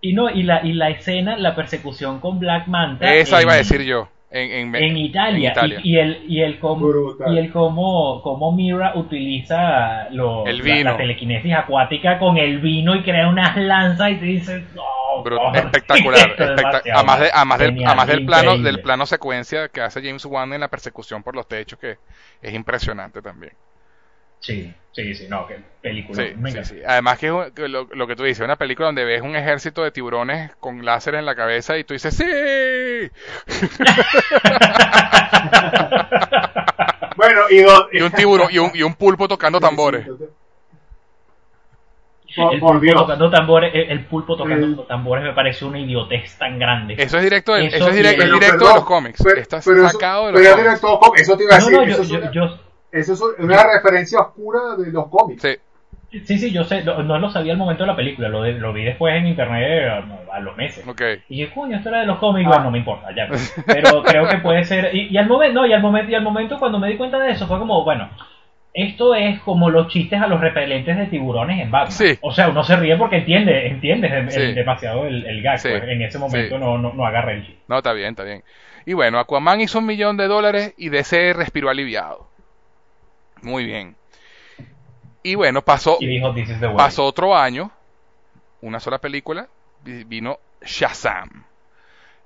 [0.00, 3.12] Y no, y la, y la escena, la persecución con Black Manta.
[3.14, 4.08] Esa en- iba a decir yo.
[4.34, 5.48] En, en, En Italia.
[5.48, 5.80] en Italia.
[5.82, 6.90] Y, y el, y el cómo,
[7.28, 10.90] y el cómo, cómo Mira utiliza lo- El la- vino.
[10.92, 15.36] La, telequinesis acuática con el vino y crea unas lanzas y te dices, no, Bru-
[15.36, 19.82] por- espectacular, es además, de, además del, genial, además del plano del plano secuencia que
[19.82, 21.98] hace James Wan en la persecución por los techos que
[22.40, 23.52] es impresionante también.
[24.40, 26.24] Sí, sí, sí, no, qué película.
[26.64, 26.76] Sí.
[26.84, 29.36] Además que, es un- que lo, lo que tú dices, una película donde ves un
[29.36, 32.24] ejército de tiburones con láser en la cabeza y tú dices ¡Sí!
[37.16, 40.06] Bueno, y, dos, Y un tiburón y un, y un pulpo tocando tambores.
[42.34, 42.94] Por, el por pulpo Dios.
[42.96, 46.94] tocando tambores, el, el pulpo tocando El- tambores me parece una idiotez tan grande.
[46.98, 49.20] Eso es directo, del- Eso eso es directo, es Pero, directo de perdón, los cómics.
[49.22, 51.20] pero- Está pero eso- sacado de los pero es cómics.
[51.20, 51.78] Eso te iba a no, decir.
[51.78, 52.58] no, yo, eso, es yo, una, yo-
[52.92, 55.42] eso es una referencia oscura de los cómics.
[55.42, 55.54] Sí,
[56.24, 58.52] sí, sí, yo sé, no, no lo sabía al momento de la película, lo, de-
[58.54, 59.88] lo vi después en internet
[60.30, 60.84] a, a los meses.
[61.28, 62.48] Y yo, coño, esto era de los cómics, Ah.
[62.50, 63.28] bueno, no me importa, ya.
[63.66, 64.94] Pero creo que puede ser.
[64.94, 67.18] Y, y al momento, no, y al momento, y al momento cuando me di cuenta
[67.18, 68.08] de eso, fue como, bueno,
[68.74, 71.92] esto es como los chistes a los repelentes de tiburones en Batman.
[71.92, 72.18] Sí.
[72.22, 74.40] O sea, uno se ríe porque entiende, entiende el- Sí.
[74.40, 75.68] el- demasiado el, el gag, Sí.
[75.70, 76.60] pues, en ese momento Sí.
[76.62, 77.60] no, no, no agarra el chiste.
[77.68, 78.42] No, está bien, está bien.
[78.86, 82.28] Y bueno, Aquaman hizo un millón de dólares y DC respiró aliviado.
[83.42, 83.94] Muy bien.
[85.22, 86.76] Y bueno, pasó, Y dijo, this is the way.
[86.76, 87.70] pasó otro año,
[88.60, 89.46] una sola película,
[89.84, 91.44] vi- vino Shazam.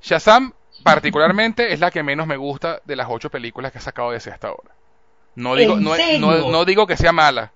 [0.02, 0.52] Shazam,
[0.84, 4.30] particularmente, es la que menos me gusta de las ocho películas que ha sacado DC
[4.30, 4.70] hasta ahora.
[5.34, 6.18] No digo, ¿En no, serio?
[6.20, 7.52] no- no digo que sea mala.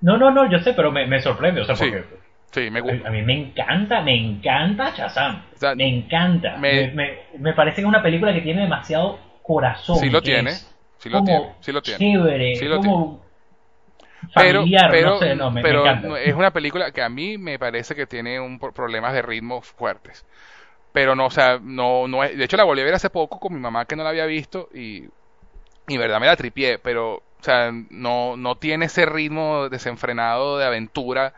[0.00, 1.90] No, no, no, yo sé, pero me, me sorprende, o sea, Sí.
[1.90, 2.04] porque
[2.52, 3.08] Sí, me gusta.
[3.08, 5.42] a mí me encanta, me encanta Shazam.
[5.54, 6.56] O sea, me encanta.
[6.56, 9.96] me- Me, me- me parece que es una película que tiene demasiado corazón.
[9.98, 10.52] Sí lo tiene,
[10.98, 11.98] sí lo como tiene, sí lo tiene.
[11.98, 13.25] Chévere, Sí lo como pero,
[14.32, 16.08] familiar, pero, no sé, no, me, me pero encanta.
[16.08, 19.22] no- es una película que a mí me parece que tiene un pro- problemas de
[19.22, 20.24] ritmo fuertes.
[20.92, 23.40] Pero no, o sea, no, no es, de hecho la volví a ver hace poco
[23.40, 25.08] con mi mamá que no la había visto y,
[25.88, 30.66] y verdad me la tripié, pero, o sea, no, no tiene ese ritmo desenfrenado de
[30.66, 31.34] aventura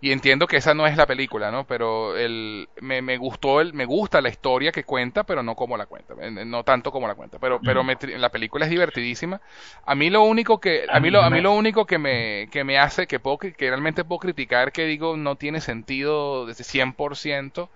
[0.00, 1.66] y entiendo que esa no es la película, ¿no?
[1.66, 5.76] Pero el, me, me gustó, el, me gusta la historia que cuenta, pero no como
[5.76, 9.40] la cuenta, no tanto como la cuenta, pero, pero me la película es divertidísima.
[9.84, 12.48] A mí lo único que, a mí lo, a me- mí lo único que me,
[12.52, 16.64] que me hace, que puedo, que realmente puedo criticar, que digo no tiene sentido desde
[16.64, 17.70] 100%,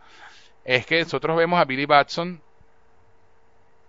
[0.65, 2.43] es que nosotros vemos a Billy Batson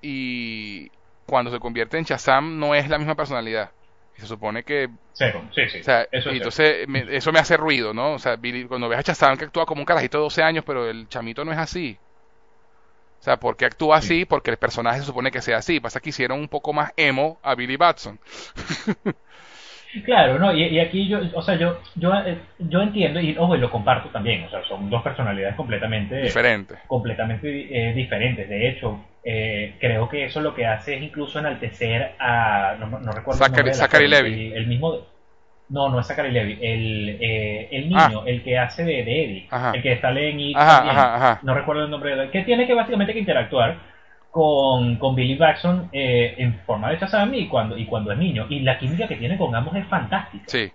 [0.02, 0.90] y
[1.26, 3.72] cuando se convierte en Shazam no es la misma personalidad.
[4.22, 5.80] Se supone que sí, sí.
[5.80, 8.14] o sea, eso y es entonces me- eso me hace ruido, ¿no?
[8.14, 10.64] O sea, Billy- cuando ves a Shazam que actúa como un carajito de 12 años,
[10.66, 12.00] pero el chamito no es así.
[13.20, 14.26] O sea, ¿por qué actúa así?
[14.26, 15.80] Porque el personaje se supone que sea así.
[15.80, 18.20] Pasa que hicieron un poco más emo a Billy Batson.
[20.06, 23.56] Claro, no, y, y aquí yo, o sea, yo, yo, eh, yo entiendo y ojo,
[23.56, 26.80] y lo comparto también, o sea, son dos personalidades completamente Diferente.
[26.88, 28.48] completamente eh, diferentes.
[28.48, 33.12] De hecho, eh, creo que eso lo que hace es incluso enaltecer a, no, no
[33.12, 34.52] recuerdo el Zachary- Zachary Levi.
[34.54, 34.98] el, mismo,
[35.70, 38.08] no, no es Zachary Levy, el, eh, el Ah.
[38.10, 39.72] niño, el que hace de, de Eddie, Ajá.
[39.76, 40.58] el que sale en It
[41.44, 43.78] no recuerdo el nombre de que tiene que básicamente que interactuar
[44.32, 48.46] con, con Billy Baxton eh, en forma de Shazam y cuando, y cuando es niño.
[48.50, 50.46] Y la química que tiene con ambos es fantástica.
[50.48, 50.72] Sí,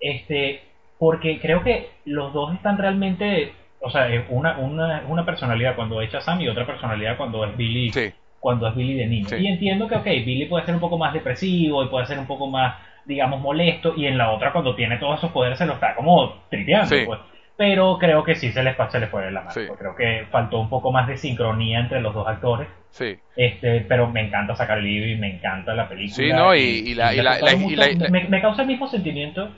[0.00, 0.62] Este,
[0.98, 6.00] porque creo que los dos están realmente, o sea, es una, una, una personalidad cuando
[6.02, 8.12] es Shazam y otra personalidad cuando es Billy, sí.
[8.40, 9.28] cuando es Billy de niño.
[9.28, 9.36] Sí.
[9.36, 12.26] Y entiendo que, ok, Billy puede ser un poco más depresivo y puede ser un
[12.26, 15.74] poco más, digamos, molesto, y en la otra cuando tiene todos esos poderes se lo
[15.74, 17.02] está como tripeando, Sí.
[17.06, 17.20] pues.
[17.56, 19.50] Pero creo que sí se les, pa- se les fue de la mano.
[19.52, 22.68] Pues Creo que faltó un poco más de sincronía entre los dos actores.
[22.90, 26.14] Sí, Este, pero me encanta sacar el libro y me encanta la película.
[26.14, 28.62] Sí, no, y- y la- y la- la- y mundo- la- la- me, me causa
[28.62, 29.50] el mismo sentimiento,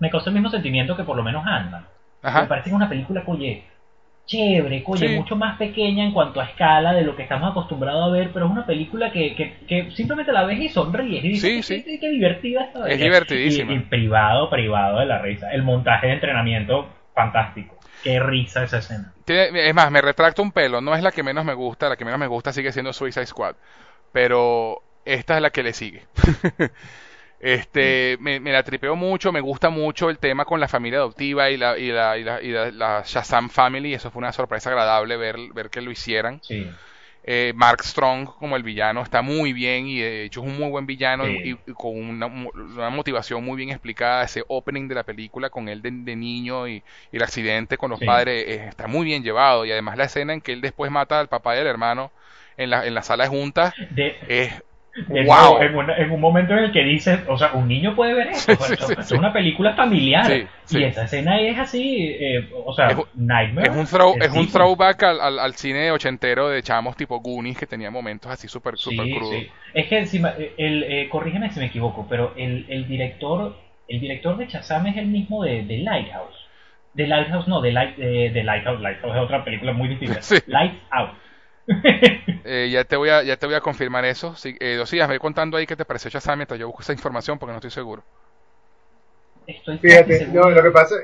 [0.00, 1.86] me causa el mismo sentimiento que por lo menos Ant-Man.
[2.22, 3.64] Me parece que es una película, oye,
[4.26, 5.14] chévere, oye, Sí.
[5.14, 8.46] mucho más pequeña en cuanto a escala de lo que estamos acostumbrados a ver, pero
[8.46, 11.82] es una película que, que, que simplemente la ves y sonríes y dices, Sí, sí.
[11.82, 13.04] qué- qué divertida esta Es vaina".
[13.04, 13.72] divertidísima.
[13.72, 15.50] Y, y privado, privado de la risa.
[15.50, 17.76] El montaje de entrenamiento, fantástico.
[18.04, 19.12] Qué risa esa escena.
[19.24, 20.80] Tiene- es más, me retracto un pelo.
[20.80, 21.88] No es la que menos me gusta.
[21.88, 23.56] La que menos me gusta sigue siendo Suicide Squad.
[24.12, 26.02] Pero esta es la que le sigue.
[27.40, 29.32] este, me, me la tripeo mucho.
[29.32, 32.42] Me gusta mucho el tema con la familia adoptiva y la, y la, y la,
[32.42, 33.94] y la- la Shazam Family.
[33.94, 36.40] Eso fue una sorpresa agradable ver, ver que lo hicieran.
[36.42, 36.66] Sí.
[37.22, 40.70] Eh, Mark Strong como el villano está muy bien y de hecho es un muy
[40.70, 41.36] buen villano Sí.
[41.44, 44.24] y, y con una, una motivación muy bien explicada.
[44.24, 47.90] Ese opening de la película con él de, de niño y, y el accidente con
[47.90, 48.06] los Sí.
[48.06, 49.64] padres eh, está muy bien llevado.
[49.66, 52.10] Y además la escena en que él después mata al papá y al hermano
[52.56, 54.52] en la, en la sala de juntas De, es
[55.08, 55.60] wow.
[55.62, 58.28] en, una- en un momento en el que dices, o sea, un niño puede ver
[58.28, 58.40] eso.
[58.52, 60.30] Sí, pues, sí, esto- esto es una película familiar.
[60.70, 63.70] Y esa escena es así, eh, o sea, Es Nightmare.
[63.70, 67.58] Es un, throw, es un throwback al, al, al cine ochentero de chamos tipo Goonies
[67.58, 69.34] que tenía momentos así súper super Sí, crudos.
[69.34, 69.48] sí.
[69.74, 73.56] Es que encima, el, eh, corrígeme si me equivoco, pero el, el director
[73.88, 76.36] el director de Shazam es el mismo de, de Lighthouse.
[76.94, 78.80] De Lighthouse no, de, Light, eh, de Lighthouse.
[78.80, 80.22] Lighthouse es otra película muy distinta.
[80.22, 80.36] Sí.
[80.46, 81.10] Lights Out.
[82.42, 84.34] Eh, ya te voy a ya te voy a confirmar eso.
[84.36, 87.38] Sí, eh, Dosías, ve contando ahí qué te pareció Shazam mientras yo busco esa información
[87.38, 88.04] porque no estoy seguro.
[89.46, 90.30] Estoy Fíjate, seguro.
[90.30, 90.96] no, lo que pasa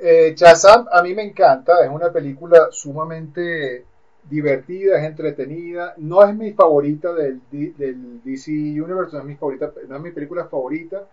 [0.00, 3.88] eh, Shazam a mí me encanta, es una película sumamente
[4.22, 9.36] divertida, es entretenida, no es mi favorita del, D- del DC Universe, no es mi
[9.36, 11.08] favorita, no es mi película favorita.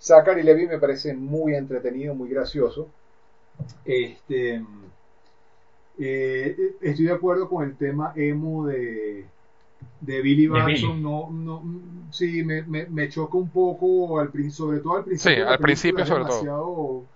[0.00, 2.94] Zachary Levi me parece muy entretenido, muy gracioso.
[3.84, 4.62] Este,
[5.98, 9.26] eh, estoy de acuerdo con el tema emo de,
[10.00, 11.02] de Billy Batson.
[11.02, 11.62] No, no,
[12.12, 15.36] sí, me, me, me choca un poco, al, sobre todo al principio.
[15.36, 17.06] Sí, al principio sobre todo.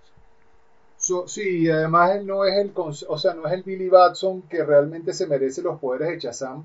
[0.97, 4.43] So- sí, y además él no es el, o sea, no es el Billy Batson
[4.43, 6.63] que realmente se merece los poderes de Shazam,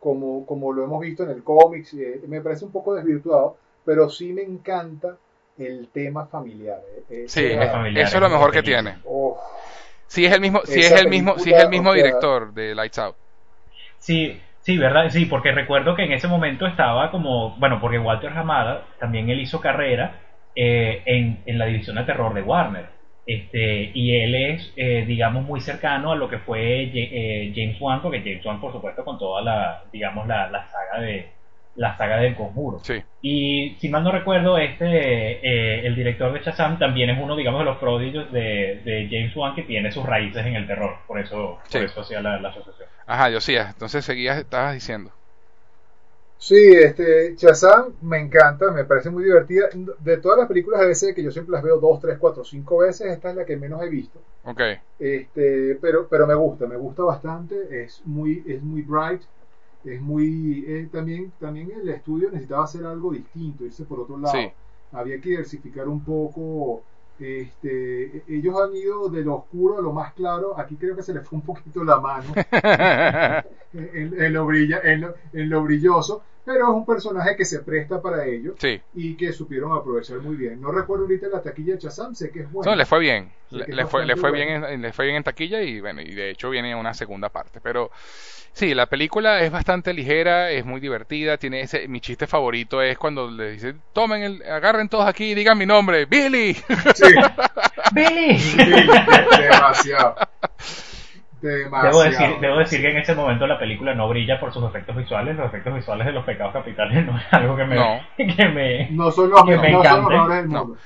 [0.00, 1.94] como, como lo hemos visto en el cómics.
[1.94, 5.16] eh, me parece un poco desvirtuado, pero sí me encanta
[5.58, 6.82] el tema familiar.
[7.10, 8.98] eh, Sí, tema familiar eso es lo mejor que tiene.
[9.06, 9.38] oh,
[10.12, 12.98] Si es el mismo, si es el mismo, si es el mismo director de Lights
[12.98, 13.16] Out.
[13.96, 15.08] Sí, sí, ¿verdad?
[15.08, 19.40] Sí, porque recuerdo que en ese momento estaba como, bueno, porque Walter Hamada también él
[19.40, 20.20] hizo carrera
[20.54, 22.90] eh, en, en la división de terror de Warner.
[23.24, 28.02] Este, y él es, eh, digamos, muy cercano a lo que fue eh, James Wan,
[28.02, 31.30] porque James Wan, por supuesto, con toda la, digamos, la, la saga de
[31.76, 32.80] la saga del conjuro.
[32.82, 33.02] Sí.
[33.22, 37.60] Y si mal no recuerdo, este, eh, el director de Shazam también es uno, digamos,
[37.60, 40.96] de los prodigios de, de James Wan que tiene sus raíces en el terror.
[41.06, 41.78] Por eso, Sí.
[41.78, 42.88] por eso hacía la, la asociación.
[43.06, 45.10] Ajá, Josías, entonces seguías, estabas diciendo.
[46.38, 49.68] Sí, este, Shazam me encanta, me parece muy divertida.
[50.00, 52.78] De todas las películas de DC, que yo siempre las veo dos, tres, cuatro, cinco
[52.78, 54.20] veces, esta es la que menos he visto.
[54.44, 54.60] Ok.
[54.98, 59.22] Este, pero, pero me gusta, me gusta bastante, es muy, es muy bright,
[59.84, 64.34] es muy, eh, también, también el estudio necesitaba hacer algo distinto, irse por otro lado.
[64.36, 64.48] Sí.
[64.92, 66.82] Había que diversificar un poco,
[67.18, 71.14] este, ellos han ido de lo oscuro a lo más claro, aquí creo que se
[71.14, 72.32] les fue un poquito la mano
[73.72, 77.60] en, en lo, brilla, en, lo, en lo brilloso, pero es un personaje que se
[77.60, 78.80] presta para ello sí.
[78.94, 80.60] y que supieron aprovechar muy bien.
[80.60, 82.70] No recuerdo ahorita la taquilla de Chazam, sé que es bueno.
[82.70, 83.30] No, le fue bien.
[83.50, 84.46] Le, fue, le fue bueno.
[84.46, 87.28] bien en, le fue bien en taquilla y bueno, y de hecho viene una segunda
[87.28, 87.60] parte.
[87.62, 87.90] Pero
[88.52, 92.96] sí, la película es bastante ligera, es muy divertida, tiene ese, mi chiste favorito es
[92.96, 96.54] cuando le dicen, tomen el, agarren todos aquí y digan mi nombre, Billy.
[96.54, 97.04] Sí,
[97.92, 98.38] ¡Billy!
[98.38, 98.88] sí, de-
[101.48, 102.02] demasiado.
[102.02, 104.96] Debo decir, debo decir que en ese momento la película no brilla por sus efectos
[104.96, 105.36] visuales.
[105.36, 108.00] Los efectos visuales de los pecados capitales no es algo que me, No.
[108.16, 110.10] que me, No son los, que me no son los encante.
[110.14, 110.64] mejores del No.
[110.64, 110.80] mundo.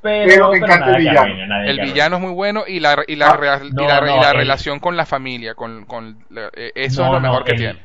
[0.00, 1.62] pero, Pero me encanta el villano.
[1.64, 4.20] El villano es muy bueno y la, y la, Ah, rea- y la, no, y
[4.20, 7.28] la el- relación con la familia, con, con la- eh, eso No, es lo no,
[7.28, 7.78] mejor que el- tiene.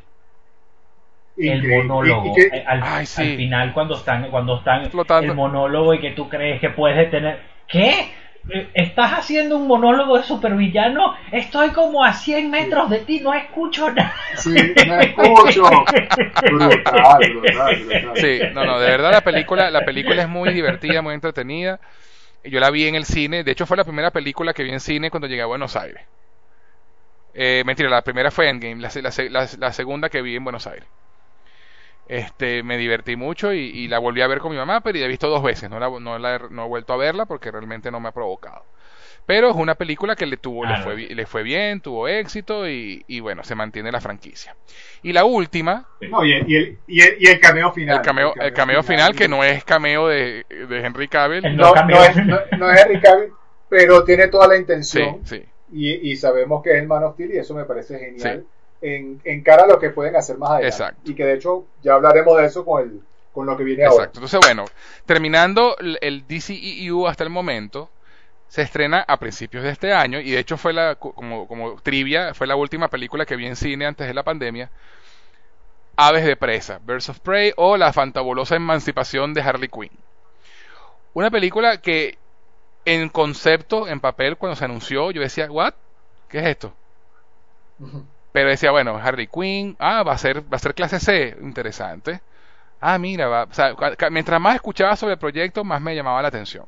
[1.37, 3.21] el monólogo Y- y que- eh, al, Ay, sí.
[3.21, 5.31] al final cuando están cuando están Flotando.
[5.31, 8.11] el monólogo y que tú crees que puedes tener ¿qué?
[8.49, 11.15] Eh, ¿Estás haciendo un monólogo de supervillano?
[11.31, 14.13] Estoy como a 100 metros de ti, no escucho nada.
[14.35, 14.49] Sí,
[14.87, 15.63] me escucho.
[16.49, 18.17] Brutal, brutal, brutal.
[18.17, 21.79] Sí, no, no, de verdad la película, la película es muy divertida, muy entretenida.
[22.43, 24.79] Yo la vi en el cine, de hecho fue la primera película que vi en
[24.79, 26.03] cine cuando llegué a Buenos Aires.
[27.33, 30.65] Eh, mentira, la primera fue Endgame, la, la, la- la segunda que vi en Buenos
[30.67, 30.87] Aires.
[32.07, 35.05] Este, me divertí mucho y, y la volví a ver con mi mamá, pero ya
[35.05, 37.51] he visto dos veces, no, la, no, la he- no he vuelto a verla porque
[37.51, 38.65] realmente no me ha provocado.
[39.25, 40.77] Pero es una película que le tuvo, Ah, le, no.
[40.77, 44.55] fue, le fue bien, tuvo éxito y, y bueno, se mantiene la franquicia.
[45.03, 47.99] Y la última, No, y, el, y, el, y, el, y el cameo final.
[47.99, 51.49] el cameo, el cameo final, que no es cameo de, de Henry Cavill.
[51.55, 51.87] No, cameo.
[51.87, 53.37] no, es, no, no es Henry Cavill,
[53.67, 55.23] pero tiene toda la Sí, intención.
[55.23, 55.43] sí.
[55.69, 58.47] Y, y sabemos que es el Man of Steel y eso me parece genial.
[58.81, 60.67] En, en cara a lo que pueden hacer más adelante.
[60.75, 61.01] Exacto.
[61.11, 63.01] Y que de hecho ya hablaremos de eso con, el,
[63.33, 64.03] con lo que viene ahora.
[64.05, 64.19] Exacto.
[64.19, 64.65] Entonces, bueno,
[65.05, 67.89] terminando el- el DCEU hasta el momento,
[68.47, 72.33] se estrena a principios de este año y de hecho fue la, como, como trivia,
[72.33, 74.69] fue la última película que vi en cine antes de la pandemia.
[75.95, 79.89] Aves de presa, Birds of Prey o La fantabulosa emancipación de Harley Quinn.
[81.13, 82.17] Una película que
[82.85, 85.73] en concepto, en papel, cuando se anunció, yo decía, ¿what?
[86.29, 86.73] ¿Qué es esto?
[88.37, 92.21] Pero decía, bueno, Harley Quinn, ah, va a ser, va a ser clase C, interesante.
[92.79, 93.75] Ah, mira, va, o sea,
[94.11, 96.67] mientras más escuchaba sobre el proyecto, más me llamaba la atención.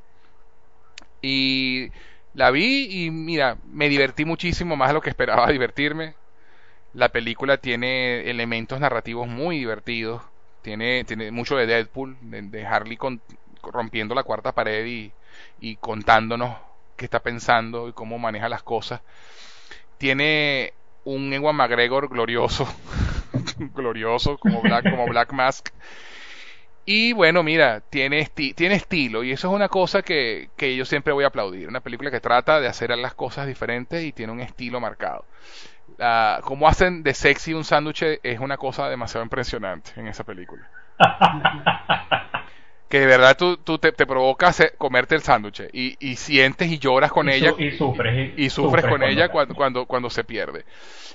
[1.22, 1.92] Y
[2.34, 6.16] la vi y mira, me divertí muchísimo, más de lo que esperaba divertirme.
[6.94, 10.24] La película tiene elementos narrativos muy divertidos.
[10.64, 13.24] Tiene, tiene mucho de Deadpool, de, Harley con-
[13.64, 14.86] rompiendo la cuarta pared
[15.60, 16.58] y contándonos
[16.98, 19.02] qué está pensando y cómo maneja las cosas.
[19.98, 20.74] Tiene
[21.04, 22.68] un Ewan McGregor glorioso,
[23.74, 25.70] glorioso como Black, como Black Mask.
[26.86, 31.14] Y bueno, mira, tiene, tiene estilo y eso es una cosa que, que yo siempre
[31.14, 31.68] voy a aplaudir.
[31.68, 35.26] Una película que trata de hacer las cosas diferentes y tiene un estilo marcado.
[36.00, 40.68] Ah, cómo hacen de sexy un sándwich es una cosa demasiado impresionante en esa película.
[42.90, 46.70] Que de verdad tú, tú te, te provoca hacer- comerte el sándwich y, y sientes
[46.72, 49.86] y lloras con Y ella su- y sufres y sufres con cuando ella cuando, cuando,
[49.86, 50.66] cuando se pierde.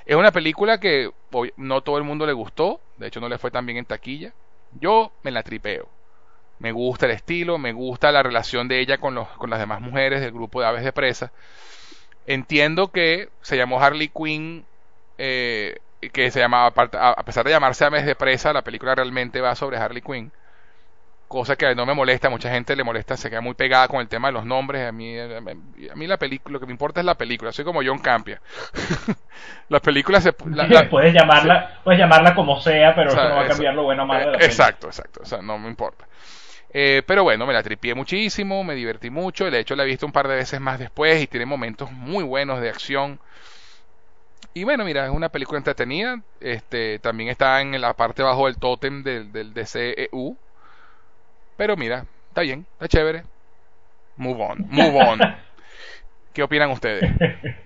[0.06, 1.10] Es una película que
[1.56, 4.34] no todo el mundo le gustó, de hecho no le fue tan bien en taquilla.
[4.70, 5.88] Yo me la tripeo.
[6.58, 9.80] Me gusta el estilo, me gusta la relación de ella con, los, con las demás
[9.80, 11.32] mujeres del grupo de aves de presa.
[12.26, 14.66] Entiendo que se llamó Harley Quinn,
[15.18, 15.76] eh,
[16.12, 19.76] que se llamaba, a pesar de llamarse Aves de presa, la película realmente va sobre
[19.78, 20.32] Harley Quinn
[21.34, 24.08] cosa que no me molesta, mucha gente le molesta, se queda muy pegada con el
[24.08, 27.06] tema de los nombres, a mí, a mí la película, lo que me importa es
[27.06, 28.40] la película, soy como John Campia.
[29.68, 30.34] Las películas se...
[30.50, 33.48] la- la- puedes llamarla puedes llamarla como sea pero O sea, eso no va a
[33.48, 36.06] cambiar lo bueno o malo de la eh, Exacto, exacto, o sea, no me importa.
[36.72, 40.06] Eh, pero bueno, me la tripié muchísimo, me divertí mucho, de hecho la he visto
[40.06, 43.20] un par de veces más después y tiene momentos muy buenos de acción.
[44.54, 48.56] Y bueno, mira, es una película entretenida, este, también está en la parte bajo del
[48.56, 50.36] tótem del, del DCEU,
[51.56, 53.24] pero mira, está bien, está chévere.
[54.16, 55.20] Move on, move on.
[56.32, 57.10] ¿Qué opinan ustedes?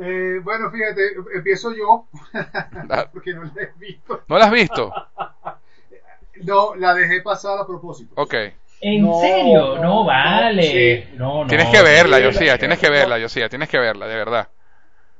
[0.00, 1.00] Eh, bueno, fíjate,
[1.34, 2.06] empiezo yo,
[3.12, 4.22] porque no la he visto.
[4.28, 4.94] ¿No la has visto?
[6.44, 8.14] No, la dejé pasar a propósito.
[8.16, 8.34] Ok.
[8.80, 9.74] ¿En No, serio?
[9.76, 10.62] No, no, vale.
[10.62, 11.16] sí.
[11.16, 11.48] No, no.
[11.48, 12.58] Tienes que verla, sí, Josía, sí.
[12.60, 14.48] tienes que verla, Josía, tienes que verla, de verdad.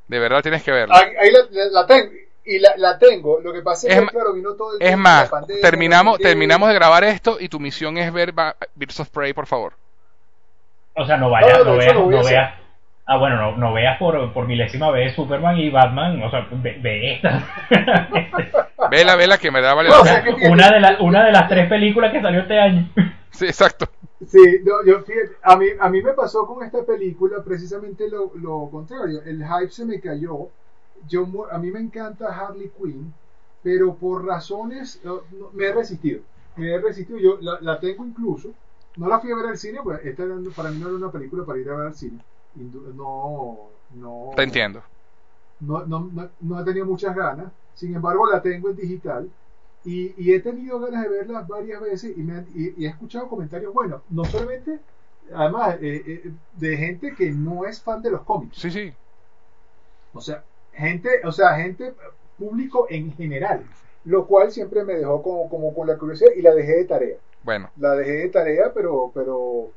[0.06, 0.94] De verdad tienes que verla.
[0.96, 2.12] Ahí, ahí la, la- la tengo.
[2.50, 3.40] Y la, la tengo.
[3.40, 5.62] Lo que pasa es, Es que, claro, vino todo el Es de más, la pandemia,
[5.62, 9.46] terminamos, terminamos de grabar esto y tu misión es ver Ba- Birds of Prey, por
[9.46, 9.74] favor.
[10.96, 12.54] O sea, no vayas, No, veas, no veas.
[13.06, 16.78] Ah, bueno, no, no veas por, por milésima vez Superman y Batman, o sea, ve,
[16.82, 17.42] ve esta.
[18.90, 21.48] Vela, vela, que me da vale No, o sea, una, de la- una de las
[21.48, 22.88] tres películas que salió este año.
[23.30, 23.86] Sí, exacto.
[24.26, 28.32] Sí, no, yo, fíjate, a, mí, a mí me pasó con esta película precisamente lo,
[28.34, 29.20] lo contrario.
[29.24, 30.48] El hype se me cayó.
[31.06, 33.14] Yo, a mí me encanta Harley Quinn,
[33.62, 36.22] pero por razones no, no, me he resistido.
[36.56, 37.18] Me he resistido.
[37.18, 38.54] Yo la, la tengo incluso.
[38.96, 40.24] No la fui a ver al cine, pues esta
[40.56, 42.20] para mí no era una película para ir a ver al cine.
[42.54, 44.30] No, no.
[44.36, 44.82] Te entiendo.
[45.60, 47.52] no, no, no, no he tenido muchas ganas.
[47.74, 49.32] Sin embargo, la tengo en digital.
[49.84, 52.88] Y, y he tenido ganas de verla varias veces y, me han- y- y he
[52.88, 54.02] escuchado comentarios buenos.
[54.10, 54.80] No solamente,
[55.32, 58.58] además, eh, eh, de gente que no es fan de los cómics.
[58.58, 58.94] Sí, sí.
[60.12, 60.44] O sea,
[60.78, 61.92] gente, o sea, gente
[62.38, 63.64] público en general,
[64.04, 67.16] lo cual siempre me dejó como, como con la curiosidad y la dejé de tarea.
[67.42, 69.70] Bueno, La dejé de tarea, pero, pero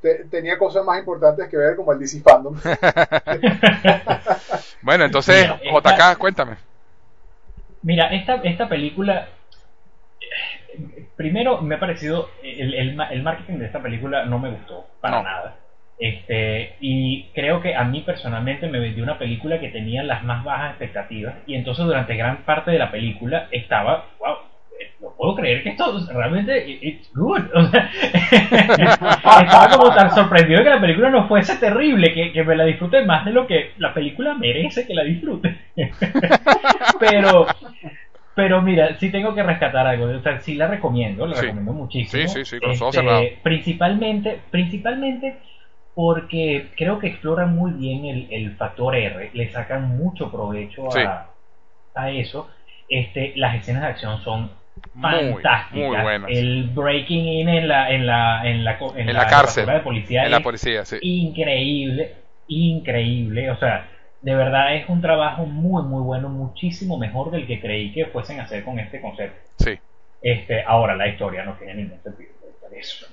[0.00, 2.54] te- tenía cosas más importantes que ver como el DC Fandom.
[4.82, 6.56] bueno, entonces, Mira, esta- JK, cuéntame.
[7.82, 9.28] Mira, esta, esta película,
[11.16, 14.86] primero me ha parecido, el, el, ma- el marketing de esta película no me gustó
[15.00, 15.22] para No.
[15.22, 15.56] nada.
[15.98, 20.44] Este, y creo que a mí personalmente me vendió una película que tenía las más
[20.44, 24.34] bajas expectativas y entonces durante gran parte de la película estaba, wow,
[24.78, 27.40] eh, no puedo creer que esto realmente it's good.
[27.54, 27.90] O sea,
[29.42, 32.64] estaba como tan sorprendido de que la película no fuese terrible, que, que me la
[32.64, 35.56] disfrute más de lo que la película merece que la disfrute.
[37.00, 37.46] pero,
[38.34, 40.06] pero mira, sí tengo que rescatar algo.
[40.06, 41.42] O sea, sí la recomiendo, la Sí.
[41.42, 42.28] recomiendo muchísimo.
[42.28, 43.38] Sí, sí, sí, con los ojos Este.
[43.42, 45.36] Principalmente, principalmente
[45.96, 51.00] porque creo que exploran muy bien el, el factor R, le sacan mucho provecho Sí.
[51.94, 52.50] a, eso.
[52.86, 54.50] Este, las escenas de acción son
[55.00, 55.72] fantásticas.
[55.72, 56.30] muy buenas.
[56.30, 60.32] El breaking in en la en la en la, En la cárcel, de policía En
[60.32, 60.98] la policía, sí.
[61.00, 62.12] increíble,
[62.48, 63.50] increíble.
[63.50, 63.88] O sea,
[64.20, 68.38] de verdad es un trabajo muy muy bueno, muchísimo mejor del que creí que fuesen
[68.38, 69.40] a hacer con este concepto.
[69.56, 69.78] Sí.
[70.20, 72.35] Este, ahora la historia no tiene ningún sentido.
[72.72, 73.06] Eso.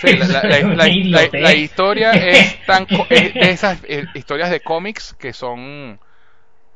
[0.00, 0.16] Sí,
[1.32, 5.98] la, historia es tan es de esas eh, historias de cómics que son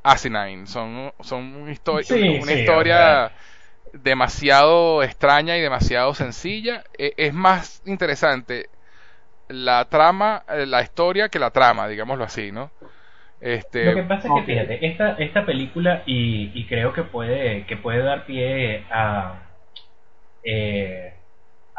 [0.02, 3.32] asinine, son son histo- Sí, una sí, historia
[3.92, 6.84] demasiado extraña y demasiado sencilla.
[6.98, 8.70] E- es más interesante
[9.48, 12.70] la trama, eh, la historia que la trama, digámoslo así, ¿no?
[13.40, 17.66] Este, Lo que pasa es que fíjate, esta, esta película y, y creo que puede,
[17.66, 19.40] que puede dar pie a,
[20.42, 21.21] eh,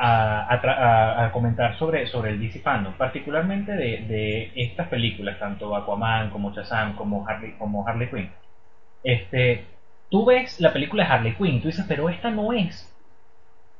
[0.05, 6.51] a, comentar sobre, sobre el DC Fandom, particularmente de, de estas películas, tanto Aquaman como
[6.53, 8.29] Shazam como Harley, como Harley Quinn.
[9.03, 9.65] Este,
[10.09, 12.89] tú ves la película de Harley Quinn, tú dices, pero esta no es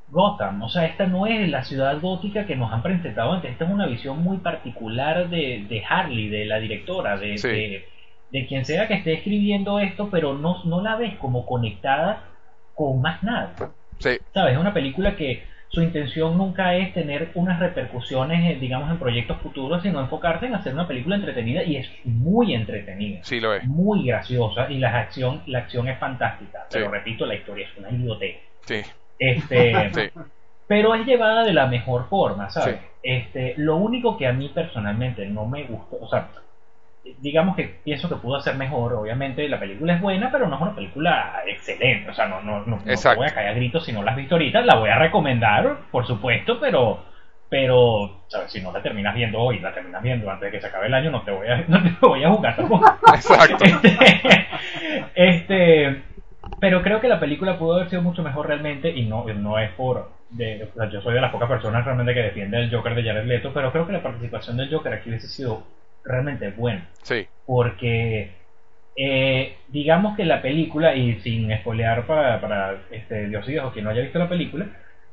[0.09, 3.65] Gotham, o sea, esta no es la ciudad gótica que nos han presentado antes, esta
[3.65, 7.47] es una visión muy particular de, de Harley, de la directora, de, Sí.
[7.49, 7.85] de,
[8.31, 12.23] de quien sea que esté escribiendo esto, pero no, no la ves como conectada
[12.75, 13.53] con más nada.
[13.99, 14.53] sí, ¿Sabes?
[14.53, 15.43] Es una película que
[15.73, 20.53] su intención nunca es tener unas repercusiones, eh, digamos, en proyectos futuros, sino enfocarse en
[20.53, 23.63] hacer una película entretenida y es muy entretenida sí lo es.
[23.65, 26.67] muy graciosa y la acción, la acción es fantástica.
[26.71, 26.91] Pero Sí.
[26.91, 28.37] repito, la historia es una idiotez.
[28.61, 28.81] Sí,
[29.17, 30.09] Este, sí,
[30.67, 32.77] pero es llevada de la mejor forma, ¿sabes?
[33.01, 36.29] Este, lo único que a mí personalmente no me gustó, o sea,
[37.19, 40.61] digamos que pienso que pudo hacer mejor, obviamente la película es buena, pero no es
[40.61, 43.91] una película excelente, o sea, no, no, no, no voy a caer a gritos si
[43.91, 47.11] no la has visto ahorita, la voy a recomendar, por supuesto, pero
[47.49, 48.51] pero ¿sabes?
[48.51, 50.93] si no la terminas viendo hoy, la terminas viendo antes de que se acabe el
[50.93, 52.85] año, no te voy a, no te voy a jugar tampoco.
[53.13, 53.63] exacto.
[53.63, 54.47] Este,
[55.13, 56.01] este,
[56.59, 59.69] pero creo que la película pudo haber sido mucho mejor realmente y no, no es
[59.73, 62.95] por de, o sea, yo soy de las pocas personas realmente que defiende el Joker
[62.95, 65.63] de Jared Leto, pero creo que la participación del Joker aquí hubiese sido
[66.03, 68.31] realmente buena Sí, porque
[68.95, 73.71] eh, digamos que la película y sin spoilear para, para este Dios y Dios o
[73.71, 74.67] quien no haya visto la película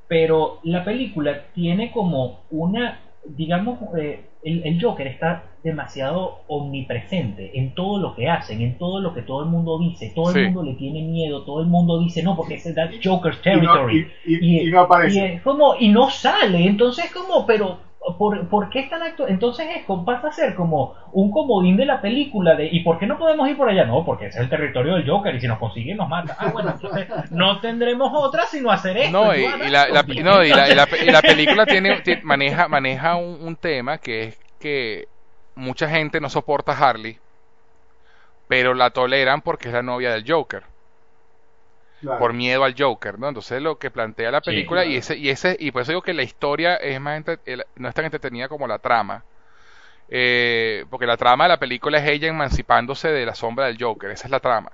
[0.06, 7.74] pero la película tiene como una digamos eh, el, el Joker está demasiado omnipresente en
[7.74, 10.12] todo lo que hacen en todo lo que todo el mundo dice.
[10.14, 10.38] Todo Sí.
[10.38, 13.60] el mundo le tiene miedo todo el mundo dice no porque ese that's Joker's Y
[13.60, 15.18] no, territory y, y- y no aparece.
[15.18, 17.78] y es como, y no sale, entonces como, pero
[18.18, 19.32] ¿por, por qué están actuando?
[19.32, 22.98] Entonces es como, pasa a ser como un comodín de la película de ¿y por
[22.98, 23.84] qué no podemos ir por allá?
[23.84, 26.36] No, porque ese es el territorio del Joker y si nos consiguen nos mata.
[26.38, 29.12] Ah, bueno, entonces no tendremos otra sino hacer esto.
[29.12, 30.74] No, y, la, la- no, y la- y
[31.10, 35.08] la- película tiene, ti- maneja, maneja un, un tema que es que
[35.54, 37.18] mucha gente no soporta a Harley,
[38.48, 40.64] pero la toleran porque es la novia del Joker,
[42.00, 42.18] Claro.
[42.18, 43.28] por miedo al Joker, ¿no?
[43.28, 46.02] Entonces lo que plantea la Sí, película y ese y ese y por eso digo
[46.02, 49.24] que la historia es más entre- el- no es tan entretenida como la trama.
[50.08, 54.10] Eh, porque la trama de la película es ella emancipándose de la sombra del Joker,
[54.10, 54.72] esa es la trama.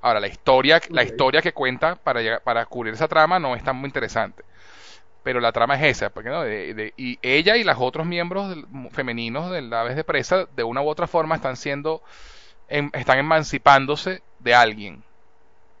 [0.00, 3.62] Ahora, la historia, la historia que cuenta para, llegar- para cubrir esa trama no es
[3.62, 4.44] tan muy interesante.
[5.22, 8.48] Pero la trama es esa, porque no, De- de- y ella y los otros miembros
[8.48, 12.02] del- femeninos de la aves de presa, de una u otra forma, están siendo,
[12.68, 15.04] em- están emancipándose de alguien,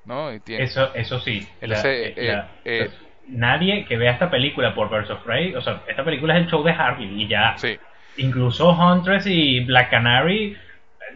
[0.04, 0.32] ¿no?
[0.32, 1.46] Y tiene- Eso, eso sí.
[1.60, 2.90] la- eh, la- eh, eh,
[3.28, 6.50] nadie que vea esta película por Birds of Prey, o sea, esta película es el
[6.50, 7.54] show de Harley y ya.
[7.56, 7.78] sí,
[8.18, 10.56] Incluso Huntress y Black Canary,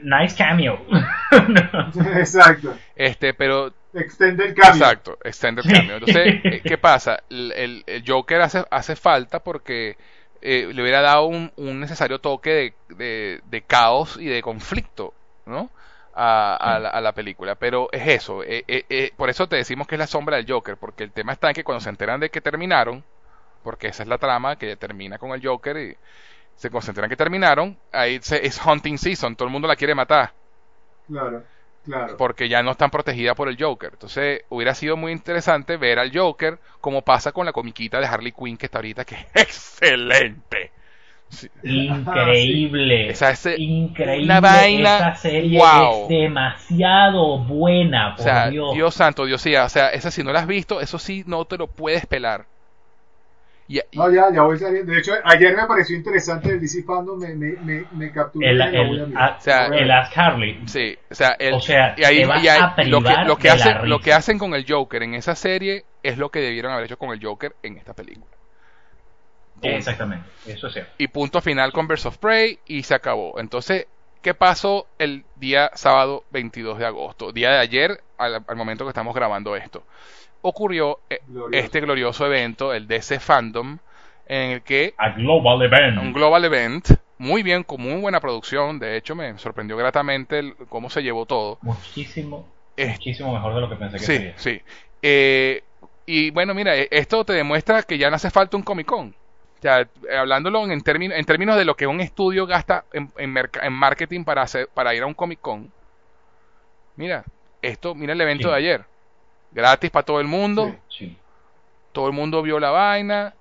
[0.02, 0.84] nice cameo.
[2.16, 2.76] Exacto.
[2.94, 4.72] este, pero Extended cambio.
[4.74, 5.96] Exacto, extended cameo.
[5.96, 7.22] Entonces, ¿qué pasa?
[7.30, 9.96] El, el- el Joker hace, hace falta porque
[10.42, 15.14] eh, le hubiera dado un, un necesario toque de, de- de caos y de conflicto,
[15.46, 15.70] ¿no?
[16.16, 17.56] A, a la, a la película.
[17.56, 20.50] Pero es eso, eh, eh, eh, por eso te decimos que es la sombra del
[20.50, 23.04] Joker, porque el tema está en que cuando se enteran de que terminaron,
[23.62, 25.96] porque esa es la trama que termina con el Joker y
[26.56, 30.34] se concentran que terminaron, ahí se- es hunting season, todo el mundo la quiere matar,
[31.06, 31.48] Claro,
[31.82, 32.16] claro.
[32.16, 33.90] porque ya no están protegidas por el Joker.
[33.92, 38.32] Entonces hubiera sido muy interesante ver al Joker como pasa con la comiquita de Harley
[38.32, 40.72] Quinn que está ahorita, que es excelente.
[41.28, 41.48] Sí.
[41.64, 43.10] Increíble.
[43.10, 44.24] Esa es, increíble.
[44.24, 46.02] una vaina, Esa serie wow.
[46.04, 48.74] es demasiado buena, O por sea, Dios.
[48.74, 51.44] Dios santo, Dios sí, o sea, esa si no la has visto, eso sí no
[51.44, 52.46] te lo puedes pelar.
[53.68, 54.92] Y, y- No, ya, ya voy saliendo.
[54.92, 58.46] De hecho, ayer me pareció interesante el Fandom, me, me, me, me capturó.
[58.48, 59.22] El, el, mirar.
[59.32, 59.90] a- O sea, Lo voy a el.
[59.90, 60.60] Ask Harley.
[60.66, 63.14] sí, o sea, el- O sea, y ahí, te vas y ahí- a lo que,
[63.26, 66.16] lo que de la hacen, lo que hacen con el Joker en esa serie es
[66.18, 68.30] lo que debieron haber hecho con el Joker en esta película.
[69.62, 70.92] Exactamente, eso es cierto.
[70.98, 73.38] y punto final con Birds of Prey y se acabó.
[73.40, 73.86] Entonces,
[74.22, 77.32] ¿qué pasó el día sábado 22 de agosto?
[77.32, 79.82] Día de ayer, al, al momento que estamos grabando esto.
[80.42, 81.64] Ocurrió eh, Glorioso.
[81.66, 83.78] este glorioso evento, el DC Fandom,
[84.26, 85.98] en el que A Global Event.
[85.98, 90.54] un global event, muy bien, con muy buena producción, de hecho me sorprendió gratamente el-
[90.68, 91.58] cómo se llevó todo.
[91.62, 94.38] Muchísimo, Eh, muchísimo mejor de lo que pensé que Sí, sería.
[94.38, 94.60] sí.
[95.02, 95.62] Eh,
[96.04, 99.14] y bueno, mira, esto te demuestra que ya no hace falta un Comic Con.
[99.58, 103.32] O sea, hablándolo en, términos, en términos de lo que un estudio gasta en, en,
[103.32, 105.72] merca- en marketing para, hacer, para ir a un Comic Con.
[106.96, 107.24] Mira,
[107.62, 108.50] esto, mira el evento Sí.
[108.50, 108.84] de ayer.
[109.52, 110.74] Gratis para todo el mundo.
[110.88, 111.06] Sí.
[111.08, 111.16] Sí.
[111.92, 113.34] Todo el mundo vio la vaina.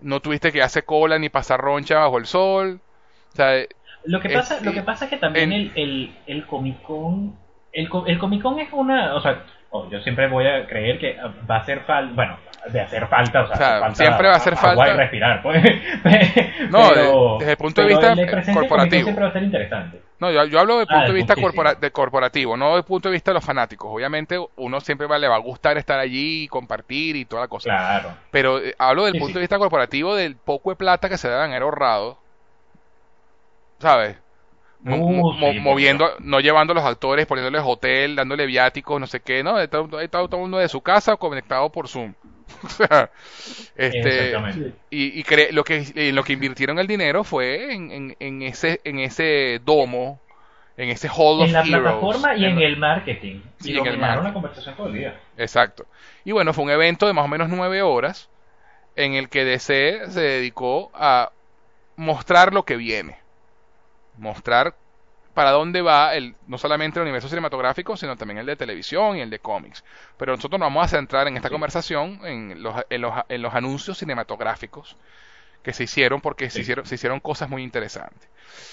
[0.00, 2.80] No tuviste que hacer cola ni pasar roncha bajo el sol.
[3.32, 3.64] O sea,
[4.04, 6.82] Lo que Es- pasa, lo que pasa es que también en- el, el, el Comic
[6.82, 7.36] Con,
[7.72, 11.16] el, el Comic Con es una, o sea, oh, yo siempre voy a creer que
[11.48, 14.26] va a hacer falta, bueno, de hacer falta, o sea, O sea, hace falta siempre
[14.28, 15.62] va a hacer agua falta- y respirar, pues.
[16.70, 19.02] No, Pero- desde el punto de vista, el corporativo.
[19.04, 20.00] siempre va a ser interesante.
[20.20, 22.78] No, yo, yo hablo desde el Ah, punto de vista corpora- de corporativo, no desde
[22.80, 23.90] el punto de vista de los fanáticos.
[23.90, 27.48] Obviamente uno siempre va- le va a gustar estar allí y compartir y toda la
[27.48, 27.70] cosa.
[27.70, 28.10] Claro.
[28.30, 29.34] Pero eh, hablo del Sí, punto sí.
[29.34, 32.18] de vista corporativo del poco de plata que se deben haber ahorrado.
[33.78, 34.16] ¿Sabes?
[34.84, 38.98] Uh, mo- mo- sí, por moviendo, no llevando a los actores, poniéndoles hotel, dándole viáticos,
[39.00, 39.58] no sé qué, ¿no?
[39.58, 42.14] Está todo el mundo de su casa conectado por Zoom.
[42.64, 43.10] O sea,
[43.76, 44.44] este,
[44.90, 48.42] y, y cre- lo que en lo que invirtieron el dinero fue en, en, en
[48.42, 50.20] ese en ese domo
[50.76, 53.40] en ese hall En of la Heroes plataforma y en el marketing.
[53.58, 54.24] Sí, y en el marketing.
[54.24, 55.20] la conversación todo el día.
[55.36, 55.86] exacto
[56.24, 58.28] y bueno fue un evento de más o menos nueve horas
[58.96, 61.32] en el que DC se dedicó a
[61.96, 63.18] mostrar lo que viene
[64.16, 64.74] mostrar
[65.40, 69.22] para dónde va el no solamente el universo cinematográfico sino también el de televisión y
[69.22, 69.82] el de cómics
[70.18, 71.52] pero nosotros nos vamos a centrar en esta Sí.
[71.52, 74.98] conversación en los, en los en los anuncios cinematográficos
[75.62, 78.28] que se hicieron porque se hicieron se hicieron cosas muy interesantes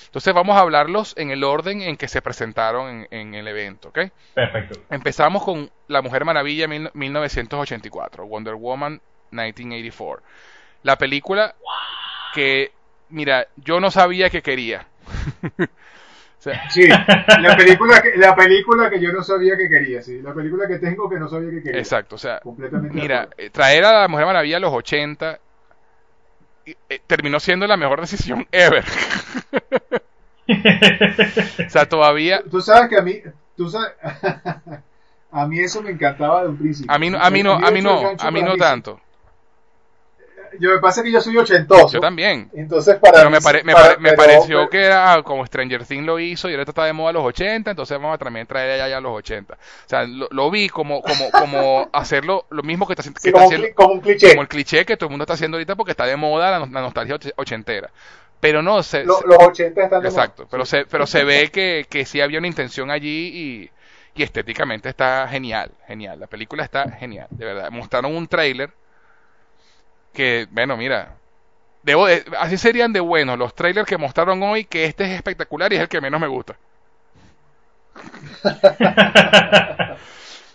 [0.07, 3.87] entonces vamos a hablarlos en el orden en que se presentaron en, en el evento
[3.87, 3.99] ¿ok?
[4.33, 4.77] Perfecto.
[4.89, 8.99] Empezamos con La Mujer Maravilla mil- 1984, Wonder Woman
[9.31, 10.21] 1984.
[10.83, 11.55] La película
[12.33, 12.71] que,
[13.09, 14.85] mira, yo no sabía que quería.
[16.39, 16.87] O sea, Sí,
[17.41, 20.21] la película, que, la película que yo no sabía que quería, sí.
[20.21, 21.79] La película que tengo que no sabía que quería.
[21.79, 22.95] exacto, o sea, Completamente.
[22.95, 25.39] mira, eh, traer a La Mujer Maravilla a los 80
[26.89, 28.83] eh, terminó siendo la mejor decisión ever.
[31.65, 33.21] o sea, todavía Tú sabes que a mí,
[33.55, 33.93] tú sabes,
[35.31, 36.91] a mí eso me encantaba de un principio.
[36.91, 38.57] a mí no, a mí no, a mí de hecho, el no, a mí no
[38.57, 39.01] tanto.
[40.59, 41.89] Yo me pasa que yo soy ochentoso.
[41.93, 42.49] Yo también.
[42.53, 45.45] Entonces para Pero me, pare- me, para- pare- me pero- pareció pero- que era como
[45.45, 48.45] Stranger Things lo hizo y ahorita está de moda los 80, entonces vamos a también
[48.47, 49.53] traer allá ya los 80.
[49.53, 53.21] O sea, lo, lo vi como como como hacerlo lo mismo que está, haciendo- que
[53.21, 54.29] sí, está como, un, haciendo cli- como un cliché.
[54.29, 56.59] como el cliché que todo el mundo está haciendo ahorita porque está de moda la,
[56.59, 57.89] no- la nostalgia och- ochentera.
[58.39, 60.21] Pero no se, Lo- se- los 80 están de moda.
[60.23, 63.71] exacto, pero se pero se ve que que sí había una intención allí y
[64.19, 66.19] y estéticamente está genial, genial.
[66.19, 67.69] La película está genial, de verdad.
[67.69, 68.71] Mostraron un tráiler
[70.17, 71.15] que, bueno, mira,
[71.83, 75.71] debo de- así serían de buenos los trailers que mostraron hoy, que este es espectacular
[75.71, 76.57] y es el que menos me gusta.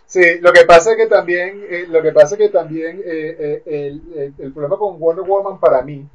[0.07, 3.03] Sí, lo que pasa es que también, eh, lo que pasa es que también eh,
[3.07, 6.07] eh, el, el- el problema con Wonder Woman para mí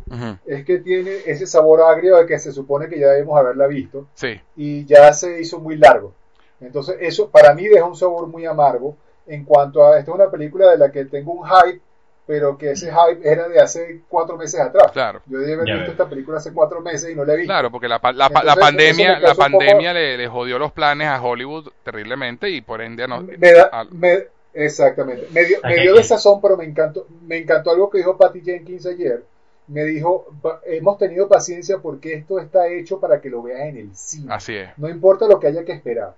[0.45, 4.05] es que tiene ese sabor agrio de que se supone que ya debemos haberla visto
[4.13, 6.13] Sí, y ya se hizo muy largo.
[6.61, 8.95] Entonces eso para mí deja un sabor muy amargo
[9.25, 11.81] en cuanto a esta es una película de la que tengo un hype,
[12.27, 14.91] pero que ese hype era de hace cuatro meses atrás.
[14.91, 15.21] claro.
[15.27, 17.51] Yo debí haber Ya visto esta película hace cuatro meses y no la he visto.
[17.51, 21.21] Claro, porque la, la, pandemia, la un poco- pandemia le, le jodió los planes a
[21.21, 23.21] Hollywood terriblemente y por ende no.
[23.21, 25.27] me da, al- me- exactamente.
[25.31, 28.85] Me dio, me dio desazón, pero me encantó, me encantó algo que dijo Patty Jenkins
[28.85, 29.23] ayer.
[29.67, 33.77] Me dijo, "Pa- hemos tenido paciencia porque esto está hecho para que lo veas en
[33.77, 34.33] el cine.
[34.33, 34.69] así es.
[34.77, 36.13] No importa lo que haya que esperar.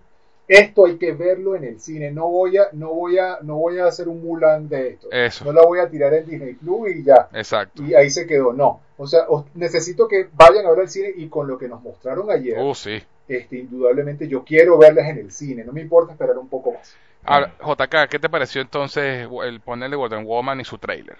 [0.49, 3.77] Esto hay que verlo en el cine, no voy a, no voy a, no voy
[3.79, 5.45] a hacer un Mulan de esto, Eso.
[5.45, 7.83] no la voy a tirar en Disney Plus y ya, Exacto.
[7.83, 11.13] y ahí se quedó, no, o sea, os- necesito que vayan a ver el cine
[11.15, 13.01] y con lo que nos mostraron ayer, Uh, sí.
[13.27, 16.97] este, indudablemente yo quiero verlas en el cine, no me importa esperar un poco más.
[17.23, 21.17] Ahora, JK, ¿qué te pareció entonces el ponerle Wonder Woman y su trailer?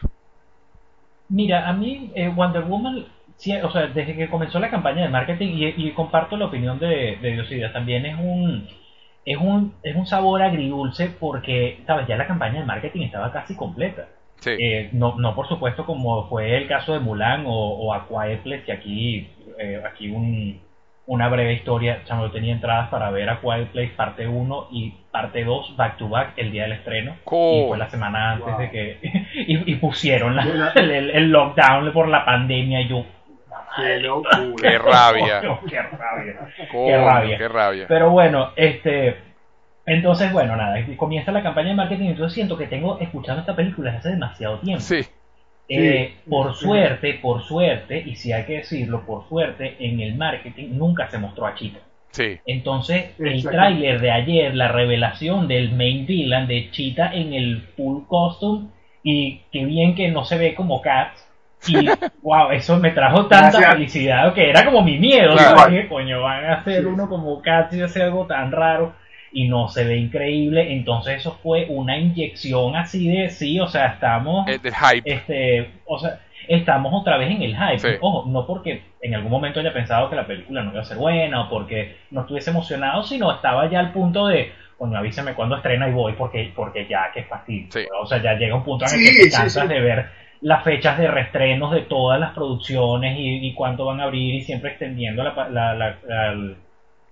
[1.29, 3.05] Mira, a mí eh, Wonder Woman,
[3.37, 6.79] sí, o sea, desde que comenzó la campaña de marketing, y, y comparto la opinión
[6.79, 8.67] de, de Diosidia, también es un,
[9.25, 13.55] es, un, es un sabor agridulce porque, sabes, ya la campaña de marketing estaba casi
[13.55, 14.07] completa.
[14.39, 14.51] Sí.
[14.57, 18.39] Eh, no, no, por supuesto, como fue el caso de Mulan o, o A Quiet
[18.41, 19.27] Place, que aquí,
[19.59, 20.61] eh, aquí un,
[21.07, 24.93] una breve historia, chamo, yo tenía entradas para ver A Quiet Place parte 1 y
[25.11, 27.15] parte 2 back to back el día del estreno.
[27.25, 27.65] Cool.
[27.65, 28.59] Y fue la semana antes Wow.
[28.59, 28.97] de que...
[29.47, 33.05] y, y pusieron la- el, el- el lockdown por la pandemia y yo...
[33.75, 34.55] Qué locura.
[34.61, 35.41] Qué rabia.
[35.69, 36.53] qué rabia.
[36.71, 37.37] Coño, rabia.
[37.37, 37.85] Qué rabia.
[37.87, 39.17] Pero bueno, este.
[39.85, 42.09] Entonces, bueno, nada, comienza la campaña de marketing.
[42.09, 44.81] Entonces siento que tengo escuchando esta película desde hace demasiado tiempo.
[44.81, 44.99] Sí.
[45.71, 46.29] Eh, Sí.
[46.29, 51.07] por suerte, por suerte, y si hay que decirlo, por suerte, en el marketing nunca
[51.09, 51.79] se mostró a Chita.
[52.11, 52.39] Sí.
[52.47, 58.01] Entonces, el tráiler de ayer, la revelación del main villain de Chita en el full
[58.07, 58.69] costume,
[59.03, 61.28] y qué bien que no se ve como Cats.
[61.67, 61.87] Y
[62.21, 63.73] wow, eso me trajo tanta Gracias.
[63.73, 65.35] felicidad que era como mi miedo.
[65.35, 65.69] Claro.
[65.69, 66.85] Dije, coño, van a hacer Sí.
[66.85, 68.93] uno como Cats y hacer algo tan raro.
[69.31, 70.73] Y no se ve increíble.
[70.73, 75.03] Entonces, eso fue una inyección así de sí, o sea, estamos El del hype.
[75.13, 77.77] este, o sea, estamos otra vez en el hype.
[77.79, 77.87] Sí.
[78.01, 80.97] Ojo, no porque en algún momento haya pensado que la película no iba a ser
[80.97, 85.57] buena o porque no estuviese emocionado, sino estaba ya al punto de, coño, avísame cuando
[85.57, 87.67] estrena y voy porque, porque ya, que fastidio.
[87.71, 87.81] Sí.
[88.01, 90.09] O sea, ya llega un punto en el Sí, que te cansas de ver
[90.41, 94.41] las fechas de reestrenos de todas las producciones y, y cuánto van a abrir y
[94.41, 95.97] siempre extendiendo la, pa- la- la-
[96.31, 96.55] el,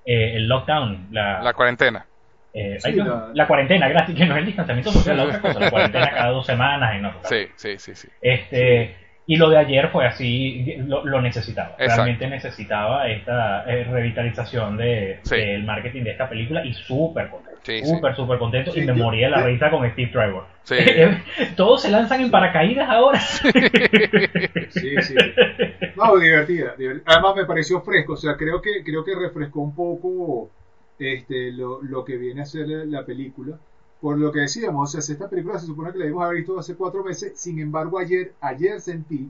[0.05, 2.05] eh, el lockdown, la, La cuarentena.
[2.53, 5.59] eh, Sí, la- la cuarentena, gracias, que no es el distanciamiento social, la otra cosa,
[5.59, 7.11] la cuarentena cada dos semanas y no.
[7.23, 8.07] Sí, sí, sí, sí.
[8.21, 8.95] Este,
[9.29, 11.71] y lo de ayer fue así, lo, lo necesitaba.
[11.71, 11.95] Exacto.
[12.03, 15.35] Realmente necesitaba esta eh, revitalización de, Sí.
[15.35, 17.29] del marketing de esta película y súper.
[17.67, 17.85] Sí, sí.
[17.95, 18.71] súper, súper contento.
[18.71, 20.45] Sí, y me yo- moría de la risa con Steve Trevor.
[20.63, 20.75] Sí.
[21.57, 23.19] Todos se lanzan en paracaídas ahora.
[23.19, 25.15] Sí, sí.
[25.95, 27.03] No, divertida, divertida.
[27.13, 30.49] Además me pareció fresco, o sea, creo que creo que refrescó un poco
[30.99, 33.57] este lo, lo que viene a ser la película.
[33.99, 36.57] Por lo que decíamos, o sea, esta película se supone que la debimos haber visto
[36.59, 39.29] hace cuatro meses, sin embargo ayer ayer sentí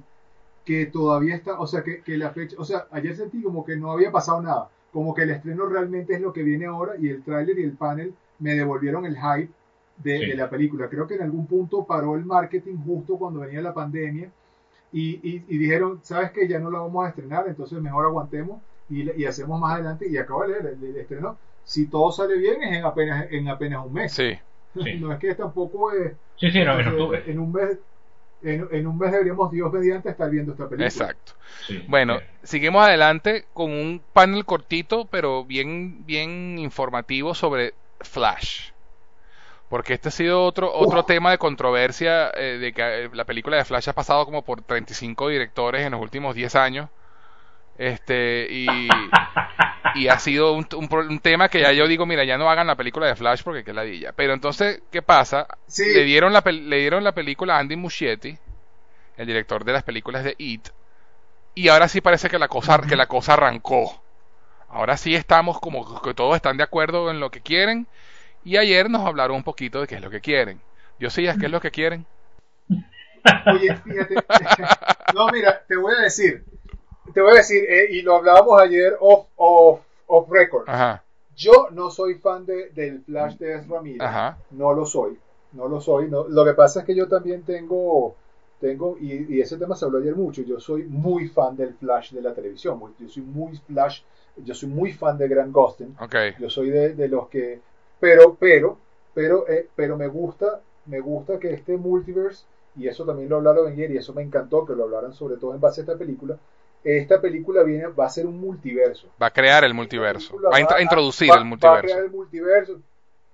[0.66, 3.78] que todavía está, o sea, que, que la fecha, o sea, ayer sentí como que
[3.78, 7.08] no había pasado nada, como que el estreno realmente es lo que viene ahora y
[7.10, 9.52] el tráiler y el panel me devolvieron el hype
[9.98, 10.26] de, Sí.
[10.28, 10.88] de la película.
[10.90, 14.30] Creo que en algún punto paró el marketing justo cuando venía la pandemia
[14.92, 18.62] y, y- y dijeron, ¿sabes que Ya no la vamos a estrenar, entonces mejor aguantemos
[18.90, 20.08] y, y hacemos más adelante.
[20.10, 23.48] Y acabo de leer, el, el estreno, si todo sale bien, es en apenas, en
[23.50, 24.12] apenas un mes.
[24.14, 24.34] Sí.
[24.74, 24.94] Sí.
[25.00, 26.14] No es que tampoco es...
[26.38, 27.24] Sí, sí, no, en entonces, octubre.
[27.32, 27.80] en un mes...
[28.44, 30.88] En, en un mes deberíamos, Dios mediante, estar viendo esta película.
[30.88, 31.34] Exacto.
[31.66, 31.84] Sí.
[31.88, 32.26] Bueno, Sí.
[32.44, 38.72] seguimos adelante con un panel cortito, pero bien, bien informativo sobre Flash.
[39.70, 43.58] Porque este ha sido otro, otro tema de controversia, eh, de que eh, la película
[43.58, 46.90] de Flash ha pasado como por 35 directores en los últimos 10 años.
[47.78, 48.66] Este, y,
[49.96, 52.76] y ha sido un, un tema que ya yo digo, mira, ya no hagan la
[52.76, 54.14] película de Flash porque qué ladilla.
[54.14, 55.48] Pero entonces, ¿qué pasa?
[55.68, 55.84] Sí.
[55.94, 58.38] Le dieron la, le dieron la película a Andy Muschietti,
[59.18, 60.70] el director de las películas de It,
[61.56, 64.02] y ahora sí parece que la cosa, que la cosa arrancó.
[64.70, 67.88] Ahora sí estamos como que todos están de acuerdo en lo que quieren,
[68.44, 70.62] y ayer nos hablaron un poquito de qué es lo que quieren.
[71.00, 72.06] Yo sí, ¿qué es lo que quieren?
[73.54, 74.16] Oye, fíjate.
[75.14, 76.44] No, mira, te voy a decir.
[77.14, 80.68] Te voy a decir, eh, y lo hablábamos ayer off, off, off record.
[80.68, 81.04] Ajá,
[81.36, 83.82] Yo no soy fan de, del Flash de Ezra
[84.52, 85.18] No lo soy.
[85.54, 86.10] No lo soy.
[86.10, 86.28] No.
[86.28, 88.16] Lo que pasa es que yo también tengo.
[88.60, 90.42] tengo y, y ese tema se habló ayer mucho.
[90.42, 92.82] Yo soy muy fan del Flash de la televisión.
[93.00, 94.02] Yo soy muy Flash.
[94.44, 95.96] Yo soy muy fan de Grant Gustin.
[96.40, 97.60] Yo soy de, de los que.
[98.00, 98.78] Pero, pero,
[99.14, 103.68] pero, eh, pero me gusta, me gusta que este multiverse, y eso también lo hablaron
[103.72, 106.38] ayer, y eso me encantó que lo hablaran sobre todo en base a esta película.
[106.84, 109.08] Esta película viene, va a ser un multiverso.
[109.22, 111.82] va a crear el multiverso, va a, int- a introducir va- el Va a multiverso.
[111.88, 112.80] crear el multiverso.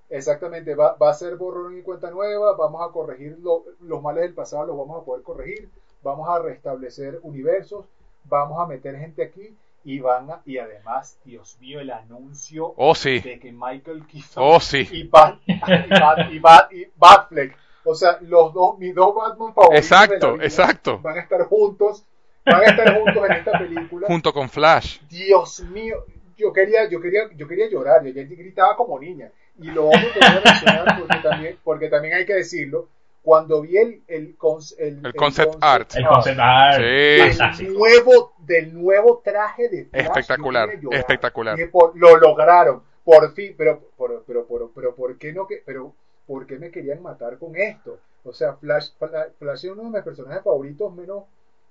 [0.10, 4.24] Exactamente, va, va a ser borrón y cuenta nueva, vamos a corregir lo- los males
[4.24, 5.70] del pasado, los vamos a poder corregir,
[6.04, 7.86] vamos a restablecer universos,
[8.26, 12.96] vamos a meter gente aquí y van a, y además, Dios mío, el anuncio Oh,
[12.96, 17.58] sí, de que Michael Keaton oh, sí, y Bat, y Bat, y Bat, y Batfleck,
[17.84, 21.44] o sea, los dos, mis dos Batman favoritos de exacto, la exacto, van a estar
[21.44, 22.06] juntos,
[22.46, 24.08] van a estar juntos en esta película.
[24.08, 25.00] junto con Flash.
[25.10, 26.06] Dios mío,
[26.38, 29.32] yo quería, yo quería, yo quería llorar, yo gritaba como niña.
[29.60, 32.88] Y lo otro que voy a mencionar, porque también, porque también hay que decirlo,
[33.24, 34.36] cuando vi el, el,
[34.78, 35.96] el, El concept art.
[35.96, 36.78] El concept art.
[36.78, 37.64] Sí.
[37.66, 41.00] del nuevo, del nuevo traje de Flash, Espectacular, llorar.
[41.00, 41.70] espectacular.
[41.72, 45.94] Por- lo lograron, por fin, pero, por- pero, pero, pero, ¿por qué no que, pero,
[46.28, 47.98] por qué me querían matar con esto?
[48.26, 51.24] O sea, Flash, Fla- Flash es uno de mis personajes favoritos menos,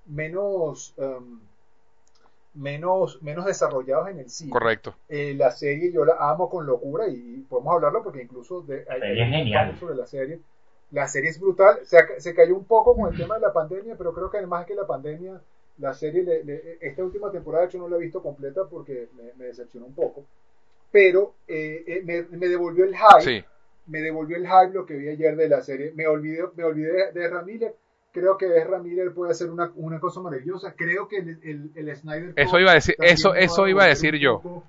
[0.07, 1.39] menos, em,
[2.55, 4.51] menos, menos desarrollados en el cine.
[4.51, 4.95] Correcto.
[5.09, 9.01] Eh, la serie yo la amo con locura y podemos hablarlo porque incluso de, hay,
[9.03, 9.77] hay un genial.
[9.79, 10.41] sobre la serie.
[10.93, 13.97] La serie es brutal, se, se cayó un poco con el tema de la pandemia,
[13.97, 15.41] pero creo que además que la pandemia,
[15.79, 19.09] la serie, le- le- esta última temporada de hecho no la he visto completa porque
[19.17, 20.25] me, me decepcionó un poco,
[20.91, 23.45] pero eh, eh, me, me devolvió el hype, Sí.
[23.87, 27.11] me devolvió el hype lo que vi ayer de la serie, me olvidé, me olvidé
[27.13, 27.75] de, Miller,
[28.13, 31.97] creo que Ezra Miller puede hacer una, una cosa maravillosa, creo que el, el, el
[31.97, 34.63] Snyder Eso iba a decir, eso, eso iba a decir yo.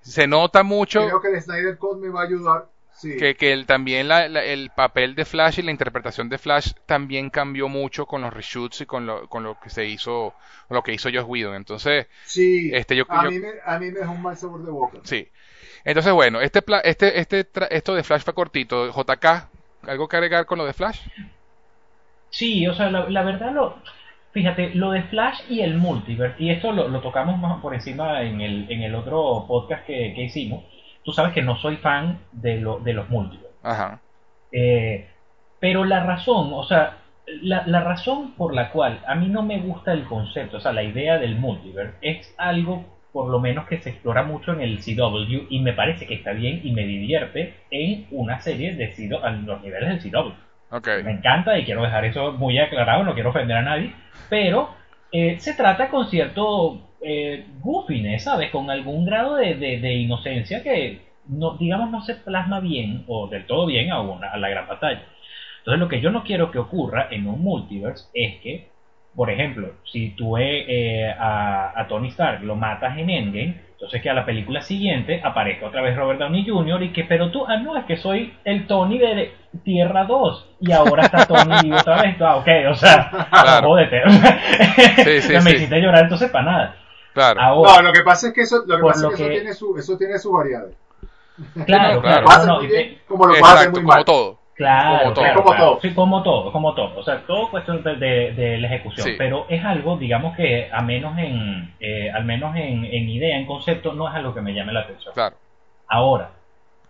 [0.00, 2.68] Se nota mucho Creo que el Snyder Code me va a ayudar.
[3.00, 3.16] Sí.
[3.16, 6.72] que, que el, también la- la- el papel de Flash y la interpretación de Flash
[6.84, 10.34] también cambió mucho con los reshoots y con lo, con lo que se hizo,
[10.68, 11.54] lo que hizo Josh Whedon.
[11.54, 12.70] Entonces, sí.
[12.74, 14.98] este, yo- a, yo- mí me, a mí me dejó un mal sabor de boca.
[15.04, 15.28] sí.
[15.84, 18.88] Entonces, bueno, este, pla- este, este, tra- esto de Flash fue cortito.
[18.92, 19.48] JK,
[19.86, 21.00] ¿algo que agregar con lo de Flash?
[22.30, 23.76] Sí, o sea, la, la verdad, lo,
[24.32, 28.22] fíjate, lo de Flash y el multiverse, y esto lo, lo tocamos más por encima
[28.22, 30.64] en el, en el otro podcast que, que hicimos,
[31.08, 33.56] tú sabes que no soy fan de, lo, de los multiverse.
[33.62, 33.98] Ajá.
[34.52, 35.08] Eh,
[35.58, 36.98] pero la razón, o sea,
[37.40, 40.74] la, la razón por la cual a mí no me gusta el concepto, o sea,
[40.74, 44.80] la idea del multiverse, es algo por lo menos que se explora mucho en el
[44.80, 49.24] CW y me parece que está bien y me divierte en una serie de CW,
[49.24, 50.32] a los niveles del CW.
[50.72, 50.88] Ok.
[51.04, 53.94] Me encanta y quiero dejar eso muy aclarado, no quiero ofender a nadie,
[54.28, 54.68] pero
[55.12, 58.50] eh, se trata con cierto eh, goofiness, ¿sabes?
[58.50, 63.46] Con algún grado de, de- inocencia que, no, digamos, no se plasma bien o del
[63.46, 65.02] todo bien a, una, a la gran batalla.
[65.58, 68.64] Entonces, lo que yo no quiero que ocurra en un multiverse es que,
[69.14, 74.10] por ejemplo, si tú eh, eh, a Tony Stark lo matas en Endgame, entonces que
[74.10, 76.82] a la película siguiente aparezca otra vez Robert Downey Jr.
[76.82, 79.32] y que, pero tú, ah, no, es que soy el Tony de
[79.62, 82.16] Tierra 2 y ahora está Tony vivo otra vez.
[82.20, 83.68] Ah, ok, o sea, Claro.
[83.68, 84.02] jódete.
[84.10, 85.56] Sí, sí, O sea, me sí.
[85.56, 86.76] hiciste llorar entonces para nada.
[87.14, 87.40] Claro.
[87.40, 89.22] Ahora, No, lo que pasa es que eso, lo que Por pasa lo es que,
[89.22, 90.74] que- Eso, tiene su, eso tiene sus variedades.
[91.66, 92.46] claro, claro, claro.
[92.46, 94.04] No, no, bien, te- como lo Exacto, muy como mal.
[94.04, 94.37] todo.
[94.58, 95.24] Claro, Como todo.
[95.24, 95.70] claro, Como claro.
[95.70, 95.80] todo.
[95.80, 96.98] Sí, como todo, como todo.
[96.98, 99.06] O sea, todo cuestión de, de- de la ejecución.
[99.06, 99.14] Sí.
[99.16, 103.46] Pero es algo, digamos que a menos en, eh, al menos en, en idea, en
[103.46, 105.14] concepto, no es algo que me llame la atención.
[105.14, 105.36] Claro.
[105.86, 106.30] Ahora,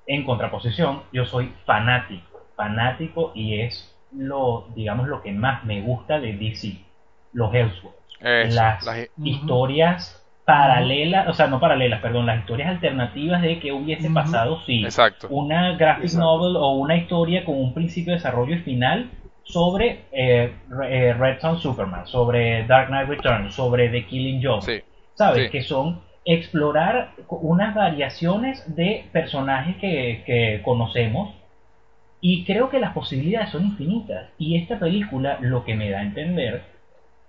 [0.06, 6.18] en contraposición, yo soy fanático, fanático y es lo, digamos, lo que más me gusta
[6.18, 6.72] de DC,
[7.34, 8.54] los Elseworlds.
[8.54, 10.17] Las- historias
[10.48, 15.28] paralelas, o sea, no paralelas, perdón, las historias alternativas de que hubiese pasado si Exacto.
[15.28, 16.24] una graphic Exacto.
[16.24, 19.10] novel o una historia con un principio, desarrollo y final
[19.44, 20.54] sobre eh,
[20.88, 24.80] eh, Red Son Superman, sobre Dark Knight Returns, sobre The Killing Joke, Sí.
[25.12, 25.44] ¿sabes?
[25.44, 25.50] sí.
[25.50, 31.34] Que son explorar unas variaciones de personajes que, que conocemos
[32.22, 34.30] y creo que las posibilidades son infinitas.
[34.38, 36.62] Y esta película lo que me da a entender,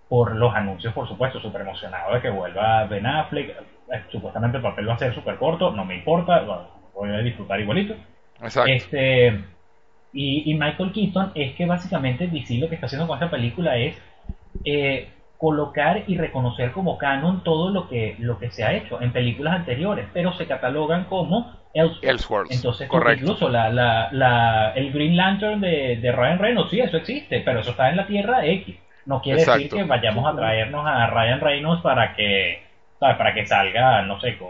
[0.10, 4.64] por los anuncios, por supuesto, súper emocionado de que vuelva Ben Affleck, eh, supuestamente el
[4.64, 6.44] papel va a ser súper corto, no me importa,
[6.96, 7.94] voy a disfrutar igualito.
[8.42, 8.72] Exacto.
[8.72, 9.40] Este,
[10.12, 13.78] y, y Michael Keaton es que básicamente DC lo que está haciendo con esta película
[13.78, 13.96] es
[14.66, 19.12] eh, colocar y reconocer como canon todo lo que, lo que se ha hecho en
[19.14, 22.04] películas anteriores, pero se catalogan como Elseworlds.
[22.04, 23.24] Elseworlds, Entonces, correcto.
[23.24, 27.60] incluso la, la, la- el Green Lantern de, de Ryan Reynolds, sí, eso existe, pero
[27.60, 28.76] eso está en la Tierra X.
[29.10, 32.62] No quiere decir que vayamos a traernos a Ryan Reynolds para que,
[33.00, 33.18] ¿sabes?
[33.18, 34.50] para que salga, no sé, con,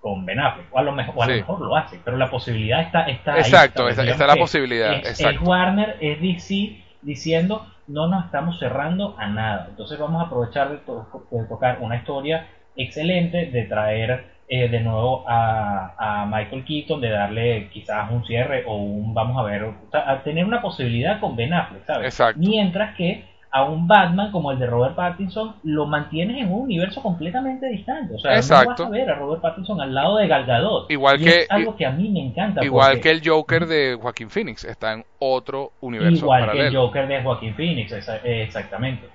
[0.00, 0.66] con Ben Affleck.
[0.72, 3.38] O a lo mejor, o a lo mejor lo hace, pero la posibilidad está, está
[3.38, 4.92] Exacto, está, la posibilidad.
[4.94, 5.44] es, es Exacto.
[5.48, 9.66] Warner, es DC diciendo no nos estamos cerrando a nada.
[9.70, 12.46] Entonces vamos a aprovechar de, to- de tocar una historia
[12.76, 18.64] excelente, de traer eh, de nuevo a, a Michael Keaton, de darle quizás un cierre
[18.66, 22.06] o un, vamos a ver, o sea, a tener una posibilidad con Ben Affleck, ¿sabes?
[22.06, 22.38] Exacto.
[22.40, 23.24] Mientras que
[23.54, 28.14] a un Batman como el de Robert Pattinson lo mantienes en un universo completamente distante.
[28.14, 30.90] O sea, no vas a ver a Robert Pattinson al lado de Gal Gadot.
[30.90, 32.64] Igual Y que- es algo que a mí me encanta.
[32.64, 36.74] Igual porque- que el Joker de Joaquín Phoenix está en otro universo Igual que el.
[36.76, 39.06] Joker de Joaquín Phoenix, exa- exactamente.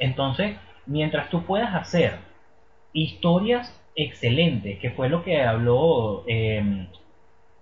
[0.00, 0.56] Entonces,
[0.86, 2.14] mientras tú puedas hacer
[2.92, 6.88] historias excelentes, que fue lo que habló eh,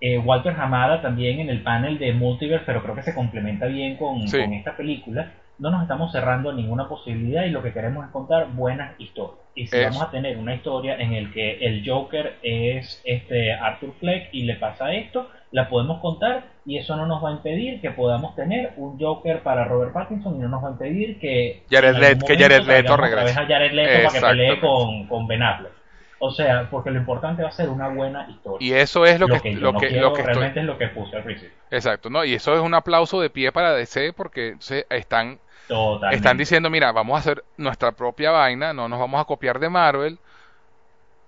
[0.01, 3.97] eh, Walter Hamada también en el panel de Multiverse, pero creo que se complementa bien
[3.97, 4.41] con, Sí.
[4.41, 8.49] con esta película, no nos estamos cerrando ninguna posibilidad y lo que queremos es contar
[8.53, 9.41] buenas historias.
[9.55, 9.91] Y si Eso.
[9.91, 14.45] vamos a tener una historia en el que el Joker es este Arthur Fleck y
[14.45, 18.35] le pasa esto, la podemos contar y eso no nos va a impedir que podamos
[18.35, 22.27] tener un Joker para Robert Pattinson y no nos va a impedir que Jared, Leto,
[22.27, 23.39] que Jared Leto regrese.
[23.39, 25.82] a Jared Leto para que pelee con, con Ben Affleck.
[26.25, 28.69] O sea, porque lo importante va a ser una buena historia.
[28.69, 30.35] Y eso es lo, lo que, que, lo no que, quiero lo que estoy...
[30.37, 31.59] realmente es lo que puse al principio.
[31.71, 32.25] Exacto, ¿no?
[32.25, 36.17] Y eso es un aplauso de pie para DC porque se están, Totalmente.
[36.17, 39.69] están diciendo, mira, vamos a hacer nuestra propia vaina, no nos vamos a copiar de
[39.69, 40.21] Marvel,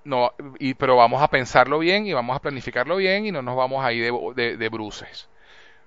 [0.05, 3.57] no, y, pero vamos a pensarlo bien y vamos a planificarlo bien y no nos
[3.57, 5.29] vamos ahí de, de, de bruces.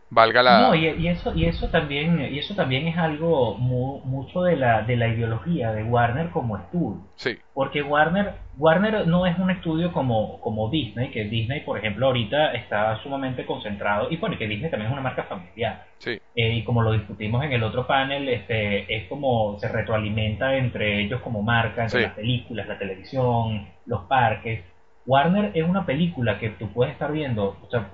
[0.09, 0.57] Valga la...
[0.59, 4.55] No, y, y eso y eso también y eso también es algo mu- mucho de
[4.55, 9.51] la de la ideología de Warner como estudio, Sí, porque Warner Warner no es un
[9.51, 14.47] estudio como como Disney, que Disney, por ejemplo, ahorita está sumamente concentrado y bueno, que
[14.47, 15.85] Disney también es una marca familiar.
[15.99, 20.55] sí, Eh, y como lo discutimos en el otro panel, este, es como se retroalimenta
[20.55, 22.03] entre ellos como marca, entre Sí.
[22.03, 24.63] las películas, la televisión, los parques.
[25.05, 27.89] Warner es una película que tú puedes estar viendo, o sea,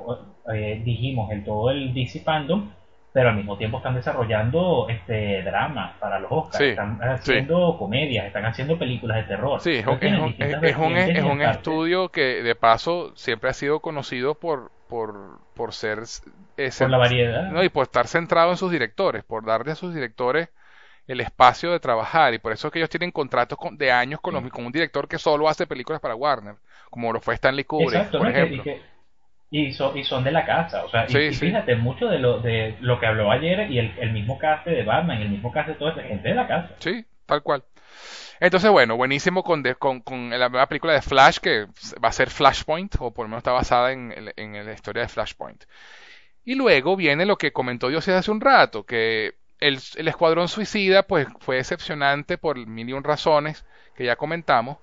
[0.54, 2.70] eh, dijimos, el todo el DC Fandom,
[3.12, 8.26] pero al mismo tiempo están desarrollando este dramas para los Oscars, Sí, están haciendo comedias,
[8.26, 9.62] están haciendo películas de terror.
[9.62, 13.82] sí, es un, Entonces, es un- es es estudio que de paso siempre ha sido
[13.82, 16.00] conocido por, por, por ser...
[16.58, 17.52] eh, por la variedad.
[17.52, 20.50] No, y por estar centrado en sus directores, por darle a sus directores
[21.08, 22.34] el espacio de trabajar.
[22.34, 24.72] Y por eso es que ellos tienen contratos con- de años con, los- con un
[24.72, 26.56] director que solo hace películas para Warner,
[26.90, 28.58] como lo fue Stanley Kubrick, Exacto, por ejemplo.
[28.58, 28.82] Y, que-
[29.54, 31.46] y son, y son de la casa, o sea, y- Sí, y, sí.
[31.48, 34.84] fíjate, mucho de lo, de lo que habló ayer y el, el mismo cast de
[34.84, 36.70] Batman, el mismo cast de toda esa gente de la casa.
[36.80, 37.64] Sí, tal cual.
[38.40, 41.66] Entonces, bueno, buenísimo con, de- con, con la nueva película de Flash, que
[42.04, 45.08] va a ser Flashpoint, o por lo menos está basada en, en la historia de
[45.10, 45.64] Flashpoint.
[46.46, 51.04] Y luego viene lo que comentó Dios hace un rato, que el, el Escuadrón Suicida,
[51.04, 53.66] pues fue decepcionante por mil y un razones
[53.96, 54.78] que ya comentamos.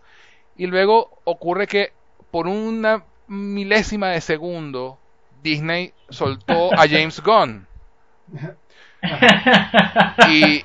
[0.57, 1.93] Y luego ocurre que
[2.31, 4.99] por una milésima de segundo,
[5.43, 7.67] Disney soltó a James Gunn.
[10.29, 10.63] Y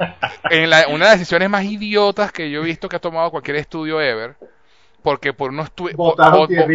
[0.49, 3.31] en la- una de las decisiones más idiotas que yo he visto que ha tomado
[3.31, 4.35] cualquier estudio ever,
[5.03, 5.69] porque por unos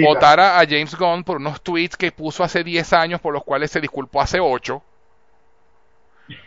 [0.07, 3.71] votara a James Gunn por unos tweets que puso hace 10 años por los cuales
[3.71, 4.83] se disculpó hace 8.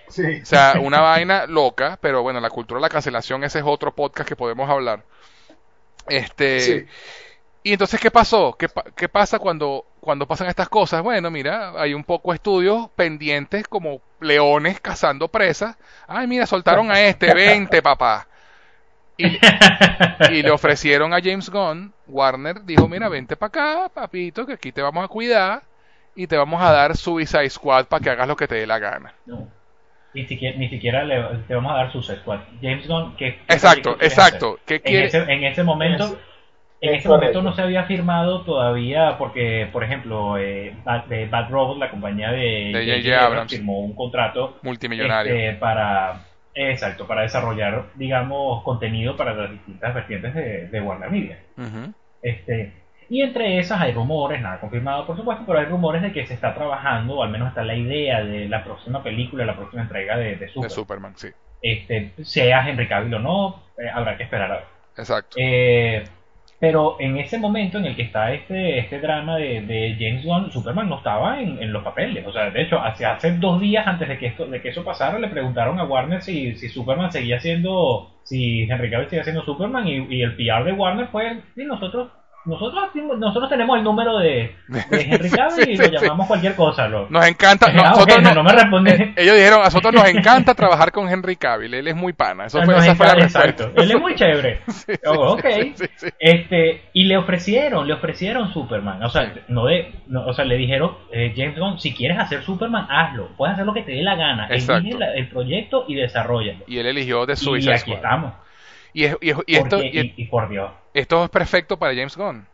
[0.07, 0.39] Sí.
[0.41, 3.93] O sea, una vaina loca, pero bueno, la cultura de la cancelación, ese es otro
[3.93, 5.03] podcast que podemos hablar.
[6.07, 6.85] Este, Sí.
[7.63, 8.55] Y entonces, ¿qué pasó?
[8.59, 11.01] ¿Qué, pa- qué pasa cuando, cuando pasan estas cosas?
[11.01, 15.77] Bueno, mira, hay un poco estudios pendientes como leones cazando presas.
[16.07, 18.27] Ay, mira, soltaron a este, 20, papá.
[19.17, 19.37] Y,
[20.31, 24.71] y le ofrecieron a James Gunn, Warner dijo, mira, vente para acá, papito, que aquí
[24.71, 25.63] te vamos a cuidar
[26.15, 28.79] y te vamos a dar Suicide Squad para que hagas lo que te dé la
[28.79, 29.13] gana.
[29.25, 29.47] No.
[30.13, 32.39] Ni siquiera, ni siquiera le, te vamos a dar su Squad.
[32.61, 34.59] James Gunn, ¿qué, qué Exacto, exacto.
[34.65, 34.75] ¿Qué?
[34.75, 35.05] En quiere?
[35.07, 36.15] ese, en ese momento, Es-
[36.89, 41.25] en es ese momento no se había firmado todavía porque, por ejemplo, eh, Bad, de
[41.27, 43.01] Bad Robot, la compañía de De J.J.
[43.03, 43.25] J.J.
[43.25, 43.51] Abrams.
[43.51, 45.33] firmó un contrato Multimillonario.
[45.33, 46.21] este, para
[46.55, 51.91] exacto para desarrollar digamos contenido para las distintas vertientes de, de Warner Media Ujú.
[52.21, 52.71] este
[53.09, 56.35] y entre esas hay rumores nada confirmado por supuesto pero hay rumores de que se
[56.35, 60.15] está trabajando o al menos está la idea de la próxima película la próxima entrega
[60.15, 61.29] de, de De Superman Superman, sí.
[61.61, 65.35] este sea Henry Cavill o no eh, habrá que esperar a ver Exacto.
[65.39, 66.03] eh,
[66.63, 70.49] pero en ese momento en el que está este, este drama de, de James Gunn,
[70.49, 72.25] Superman no estaba en, en los papeles.
[72.25, 74.81] O sea, de hecho, hace, hace dos días antes de que, esto, de que eso
[74.81, 79.43] pasara, le preguntaron a Warner si, si Superman seguía siendo, si Henry Cavill seguía siendo
[79.43, 82.11] Superman y, y el PR de Warner fue, sí, nosotros,
[82.45, 86.05] nosotros, nosotros tenemos el número de, de Henry Cavill y Sí, lo sí.
[86.05, 86.87] llamamos cualquier cosa.
[86.87, 87.67] Lo, Nos encanta.
[87.75, 89.13] Ah, nosotros no- no me responde.
[89.15, 91.73] ellos dijeron, a nosotros nos encanta trabajar con Henry Cavill.
[91.73, 92.45] Él es muy pana.
[92.45, 93.63] Eso fue, esa fue la encanta, respuesta.
[93.63, 93.81] exacto.
[93.81, 94.61] Él es muy chévere.
[95.05, 95.45] Oh, ok.
[96.19, 99.01] Este, y le ofrecieron, le ofrecieron Superman.
[99.03, 102.43] O sea, no de, no, o sea, le dijeron, eh, James Gunn, si quieres hacer
[102.43, 103.29] Superman, hazlo.
[103.37, 104.47] Puedes hacer lo que te dé la gana.
[104.49, 104.81] Exacto.
[104.81, 106.63] Elige la- el proyecto y desarrollalo.
[106.67, 107.95] Y él eligió de Y Suicide aquí Squad.
[107.95, 108.33] estamos.
[108.93, 110.71] Y, es- y es- y esto, y y, por Dios.
[110.93, 112.47] esto es perfecto para James Gunn.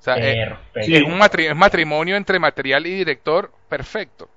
[0.00, 0.32] O sea, eh,
[0.74, 1.18] es un
[1.58, 4.28] matrimonio entre material y director perfecto.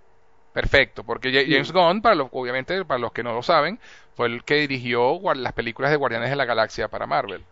[0.53, 3.79] Perfecto, porque Ja- James Gunn, para los, obviamente, para los que no lo saben,
[4.15, 7.43] fue el que dirigió las películas de Guardianes de la Galaxia para Marvel.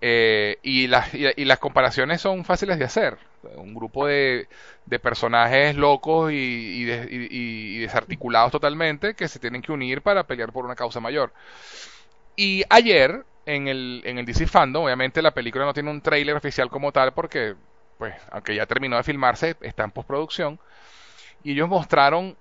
[0.00, 3.18] Eh, y, las, y, y las comparaciones son fáciles de hacer.
[3.56, 4.48] Un grupo de,
[4.86, 10.02] de personajes locos y, y de- y- y desarticulados totalmente que se tienen que unir
[10.02, 11.32] para pelear por una causa mayor.
[12.36, 16.34] Y ayer, en el, en el DC Fandom, obviamente la película no tiene un tráiler
[16.36, 17.54] oficial como tal porque,
[17.98, 20.58] pues, aunque ya terminó de filmarse, está en postproducción.
[21.42, 22.36] Y ellos mostraron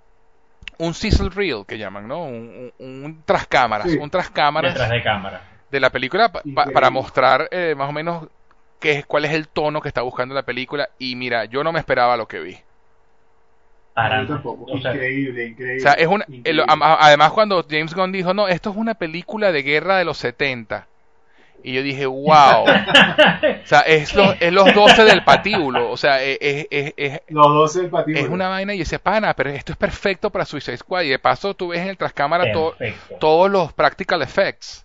[0.79, 2.23] un sizzle reel, que llaman, ¿no?
[2.23, 3.97] Un, un, un tras cámaras, Sí.
[3.97, 5.41] un tras cámaras Detrás de cámara.
[5.69, 8.27] de la película pa- pa- para mostrar eh, más o menos
[8.79, 10.89] qué es, cuál es el tono que está buscando la película.
[10.97, 12.57] Y mira, yo no me esperaba lo que vi.
[13.93, 14.65] Para tampoco.
[14.71, 15.77] o sea, increíble, increíble.
[15.77, 16.49] O sea, es una, increíble.
[16.63, 20.05] el- a- además cuando James Gunn dijo, no, esto es una película de guerra de
[20.05, 20.87] los 70.
[21.65, 22.65] Y yo dije, wow.
[23.63, 25.91] O sea, es los, es los 12 del patíbulo.
[25.91, 28.25] O sea, es, es, es, es- Los 12 del patíbulo.
[28.25, 31.03] es una vaina y ese pana, pero esto es perfecto para Suicide Squad.
[31.03, 32.51] Y de paso tú ves en el trascámara
[33.19, 34.82] todos los practical effects.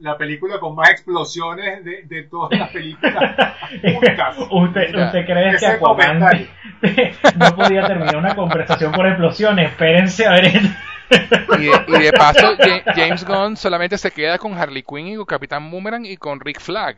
[0.00, 3.36] La película con más explosiones de, de todas las películas.
[3.82, 4.36] juntas.
[4.50, 6.20] ¿Usted, Mira, ¿Usted cree que Aquaman
[7.36, 9.70] no podía terminar una conversación por explosiones?
[9.70, 10.52] Espérense a ver.
[11.58, 15.16] Y de, y de paso, Ja- James Gunn solamente se queda con Harley Quinn y
[15.16, 16.96] con Capitán Boomerang y con Rick Flag.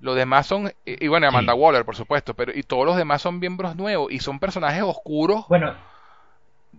[0.00, 1.58] Los demás son, y, y bueno, Amanda Sí.
[1.58, 5.46] Waller, por supuesto, pero y todos los demás son miembros nuevos y son personajes oscuros.
[5.48, 5.74] Bueno,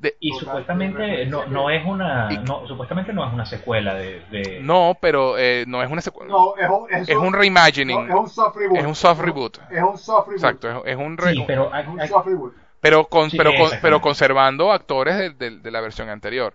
[0.05, 4.59] De, y supuestamente no, no es una no, supuestamente no es una secuela de, de-
[4.61, 6.31] no, pero eh, no es una secuela.
[6.31, 8.07] No, es un, es es un no, reimagining.
[8.09, 8.77] es un soft reboot.
[8.79, 9.57] Es un soft reboot.
[9.71, 10.43] Es un soft reboot.
[10.43, 12.53] Exacto, es, es un re- sí pero Es un hay- soft reboot.
[12.79, 16.53] pero con, Sí, pero con- pero conservando actores de, de- de la versión anterior.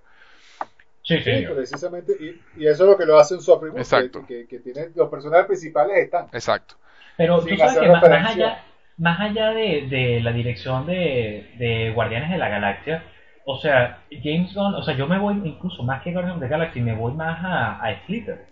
[1.03, 2.13] sí, sí, Sí, precisamente.
[2.21, 3.79] Y, y eso es lo que lo hace un soft reboot.
[3.81, 4.25] Exacto.
[4.27, 6.27] Que, que, que tiene, los personajes principales están.
[6.33, 6.77] Exacto.
[7.17, 8.65] pero tú sabes que más, allá
[8.97, 13.03] más allá de, de la dirección de, de Guardianes de la Galaxia
[13.47, 16.51] o sea James Gunn o sea yo me voy incluso más que Guardianes de la
[16.59, 18.47] Galaxia me voy más a, a Slither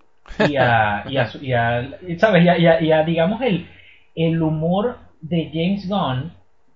[0.48, 3.66] y a, y a, y a- sabes y a, y a- digamos el
[4.14, 6.32] el humor de James Gunn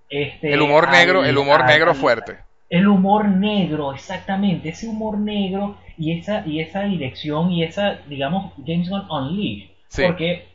[0.09, 2.37] este El humor negro, el humor negro fuerte.
[2.69, 8.53] el humor negro, exactamente, ese humor negro y esa y esa dirección y esa, digamos,
[8.65, 9.69] James Gunn Unleashed.
[9.87, 10.03] Sí.
[10.05, 10.47] Porque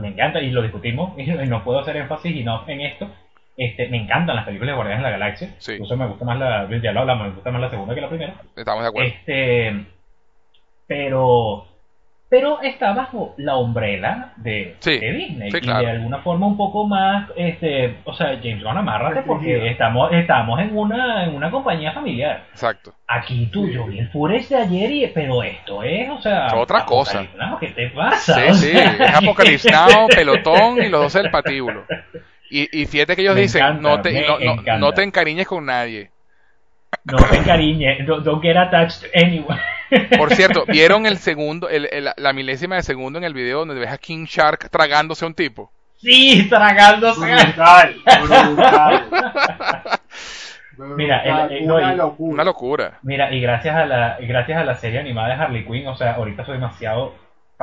[0.00, 3.08] me encanta, y lo discutimos, y no puedo hacer énfasis y no en esto,
[3.56, 5.54] este, me encantan las películas de Guardianes de la Galaxia.
[5.58, 5.72] Sí.
[5.72, 8.08] Incluso me gusta más la, ya lo hablamos, me gusta más la segunda que la
[8.08, 8.34] primera.
[8.56, 9.08] Estamos de acuerdo.
[9.08, 9.84] Este,
[10.88, 11.66] pero,
[12.28, 16.56] pero está bajo la umbrela de, Sí, de Disney sí, y de alguna forma un
[16.56, 21.50] poco más, este, o sea, James Gunn amárrate porque estamos, estamos en una, en una
[21.50, 22.42] compañía familiar.
[22.50, 22.92] Exacto.
[23.06, 26.54] Aquí tú, yo vi el Fures de ayer y, pero esto es, o sea, Es
[26.54, 27.24] otra cosa.
[27.60, 28.34] ¿qué te pasa?
[28.34, 31.84] Sí, O sí, es Apocalypse Now, Pelotón y los 12 del patíbulo.
[32.56, 35.48] Y, y fíjate que ellos Me dicen, encanta, no, te, no, no- no te encariñes
[35.48, 36.10] con nadie.
[37.04, 39.60] No te encariñes, don't, don't get attached to anyone.
[40.16, 43.74] Por cierto, ¿vieron el segundo, el- el- la milésima de segundo en el video donde
[43.74, 45.72] ves a King Shark tragándose a un tipo?
[45.96, 47.20] Sí, tragándose.
[47.20, 47.96] Brutal,
[48.54, 49.04] brutal.
[50.96, 52.34] Mira, el- Brutal, el- no, una locura.
[52.34, 52.98] Una locura.
[53.02, 56.12] Mira, y gracias a la gracias a la serie animada de Harley Quinn, o sea,
[56.14, 57.14] ahorita soy demasiado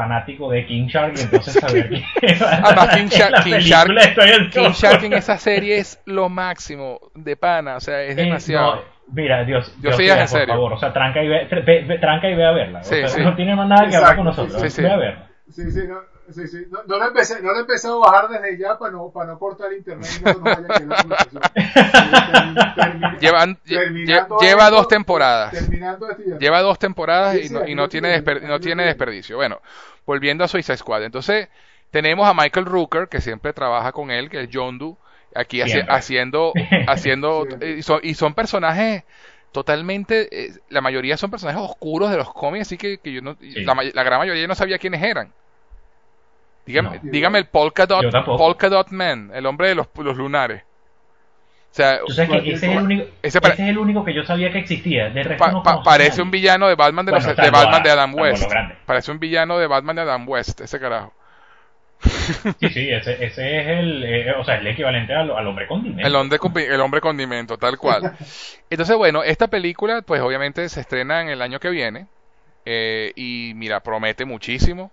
[0.02, 2.04] fanático de King Shark y entonces saber que
[2.64, 4.74] Además, King Shark- la King película Shark- en King shock.
[4.76, 8.76] Shark en esa serie es lo máximo de pana, o sea, es Eh, demasiado.
[8.76, 8.82] no,
[9.14, 10.54] mira, Dios, Yo Dios sí, quiera, en por serio.
[10.56, 12.80] favor, o sea, tranca y ve, tre- ve- ve- tranca y ve a verla.
[12.80, 13.22] O Sí, sea, sí.
[13.22, 14.62] No tiene más nada que hablar con nosotros.
[14.62, 14.82] sí, sí.
[14.82, 15.28] Ve a verla.
[15.50, 15.96] Sí, sí, no,
[16.34, 16.66] sí, sí.
[16.69, 19.40] No, no lo empecé, no lo empecé a bajar desde ya para no, para no
[19.40, 21.42] cortar internet y no se nos vaya a quedar la conversación.
[21.43, 25.51] Termi- termi- Llevan- lle- terminando lle- lleva esto- dos temporadas.
[25.51, 26.38] Terminando esto ya.
[26.38, 29.35] Lleva dos temporadas Sí, y sí, no, y no tiene, desper- no tiene desperdicio.
[29.38, 29.61] Bueno,
[30.06, 31.03] volviendo a Suicide Squad.
[31.03, 31.50] Entonces,
[31.92, 34.95] tenemos a Michael Rooker, que siempre trabaja con él, que es John Doe,
[35.35, 36.53] aquí haci- haciendo,
[36.88, 39.03] haciendo y, son, y son personajes
[39.51, 43.35] totalmente, eh, la mayoría son personajes oscuros de los cómics, así que, que yo no,
[43.42, 43.66] Sí.
[43.66, 45.34] la, la gran mayoría yo no sabía quiénes eran.
[46.66, 47.12] Dígame, No.
[47.12, 48.38] dígame el Polka Dot, Yo tampoco.
[48.38, 50.64] Polka Dot Man, el hombre de los, los lunares.
[51.72, 54.24] O sea, Tú sabes que ese es el único, Ese es el único que yo
[54.26, 55.10] sabía que existía.
[55.10, 56.24] De resto Pa- no pa- conozco a parece nadie.
[56.24, 58.52] un villano de Batman de, los- Bueno, de salvo Batman a- de Adam West.
[58.86, 61.14] Parece un villano de Batman de Adam West, ese carajo.
[62.60, 66.06] Sí, sí, ese, ese es el, eh, o sea, el equivalente al, al hombre condimento.
[66.08, 68.16] El hombre, con- el hombre condimento, tal cual.
[68.70, 72.08] Entonces, bueno, esta película, pues obviamente se estrena en el año que viene.
[72.66, 74.92] eh, y mira, promete muchísimo.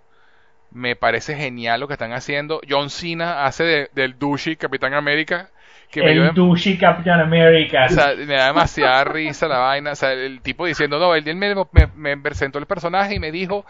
[0.71, 2.61] Me parece genial lo que están haciendo.
[2.69, 5.49] John Cena hace de- del douchey Capitán América.
[5.89, 7.85] Que me el dem- douchey Captain America.
[7.85, 9.93] o sea, me da demasiada risa la vaina.
[9.93, 13.19] O sea, el tipo diciendo, no, él, él me, me, me presentó el personaje y
[13.19, 13.65] me dijo,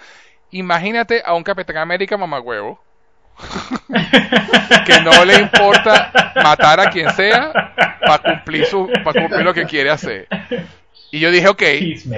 [0.51, 2.83] imagínate a un Capitán América mamagüevo.
[4.85, 6.11] que no le importa
[6.43, 7.51] matar a quien sea
[8.05, 10.27] para cumplir su para cumplir lo que quiere hacer.
[11.11, 11.57] Y yo dije, ok,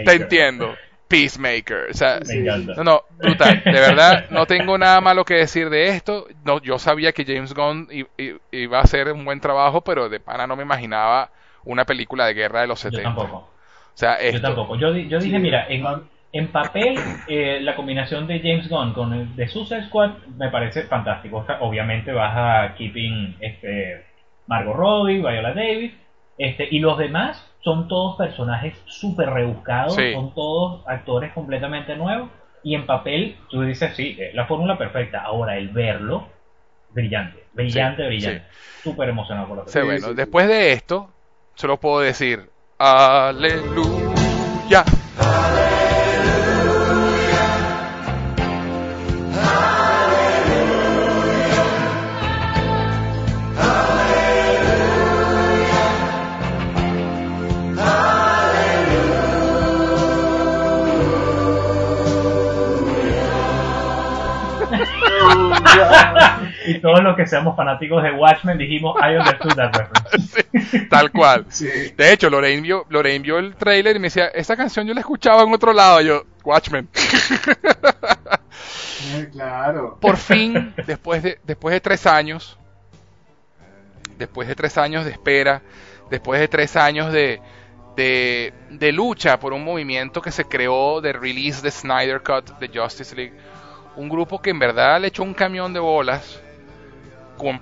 [0.06, 0.76] te entiendo.
[1.12, 1.90] Peacemaker.
[1.92, 2.74] O sea, Me encanta.
[2.78, 3.62] no, no, brutal.
[3.64, 6.26] De verdad, no tengo nada malo que decir de esto.
[6.44, 7.88] No, yo sabía que James Gunn
[8.52, 11.30] iba a hacer un buen trabajo, pero de pana no me imaginaba
[11.66, 13.04] una película de guerra de los Yo 70.
[13.16, 13.38] tampoco.
[13.38, 14.76] O sea, Yo esto, tampoco.
[14.78, 15.86] Yo, yo dije, Sí, mira, en,
[16.34, 16.96] en papel,
[17.28, 21.38] eh, la combinación de James Gunn con el de Suicide Squad me parece fantástico.
[21.38, 24.06] O sea, obviamente vas a keeping este,
[24.48, 25.92] Margot Robbie, Viola Davis,
[26.38, 30.14] este, y los demás son todos personajes súper rebuscados, Sí.
[30.14, 32.30] son todos actores completamente nuevos,
[32.64, 35.22] y en papel tú dices, sí, eh, la fórmula perfecta.
[35.22, 36.28] Ahora, el verlo,
[36.90, 38.46] brillante, brillante, Sí, brillante.
[38.84, 41.12] Súper emocionado por lo que Sí, bueno, después de esto,
[41.56, 44.84] solo puedo decir, aleluya.
[66.66, 70.46] Y todos los que seamos fanáticos de Watchmen dijimos, I understood that reference.
[70.72, 71.46] Sí, tal cual.
[71.50, 71.68] Sí.
[71.98, 75.02] De hecho, Lorraine vio, Lorraine vio el trailer y me decía, esa canción yo la
[75.02, 76.02] escuchaba en otro lado.
[76.02, 76.88] Y yo, Watchmen.
[79.14, 79.98] Eh, claro.
[80.00, 82.58] Por fin, después de, después de tres años,
[84.18, 85.64] después de tres años de espera,
[86.12, 87.42] después de tres años de,
[87.96, 92.68] de, de lucha por un movimiento que se creó de release de Snyder Cut de
[92.68, 93.34] Justice League,
[93.96, 96.42] un grupo que en verdad le echó un camión de bolas,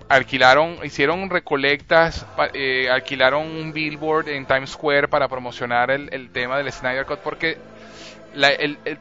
[0.09, 6.58] alquilaron, hicieron recolectas, eh, alquilaron un billboard en Times Square para promocionar el, el tema
[6.58, 7.58] del Snyder Cut, porque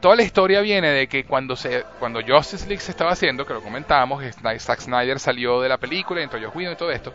[0.01, 3.53] toda la historia viene de que cuando se cuando Justice League se estaba haciendo, que
[3.53, 4.25] lo comentábamos,
[4.59, 7.13] Zack Snyder salió de la película, entró Joss Whedon y todo esto,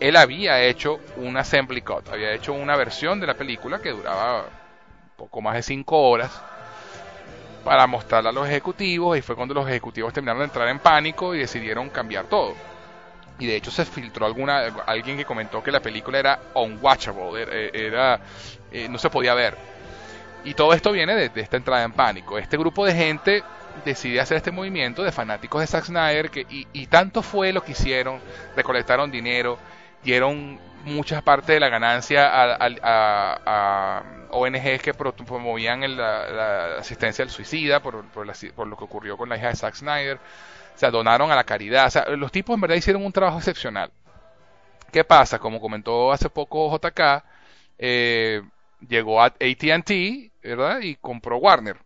[0.00, 4.46] él había hecho un assembly cut, había hecho una versión de la película que duraba
[5.16, 6.42] poco más de 5 horas
[7.64, 11.34] para mostrarla a los ejecutivos y fue cuando los ejecutivos terminaron de entrar en pánico
[11.34, 12.54] y decidieron cambiar todo.
[13.38, 17.54] Y de hecho se filtró alguna alguien que comentó que la película era unwatchable, era,
[17.72, 18.20] era-
[18.70, 19.56] eh, no se podía ver.
[20.44, 22.38] Y todo esto viene de, esta entrada en pánico.
[22.38, 23.44] Este grupo de gente
[23.84, 27.72] decide hacer este movimiento de fanáticos de Zack Snyder que, y tanto fue lo que
[27.72, 28.20] hicieron,
[28.56, 29.58] recolectaron dinero,
[30.02, 34.02] dieron muchas partes de la ganancia a, a-
[34.32, 38.04] ONGs que pro- promovían la, asistencia al suicida por
[38.66, 40.16] lo que ocurrió con la hija de Zack Snyder.
[40.18, 41.86] O sea, donaron a la caridad.
[41.86, 43.90] O sea, los tipos en verdad hicieron un trabajo excepcional.
[44.92, 45.38] ¿Qué pasa?
[45.38, 47.24] Como comentó hace poco JK,
[47.78, 48.42] eh,
[48.88, 50.80] llegó a ATT, ¿verdad?
[50.80, 51.76] Y compró Warner.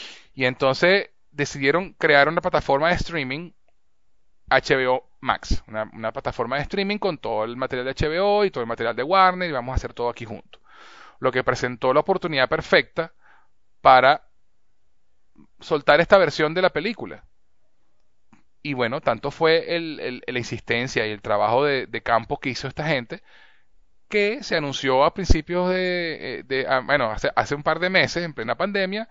[0.34, 3.52] y entonces decidieron crear una plataforma de streaming
[4.50, 8.62] HBO Max, una, una plataforma de streaming con todo el material de HBO y todo
[8.62, 10.60] el material de Warner y vamos a hacer todo aquí junto.
[11.20, 13.14] Lo que presentó la oportunidad perfecta
[13.82, 14.26] para
[15.60, 17.24] soltar esta versión de la película.
[18.62, 22.50] Y bueno, tanto fue el- el- la insistencia y el trabajo de, de campo que
[22.50, 23.22] hizo esta gente
[24.08, 27.90] que se anunció a principios de, eh, de- ah, bueno, hace, hace un par de
[27.90, 29.08] meses, en plena pandemia,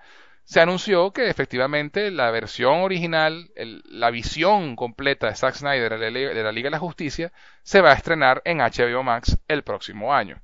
[0.51, 6.11] se anunció que efectivamente la versión original, el- la visión completa de Zack Snyder de
[6.11, 7.31] la, Li- de la Liga de la Justicia,
[7.63, 10.41] se va a estrenar en HBO Max el próximo año.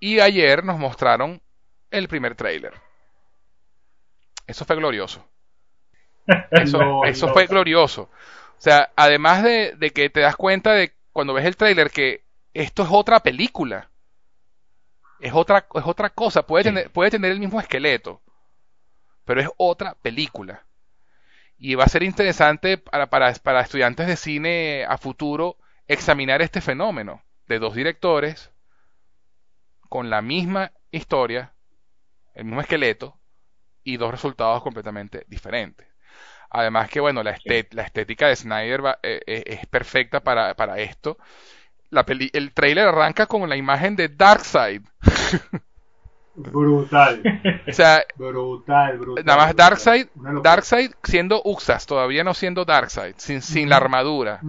[0.00, 1.40] Y ayer nos mostraron
[1.92, 2.74] el primer tráiler.
[4.46, 5.26] Eso fue glorioso.
[6.54, 7.04] Eso, Glorioso.
[7.04, 8.02] eso fue glorioso.
[8.02, 12.24] O sea, además de, de que te das cuenta de cuando ves el tráiler que
[12.54, 13.89] esto es otra película.
[15.20, 16.44] Es otra, es otra cosa.
[16.44, 16.68] Puede, Sí.
[16.70, 18.22] tener, puede tener el mismo esqueleto,
[19.24, 20.66] pero es otra película.
[21.58, 25.58] Y va a ser interesante para, para, para estudiantes de cine a futuro
[25.88, 28.52] examinar este fenómeno de dos directores
[29.88, 31.54] con la misma historia,
[32.34, 33.20] el mismo esqueleto
[33.84, 35.88] y dos resultados completamente diferentes.
[36.50, 40.54] Además que, bueno, la, estet- la estética de Snyder va- eh, eh, es perfecta para,
[40.56, 41.18] para esto.
[41.90, 44.82] La peli- el trailer arranca con la imagen de Darkseid.
[46.34, 47.22] Brutal.
[47.68, 49.24] O sea, Brutal, brutal.
[49.24, 49.56] nada más.
[49.56, 50.06] Darkseid.
[50.42, 54.40] Darkseid siendo Uxas, todavía no siendo Darkseid, sin, sin la armadura.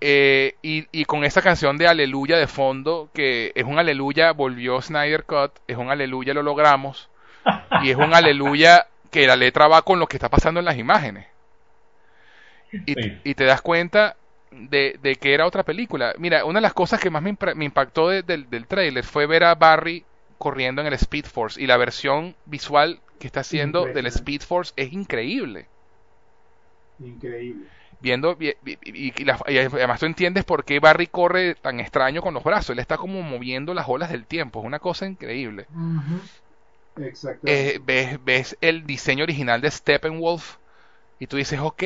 [0.00, 4.80] Eh, y, y con esa canción de Aleluya de fondo, que es un Aleluya, volvió
[4.82, 7.08] Snyder Cut, es un Aleluya, lo logramos.
[7.82, 10.76] Y es un Aleluya que la letra va con lo que está pasando en las
[10.76, 11.26] imágenes.
[12.72, 13.20] Y, Sí.
[13.24, 14.16] y te das cuenta
[14.50, 16.14] de, de que era otra película.
[16.18, 19.26] Mira, una de las cosas que más me, me impactó de- del, del trailer fue
[19.26, 20.06] ver a Barry
[20.38, 24.06] corriendo en el Speed Force y la versión visual que está haciendo del.
[24.06, 25.68] Speed Force es increíble.
[26.98, 27.66] Increíble.
[28.00, 31.80] Viendo vi- vi- y, y la- y además tú entiendes por qué Barry corre tan
[31.80, 32.70] extraño con los brazos.
[32.70, 34.60] Él está como moviendo las olas del tiempo.
[34.60, 35.68] Es una cosa increíble.
[35.74, 36.20] Ujú.
[37.04, 37.46] Exacto.
[37.46, 40.58] Eh, ves, ves el diseño original de Steppenwolf
[41.18, 41.82] y tú dices, ok,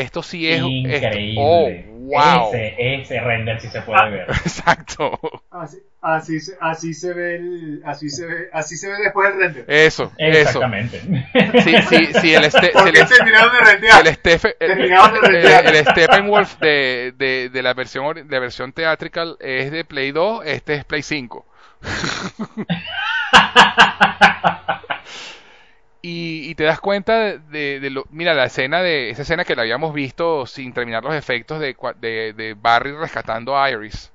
[0.00, 0.56] esto sí es...
[0.58, 1.34] esto- Increíble.
[1.40, 1.70] oh,
[2.04, 2.48] wow.
[2.54, 4.26] Ese, ese render sí se puede ver.
[4.44, 5.18] Exacto.
[5.50, 9.38] Así, así, se, así se ve el, así se ve, así se ve después del
[9.40, 9.64] render.
[9.68, 10.38] Eso, eso.
[10.38, 11.00] Exactamente.
[11.62, 14.00] Sí, sí, sí, el, este, ¿Por el, qué terminaron de rendear?
[14.02, 14.18] el, el-
[14.58, 15.66] Terminaron de el- rendear.
[15.74, 20.42] el Steppenwolf de, de, de la versión de la versión theatrical es de Play 2,
[20.44, 21.46] este es Play 5.
[26.08, 29.44] y, y te das cuenta de, de- de lo, mira, la escena de, esa escena
[29.44, 31.74] que la habíamos visto sin terminar los efectos de,
[32.34, 34.12] de, Barry rescatando a Iris,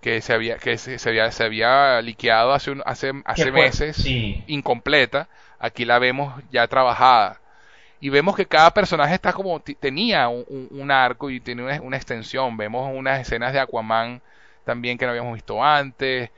[0.00, 3.96] que se había, que se, se había, se había liqueado hace, un- hace, hace meses,
[3.96, 7.40] Sí, incompleta, aquí la vemos ya trabajada.
[8.00, 11.96] Y vemos que cada personaje está como, tenía un, un- arco y tiene una, una
[11.98, 12.56] extensión.
[12.58, 14.22] Vemos unas escenas de Aquaman
[14.64, 16.30] también que no habíamos visto antes.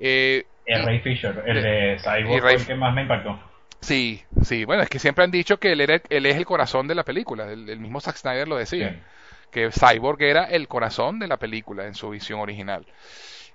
[0.00, 3.38] Eh, el Ray Fisher, el de Cyborg, el que más me impactó.
[3.80, 6.86] Sí, sí, bueno, es que siempre han dicho que él, era, él es el corazón
[6.86, 9.02] de la película, el, el mismo Zack Snyder lo decía, Sí.
[9.50, 12.86] que Cyborg era el corazón de la película en su visión original.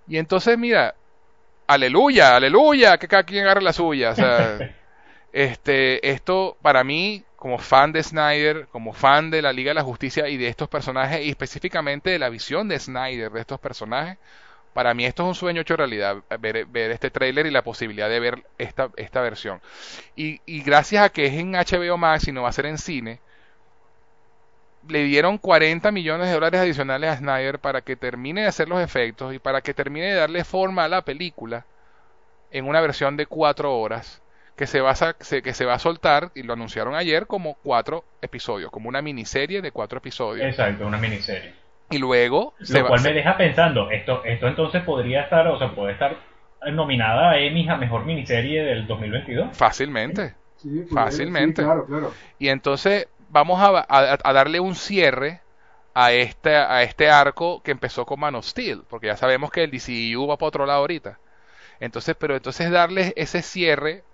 [0.08, 0.96] Y entonces, mira,
[1.68, 4.60] aleluya, aleluya, que cada quien agarre la suya, o sea,
[5.34, 9.84] este, esto para mí, como fan de Snyder, como fan de la Liga de la
[9.84, 14.18] Justicia y de estos personajes, y específicamente de la visión de Snyder de estos personajes,
[14.76, 18.20] para mí esto es un sueño hecho realidad, ver, este tráiler y la posibilidad de
[18.20, 19.62] ver esta, esta versión.
[20.18, 22.78] Y, y gracias a que es en HBO Max y no va a ser en
[22.78, 23.22] cine,
[24.90, 28.82] le dieron 40 millones de dólares adicionales a Snyder para que termine de hacer los
[28.82, 31.66] efectos y para que termine de darle forma a la película
[32.52, 34.22] en una versión de cuatro horas
[34.58, 38.04] que se va a, que se va a soltar y lo anunciaron ayer como cuatro
[38.22, 40.46] episodios, como una miniserie de cuatro episodios.
[40.46, 41.65] Exacto, una miniserie.
[41.90, 45.94] Y luego Lo cual me deja pensando, esto, esto entonces podría estar, o sea, puede
[45.94, 46.18] estar
[46.72, 49.50] nominada a Emmy a mejor miniserie del 2022.
[49.52, 50.36] fácilmente.
[50.58, 51.62] Sí, pues, Fácilmente.
[51.62, 52.12] sí, claro, claro.
[52.40, 55.42] Y entonces vamos a, a- a darle un cierre
[55.94, 59.64] a este, a este arco que empezó con Man of Steel, porque ya sabemos que
[59.64, 61.20] el DCU va para otro lado ahorita.
[61.80, 64.06] Entonces, pero entonces darle ese cierre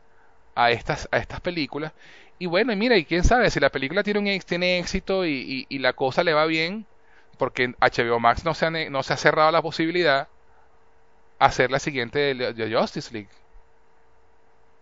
[0.56, 1.93] a estas, a estas películas.
[2.40, 5.32] Y bueno, y mira, y quién sabe, si la película tiene, un, tiene éxito y,
[5.69, 6.88] y- y la cosa le va bien,
[7.42, 10.28] porque en HBO Max no se, ha ne- no se ha cerrado la posibilidad
[11.40, 13.30] hacer la siguiente de, de Justice League.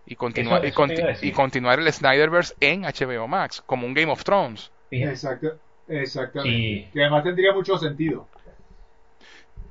[0.06, 4.26] Y continuar, y, conti- y continuar el Snyderverse en HBO Max, como un Game of
[4.26, 4.70] Thrones.
[4.90, 5.12] Fíjate.
[5.14, 5.48] Exacto,
[5.88, 6.52] exactamente.
[6.58, 6.90] Sí.
[6.92, 8.28] Que además tendría mucho sentido.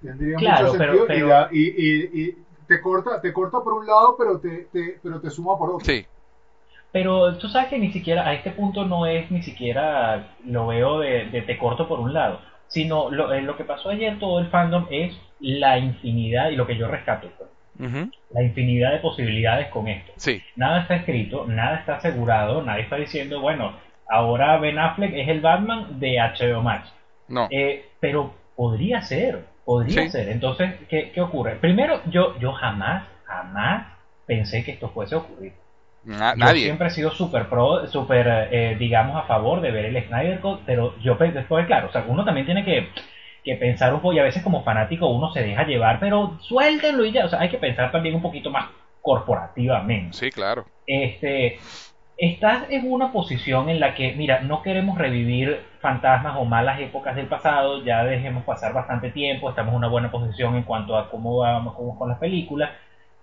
[0.01, 2.37] Tendría Claro, mucho pero- sentido y pero- da- y, y- y
[2.67, 5.85] te corta, te corta por un lado, pero te, te- pero te suma por otro.
[5.85, 6.07] Sí,
[6.91, 11.01] Pero tú sabes que ni siquiera a este punto no es ni siquiera lo veo
[11.01, 14.39] de, de te corto por un lado, sino lo, eh, lo que pasó ayer todo
[14.39, 17.51] el fandom es la infinidad y lo que yo rescato, pues,
[18.31, 20.13] la infinidad de posibilidades con esto.
[20.17, 23.73] sí, Nada está escrito, nada está asegurado, nadie está diciendo, bueno,
[24.09, 26.93] ahora Ben Affleck es el Batman de HBO Max.
[27.29, 30.11] no, Eh, pero podría ser, podría Sí.
[30.11, 30.29] ser.
[30.29, 31.57] Entonces, ¿qué, qué ocurre?
[31.57, 33.87] Primero, yo, yo jamás, jamás
[34.27, 35.53] pensé que esto fuese a ocurrir.
[36.09, 36.65] Na- Yo nadie.
[36.65, 40.61] siempre he sido súper pro, súper, eh, digamos, a favor de ver el Snyder Cut,
[40.67, 42.89] pero yo después, claro, o sea, uno también tiene que,
[43.45, 47.05] que pensar un poco, y a veces como fanático uno se deja llevar, pero suéltenlo
[47.05, 48.67] y ya, o sea, hay que pensar también un poquito más
[49.01, 50.19] corporativamente.
[50.19, 50.67] Sí, claro.
[50.87, 51.59] Este,
[52.17, 57.15] estás en una posición en la que, mira, no queremos revivir fantasmas o malas épocas
[57.17, 61.11] del pasado, ya dejemos pasar bastante tiempo, estamos en una buena posición en cuanto a
[61.11, 62.71] cómo vamos cómo con las películas.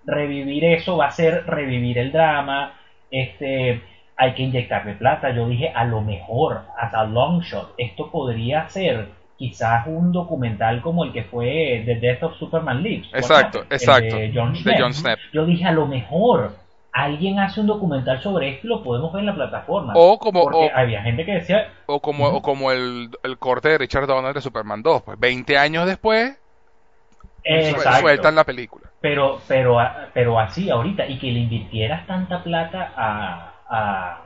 [0.06, 2.74] Revivir eso va a ser revivir el drama,
[3.11, 3.82] este,
[4.17, 5.32] hay que inyectarle plata.
[5.32, 10.82] Yo dije, a lo mejor, as a long shot, esto podría ser quizás un documental
[10.82, 13.09] como el que fue The Death of Superman Lives.
[13.14, 13.66] Exacto, ¿no?
[13.66, 14.16] El exacto.
[14.16, 14.80] De John De Schnepp.
[14.80, 15.19] John Snap.
[15.34, 16.53] Yo dije, a lo mejor
[16.92, 19.93] alguien hace un documental sobre esto y lo podemos ver en la plataforma.
[19.95, 23.69] O como, Porque o, había gente que decía, o como, o como el, el corte
[23.69, 25.01] de Richard Donner de Superman 2.
[25.01, 26.38] Pues 20 años después,
[27.45, 28.91] exacto, sueltan la película.
[28.99, 29.77] pero, pero,
[30.14, 34.22] pero así ahorita, y que le invirtieras tanta plata a, a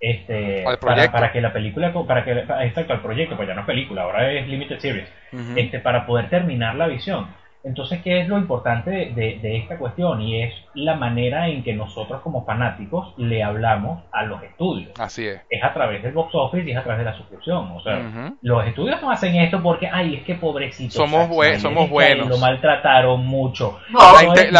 [0.00, 2.32] este Al para, para que la película para que
[2.64, 5.52] exacto al proyecto pues ya no es película ahora es limited series Ujú.
[5.56, 7.26] este para poder terminar la visión
[7.68, 11.62] entonces qué es lo importante de, de- de esta cuestión y es la manera en
[11.62, 15.40] que nosotros como fanáticos le hablamos a los estudios Así es.
[15.50, 18.32] es a través del box office y es a través de la suscripción o sea
[18.42, 22.28] los estudios no hacen esto porque ay es que pobrecito Somos buenos.
[22.28, 24.50] Lo maltrataron mucho No, La, no inte-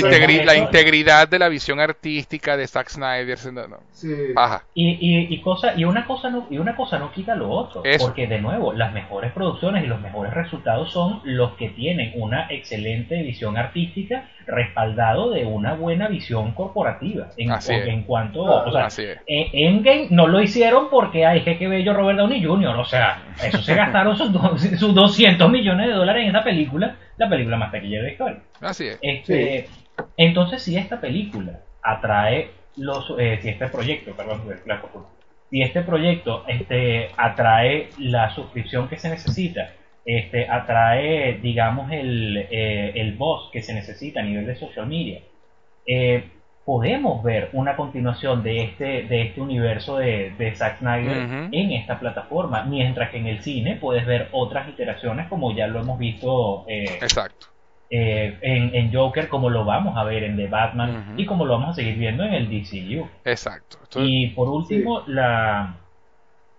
[0.00, 3.38] integri- integridad de la visión artística de Zack Snyder.
[3.38, 4.08] se- no, no, Sí.
[4.34, 4.64] Baja.
[4.74, 7.82] Y, y, y, cosa, y, una cosa no, y una cosa no quita lo otro.
[7.84, 8.06] Eso.
[8.06, 12.46] Porque, de nuevo, las mejores producciones y los mejores resultados son los que tienen una
[12.52, 17.28] excelente visión artística respaldado de una buena visión corporativa.
[17.36, 17.86] En, Así es.
[17.86, 18.42] en cuanto.
[18.42, 19.18] O sea, Así es.
[19.26, 22.76] Endgame no lo hicieron porque ay, es que bello Robert Downey Jr.
[22.76, 26.96] O sea, eso se gastaron sus, do- sus 200 millones de dólares en esa película,
[27.16, 28.38] la película más taquillera de la historia.
[28.60, 28.98] Así es.
[29.02, 29.68] Este,
[30.16, 34.80] Entonces, si esta película atrae los, eh, si este proyecto, perdón, la
[35.50, 39.70] si este proyecto este, atrae la suscripción que se necesita,
[40.04, 45.20] este, atrae, digamos, el, eh, el voz que se necesita a nivel de social media,
[45.86, 46.24] eh,
[46.64, 51.48] podemos ver una continuación de este, de este universo de, de Zack Snyder Ujú.
[51.50, 55.80] en esta plataforma, mientras que en el cine puedes ver otras iteraciones como ya lo
[55.80, 57.48] hemos visto eh, Exacto.
[57.90, 61.54] eh, en, en Joker, como lo vamos a ver en The Batman y como lo
[61.54, 63.08] vamos a seguir viendo en el DCU.
[63.24, 63.78] Exacto.
[63.96, 65.74] Y por último, la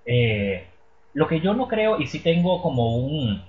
[0.05, 0.65] eh,
[1.13, 3.41] lo que yo no creo, y sí tengo como un,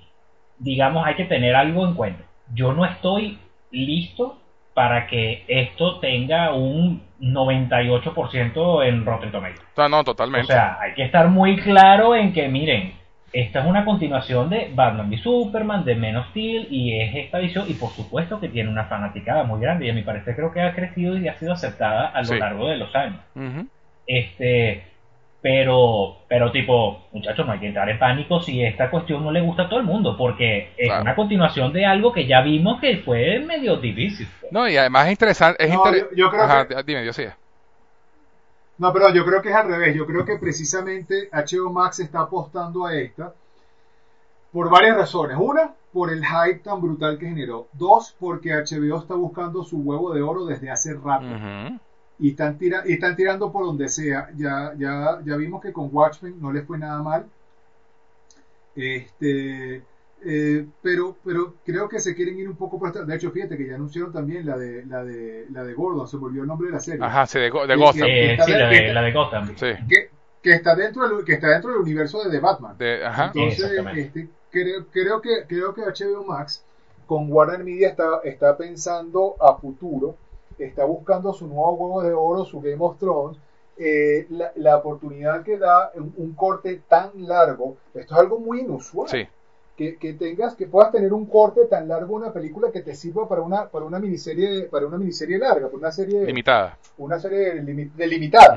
[0.58, 2.24] digamos, hay que tener algo en cuenta.
[2.54, 3.38] Yo no estoy
[3.70, 4.38] listo
[4.74, 9.62] para que esto tenga un 98% en Rotten Tomatoes.
[9.76, 10.46] no, no, O totalmente.
[10.52, 12.92] sea, hay que estar muy claro en que, miren,
[13.32, 17.38] esta es una continuación de Batman v Superman, de Men of Steel, y es esta
[17.38, 20.52] visión, y por supuesto que tiene una fanaticada muy grande, y a mi parecer creo
[20.52, 22.38] que ha crecido y ha sido aceptada a lo Sí.
[22.38, 23.20] largo de los años.
[24.06, 24.84] Este,
[25.48, 29.42] pero, pero tipo, muchachos, no hay que entrar en pánico si esta cuestión no le
[29.42, 31.02] gusta a todo el mundo, porque es Claro.
[31.02, 34.26] una continuación de algo que ya vimos que fue medio difícil.
[34.50, 35.62] No, y además es interesante.
[35.62, 37.24] Es No, inter- yo- yo creo Ajá, que- dime, yo sí.
[38.78, 39.94] No, pero yo creo que es al revés.
[39.94, 43.34] Yo creo que precisamente HBO Max está apostando a esta
[44.50, 45.36] por varias razones.
[45.38, 47.68] Una, por el hype tan brutal que generó.
[47.74, 51.26] Dos, porque HBO está buscando su huevo de oro desde hace rato.
[51.26, 51.78] Ujú.
[52.18, 54.30] Y están, tira- y están tirando por donde sea.
[54.36, 57.26] Ya, ya, ya vimos que con Watchmen no les fue nada mal.
[58.76, 59.82] Este,
[60.24, 63.04] eh, pero, pero creo que se quieren ir un poco por esta.
[63.04, 66.08] De hecho, fíjate que ya anunciaron también la de, la de, la de Gordon.
[66.08, 67.04] Se volvió el nombre de la serie.
[67.04, 68.02] Ajá, sí, de, Go- de Sí, Gotham.
[68.08, 69.46] Eh, Está sí, la que- de, la de Gotham.
[69.56, 69.66] Sí.
[69.88, 70.10] que,
[70.42, 72.76] que está dentro del, que está dentro del universo de The Batman.
[72.78, 73.32] De, ajá.
[73.34, 76.64] Entonces, este, creo, creo que creo que HBO Max
[77.06, 80.16] con Warner Media está, está pensando a futuro,
[80.58, 83.38] está buscando su nuevo huevo de oro, su Game of Thrones.
[83.76, 88.60] eh, la, la oportunidad que da un, un corte tan largo, esto es algo muy
[88.60, 89.08] inusual.
[89.08, 89.26] Sí.
[89.76, 93.26] Que, que tengas, que puedas tener un corte tan largo una película que te sirva
[93.28, 96.78] para una, para una miniserie, para una miniserie larga, para una serie, Limitada.
[96.98, 98.56] una serie limi- delimitada.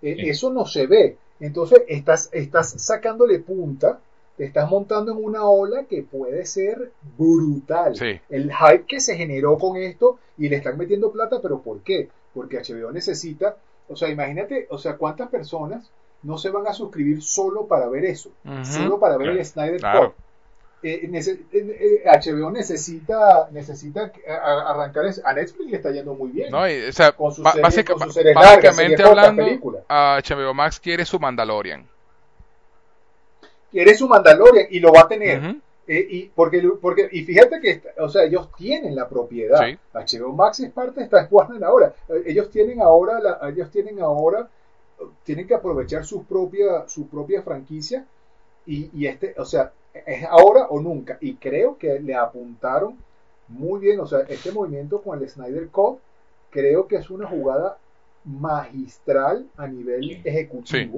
[0.00, 0.28] Eh, Sí.
[0.28, 1.16] Eso no se ve.
[1.40, 3.98] Entonces estás, estás sacándole punta,
[4.36, 7.96] te estás montando en una ola que puede ser brutal.
[7.96, 8.20] Sí.
[8.30, 12.08] El hype que se generó con esto y le están metiendo plata, pero ¿por qué?
[12.34, 13.56] Porque HBO necesita,
[13.88, 15.88] o sea, imagínate, o sea, cuántas personas
[16.22, 18.30] no se van a suscribir solo para ver eso,
[18.64, 19.38] solo para ver Claro.
[19.40, 20.12] el Snyder Claro.
[20.14, 20.24] Cut.
[20.86, 26.30] Eh, nece- eh, eh, HBO necesita necesita a- arrancar a Netflix le está yendo muy
[26.30, 28.96] bien No, y, o sea, con su ba- serie- básica- con sus series largas, básicamente
[29.02, 31.86] series hablando, a HBO Max quiere su Mandalorian.
[33.74, 35.56] Quiere su Mandalorian y lo va a tener.
[35.86, 39.66] Eh, y, porque, porque, y fíjate que, o sea, ellos tienen la propiedad.
[39.66, 39.76] Sí.
[39.92, 41.92] HBO Max es parte de esta Warner ahora.
[42.08, 44.48] Eh, Ellos tienen ahora, la, ellos tienen ahora,
[45.24, 48.06] tienen que aprovechar su propia, su propia franquicia
[48.64, 49.72] y, y este, o sea,
[50.06, 51.18] es ahora o nunca.
[51.20, 52.96] Y creo que le apuntaron
[53.48, 55.98] muy bien, o sea, este movimiento con el Snyder Cut,
[56.50, 57.76] creo que es una jugada
[58.24, 60.02] magistral a nivel
[60.64, 60.90] Sí.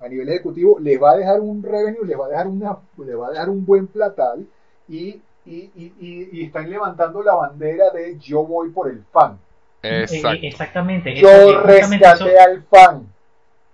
[0.00, 3.14] A nivel ejecutivo les va a dejar un revenue, les va a dejar una, le
[3.14, 4.46] va a dejar un buen platal
[4.88, 9.38] y, y, y, y- y están levantando la bandera de yo voy por el fan.
[9.82, 10.28] Eh, Exacto.
[10.32, 11.14] eh, exactamente.
[11.16, 13.06] Yo Eso- al fan.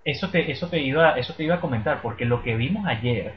[0.04, 3.34] Eso te, eso te iba, eso te iba a comentar, porque lo que vimos ayer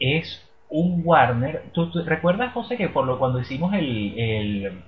[0.00, 1.64] es un Warner.
[1.72, 4.82] ¿Tú, tú recuerdas, José, que por lo cuando hicimos el, el,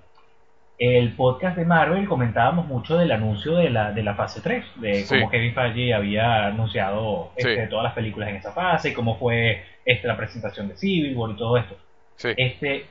[0.81, 4.95] el podcast de Marvel comentábamos mucho del anuncio de la, de la fase 3, de
[5.05, 5.15] Sí.
[5.15, 7.69] cómo Kevin Feige había anunciado este, Sí.
[7.71, 11.33] todas las películas en esa fase, y cómo fue este, la presentación de Civil War
[11.33, 11.77] y todo esto.
[12.17, 12.31] Sí.
[12.35, 12.87] Este,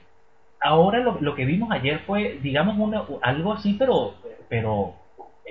[0.62, 4.14] ahora lo, lo que vimos ayer fue, digamos, una, algo así, pero,
[4.50, 4.94] pero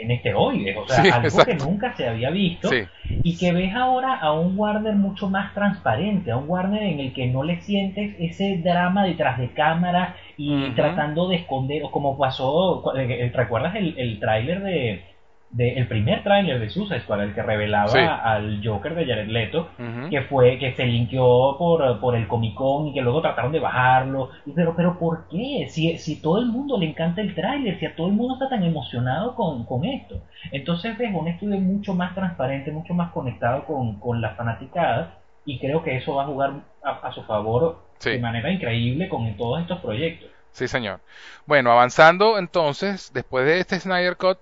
[0.00, 1.50] en esteroides, o sea, Sí, algo exacto.
[1.50, 2.82] que nunca se había visto Sí.
[3.22, 7.12] y que ves ahora a un Warner mucho más transparente, a un Warner en el
[7.12, 12.16] que no le sientes ese drama detrás de cámara y tratando de esconder, o como
[12.16, 15.02] pasó, cu- eh, ¿recuerdas el, el tráiler de,
[15.50, 17.98] de- el primer tráiler de Suicide Squad, el que revelaba Sí.
[17.98, 19.68] al Joker de Jared Leto,
[20.10, 23.58] que fue que se linkeó por, por el Comic Con y que luego trataron de
[23.60, 24.28] bajarlo.
[24.44, 25.66] Y Pero, pero ¿por qué?
[25.70, 28.48] Si, si todo el mundo le encanta el tráiler, si a todo el mundo está
[28.50, 30.20] tan emocionado con, con esto.
[30.52, 35.14] Entonces ves un estudio mucho más transparente, mucho más conectado con, con la fanaticada
[35.46, 36.50] y creo que eso va a jugar
[36.84, 38.10] a, a su favor Sí.
[38.10, 40.28] de manera increíble con todos estos proyectos.
[40.52, 41.00] Sí, señor.
[41.46, 44.38] Bueno, avanzando entonces, después de este Snyder Cut,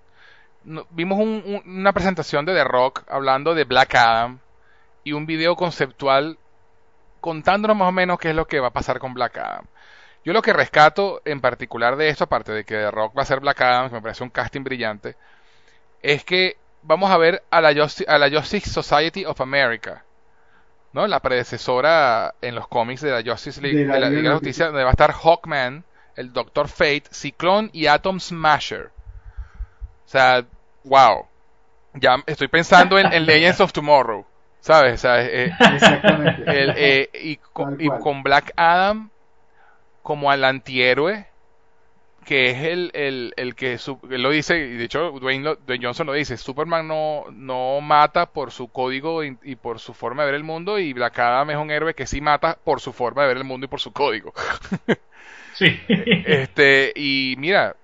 [0.66, 4.40] no- vimos un- un- una presentación de The Rock hablando de Black Adam
[5.04, 6.38] y un video conceptual
[7.20, 9.64] contándonos más o menos qué es lo que va a pasar con Black Adam.
[10.24, 13.26] Yo lo que rescato en particular de esto, aparte de que The Rock va a
[13.26, 15.16] ser Black Adam, que me parece un casting brillante,
[16.02, 20.04] es que vamos a ver a la, Justi- a la Justice Society of America,
[20.92, 21.06] ¿no?
[21.06, 24.22] La predecesora en los cómics de la Justice League, De de la la, Liga de
[24.24, 25.84] la la Justicia, donde va a estar Hawkman,
[26.16, 28.90] el Doctor Fate, Ciclón y Atom Smasher.
[30.06, 30.44] O sea,
[30.86, 31.26] wow.
[31.94, 34.26] Ya estoy pensando en, en Legends of Tomorrow,
[34.60, 35.00] ¿sabes?
[35.02, 36.42] Sea, eh, Exactamente.
[36.46, 39.10] el, eh, y, con, y con Black Adam
[40.02, 41.26] como al antihéroe,
[42.24, 45.56] que es el, el, el que su- él lo dice, y de hecho Dwayne, lo-
[45.56, 49.94] Dwayne Johnson lo dice, Superman no, no mata por su código y, y por su
[49.94, 52.80] forma de ver el mundo, y Black Adam es un héroe que sí mata por
[52.80, 54.32] su forma de ver el mundo y por su código.
[55.56, 55.80] Sí.
[55.88, 57.74] Este, y mira,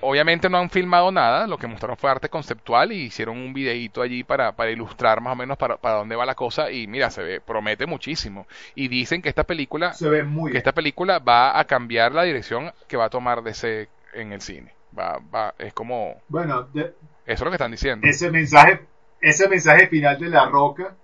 [0.00, 4.00] obviamente no han filmado nada, lo que mostraron fue arte conceptual y hicieron un videíto
[4.00, 7.10] allí para, para ilustrar más o menos para, para dónde va la cosa y mira,
[7.10, 8.46] se ve, promete muchísimo.
[8.74, 12.22] Y dicen que esta película, Se ve muy que esta película va a cambiar la
[12.22, 14.72] dirección que va a tomar DC en el cine.
[14.98, 16.94] Va, va, es como, Bueno, de- eso
[17.26, 18.06] es lo que están diciendo.
[18.06, 18.80] ese mensaje,
[19.20, 20.94] ese mensaje final de la roca,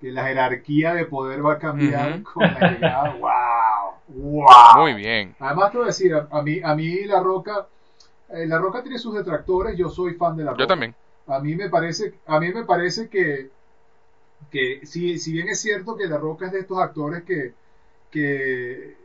[0.00, 3.10] que la jerarquía de poder va a cambiar con la llegada.
[3.18, 3.30] ¡Wow!
[4.08, 4.46] ¡Wow!
[4.78, 5.34] Muy bien.
[5.38, 7.66] Además, te voy a decir, a, a mí, a mí la roca,
[8.28, 9.76] eh, la roca tiene sus detractores.
[9.76, 10.62] Yo soy fan de la roca.
[10.62, 10.94] Yo también.
[11.26, 13.50] A mí me parece, a mí me parece que,
[14.50, 17.52] que si, si bien es cierto que La Roca es de estos actores que,
[18.12, 18.96] que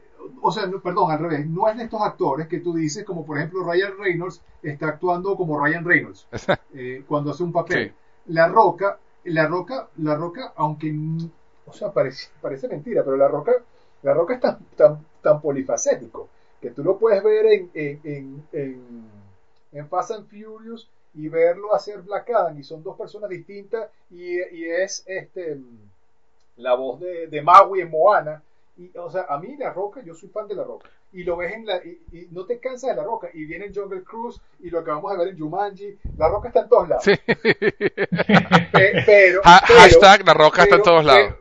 [0.41, 3.25] o sea, no, perdón, al revés, no es de estos actores que tú dices, como
[3.25, 6.27] por ejemplo Ryan Reynolds está actuando como Ryan Reynolds
[6.73, 7.89] eh, cuando hace un papel.
[7.89, 7.93] Sí.
[8.33, 10.93] La Roca, La Roca, La Roca, aunque,
[11.65, 13.53] o sea, parece, parece mentira, pero La Roca,
[14.03, 16.29] La Roca es tan, tan, tan polifacético
[16.61, 19.03] que tú lo puedes ver en, en, en, en,
[19.71, 24.37] en Fast and Furious y verlo hacer Black Adam y son dos personas distintas y,
[24.55, 25.57] y es este
[26.57, 28.43] la voz de, de Maui en Moana.
[28.77, 30.89] Y o sea a mí La Roca yo soy fan de La Roca.
[31.13, 33.29] Y lo ves en la y, y no te cansas de La Roca.
[33.33, 35.97] Y viene en Jungle Cruise y lo que vamos a ver en Jumanji.
[36.17, 37.03] La Roca está en todos lados.
[37.03, 37.13] Sí.
[37.25, 41.33] Pe- pero, Ha- pero- hashtag la roca está en todos lados.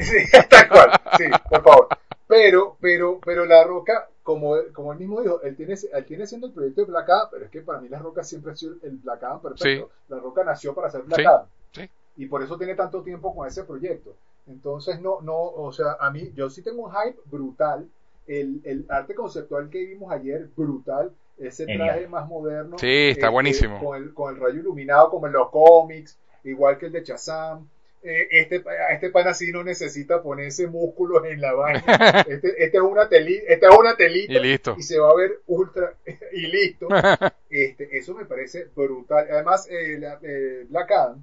[0.04, 0.16] sí,
[0.48, 1.88] tal cual, sí, por favor.
[2.26, 6.46] Pero, pero, pero la roca, como, como él mismo dijo, él tiene, él tiene haciendo
[6.46, 8.74] el proyecto de Black Adam, pero es que para mí la roca siempre ha sido
[8.82, 9.90] el Black Adam perfecto.
[10.08, 11.46] La roca nació para ser Black Sí, Adam.
[11.72, 11.90] sí.
[12.16, 14.14] Y por eso tiene tanto tiempo con ese proyecto.
[14.46, 17.88] Entonces, no, no, o sea, a mí, yo sí tengo un hype brutal.
[18.26, 21.12] El, el arte conceptual que vimos ayer, brutal.
[21.38, 21.88] Ese Genial.
[21.88, 22.78] traje más moderno.
[22.78, 23.80] Sí, está este, buenísimo.
[23.82, 27.66] Con el, con el rayo iluminado, como en los cómics, igual que el de Shazam.
[28.02, 31.82] Eh, este, este pan así no necesita ponerse músculos en la vaina.
[32.28, 34.74] Este, este es una teli- esta es una telita Y listo.
[34.78, 35.94] y se va a ver ultra
[36.32, 36.88] y listo.
[37.50, 39.26] Este, eso me parece brutal.
[39.30, 41.22] Además, eh, la- eh, Black Adam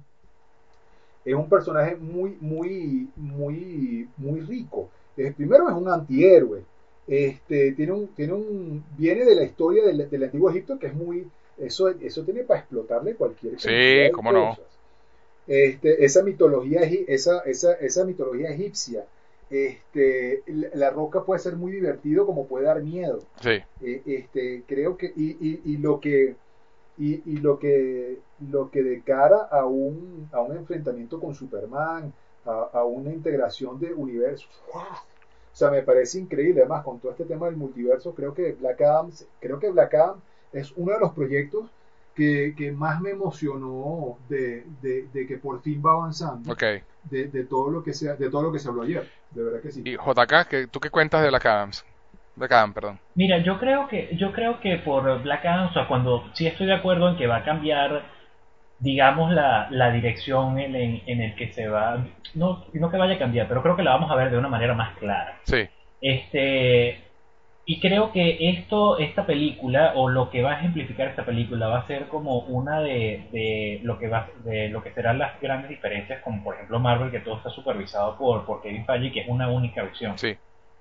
[1.24, 4.90] es un personaje muy, muy, muy, muy rico.
[5.36, 6.62] Primero es un antihéroe.
[7.06, 10.94] Este, tiene un, tiene un, viene de la historia del, del antiguo Egipto que es
[10.94, 11.26] muy,
[11.58, 14.50] eso, eso tiene para explotarle cualquier Sí, cómo no.
[14.50, 14.77] cosas.
[15.48, 19.06] Este, esa mitología, esa, esa, esa mitología egipcia,
[19.48, 20.42] este,
[20.74, 23.20] la, roca puede ser muy divertido como puede dar miedo.
[23.40, 23.62] Sí.
[23.80, 26.36] Eh, este, creo que y, y, y lo que
[26.98, 28.18] y, y lo que
[28.50, 32.12] lo que de cara a un a un enfrentamiento con Superman
[32.44, 37.24] a, a una integración de universos o sea me parece increíble además con todo este
[37.24, 39.10] tema del multiverso creo que Black Adam
[39.40, 40.20] creo que Black Adam
[40.52, 41.70] es uno de los proyectos
[42.18, 46.58] que, que más me emocionó de, de, de que por fin va avanzando
[47.02, 49.62] de, de todo lo que se de todo lo que se habló ayer de verdad
[49.62, 51.84] que sí Y JK, ¿qué- ¿tú qué cuentas de Black Adams?
[52.36, 53.00] Black Adam, perdón.
[53.14, 56.66] Mira, yo creo que yo creo que por Black Adam, o sea, cuando sí estoy
[56.66, 58.04] de acuerdo en que va a cambiar,
[58.78, 63.14] digamos, la, la dirección en, en, en el que se va, no, no que vaya
[63.16, 65.40] a cambiar, pero creo que la vamos a ver de una manera más clara.
[65.44, 65.68] Sí.
[66.00, 67.07] Este,
[67.70, 71.80] y creo que esto, esta película, o lo que va a ejemplificar esta película, va
[71.80, 75.68] a ser como una de, de lo que va, de lo que serán las grandes
[75.68, 79.28] diferencias, como por ejemplo Marvel, que todo está supervisado por, por Kevin Feige, que es
[79.28, 80.34] una única visión Sí.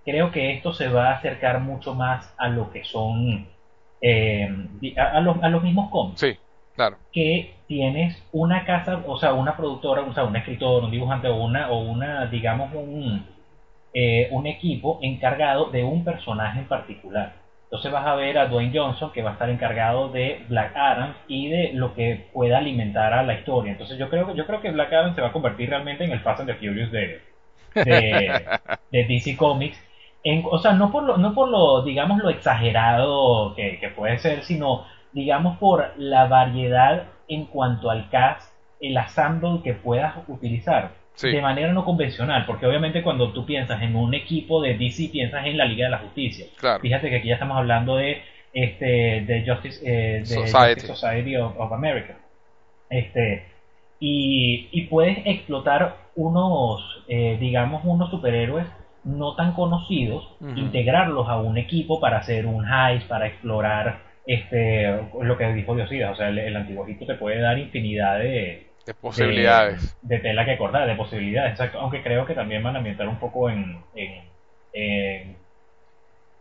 [0.06, 3.48] creo que esto se va a acercar mucho más a lo que son
[4.02, 4.48] eh,
[4.98, 6.38] a, a los, a los mismos cómics Sí.
[6.76, 6.98] Claro.
[7.12, 11.36] que tienes una casa o sea una productora o sea un escritor un dibujante o
[11.44, 13.26] una o una digamos un
[13.98, 17.34] eh, un equipo encargado de un personaje en particular.
[17.66, 21.16] Entonces vas a ver a Dwayne Johnson que va a estar encargado de Black Adam
[21.28, 23.72] y de lo que pueda alimentar a la historia.
[23.74, 26.12] Entonces yo creo que yo creo que Black Adam se va a convertir realmente en
[26.12, 27.22] el Fast and the Furious de
[27.84, 28.50] de,
[28.92, 29.78] de DC Comics.
[30.24, 34.18] En- o sea, no por lo, no por lo, digamos, lo exagerado que, que puede
[34.20, 40.92] ser, sino, digamos, por la variedad en cuanto al cast, el ensemble que puedas utilizar
[41.18, 41.32] Sí.
[41.32, 45.48] de manera no convencional, porque obviamente cuando tú piensas en un equipo de DC, piensas
[45.48, 46.46] en la Liga de la Justicia.
[46.60, 46.80] Claro.
[46.80, 48.22] Fíjate que aquí ya estamos hablando de,
[48.54, 48.86] este,
[49.26, 50.82] de Justice, eh, de Society.
[50.82, 52.18] Justice Society of, of America.
[52.88, 53.46] Este,
[54.00, 58.68] y, y puedes explotar unos, eh, digamos, unos superhéroes
[59.04, 65.38] no tan conocidos, integrarlos a un equipo para hacer un heist, para explorar este, lo
[65.38, 68.94] que dijo Diosida, o sea, el, el antiguo Egipto te puede dar infinidad de, De
[68.94, 69.96] posibilidades.
[70.02, 71.80] de, de tela que cortar, de posibilidades, exacto.
[71.80, 74.24] Aunque creo que también van a ambientar un poco en, en,
[74.74, 75.38] en,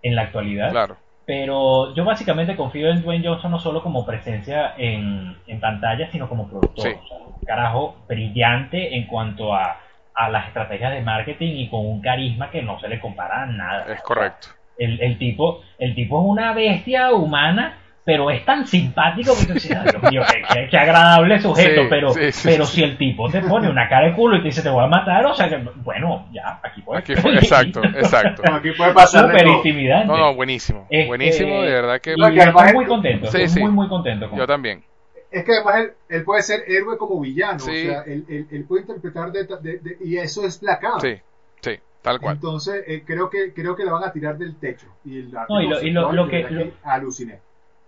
[0.02, 0.70] en la actualidad.
[0.70, 0.96] Claro.
[1.26, 6.28] Pero yo básicamente confío en Dwayne Johnson no solo como presencia en, en pantalla, sino
[6.28, 6.84] como productor.
[6.84, 6.96] Sí.
[7.02, 9.80] O sea, un carajo brillante en cuanto a,
[10.14, 13.46] a las estrategias de marketing y con un carisma que no se le compara a
[13.46, 13.92] nada.
[13.92, 14.48] Es correcto.
[14.78, 17.76] El, el tipo, el tipo es una bestia humana,
[18.06, 21.82] pero es tan simpático que tú dices, "Ay, Dios mío, qué, qué- qué agradable sujeto,
[21.82, 22.76] Sí, pero, sí, sí, pero sí.
[22.76, 24.86] si el tipo te pone una cara de culo y te dice te voy a
[24.86, 27.00] matar, o sea que, bueno, ya, aquí puede.
[27.00, 28.42] Aquí fue, exacto, exacto.
[28.50, 30.06] Aquí puede pasar Súper intimidante.
[30.06, 30.86] No, no, buenísimo.
[30.88, 33.60] Este, Buenísimo, de verdad que Y estoy muy contento, Sí, estoy sí.
[33.60, 34.84] muy, muy contento con yo también.
[35.28, 37.58] Es que además él, él puede ser héroe como villano.
[37.58, 37.88] Sí.
[37.88, 41.00] O sea, él, él- él puede interpretar de, de- de- y eso es Black Adam.
[41.00, 41.16] Sí,
[41.60, 42.36] sí, tal cual.
[42.36, 44.86] Entonces, eh, creo que creo que le van a tirar del techo.
[45.04, 47.40] Y, el No, y lo- y lo- conceptual, lo de que- verdad aluciné.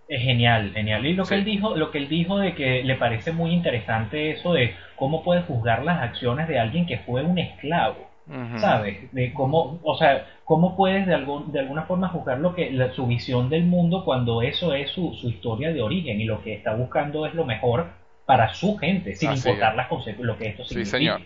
[0.09, 1.05] Es genial, genial.
[1.05, 1.29] Y lo Sí.
[1.29, 4.73] que él dijo, lo que él dijo de que le parece muy interesante eso de
[4.97, 8.09] cómo puede juzgar las acciones de alguien que fue un esclavo.
[8.59, 9.11] ¿sabes?
[9.11, 12.91] De cómo, o sea, cómo puedes de, algún, de alguna forma juzgar lo que, la-
[12.91, 16.53] su visión del mundo cuando eso es su, su historia de origen y lo que
[16.53, 17.87] está buscando es lo mejor
[18.27, 19.77] para su gente, sin Así importar es.
[19.77, 20.97] las conse- lo que esto Sí, significa.
[20.97, 21.21] señor.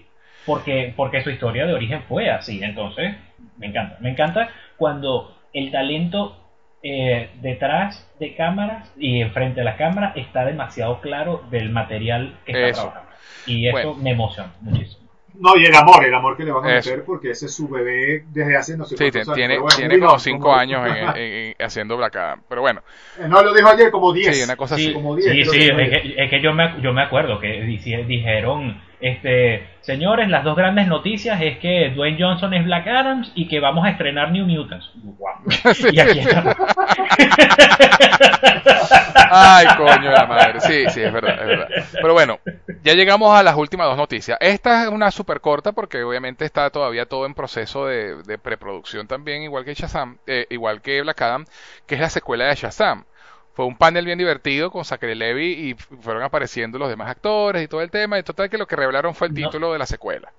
[0.45, 3.13] Porque, porque su historia de origen fue así, entonces
[3.57, 3.97] me encanta.
[3.99, 4.47] Me encanta
[4.77, 6.37] cuando el talento
[6.83, 12.51] eh, detrás de cámaras y enfrente de la cámara está demasiado claro del material que
[12.51, 12.81] está Eso.
[12.81, 13.09] trabajando.
[13.45, 13.95] Y eso Bueno.
[13.95, 15.01] me emociona muchísimo.
[15.39, 16.91] No, y el amor, el amor que le van a Eso.
[16.91, 19.35] meter porque ese es su bebé desde hace no sé Sí, cuántos te- años.
[19.35, 22.43] tiene, bueno, tiene como cinco como- años en- en- en- haciendo Black Adam.
[22.47, 22.81] Pero bueno,
[23.19, 24.37] Eh, No, lo dijo ayer como 10.
[24.37, 24.93] sí, una cosa Sí, así.
[24.93, 27.61] como diez, sí, sí, que es que, es que yo, me, yo me acuerdo que
[27.61, 33.49] dijeron, este, señores, las dos grandes noticias es que Dwayne Johnson es Black Adams y
[33.49, 34.91] que vamos a estrenar New Mutants.
[34.95, 35.35] Guau.
[35.91, 36.55] Y aquí está.
[39.29, 40.61] Ay, coño de la madre.
[40.61, 41.67] Sí, sí, es verdad, es verdad.
[41.91, 42.39] Pero bueno,
[42.81, 44.37] ya llegamos a las últimas dos noticias.
[44.39, 49.05] Esta es una súper corta porque obviamente está todavía todo en proceso de, de preproducción
[49.07, 51.45] también, igual que Shazam, eh, igual que Black Adam,
[51.85, 53.03] que es la secuela de Shazam.
[53.53, 57.67] Fue un panel bien divertido con Zachary Levy y fueron apareciendo los demás actores y
[57.67, 58.17] todo el tema.
[58.17, 59.45] Y total que lo que revelaron fue el No.
[59.47, 60.31] título de la secuela.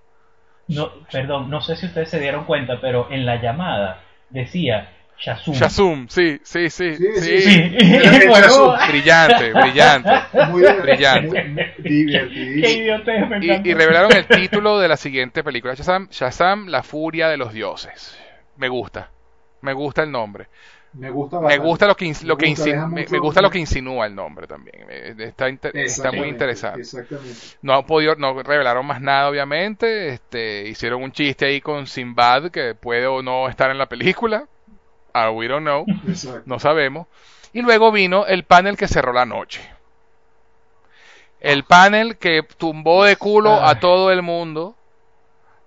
[0.66, 5.54] No, perdón, no sé si ustedes se dieron cuenta, pero en la llamada decía Shazum.
[5.54, 7.40] Shazam, sí, sí, sí, Sí, sí.
[7.40, 7.76] sí, Sí.
[7.78, 8.88] Pero es Bueno, Shazum.
[8.88, 10.10] Brillante, brillante.
[10.48, 11.44] Muy, Brillante.
[11.44, 13.68] muy Qué idiotez, me Y, encanta.
[13.68, 18.18] y revelaron el título de la siguiente película, Shazam, Shazam, la furia de los dioses.
[18.56, 19.10] Me gusta,
[19.60, 20.48] me gusta el nombre.
[20.94, 21.66] Me gusta Me bastante.
[21.68, 24.86] gusta lo que, lo Me gusta, me, me lo que insinúa el nombre también.
[24.88, 26.80] Eh, Está, inter- está muy interesante.
[26.82, 27.36] Exactamente.
[27.62, 30.08] No han podido, no revelaron más nada, obviamente.
[30.10, 34.46] Este, hicieron un chiste ahí con Sinbad que puede o no estar en la película.
[35.12, 36.42] Ah, we don't know, exacto.
[36.46, 37.06] no sabemos.
[37.52, 39.60] Y luego vino el panel que cerró la noche.
[41.40, 43.80] El panel que tumbó de culo a Ah.
[43.80, 44.76] todo el mundo.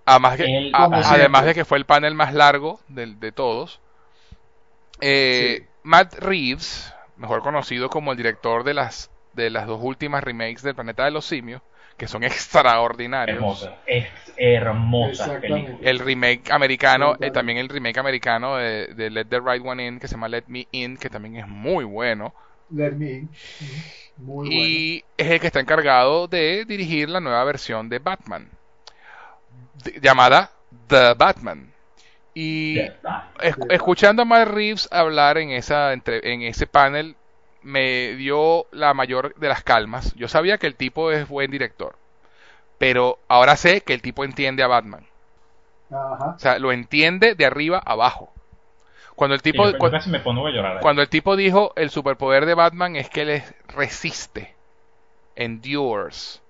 [0.06, 3.82] Además, que, a- de que fue el panel más largo de, de todos.
[5.02, 5.68] Eh, Sí.
[5.84, 10.76] Matt Reeves, mejor conocido como el director de las, de las dos últimas remakes del
[10.76, 11.62] Planeta de los Simios,
[11.98, 13.38] que son extraordinarios.
[13.38, 15.78] Hermosa, es hermosa película.
[15.82, 20.00] El remake americano, eh, también el remake americano de, de Let the Right One In,
[20.00, 22.34] que se llama Let Me In, que también es muy bueno.
[22.70, 23.30] Let me in.
[24.18, 28.50] Muy y es el que está encargado de dirigir la nueva versión de Batman,
[29.84, 30.52] de- llamada
[30.88, 31.72] The Batman.
[32.40, 32.80] Y
[33.70, 37.16] escuchando a Matt Reeves hablar en, esa, entre- en ese panel,
[37.64, 40.14] me dio la mayor de las calmas.
[40.14, 41.96] Yo sabía que el tipo es buen director,
[42.78, 45.08] pero ahora sé que el tipo entiende a Batman.
[45.90, 46.36] Ajá.
[46.36, 48.32] O sea, lo entiende de arriba a abajo.
[49.16, 50.80] Cuando el tipo, yo- yo cu- casi me pongo a llorar.
[50.80, 54.54] cuando el tipo dijo el superpoder de Batman es que él es- resiste,
[55.36, 56.42] endures.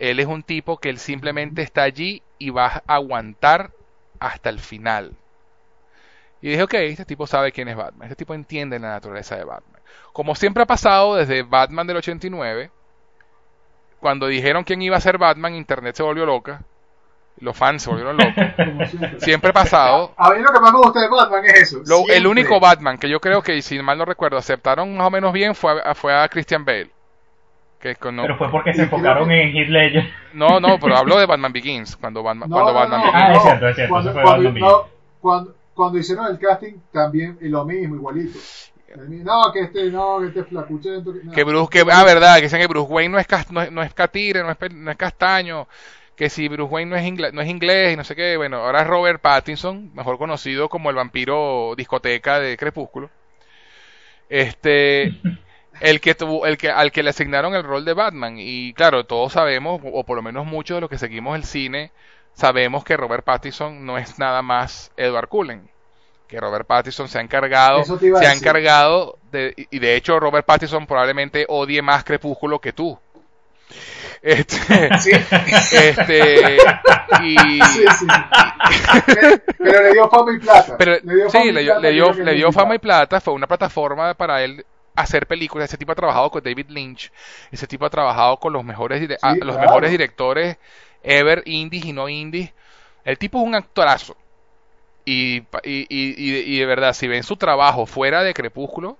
[0.00, 3.70] Él es un tipo que él simplemente está allí y va a aguantar
[4.20, 5.12] hasta el final.
[6.42, 9.44] Y dije, ok, este tipo sabe quién es Batman, este tipo entiende la naturaleza de
[9.44, 9.80] Batman.
[10.12, 12.70] Como siempre ha pasado desde Batman del 89,
[14.00, 16.62] cuando dijeron quién iba a ser Batman, Internet se volvió loca,
[17.38, 18.34] los fans se volvieron locos.
[18.90, 19.20] Siempre.
[19.20, 20.14] Siempre ha pasado.
[20.16, 21.82] A mí lo que más me gusta de Batman es eso.
[21.86, 25.10] Lo- el único Batman que yo creo que, si mal no recuerdo, aceptaron más o
[25.10, 26.90] menos bien fue a, fue a Christian Bale.
[27.80, 30.04] Que con- no, Pero fue porque se enfocaron que- en Heath Ledger.
[30.32, 33.22] no, no, pero hablo de Batman Begins, cuando Batman, No, cuando no, Batman no, Begins.
[33.22, 34.84] Ah, es cierto, es cierto, Cuando, fue cuando- Batman no,
[35.20, 38.38] cuando- cuando hicieron el casting también y lo mismo, igualito.
[38.96, 41.12] No, que este, no, que este es flacuchento.
[41.12, 41.32] Que, no.
[41.32, 43.70] Que Bruce, que, ah, verdad, que dicen que Bruce Wayne no es, cas- no es,
[43.70, 45.68] no es catire, no es, no es castaño,
[46.16, 48.56] que si Bruce Wayne no es, ingle- no es inglés y no sé qué, bueno,
[48.56, 53.10] ahora es Robert Pattinson, mejor conocido como el vampiro discoteca de Crepúsculo.
[54.30, 55.12] Este,
[55.80, 58.36] el que tuvo, el que, al que le asignaron el rol de Batman.
[58.38, 61.92] Y claro, todos sabemos, o por lo menos muchos de los que seguimos el cine,
[62.34, 65.68] sabemos que Robert Pattinson no es nada más Edward Cullen.
[66.28, 70.86] Que Robert Pattinson se ha encargado, se ha encargado de, y de hecho Robert Pattinson
[70.86, 72.98] probablemente odie más Crepúsculo que tú.
[74.22, 74.56] Este,
[74.98, 76.56] Sí, este,
[77.22, 78.06] y, sí, sí.
[79.06, 80.76] Pero, pero le dio fama y plata.
[80.76, 83.46] pero le dio sí, le plata, le dio, le dio fama y plata, fue una
[83.46, 84.64] plataforma para él
[84.96, 85.68] hacer películas.
[85.68, 87.12] Ese tipo ha trabajado con David Lynch,
[87.52, 89.60] ese tipo ha trabajado con los mejores, ah, los claro.
[89.60, 90.56] mejores directores
[91.02, 92.52] ever, indies y no indies.
[93.04, 94.16] El tipo es un actorazo.
[95.04, 98.98] Y, y, y, y- de verdad, si ven su trabajo fuera de Crepúsculo,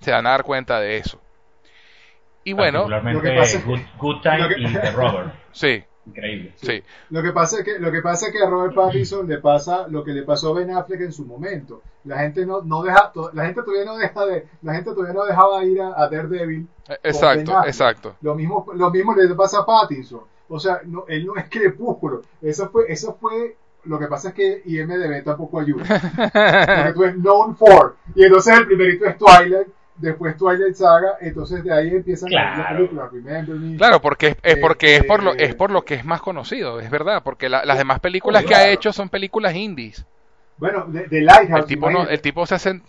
[0.00, 1.18] se van a dar cuenta de eso.
[2.44, 4.90] Y bueno, Particularmente Lo que pasa es que- Good, Good Time lo que- y The
[4.90, 5.32] Rover.
[5.52, 6.52] sí, Increíble.
[6.56, 6.82] sí.
[7.10, 9.86] Lo que pasa es que lo que pasa es que a Robert Pattinson le pasa
[9.88, 11.82] lo que le pasó a Ben Affleck en su momento.
[12.04, 15.14] La gente no, no deja, to- la gente todavía no deja de, la gente todavía
[15.14, 16.66] no dejaba ir a, a Daredevil.
[16.88, 18.16] Eh, Exacto, exacto.
[18.22, 20.20] Lo mismo, lo mismo le pasa a Pattinson.
[20.48, 22.22] O sea, no, él no es crepúsculo.
[22.40, 23.56] Eso fue, eso fue.
[23.84, 25.84] Lo que pasa es que IMDB tampoco ayuda.
[26.22, 27.96] Porque tú es known for.
[28.14, 32.76] Y entonces el primerito es Twilight, después Twilight Saga, entonces de ahí empiezan Claro.
[32.76, 33.08] película.
[33.12, 33.76] Remember Me.
[33.76, 36.20] Claro, porque es, es porque es por lo Este- es por lo que es más
[36.22, 40.04] conocido, es verdad, porque la- las demás películas que ha hecho son películas indies.
[40.56, 41.60] Bueno, de, de Lighthouse.
[41.60, 42.80] El tipo no, el tipo se hace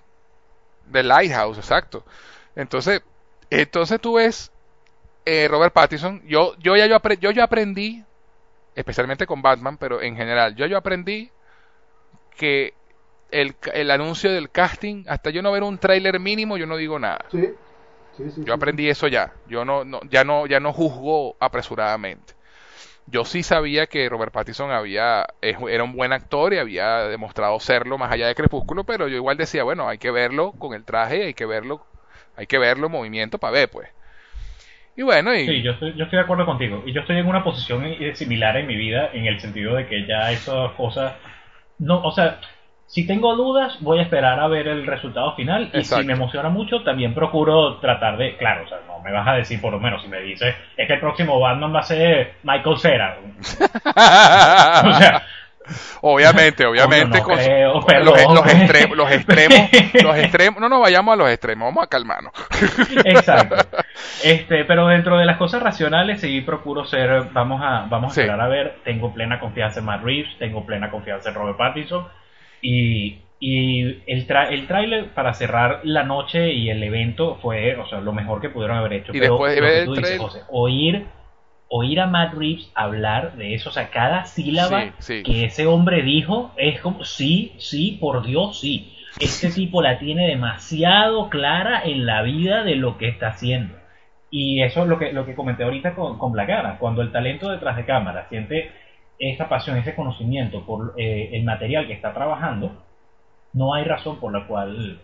[0.88, 2.04] de Lighthouse, exacto.
[2.56, 3.02] Entonces,
[3.50, 4.52] entonces tú ves
[5.26, 8.04] eh, Robert Pattinson, yo yo ya yo, apre- yo yo aprendí
[8.76, 11.30] especialmente con Batman, pero en general, yo yo aprendí
[12.38, 12.74] que
[13.32, 17.00] el, el anuncio del casting, hasta yo no ver un tráiler mínimo, yo no digo
[17.00, 17.26] nada.
[17.32, 17.50] Sí,
[18.18, 18.42] sí, sí.
[18.44, 18.52] Yo sí.
[18.54, 19.34] aprendí eso ya.
[19.48, 22.34] Yo no, no, ya no, ya no juzgo apresuradamente.
[23.08, 27.98] Yo sí sabía que Robert Pattinson había, era un buen actor y había demostrado serlo
[27.98, 31.26] más allá de Crepúsculo, pero yo igual decía, bueno, hay que verlo con el traje,
[31.26, 31.84] hay que verlo,
[32.36, 33.90] hay que verlo en movimiento para ver, pues.
[34.96, 36.84] Y bueno, y Sí, yo estoy, yo estoy de acuerdo contigo.
[36.86, 39.88] Y yo estoy en una posición eh, similar en mi vida, en el sentido de
[39.88, 41.16] que ya esas cosas.
[41.78, 42.42] No, o sea,
[42.90, 45.70] si tengo dudas, voy a esperar a ver el resultado final.
[45.74, 48.36] Y si me emociona mucho, también procuro tratar de.
[48.38, 50.88] Claro, o sea, no me vas a decir, por lo menos, si me dices, es
[50.88, 53.18] que el próximo Batman va a ser Michael Cera.
[54.90, 55.24] O sea,
[56.02, 59.70] obviamente, obviamente, no con los, extremos, los extremos,
[60.04, 62.34] los extremos, no nos vayamos a los extremos, vamos a calmarnos.
[63.06, 63.56] Exacto.
[64.24, 68.22] Este, pero dentro de las cosas racionales sí procuro ser, vamos a, vamos a Sí.
[68.22, 72.06] esperar a ver, tengo plena confianza en Matt Reeves, tengo plena confianza en Robert Pattinson
[72.62, 77.88] y, y el, tra el tráiler para cerrar la noche y el evento fue, o
[77.88, 79.12] sea, lo mejor que pudieron haber hecho.
[79.14, 81.06] Y pero después de ver el dices, José, oír,
[81.70, 85.24] oír a Matt Reeves hablar de eso, o sea, cada sílaba Sí, sí.
[85.24, 88.94] que ese hombre dijo es como, sí, sí, por Dios, sí.
[89.20, 93.76] Este tipo la tiene demasiado clara en la vida de lo que está haciendo.
[94.32, 96.78] Y eso es lo que, lo que comenté ahorita con, con Black Adam.
[96.78, 98.72] Cuando el talento detrás de cámara siente
[99.20, 102.72] esa pasión, ese conocimiento por eh, el material que está trabajando,
[103.54, 105.02] no hay razón por la cual,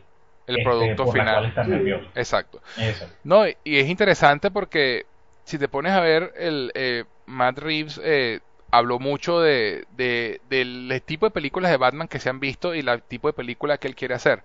[0.47, 1.65] El este, producto por la cual final.
[1.65, 1.71] Sí.
[1.71, 2.05] nervioso.
[2.15, 2.61] Exacto.
[2.77, 3.07] Eso.
[3.23, 5.05] No, y es interesante porque
[5.43, 8.39] si te pones a ver, el eh, Matt Reeves eh,
[8.71, 12.79] habló mucho de, de- del tipo de películas de Batman que se han visto y
[12.79, 14.43] el tipo de película que él quiere hacer.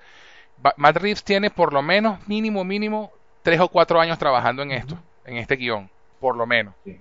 [0.58, 4.72] Ba- Matt Reeves tiene por lo menos, mínimo, mínimo, tres o cuatro años trabajando en
[4.72, 5.90] esto, en este guion,
[6.20, 6.74] por lo menos.
[6.84, 7.00] Sí.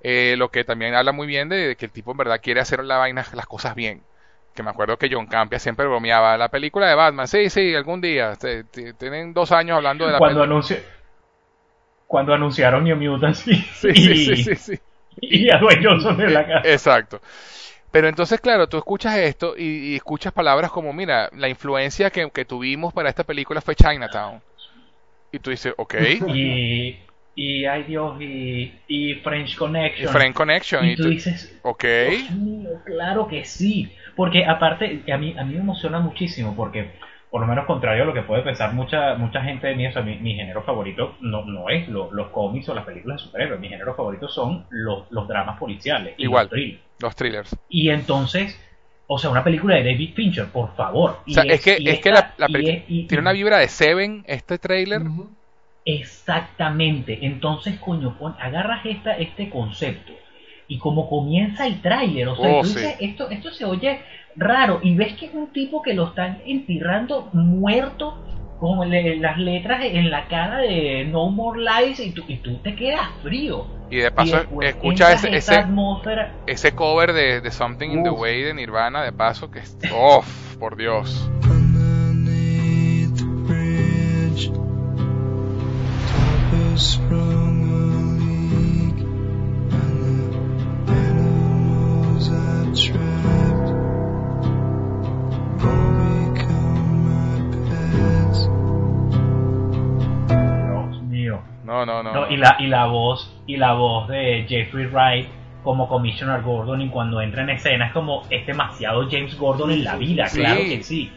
[0.00, 2.60] Eh, lo que también habla muy bien de, de que el tipo en verdad quiere
[2.60, 4.06] hacer la vaina, las cosas bien.
[4.54, 8.00] Que me acuerdo que John Campia siempre bromeaba, la película de Batman, sí, sí, algún
[8.00, 10.64] día, te- te- tienen dos años hablando de la Cuando, película.
[12.06, 14.78] cuando anunciaron New Mutants Sí, y, sí, sí, sí, sí.
[15.20, 16.74] y a Dwayne Johnson de la casa.
[16.74, 17.20] Exacto.
[17.90, 22.30] Pero entonces, claro, tú escuchas esto y, y escuchas palabras como, mira, la influencia que,
[22.32, 24.42] que tuvimos para esta película fue Chinatown.
[25.32, 25.94] Y tú dices, ok,
[26.26, 27.07] Y,
[27.40, 30.32] y ay Dios, y, y French y Connection.
[30.32, 30.84] Connection.
[30.84, 31.84] Y Y tú tú, dices, ok,
[32.36, 33.92] mío, claro que sí.
[34.16, 36.90] Porque aparte, a mí, a mí me emociona muchísimo porque,
[37.30, 39.92] por lo menos contrario a lo que puede pensar mucha mucha gente de mí, o
[39.92, 43.26] sea, mi, mi género favorito no, no es lo- los cómics o las películas de
[43.26, 43.60] superhéroes.
[43.60, 46.14] Mi género favorito son los, los dramas policiales.
[46.18, 46.46] y Igual.
[46.46, 46.80] los thrillers.
[47.00, 47.56] los thrillers.
[47.68, 48.58] Y entonces,
[49.06, 51.20] o sea, una película de David Fincher, por favor.
[51.24, 53.58] O sea, es que, es que la, la y peli- es- y- tiene una vibra
[53.58, 55.02] de Seven, este trailer.
[55.88, 57.18] Exactamente.
[57.26, 60.12] Entonces, coño, pon- agarras esta, este concepto
[60.68, 62.78] y como comienza el tráiler, o sea, Oh, tú sí.
[62.80, 64.00] dices, esto, esto se oye
[64.36, 68.22] raro y ves que es un tipo que lo están enterrando muerto
[68.60, 72.56] con le- las letras en la cara de No More Lies y tú, y tú
[72.58, 73.66] te quedas frío.
[73.90, 76.34] Y de Y paso, después escucha ese, atmósfera.
[76.46, 78.10] ese cover de, de Something in the.
[78.10, 79.74] Way de Nirvana, de paso, que es.
[79.94, 80.22] ¡Oh!
[80.58, 81.30] Por Dios.
[101.68, 102.12] No, no, no.
[102.12, 105.28] No, y la y la voz y la voz de Jeffrey Wright
[105.62, 109.84] como Commissioner Gordon y cuando entra en escena es como es demasiado James Gordon en
[109.84, 110.40] la vida, Sí.
[110.40, 111.12] claro que sí.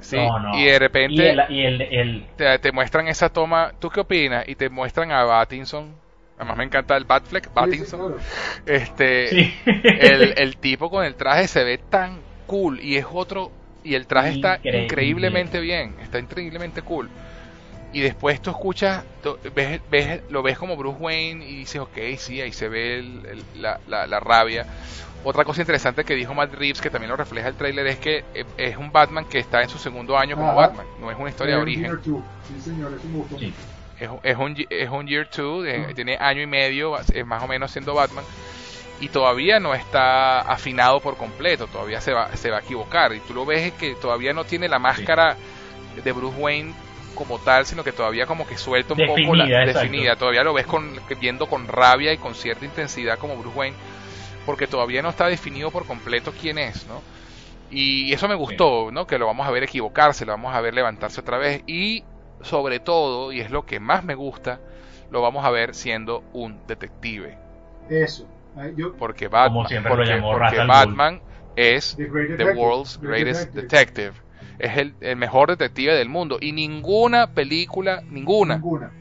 [0.00, 0.58] Sí, No, no.
[0.58, 3.72] Y de repente Y el, y el, el- te, te muestran esa toma.
[3.78, 4.46] ¿Tú qué opinas?
[4.48, 5.94] Y te muestran a Battinson.
[6.36, 8.00] Además me encanta el Batfleck, Sí, sí, Battinson.
[8.00, 8.16] claro.
[8.66, 9.54] Este, sí.
[9.64, 13.50] el, el tipo con el traje se ve tan cool y es otro
[13.84, 14.84] y el traje está Increíble.
[14.84, 17.08] increíblemente bien, está increíblemente cool.
[17.92, 21.98] Y después tú escuchas, tú ves, ves- lo ves como Bruce Wayne y dices, ok,
[22.16, 24.66] sí, ahí se ve el- el- la, la- la rabia.
[25.24, 28.24] Otra cosa interesante que dijo Matt Reeves, que también lo refleja el tráiler, es que
[28.34, 30.60] eh, es un Batman que está en su segundo año como Ajá.
[30.68, 31.98] Batman, no es una historia de Eh, origen.
[32.02, 33.08] Sí, señor, Sí.
[33.08, 33.36] mucho.
[34.00, 35.94] Es, es un, es un year two, de- Ujú.
[35.94, 38.24] tiene año y medio, es más o menos siendo Batman,
[39.00, 43.20] y todavía no está afinado por completo, todavía se va, se va a equivocar, y
[43.20, 45.36] tú lo ves que todavía no tiene la máscara
[46.02, 46.72] de Bruce Wayne
[47.22, 49.80] como tal, sino que todavía como que suelta un poco la Definida, exacto.
[49.80, 53.76] definida, todavía lo ves con, viendo con rabia y con cierta intensidad como Bruce Wayne,
[54.46, 57.00] porque todavía no está definido por completo quién es, ¿no?
[57.70, 59.06] Y eso me gustó, ¿no?
[59.06, 62.04] Que lo vamos a ver equivocarse, lo vamos a ver levantarse otra vez y
[62.42, 64.60] sobre todo, y es lo que más me gusta,
[65.10, 67.38] lo vamos a ver siendo un detective,
[67.88, 68.26] Eso.
[68.56, 70.58] Ay, yo, porque Batman, siempre lo llamó porque.
[70.58, 71.22] Batman
[71.56, 72.60] es The Great the Detective.
[72.60, 73.62] world's Great greatest Detective.
[73.62, 74.31] detective.
[74.58, 78.92] Es el, el mejor detective del mundo y ninguna película, ninguna, Ninguna.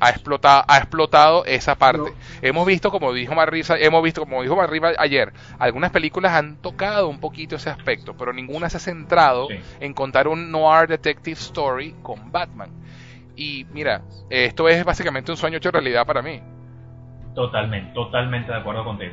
[0.00, 2.10] ha explotado, ha explotado esa parte.
[2.10, 2.16] No.
[2.42, 7.08] Hemos visto, como dijo Marisa, hemos visto, como dijo Marriba ayer, algunas películas han tocado
[7.08, 9.56] un poquito ese aspecto, pero ninguna se ha centrado Sí.
[9.80, 12.70] en contar un noir detective story con Batman.
[13.36, 16.40] Y mira, esto es básicamente un sueño hecho realidad para mí.
[17.34, 19.12] Totalmente, totalmente de acuerdo contigo.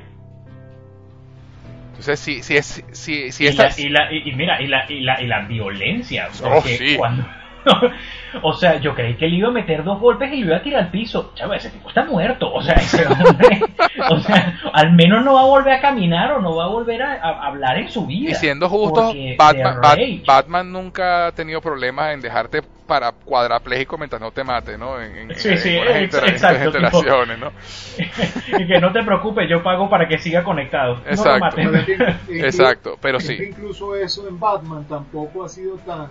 [1.92, 4.86] Entonces, si, si es, si, si y, esta, la, y, la- y- mira, y la,
[4.90, 6.30] y, la, y la violencia.
[6.44, 6.96] Oh, Porque sí.
[6.96, 7.26] cuando.
[8.42, 10.62] o sea, yo creí que le iba a meter dos golpes y le iba a
[10.64, 11.32] tirar al piso.
[11.36, 12.52] Chavo, ese tipo está muerto.
[12.54, 13.62] O sea, ese hombre.
[14.10, 17.02] o sea, al menos no va a volver a caminar o no va a volver
[17.02, 18.32] a, a hablar en su vida.
[18.32, 20.26] Y siendo Porque Batman, Bat-.
[20.26, 25.00] Batman nunca ha tenido problemas en dejarte para cuadrapléjico mientras no te mate, ¿no?
[25.00, 27.52] En, en, Sí, en sí, ex- exacto, interacciones, ¿no?
[28.60, 30.96] y que no te preocupes, yo pago para que siga conectado.
[30.96, 31.40] No lo Exacto.
[31.40, 32.20] mates.
[32.30, 33.38] Exacto, pero sí.
[33.50, 36.10] incluso eso en Batman tampoco ha sido tan.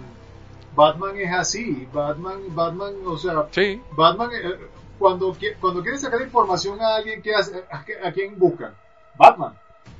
[0.74, 1.88] Batman es así.
[1.92, 4.54] Batman, Batman, o sea, Sí, Batman, eh,
[4.98, 7.64] cuando, cuando quiere sacar información a alguien, ¿qué hace?
[7.70, 8.72] ¿A, quién buscan?
[9.16, 9.54] Batman.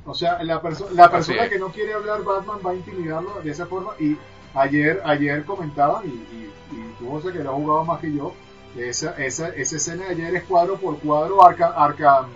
[0.07, 1.51] O sea, la, perso- la persona es.
[1.51, 3.93] que no quiere hablar Batman va a intimidarlo de esa forma.
[3.99, 4.17] Y
[4.55, 8.33] ayer ayer comentaban, y, y, y tú, José, que lo has jugado más que yo,
[8.77, 12.27] esa, esa, esa escena de ayer es cuadro por cuadro Arkham, Arkham,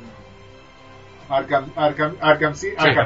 [1.29, 2.17] Arkham, Arkham,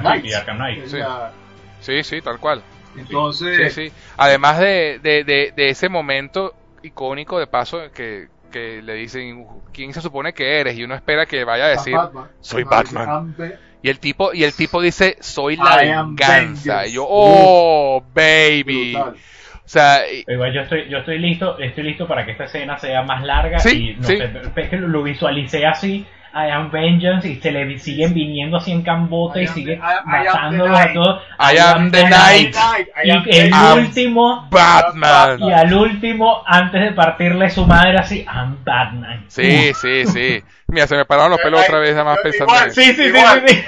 [0.02, 0.34] Knight.
[0.34, 0.84] Arkham Knight.
[0.84, 0.96] Es Sí.
[0.98, 1.32] la-
[1.80, 2.62] sí, sí, tal cual.
[3.00, 3.92] Entonces, Sí, sí.
[4.16, 9.92] Además de, de, de, de ese momento icónico de paso que, que le dicen, ¿quién
[9.92, 10.76] se supone que eres?
[10.76, 12.28] Y uno espera que vaya a decir, Batman.
[12.40, 13.34] soy Batman.
[13.82, 16.86] Y el tipo, y el tipo dice, soy la I venganza.
[16.86, 18.92] Y yo, oh, baby.
[18.92, 19.14] brutal.
[19.14, 23.02] O sea, y- yo estoy, yo estoy listo, estoy listo para que esta escena sea
[23.02, 24.16] más larga Sí, y no sí.
[24.16, 29.42] sé, lo visualicé así, I am vengeance y se le siguen viniendo así en cambote
[29.42, 31.22] y am sigue the- I- I am the matándolos a todos.
[31.38, 32.56] I am the night.
[33.04, 35.40] Y el último, Batman.
[35.40, 39.24] y al último, antes de partirle su madre así, I'm Batman.
[39.28, 40.42] Sí, sí, sí.
[40.68, 42.74] Mira, se me pararon los pelos otra vez nada más Igual, pensando.
[42.74, 43.12] Sí, sí, sí,
[43.46, 43.64] sí.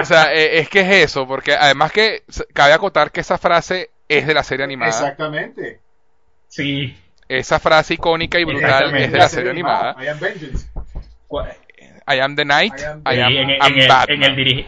[0.00, 3.90] O sea, eh, es que es eso, porque además que cabe acotar que esa frase
[4.08, 4.90] es de la serie animada.
[4.90, 5.80] Exactamente.
[6.48, 6.96] Sí.
[7.28, 9.96] Esa frase icónica y brutal es de la serie animada.
[10.02, 10.68] I am vengeance.
[12.08, 14.16] I am the night, I am- I am, Sí, en, el, Batman.
[14.16, 14.66] en el diri-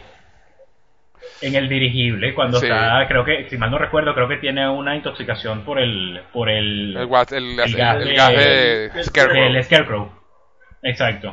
[1.40, 2.66] en el dirigible cuando Sí.
[2.66, 6.48] está creo que si mal no recuerdo creo que tiene una intoxicación por el por
[6.48, 9.42] el, El, what- el- el- gas el de- gas de el- Scarecrow.
[9.44, 10.10] el Scarecrow
[10.82, 11.32] exacto.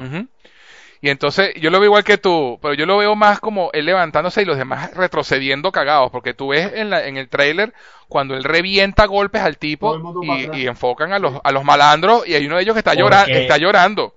[1.01, 3.85] Y entonces yo lo veo igual que tú, pero yo lo veo más como él
[3.85, 7.73] levantándose y los demás retrocediendo cagados, porque tú ves en, la, en el trailer
[8.07, 12.33] cuando él revienta golpes al tipo y, y enfocan a los, a los malandros y
[12.33, 14.15] hay uno de ellos que está, Porque- llora, está llorando,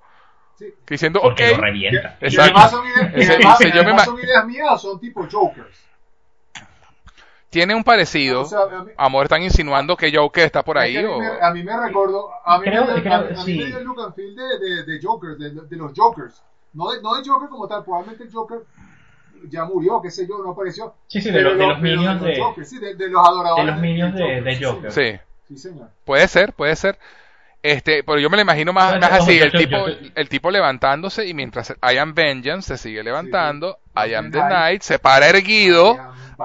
[0.59, 0.75] Sí.
[0.89, 2.43] diciendo, porque ok, lo revienta Y Exacto.
[2.59, 3.33] además son ideas, y Ese-
[3.79, 5.85] además- son ideas mías o son tipo Jokers.
[7.51, 8.43] tiene un parecido.
[8.43, 10.93] O sea, a mí- Amor, están insinuando que Joker está por es ahí.
[10.95, 13.15] que a, mí o- me, a mí me recordó, a mí Creo- me, dio- creo-
[13.15, 13.59] a a mí sí.
[13.59, 16.43] me dio el look and feel de, de, de Jokers, de, de los Jokers.
[16.75, 18.59] No de, no de Joker como tal, probablemente el Joker
[19.49, 20.95] ya murió, qué sé yo, no apareció.
[21.07, 23.73] sí sí de, los, los minions los de, Jokers, sí, de, de los adoradores de
[23.73, 24.93] los minions de- de sí, Joker.
[24.93, 25.21] señor.
[25.47, 25.89] Sí, Sí, señor.
[26.05, 26.99] puede ser, puede ser.
[27.63, 30.29] Este, pero yo me lo imagino más, Bueno, más así, el yo- tipo, yo- el
[30.29, 34.83] tipo levantándose y mientras I am Vengeance se sigue levantando, Sí, I am the Night.
[34.83, 35.99] Se para erguido,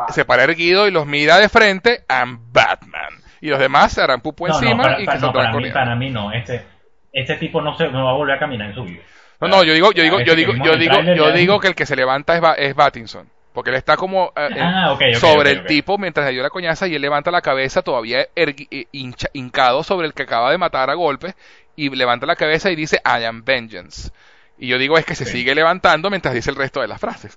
[0.10, 3.22] se para erguido y los mira de frente, I'm Batman.
[3.42, 5.52] Y los demás se harán pupo no, encima no, para, y para- que no, saldrán
[5.52, 6.66] para mí para mí no este
[7.12, 9.04] ese tipo no se no va a volver a caminar en su vida.
[9.40, 11.68] No, no, yo digo, yo digo, yo veces digo, que yo digo, yo digo que
[11.68, 13.30] el que se levanta es, es Battinson.
[13.54, 16.88] Porque él está como eh, en- Ah, sobre el tipo mientras le dio la coñaza
[16.88, 20.90] y él levanta la cabeza todavía eh, hincha- hincado sobre el que acaba de matar
[20.90, 21.36] a golpes
[21.76, 24.12] y levanta la cabeza y dice I am vengeance.
[24.58, 27.36] Y yo digo es que se sigue levantando mientras dice el resto de las frases.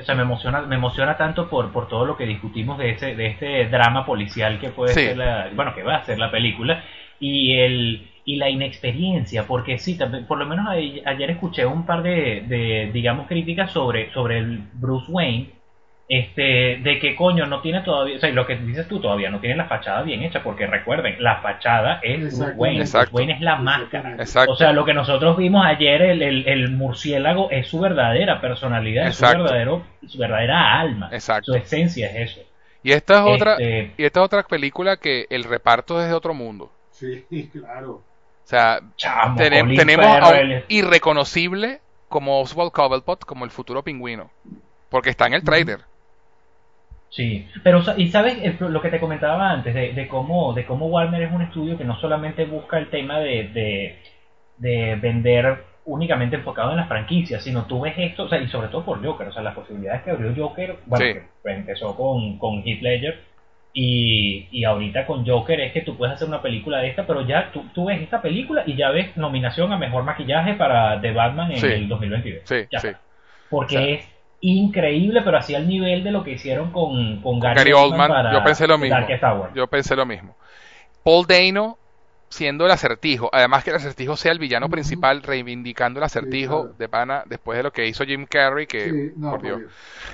[0.00, 3.14] O sea, me emociona, me emociona tanto por, por todo lo que discutimos de ese,
[3.14, 5.00] de este drama policial que puede Sí.
[5.06, 6.84] ser la, bueno, que va a ser la película
[7.20, 10.72] y el y la inexperiencia, porque sí, también, por lo menos a-
[11.10, 15.50] ayer escuché un par de, de, digamos, críticas sobre, sobre el Bruce Wayne,
[16.08, 19.40] este, de que coño no tiene todavía, o sea, lo que dices tú todavía no
[19.40, 22.52] tiene la fachada bien hecha, porque recuerden, la fachada es Bruce.
[22.56, 23.10] Wayne, Exacto.
[23.12, 24.14] Bruce Wayne es la máscara.
[24.16, 24.52] Exacto.
[24.52, 29.06] O sea, lo que nosotros vimos ayer, el, el, el murciélago, es su verdadera personalidad,
[29.06, 31.08] es su, verdadero, su verdadera alma.
[31.12, 31.52] Exacto.
[31.52, 32.40] Su esencia es eso.
[32.82, 36.14] Y esta es otra Este, y esta es otra película que el reparto es de
[36.14, 36.70] otro mundo.
[36.90, 38.02] Sí, claro.
[38.52, 43.82] O sea, chamo, tenem- Colin tenemos a un irreconocible como Oswald Cobblepot como el futuro
[43.82, 44.30] pingüino.
[44.90, 45.78] Porque está en el trailer.
[47.08, 51.22] Sí, pero y sabes lo que te comentaba antes de, de cómo de cómo Warner
[51.22, 53.98] es un estudio que no solamente busca el tema de, de,
[54.58, 58.68] de vender únicamente enfocado en las franquicias, sino tú ves esto, o sea, y sobre
[58.68, 61.20] todo por Joker, o sea, las posibilidades que abrió Joker, bueno, Sí.
[61.42, 63.31] que empezó con, con Heath Ledger
[63.74, 67.26] y, y ahorita con Joker es que tú puedes hacer una película de esta, pero
[67.26, 71.12] ya tú, tú ves esta película y ya ves nominación a mejor maquillaje para The
[71.12, 71.66] Batman en Sí.
[71.66, 72.42] el 2022.
[72.44, 72.88] Sí, Ya sí.
[73.48, 74.08] Porque O sea, es
[74.40, 78.32] increíble, pero así al nivel de lo que hicieron con, con Gary, Gary Oldman, para
[78.32, 78.96] yo pensé lo mismo.
[79.54, 80.36] Yo pensé lo mismo.
[81.04, 81.78] Paul Dano
[82.32, 86.74] siendo el acertijo, además que el acertijo sea el villano principal, reivindicando el acertijo claro.
[86.78, 89.58] de pana después de lo que hizo Jim Carrey, que Sí, no, por por Dios.
[89.60, 89.72] Dios.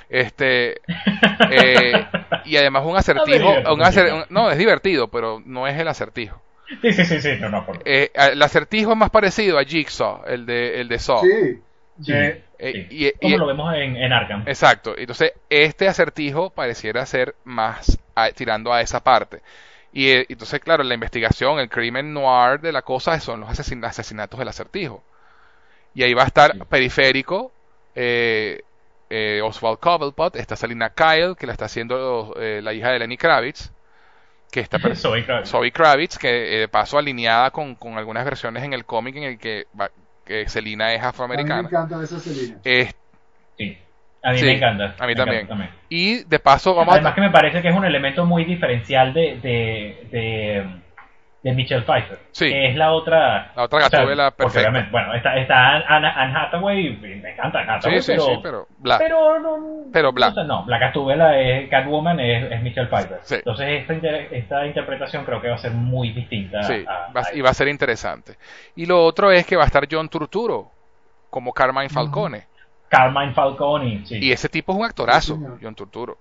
[0.09, 0.81] Este
[1.51, 2.05] eh,
[2.45, 5.87] y además un acertijo, divertido, un acer- un- no es divertido, pero no es el
[5.87, 6.41] acertijo.
[6.81, 7.81] Sí, sí, sí, sí, no, no, por...
[7.85, 11.21] Eh, el acertijo es más parecido a Jigsaw, el de el de Saw.
[11.23, 11.59] Sí,
[12.01, 12.87] Sí, Eh, sí.
[12.91, 14.43] y- y- Como y- lo vemos en, en Arkham.
[14.45, 14.95] Exacto.
[14.97, 19.41] Entonces, este acertijo pareciera ser más a- tirando a esa parte.
[19.93, 23.83] Y eh, entonces, claro, la investigación, el crimen noir de la cosa son los asesin-
[23.85, 25.03] asesinatos del acertijo.
[25.95, 26.59] Y ahí va a estar Sí.
[26.69, 27.51] periférico
[27.95, 28.61] eh,
[29.09, 33.17] eh, Oswald Cobblepot, está Salina Kyle, que la está haciendo eh, la hija de Lenny
[33.17, 33.71] Kravitz,
[34.51, 35.49] que está Zoe Kravitz.
[35.49, 39.23] Zoe Kravitz, que eh, de paso alineada con, con algunas versiones en el cómic en
[39.23, 39.91] el que, va-
[40.25, 41.67] que Selina es a mí me afroamericana.
[41.67, 42.59] encanta esa Selena.
[42.63, 42.91] Eh,
[43.57, 43.77] Sí.
[44.21, 44.95] A mí Sí, me encanta.
[44.99, 45.41] a mí también.
[45.45, 47.15] encanta y de paso vamos Además a...
[47.15, 50.65] que me parece que es un elemento muy diferencial de, de, de,
[51.41, 52.19] de Michelle Pfeiffer.
[52.31, 52.49] Sí.
[52.49, 53.53] Que es la otra...
[53.55, 54.87] La otra o sea, perfecta.
[54.91, 58.25] bueno, está, está Anne, Anne Hathaway, me encanta Anne Hathaway, Sí, sí, pero...
[58.25, 58.97] sí, pero bla.
[58.97, 59.57] Pero, no,
[59.93, 60.27] Pero bla.
[60.27, 63.19] o sea, no, la Gatúbela es Catwoman es, es Michelle Pfeiffer.
[63.23, 63.35] Sí.
[63.35, 66.61] Entonces esta, inter- esta interpretación creo que va a ser muy distinta.
[66.63, 68.33] Sí, a- va- a- y va a ser interesante.
[68.75, 70.69] Y lo otro es que va a estar John Turturro
[71.29, 72.48] como Carmine Falcone.
[72.89, 74.17] Carmine Falcone, sí.
[74.19, 75.41] Y ese tipo es un actorazo, Sí.
[75.61, 76.17] John Turturro.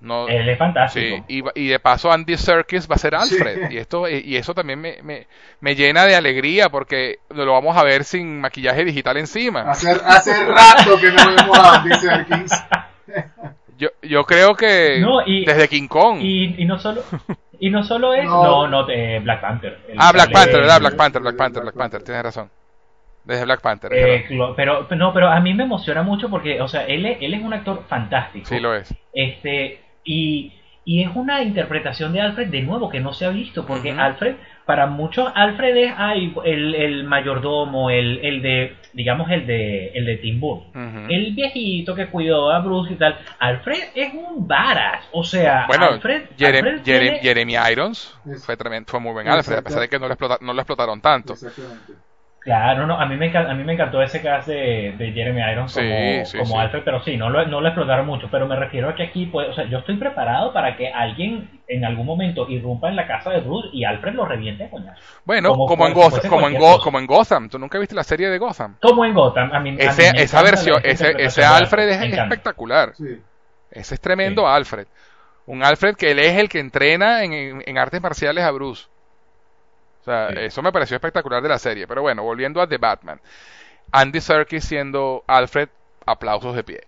[0.00, 1.24] No, Él es fantástico.
[1.28, 3.68] sí, y, de paso Andy Serkis va a ser Alfred.
[3.68, 3.74] Sí.
[3.74, 5.26] Y esto y eso también me, me,
[5.60, 9.62] me llena de alegría porque lo vamos a ver sin maquillaje digital encima.
[9.70, 12.52] Hace, hace rato que no vemos a Andy Serkis.
[13.78, 16.18] Yo, yo creo que No, y- desde King Kong.
[16.20, 17.02] Y, y no solo
[17.58, 18.66] y no solo es No.
[18.68, 20.80] no no, eh, Black Panther El ah, Black Panther, ¿verdad?
[20.80, 21.98] Black Panther, Black Black Panther, Black Panther.
[22.00, 22.50] Panther, tienes razón.
[23.30, 23.92] Desde Black Panther.
[23.94, 24.26] Eh,
[24.56, 27.42] pero no pero a mí me emociona mucho porque o sea él es, él es
[27.42, 28.94] un actor fantástico Sí lo es.
[29.14, 30.52] este y
[30.84, 33.90] y es una interpretación de Alfred de nuevo que no se ha visto porque.
[33.92, 34.34] Alfred
[34.64, 40.04] para muchos Alfred es ay, el, el mayordomo el, el de digamos el de el
[40.06, 45.04] de Tim Burton el viejito que cuidó a Bruce y tal Alfred es un varas
[45.12, 49.28] o sea Bueno, Alfred, Jerem- Alfred Jerem- tiene- Jeremy Irons fue, tremendo, fue muy buen
[49.28, 51.34] Alfred, a pesar de que no lo, explota- no lo explotaron tanto.
[51.34, 51.92] Exactamente.
[52.42, 55.42] Claro, no, a mí me, encan- a mí me encantó ese cast de, de Jeremy
[55.52, 56.58] Irons como, sí, como sí.
[56.58, 59.26] Alfred, pero sí, no lo, no lo explotaron mucho, pero me refiero a que aquí,
[59.26, 63.06] pues, o sea, yo estoy preparado para que alguien en algún momento irrumpa en la
[63.06, 64.98] casa de Bruce y Alfred lo reviente a coñazo.
[65.26, 66.84] Bueno, Como como, en, Gotham, como, en cualquier Go- cosa.
[66.84, 67.48] como en Gotham.
[67.50, 68.76] ¿Tú nunca viste la serie de Gotham?
[68.80, 71.88] Como en Gotham, a mí, a mí Ese, me esa encanta versión, ese, ese Alfred
[71.90, 72.94] es espectacular.
[72.96, 73.20] Sí.
[73.70, 74.48] Ese es tremendo Sí.
[74.50, 74.86] Alfred.
[75.44, 78.86] Un Alfred que él es el que entrena en, en- en artes marciales a Bruce.
[80.10, 80.46] O sea, Sí.
[80.46, 81.86] eso me pareció espectacular de la serie.
[81.86, 83.20] Pero bueno, volviendo a The Batman.
[83.92, 85.68] Andy Serkis siendo Alfred,
[86.06, 86.80] aplausos de pie.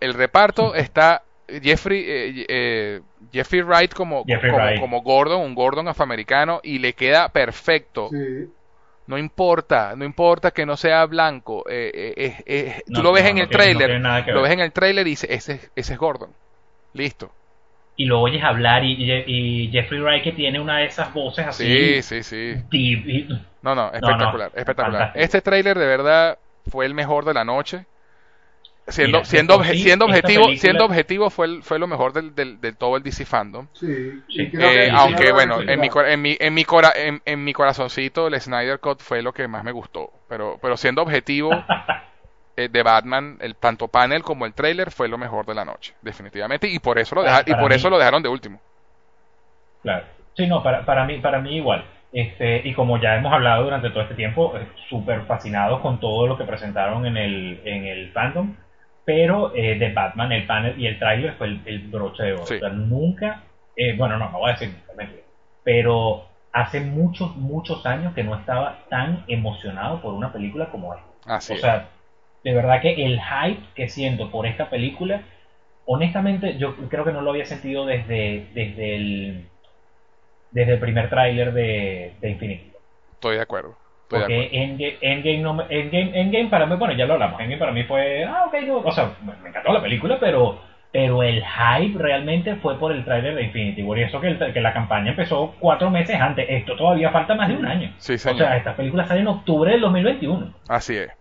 [0.00, 3.00] El reparto está Jeffrey, eh, eh,
[3.32, 4.80] Jeffrey Wright como, Jeffrey como, Wright.
[4.80, 8.08] como Gordon, un Gordon afroamericano, y le queda perfecto.
[8.10, 8.48] Sí.
[9.06, 11.64] No importa, no importa que no sea blanco.
[11.68, 14.42] eh, eh, tú lo ves no, en no el tiene- trailer, lo ver.
[14.42, 16.30] ves en el trailer y dices, ese, es- ese es Gordon.
[16.92, 17.32] Listo.
[18.00, 18.96] Y lo oyes hablar y,
[19.26, 22.00] y, Jeffrey Wright que tiene una de esas voces así.
[22.00, 23.28] Sí, sí, sí.
[23.60, 25.12] no, no, espectacular, espectacular.
[25.14, 26.38] Este tráiler de verdad
[26.70, 27.84] fue el mejor de la noche.
[28.88, 33.26] Siendo, siendo, siendo objetivo, siendo objetivo fue, fue lo mejor del, del, todo el DC
[33.26, 33.66] fandom.
[33.74, 38.28] Sí, eh, aunque bueno, en mi, en, mi, en, mi cora, en, en, mi corazoncito
[38.28, 40.10] el Snyder Cut fue lo que más me gustó.
[40.26, 41.50] Pero, pero siendo objetivo,
[42.68, 46.68] de Batman, el tanto panel como el trailer fue lo mejor de la noche, definitivamente,
[46.68, 48.60] y por eso lo, y por eso lo dejaron de último.
[49.82, 50.04] Claro.
[50.36, 51.84] Sí, no, para, para, mí, para mí igual.
[52.12, 56.26] Este, y como ya hemos hablado durante todo este tiempo, eh, súper fascinados con todo
[56.26, 58.56] lo que presentaron en el, en el fandom,
[59.04, 62.42] pero eh, de Batman, el panel y el trailer fue el, broche de oro.
[62.42, 63.42] O sea, nunca,
[63.96, 64.74] bueno, no, no voy a decir
[65.62, 71.54] pero hace muchos, muchos años que no estaba tan emocionado por una película como esta.
[71.54, 71.88] o sea,
[72.44, 75.22] de verdad que el hype que siento por esta película,
[75.86, 79.44] honestamente yo creo que no lo había sentido desde, desde, el,
[80.50, 82.72] desde el primer tráiler de, de Infinity.
[83.12, 83.76] Estoy de acuerdo.
[84.08, 88.24] Porque Endgame, Endgame, Endgame, Endgame, para mí, bueno, ya lo hablamos, Endgame para mí fue,
[88.24, 90.58] ah, ok, no, o sea, me encantó la película, pero
[90.92, 94.60] pero el hype realmente fue por el tráiler de Infinity War y eso que, que,
[94.60, 96.46] la campaña empezó cuatro meses antes.
[96.48, 97.94] Esto todavía falta más de un año.
[97.98, 100.52] Sí, o sea, esta película sale en octubre del 2021.
[100.68, 101.19] Así es.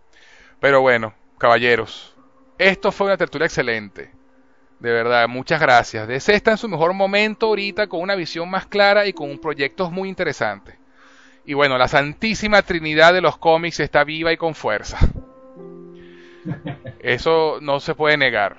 [0.60, 2.16] Pero bueno, caballeros,
[2.58, 4.12] esto fue una tertulia excelente.
[4.80, 6.08] De verdad, muchas gracias.
[6.08, 9.92] DC está en su mejor momento ahorita con una visión más clara y con proyectos
[9.92, 10.76] muy interesantes.
[11.46, 14.98] Y bueno, la Santísima Trinidad de los cómics está viva y con fuerza.
[17.00, 18.58] Eso no se puede negar.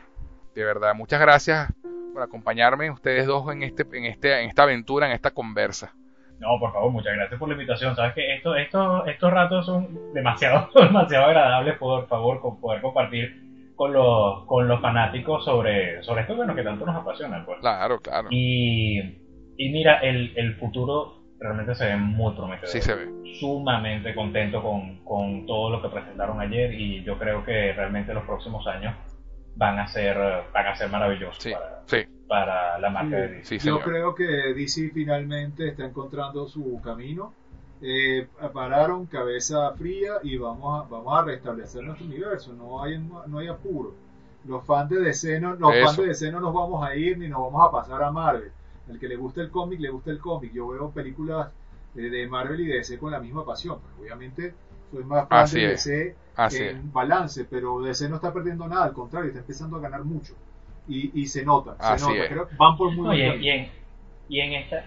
[0.54, 1.72] De verdad, muchas gracias
[2.12, 5.94] por acompañarme ustedes dos en este en este en esta aventura, en esta conversa.
[6.40, 7.94] No, por favor, muchas gracias por la invitación.
[7.94, 13.74] Sabes que esto, esto, estos ratos son demasiado, demasiado agradables, por favor, con poder compartir
[13.76, 17.44] con los, con los fanáticos sobre, sobre esto bueno, que tanto nos apasiona.
[17.44, 17.60] Pues.
[17.60, 18.28] Claro, claro.
[18.30, 18.98] Y,
[19.56, 22.68] y mira, el, el futuro realmente se ve muy prometedor.
[22.68, 23.08] Sí se ve.
[23.38, 28.24] Sumamente contento con, con todo lo que presentaron ayer y yo creo que realmente los
[28.24, 28.94] próximos años
[29.56, 30.16] van a ser,
[30.52, 31.44] van a ser maravillosos
[32.28, 33.58] para, la marca de DC.
[33.58, 37.34] Yo creo que DC finalmente está encontrando su camino.
[37.82, 42.52] Eh, pararon cabeza fría y vamos a, vamos a restablecer nuestro universo.
[42.52, 43.94] No hay, no hay apuro.
[44.46, 47.28] Los fans de DC no, los fans de DC no nos vamos a ir ni
[47.28, 48.52] nos vamos a pasar a Marvel.
[48.88, 50.52] El que le gusta el cómic, le gusta el cómic.
[50.52, 51.50] Yo veo películas
[51.94, 53.78] de, Marvel y de DC con la misma pasión.
[53.80, 54.54] Pues, obviamente
[54.90, 59.28] soy más fan de DC en balance, pero DC no está perdiendo nada, al contrario,
[59.28, 60.34] está empezando a ganar mucho.
[60.88, 62.28] Y, y se nota, se nota.
[62.28, 63.68] Creo van por muy y, y, en,
[64.28, 64.84] y, en, esta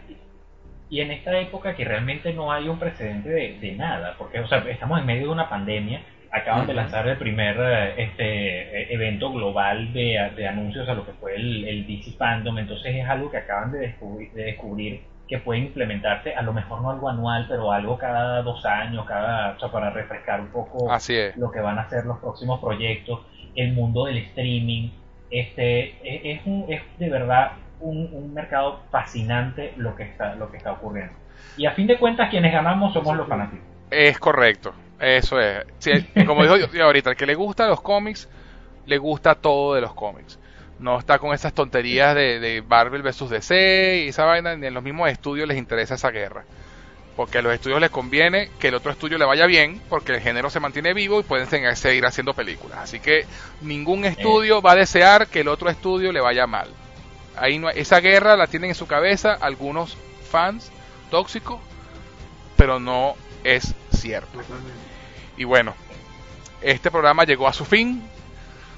[0.89, 4.59] y en esta época que realmente no hay un precedente de, nada, porque o sea,
[4.69, 6.01] estamos en medio de una pandemia,
[6.31, 11.05] acaban de lanzar el primer eh, este e, evento global de, de, anuncios a lo
[11.05, 15.01] que fue el, el DC Fandom, entonces es algo que acaban de descubrir, de descubrir
[15.27, 19.51] que puede implementarse, a lo mejor no algo anual, pero algo cada dos años, cada,
[19.51, 20.89] o sea, para refrescar un poco
[21.35, 23.21] lo que van a ser los próximos proyectos,
[23.55, 24.89] el mundo del streaming,
[25.29, 30.51] este, e, es, un, es de verdad un, un, mercado fascinante lo que está, lo
[30.51, 31.13] que está ocurriendo.
[31.57, 33.65] Y a fin de cuentas quienes ganamos somos los fanáticos.
[33.89, 35.65] Es correcto, eso es.
[36.25, 38.29] como dijo yo ahorita, el que le gusta los cómics,
[38.85, 40.37] le gusta todo de los cómics
[40.83, 44.73] no está con esas tonterías de, de Marvel versus DC y esa vaina, ni en
[44.73, 46.43] los mismos estudios les interesa esa guerra.
[47.15, 50.19] Porque a los estudios les conviene que el otro estudio le vaya bien, porque el
[50.19, 52.79] género se mantiene vivo y pueden seguir haciendo películas.
[52.79, 53.25] Así que
[53.61, 56.67] ningún estudio va a desear que el otro estudio le vaya mal.
[57.37, 59.97] Ahí no, esa guerra la tienen en su cabeza algunos
[60.29, 60.69] fans
[61.09, 61.61] tóxicos,
[62.57, 64.39] pero no es cierto.
[65.37, 65.75] Y bueno,
[66.61, 68.03] este programa llegó a su fin.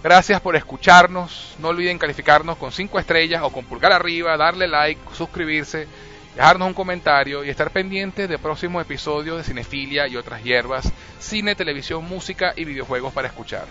[0.05, 1.55] Gracias por escucharnos.
[1.57, 5.87] No olviden calificarnos con 5 estrellas o con pulgar arriba, darle like, suscribirse,
[6.35, 11.55] dejarnos un comentario y estar pendientes de próximos episodios de Cinefilia y otras hierbas, cine,
[11.55, 13.65] televisión, música y videojuegos para escuchar.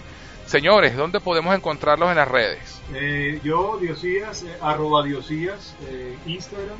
[0.44, 2.82] Señores, ¿dónde podemos encontrarlos en las redes?
[2.92, 6.78] Eh, yo, Diosías, eh, arroba Diosías, eh, Instagram,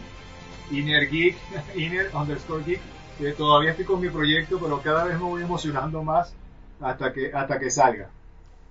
[0.73, 1.37] InnerGeek,
[1.77, 3.37] Inner underscore Geek.
[3.37, 6.35] todavía estoy con mi proyecto, pero cada vez me voy emocionando más
[6.81, 8.11] hasta que, hasta que salga.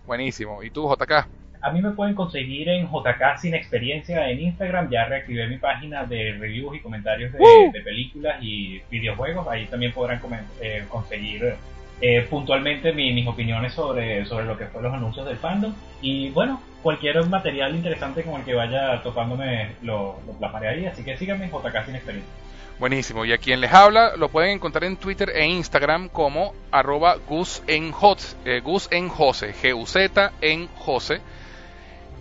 [0.06, 0.64] Buenísimo.
[0.64, 1.28] ¿Y tú, JK?
[1.62, 4.90] A mí me pueden conseguir en JK Sin Experiencia en Instagram.
[4.90, 7.72] Ya reactivé mi página de reviews y comentarios de, ¡Uh!
[7.72, 9.48] películas y videojuegos.
[9.48, 10.20] Ahí también podrán
[10.62, 11.56] eh, conseguir
[12.02, 15.74] eh, puntualmente mis opiniones sobre, sobre lo que fueron los anuncios del fandom.
[16.02, 20.86] Y bueno, cualquier material interesante con el que vaya topándome lo, lo plasmaré ahí.
[20.86, 22.34] Así que síganme en JK Sin Experiencia.
[22.80, 23.24] Buenísimo.
[23.26, 27.62] Y a quien les habla lo pueden encontrar en Twitter e Instagram como arroba Gus
[27.68, 31.22] en, Jose, eh, Gus Jose, G-U-Z en Jose.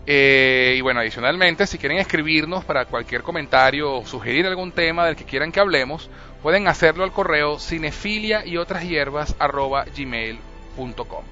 [0.07, 5.17] Eh, y bueno, adicionalmente, si quieren escribirnos para cualquier comentario o sugerir algún tema del
[5.17, 6.11] que quieran que hablemos,
[6.43, 9.37] pueden hacerlo al correo cinefilia y otras hierbas
[9.97, 11.25] gmail.com.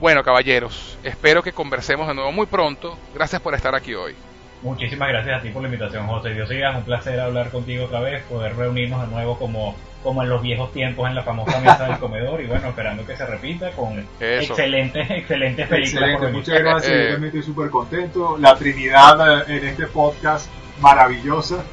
[0.00, 2.98] Bueno, caballeros, espero que conversemos de nuevo muy pronto.
[3.14, 4.14] Gracias por estar aquí hoy.
[4.62, 6.34] Muchísimas gracias a ti por la invitación, José.
[6.34, 10.28] Dios siga, un placer hablar contigo otra vez, poder reunirnos de nuevo como, como en
[10.28, 13.70] los viejos tiempos en la famosa mesa del comedor y bueno, esperando que se repita
[13.70, 16.10] con excelentes, excelentes películas.
[16.10, 18.36] Excelente, muchas gracias, yo también estoy súper contento.
[18.38, 21.64] La Trinidad eh, en este podcast, maravillosa.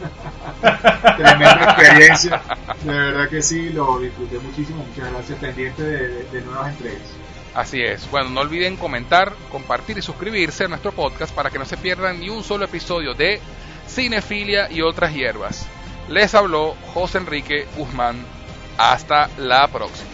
[1.18, 2.42] Tremenda experiencia.
[2.84, 4.86] De verdad que sí, lo disfruté muchísimo.
[4.86, 7.27] Muchas gracias, pendiente de nuevas entregas.
[7.58, 8.08] Así es.
[8.12, 12.20] Bueno, no olviden comentar, compartir y suscribirse a nuestro podcast para que no se pierdan
[12.20, 13.42] ni un solo episodio de
[13.88, 15.66] Cinefilia y otras hierbas.
[16.08, 18.24] Les habló José Enrique Guzmán.
[18.78, 20.07] Hasta la próxima.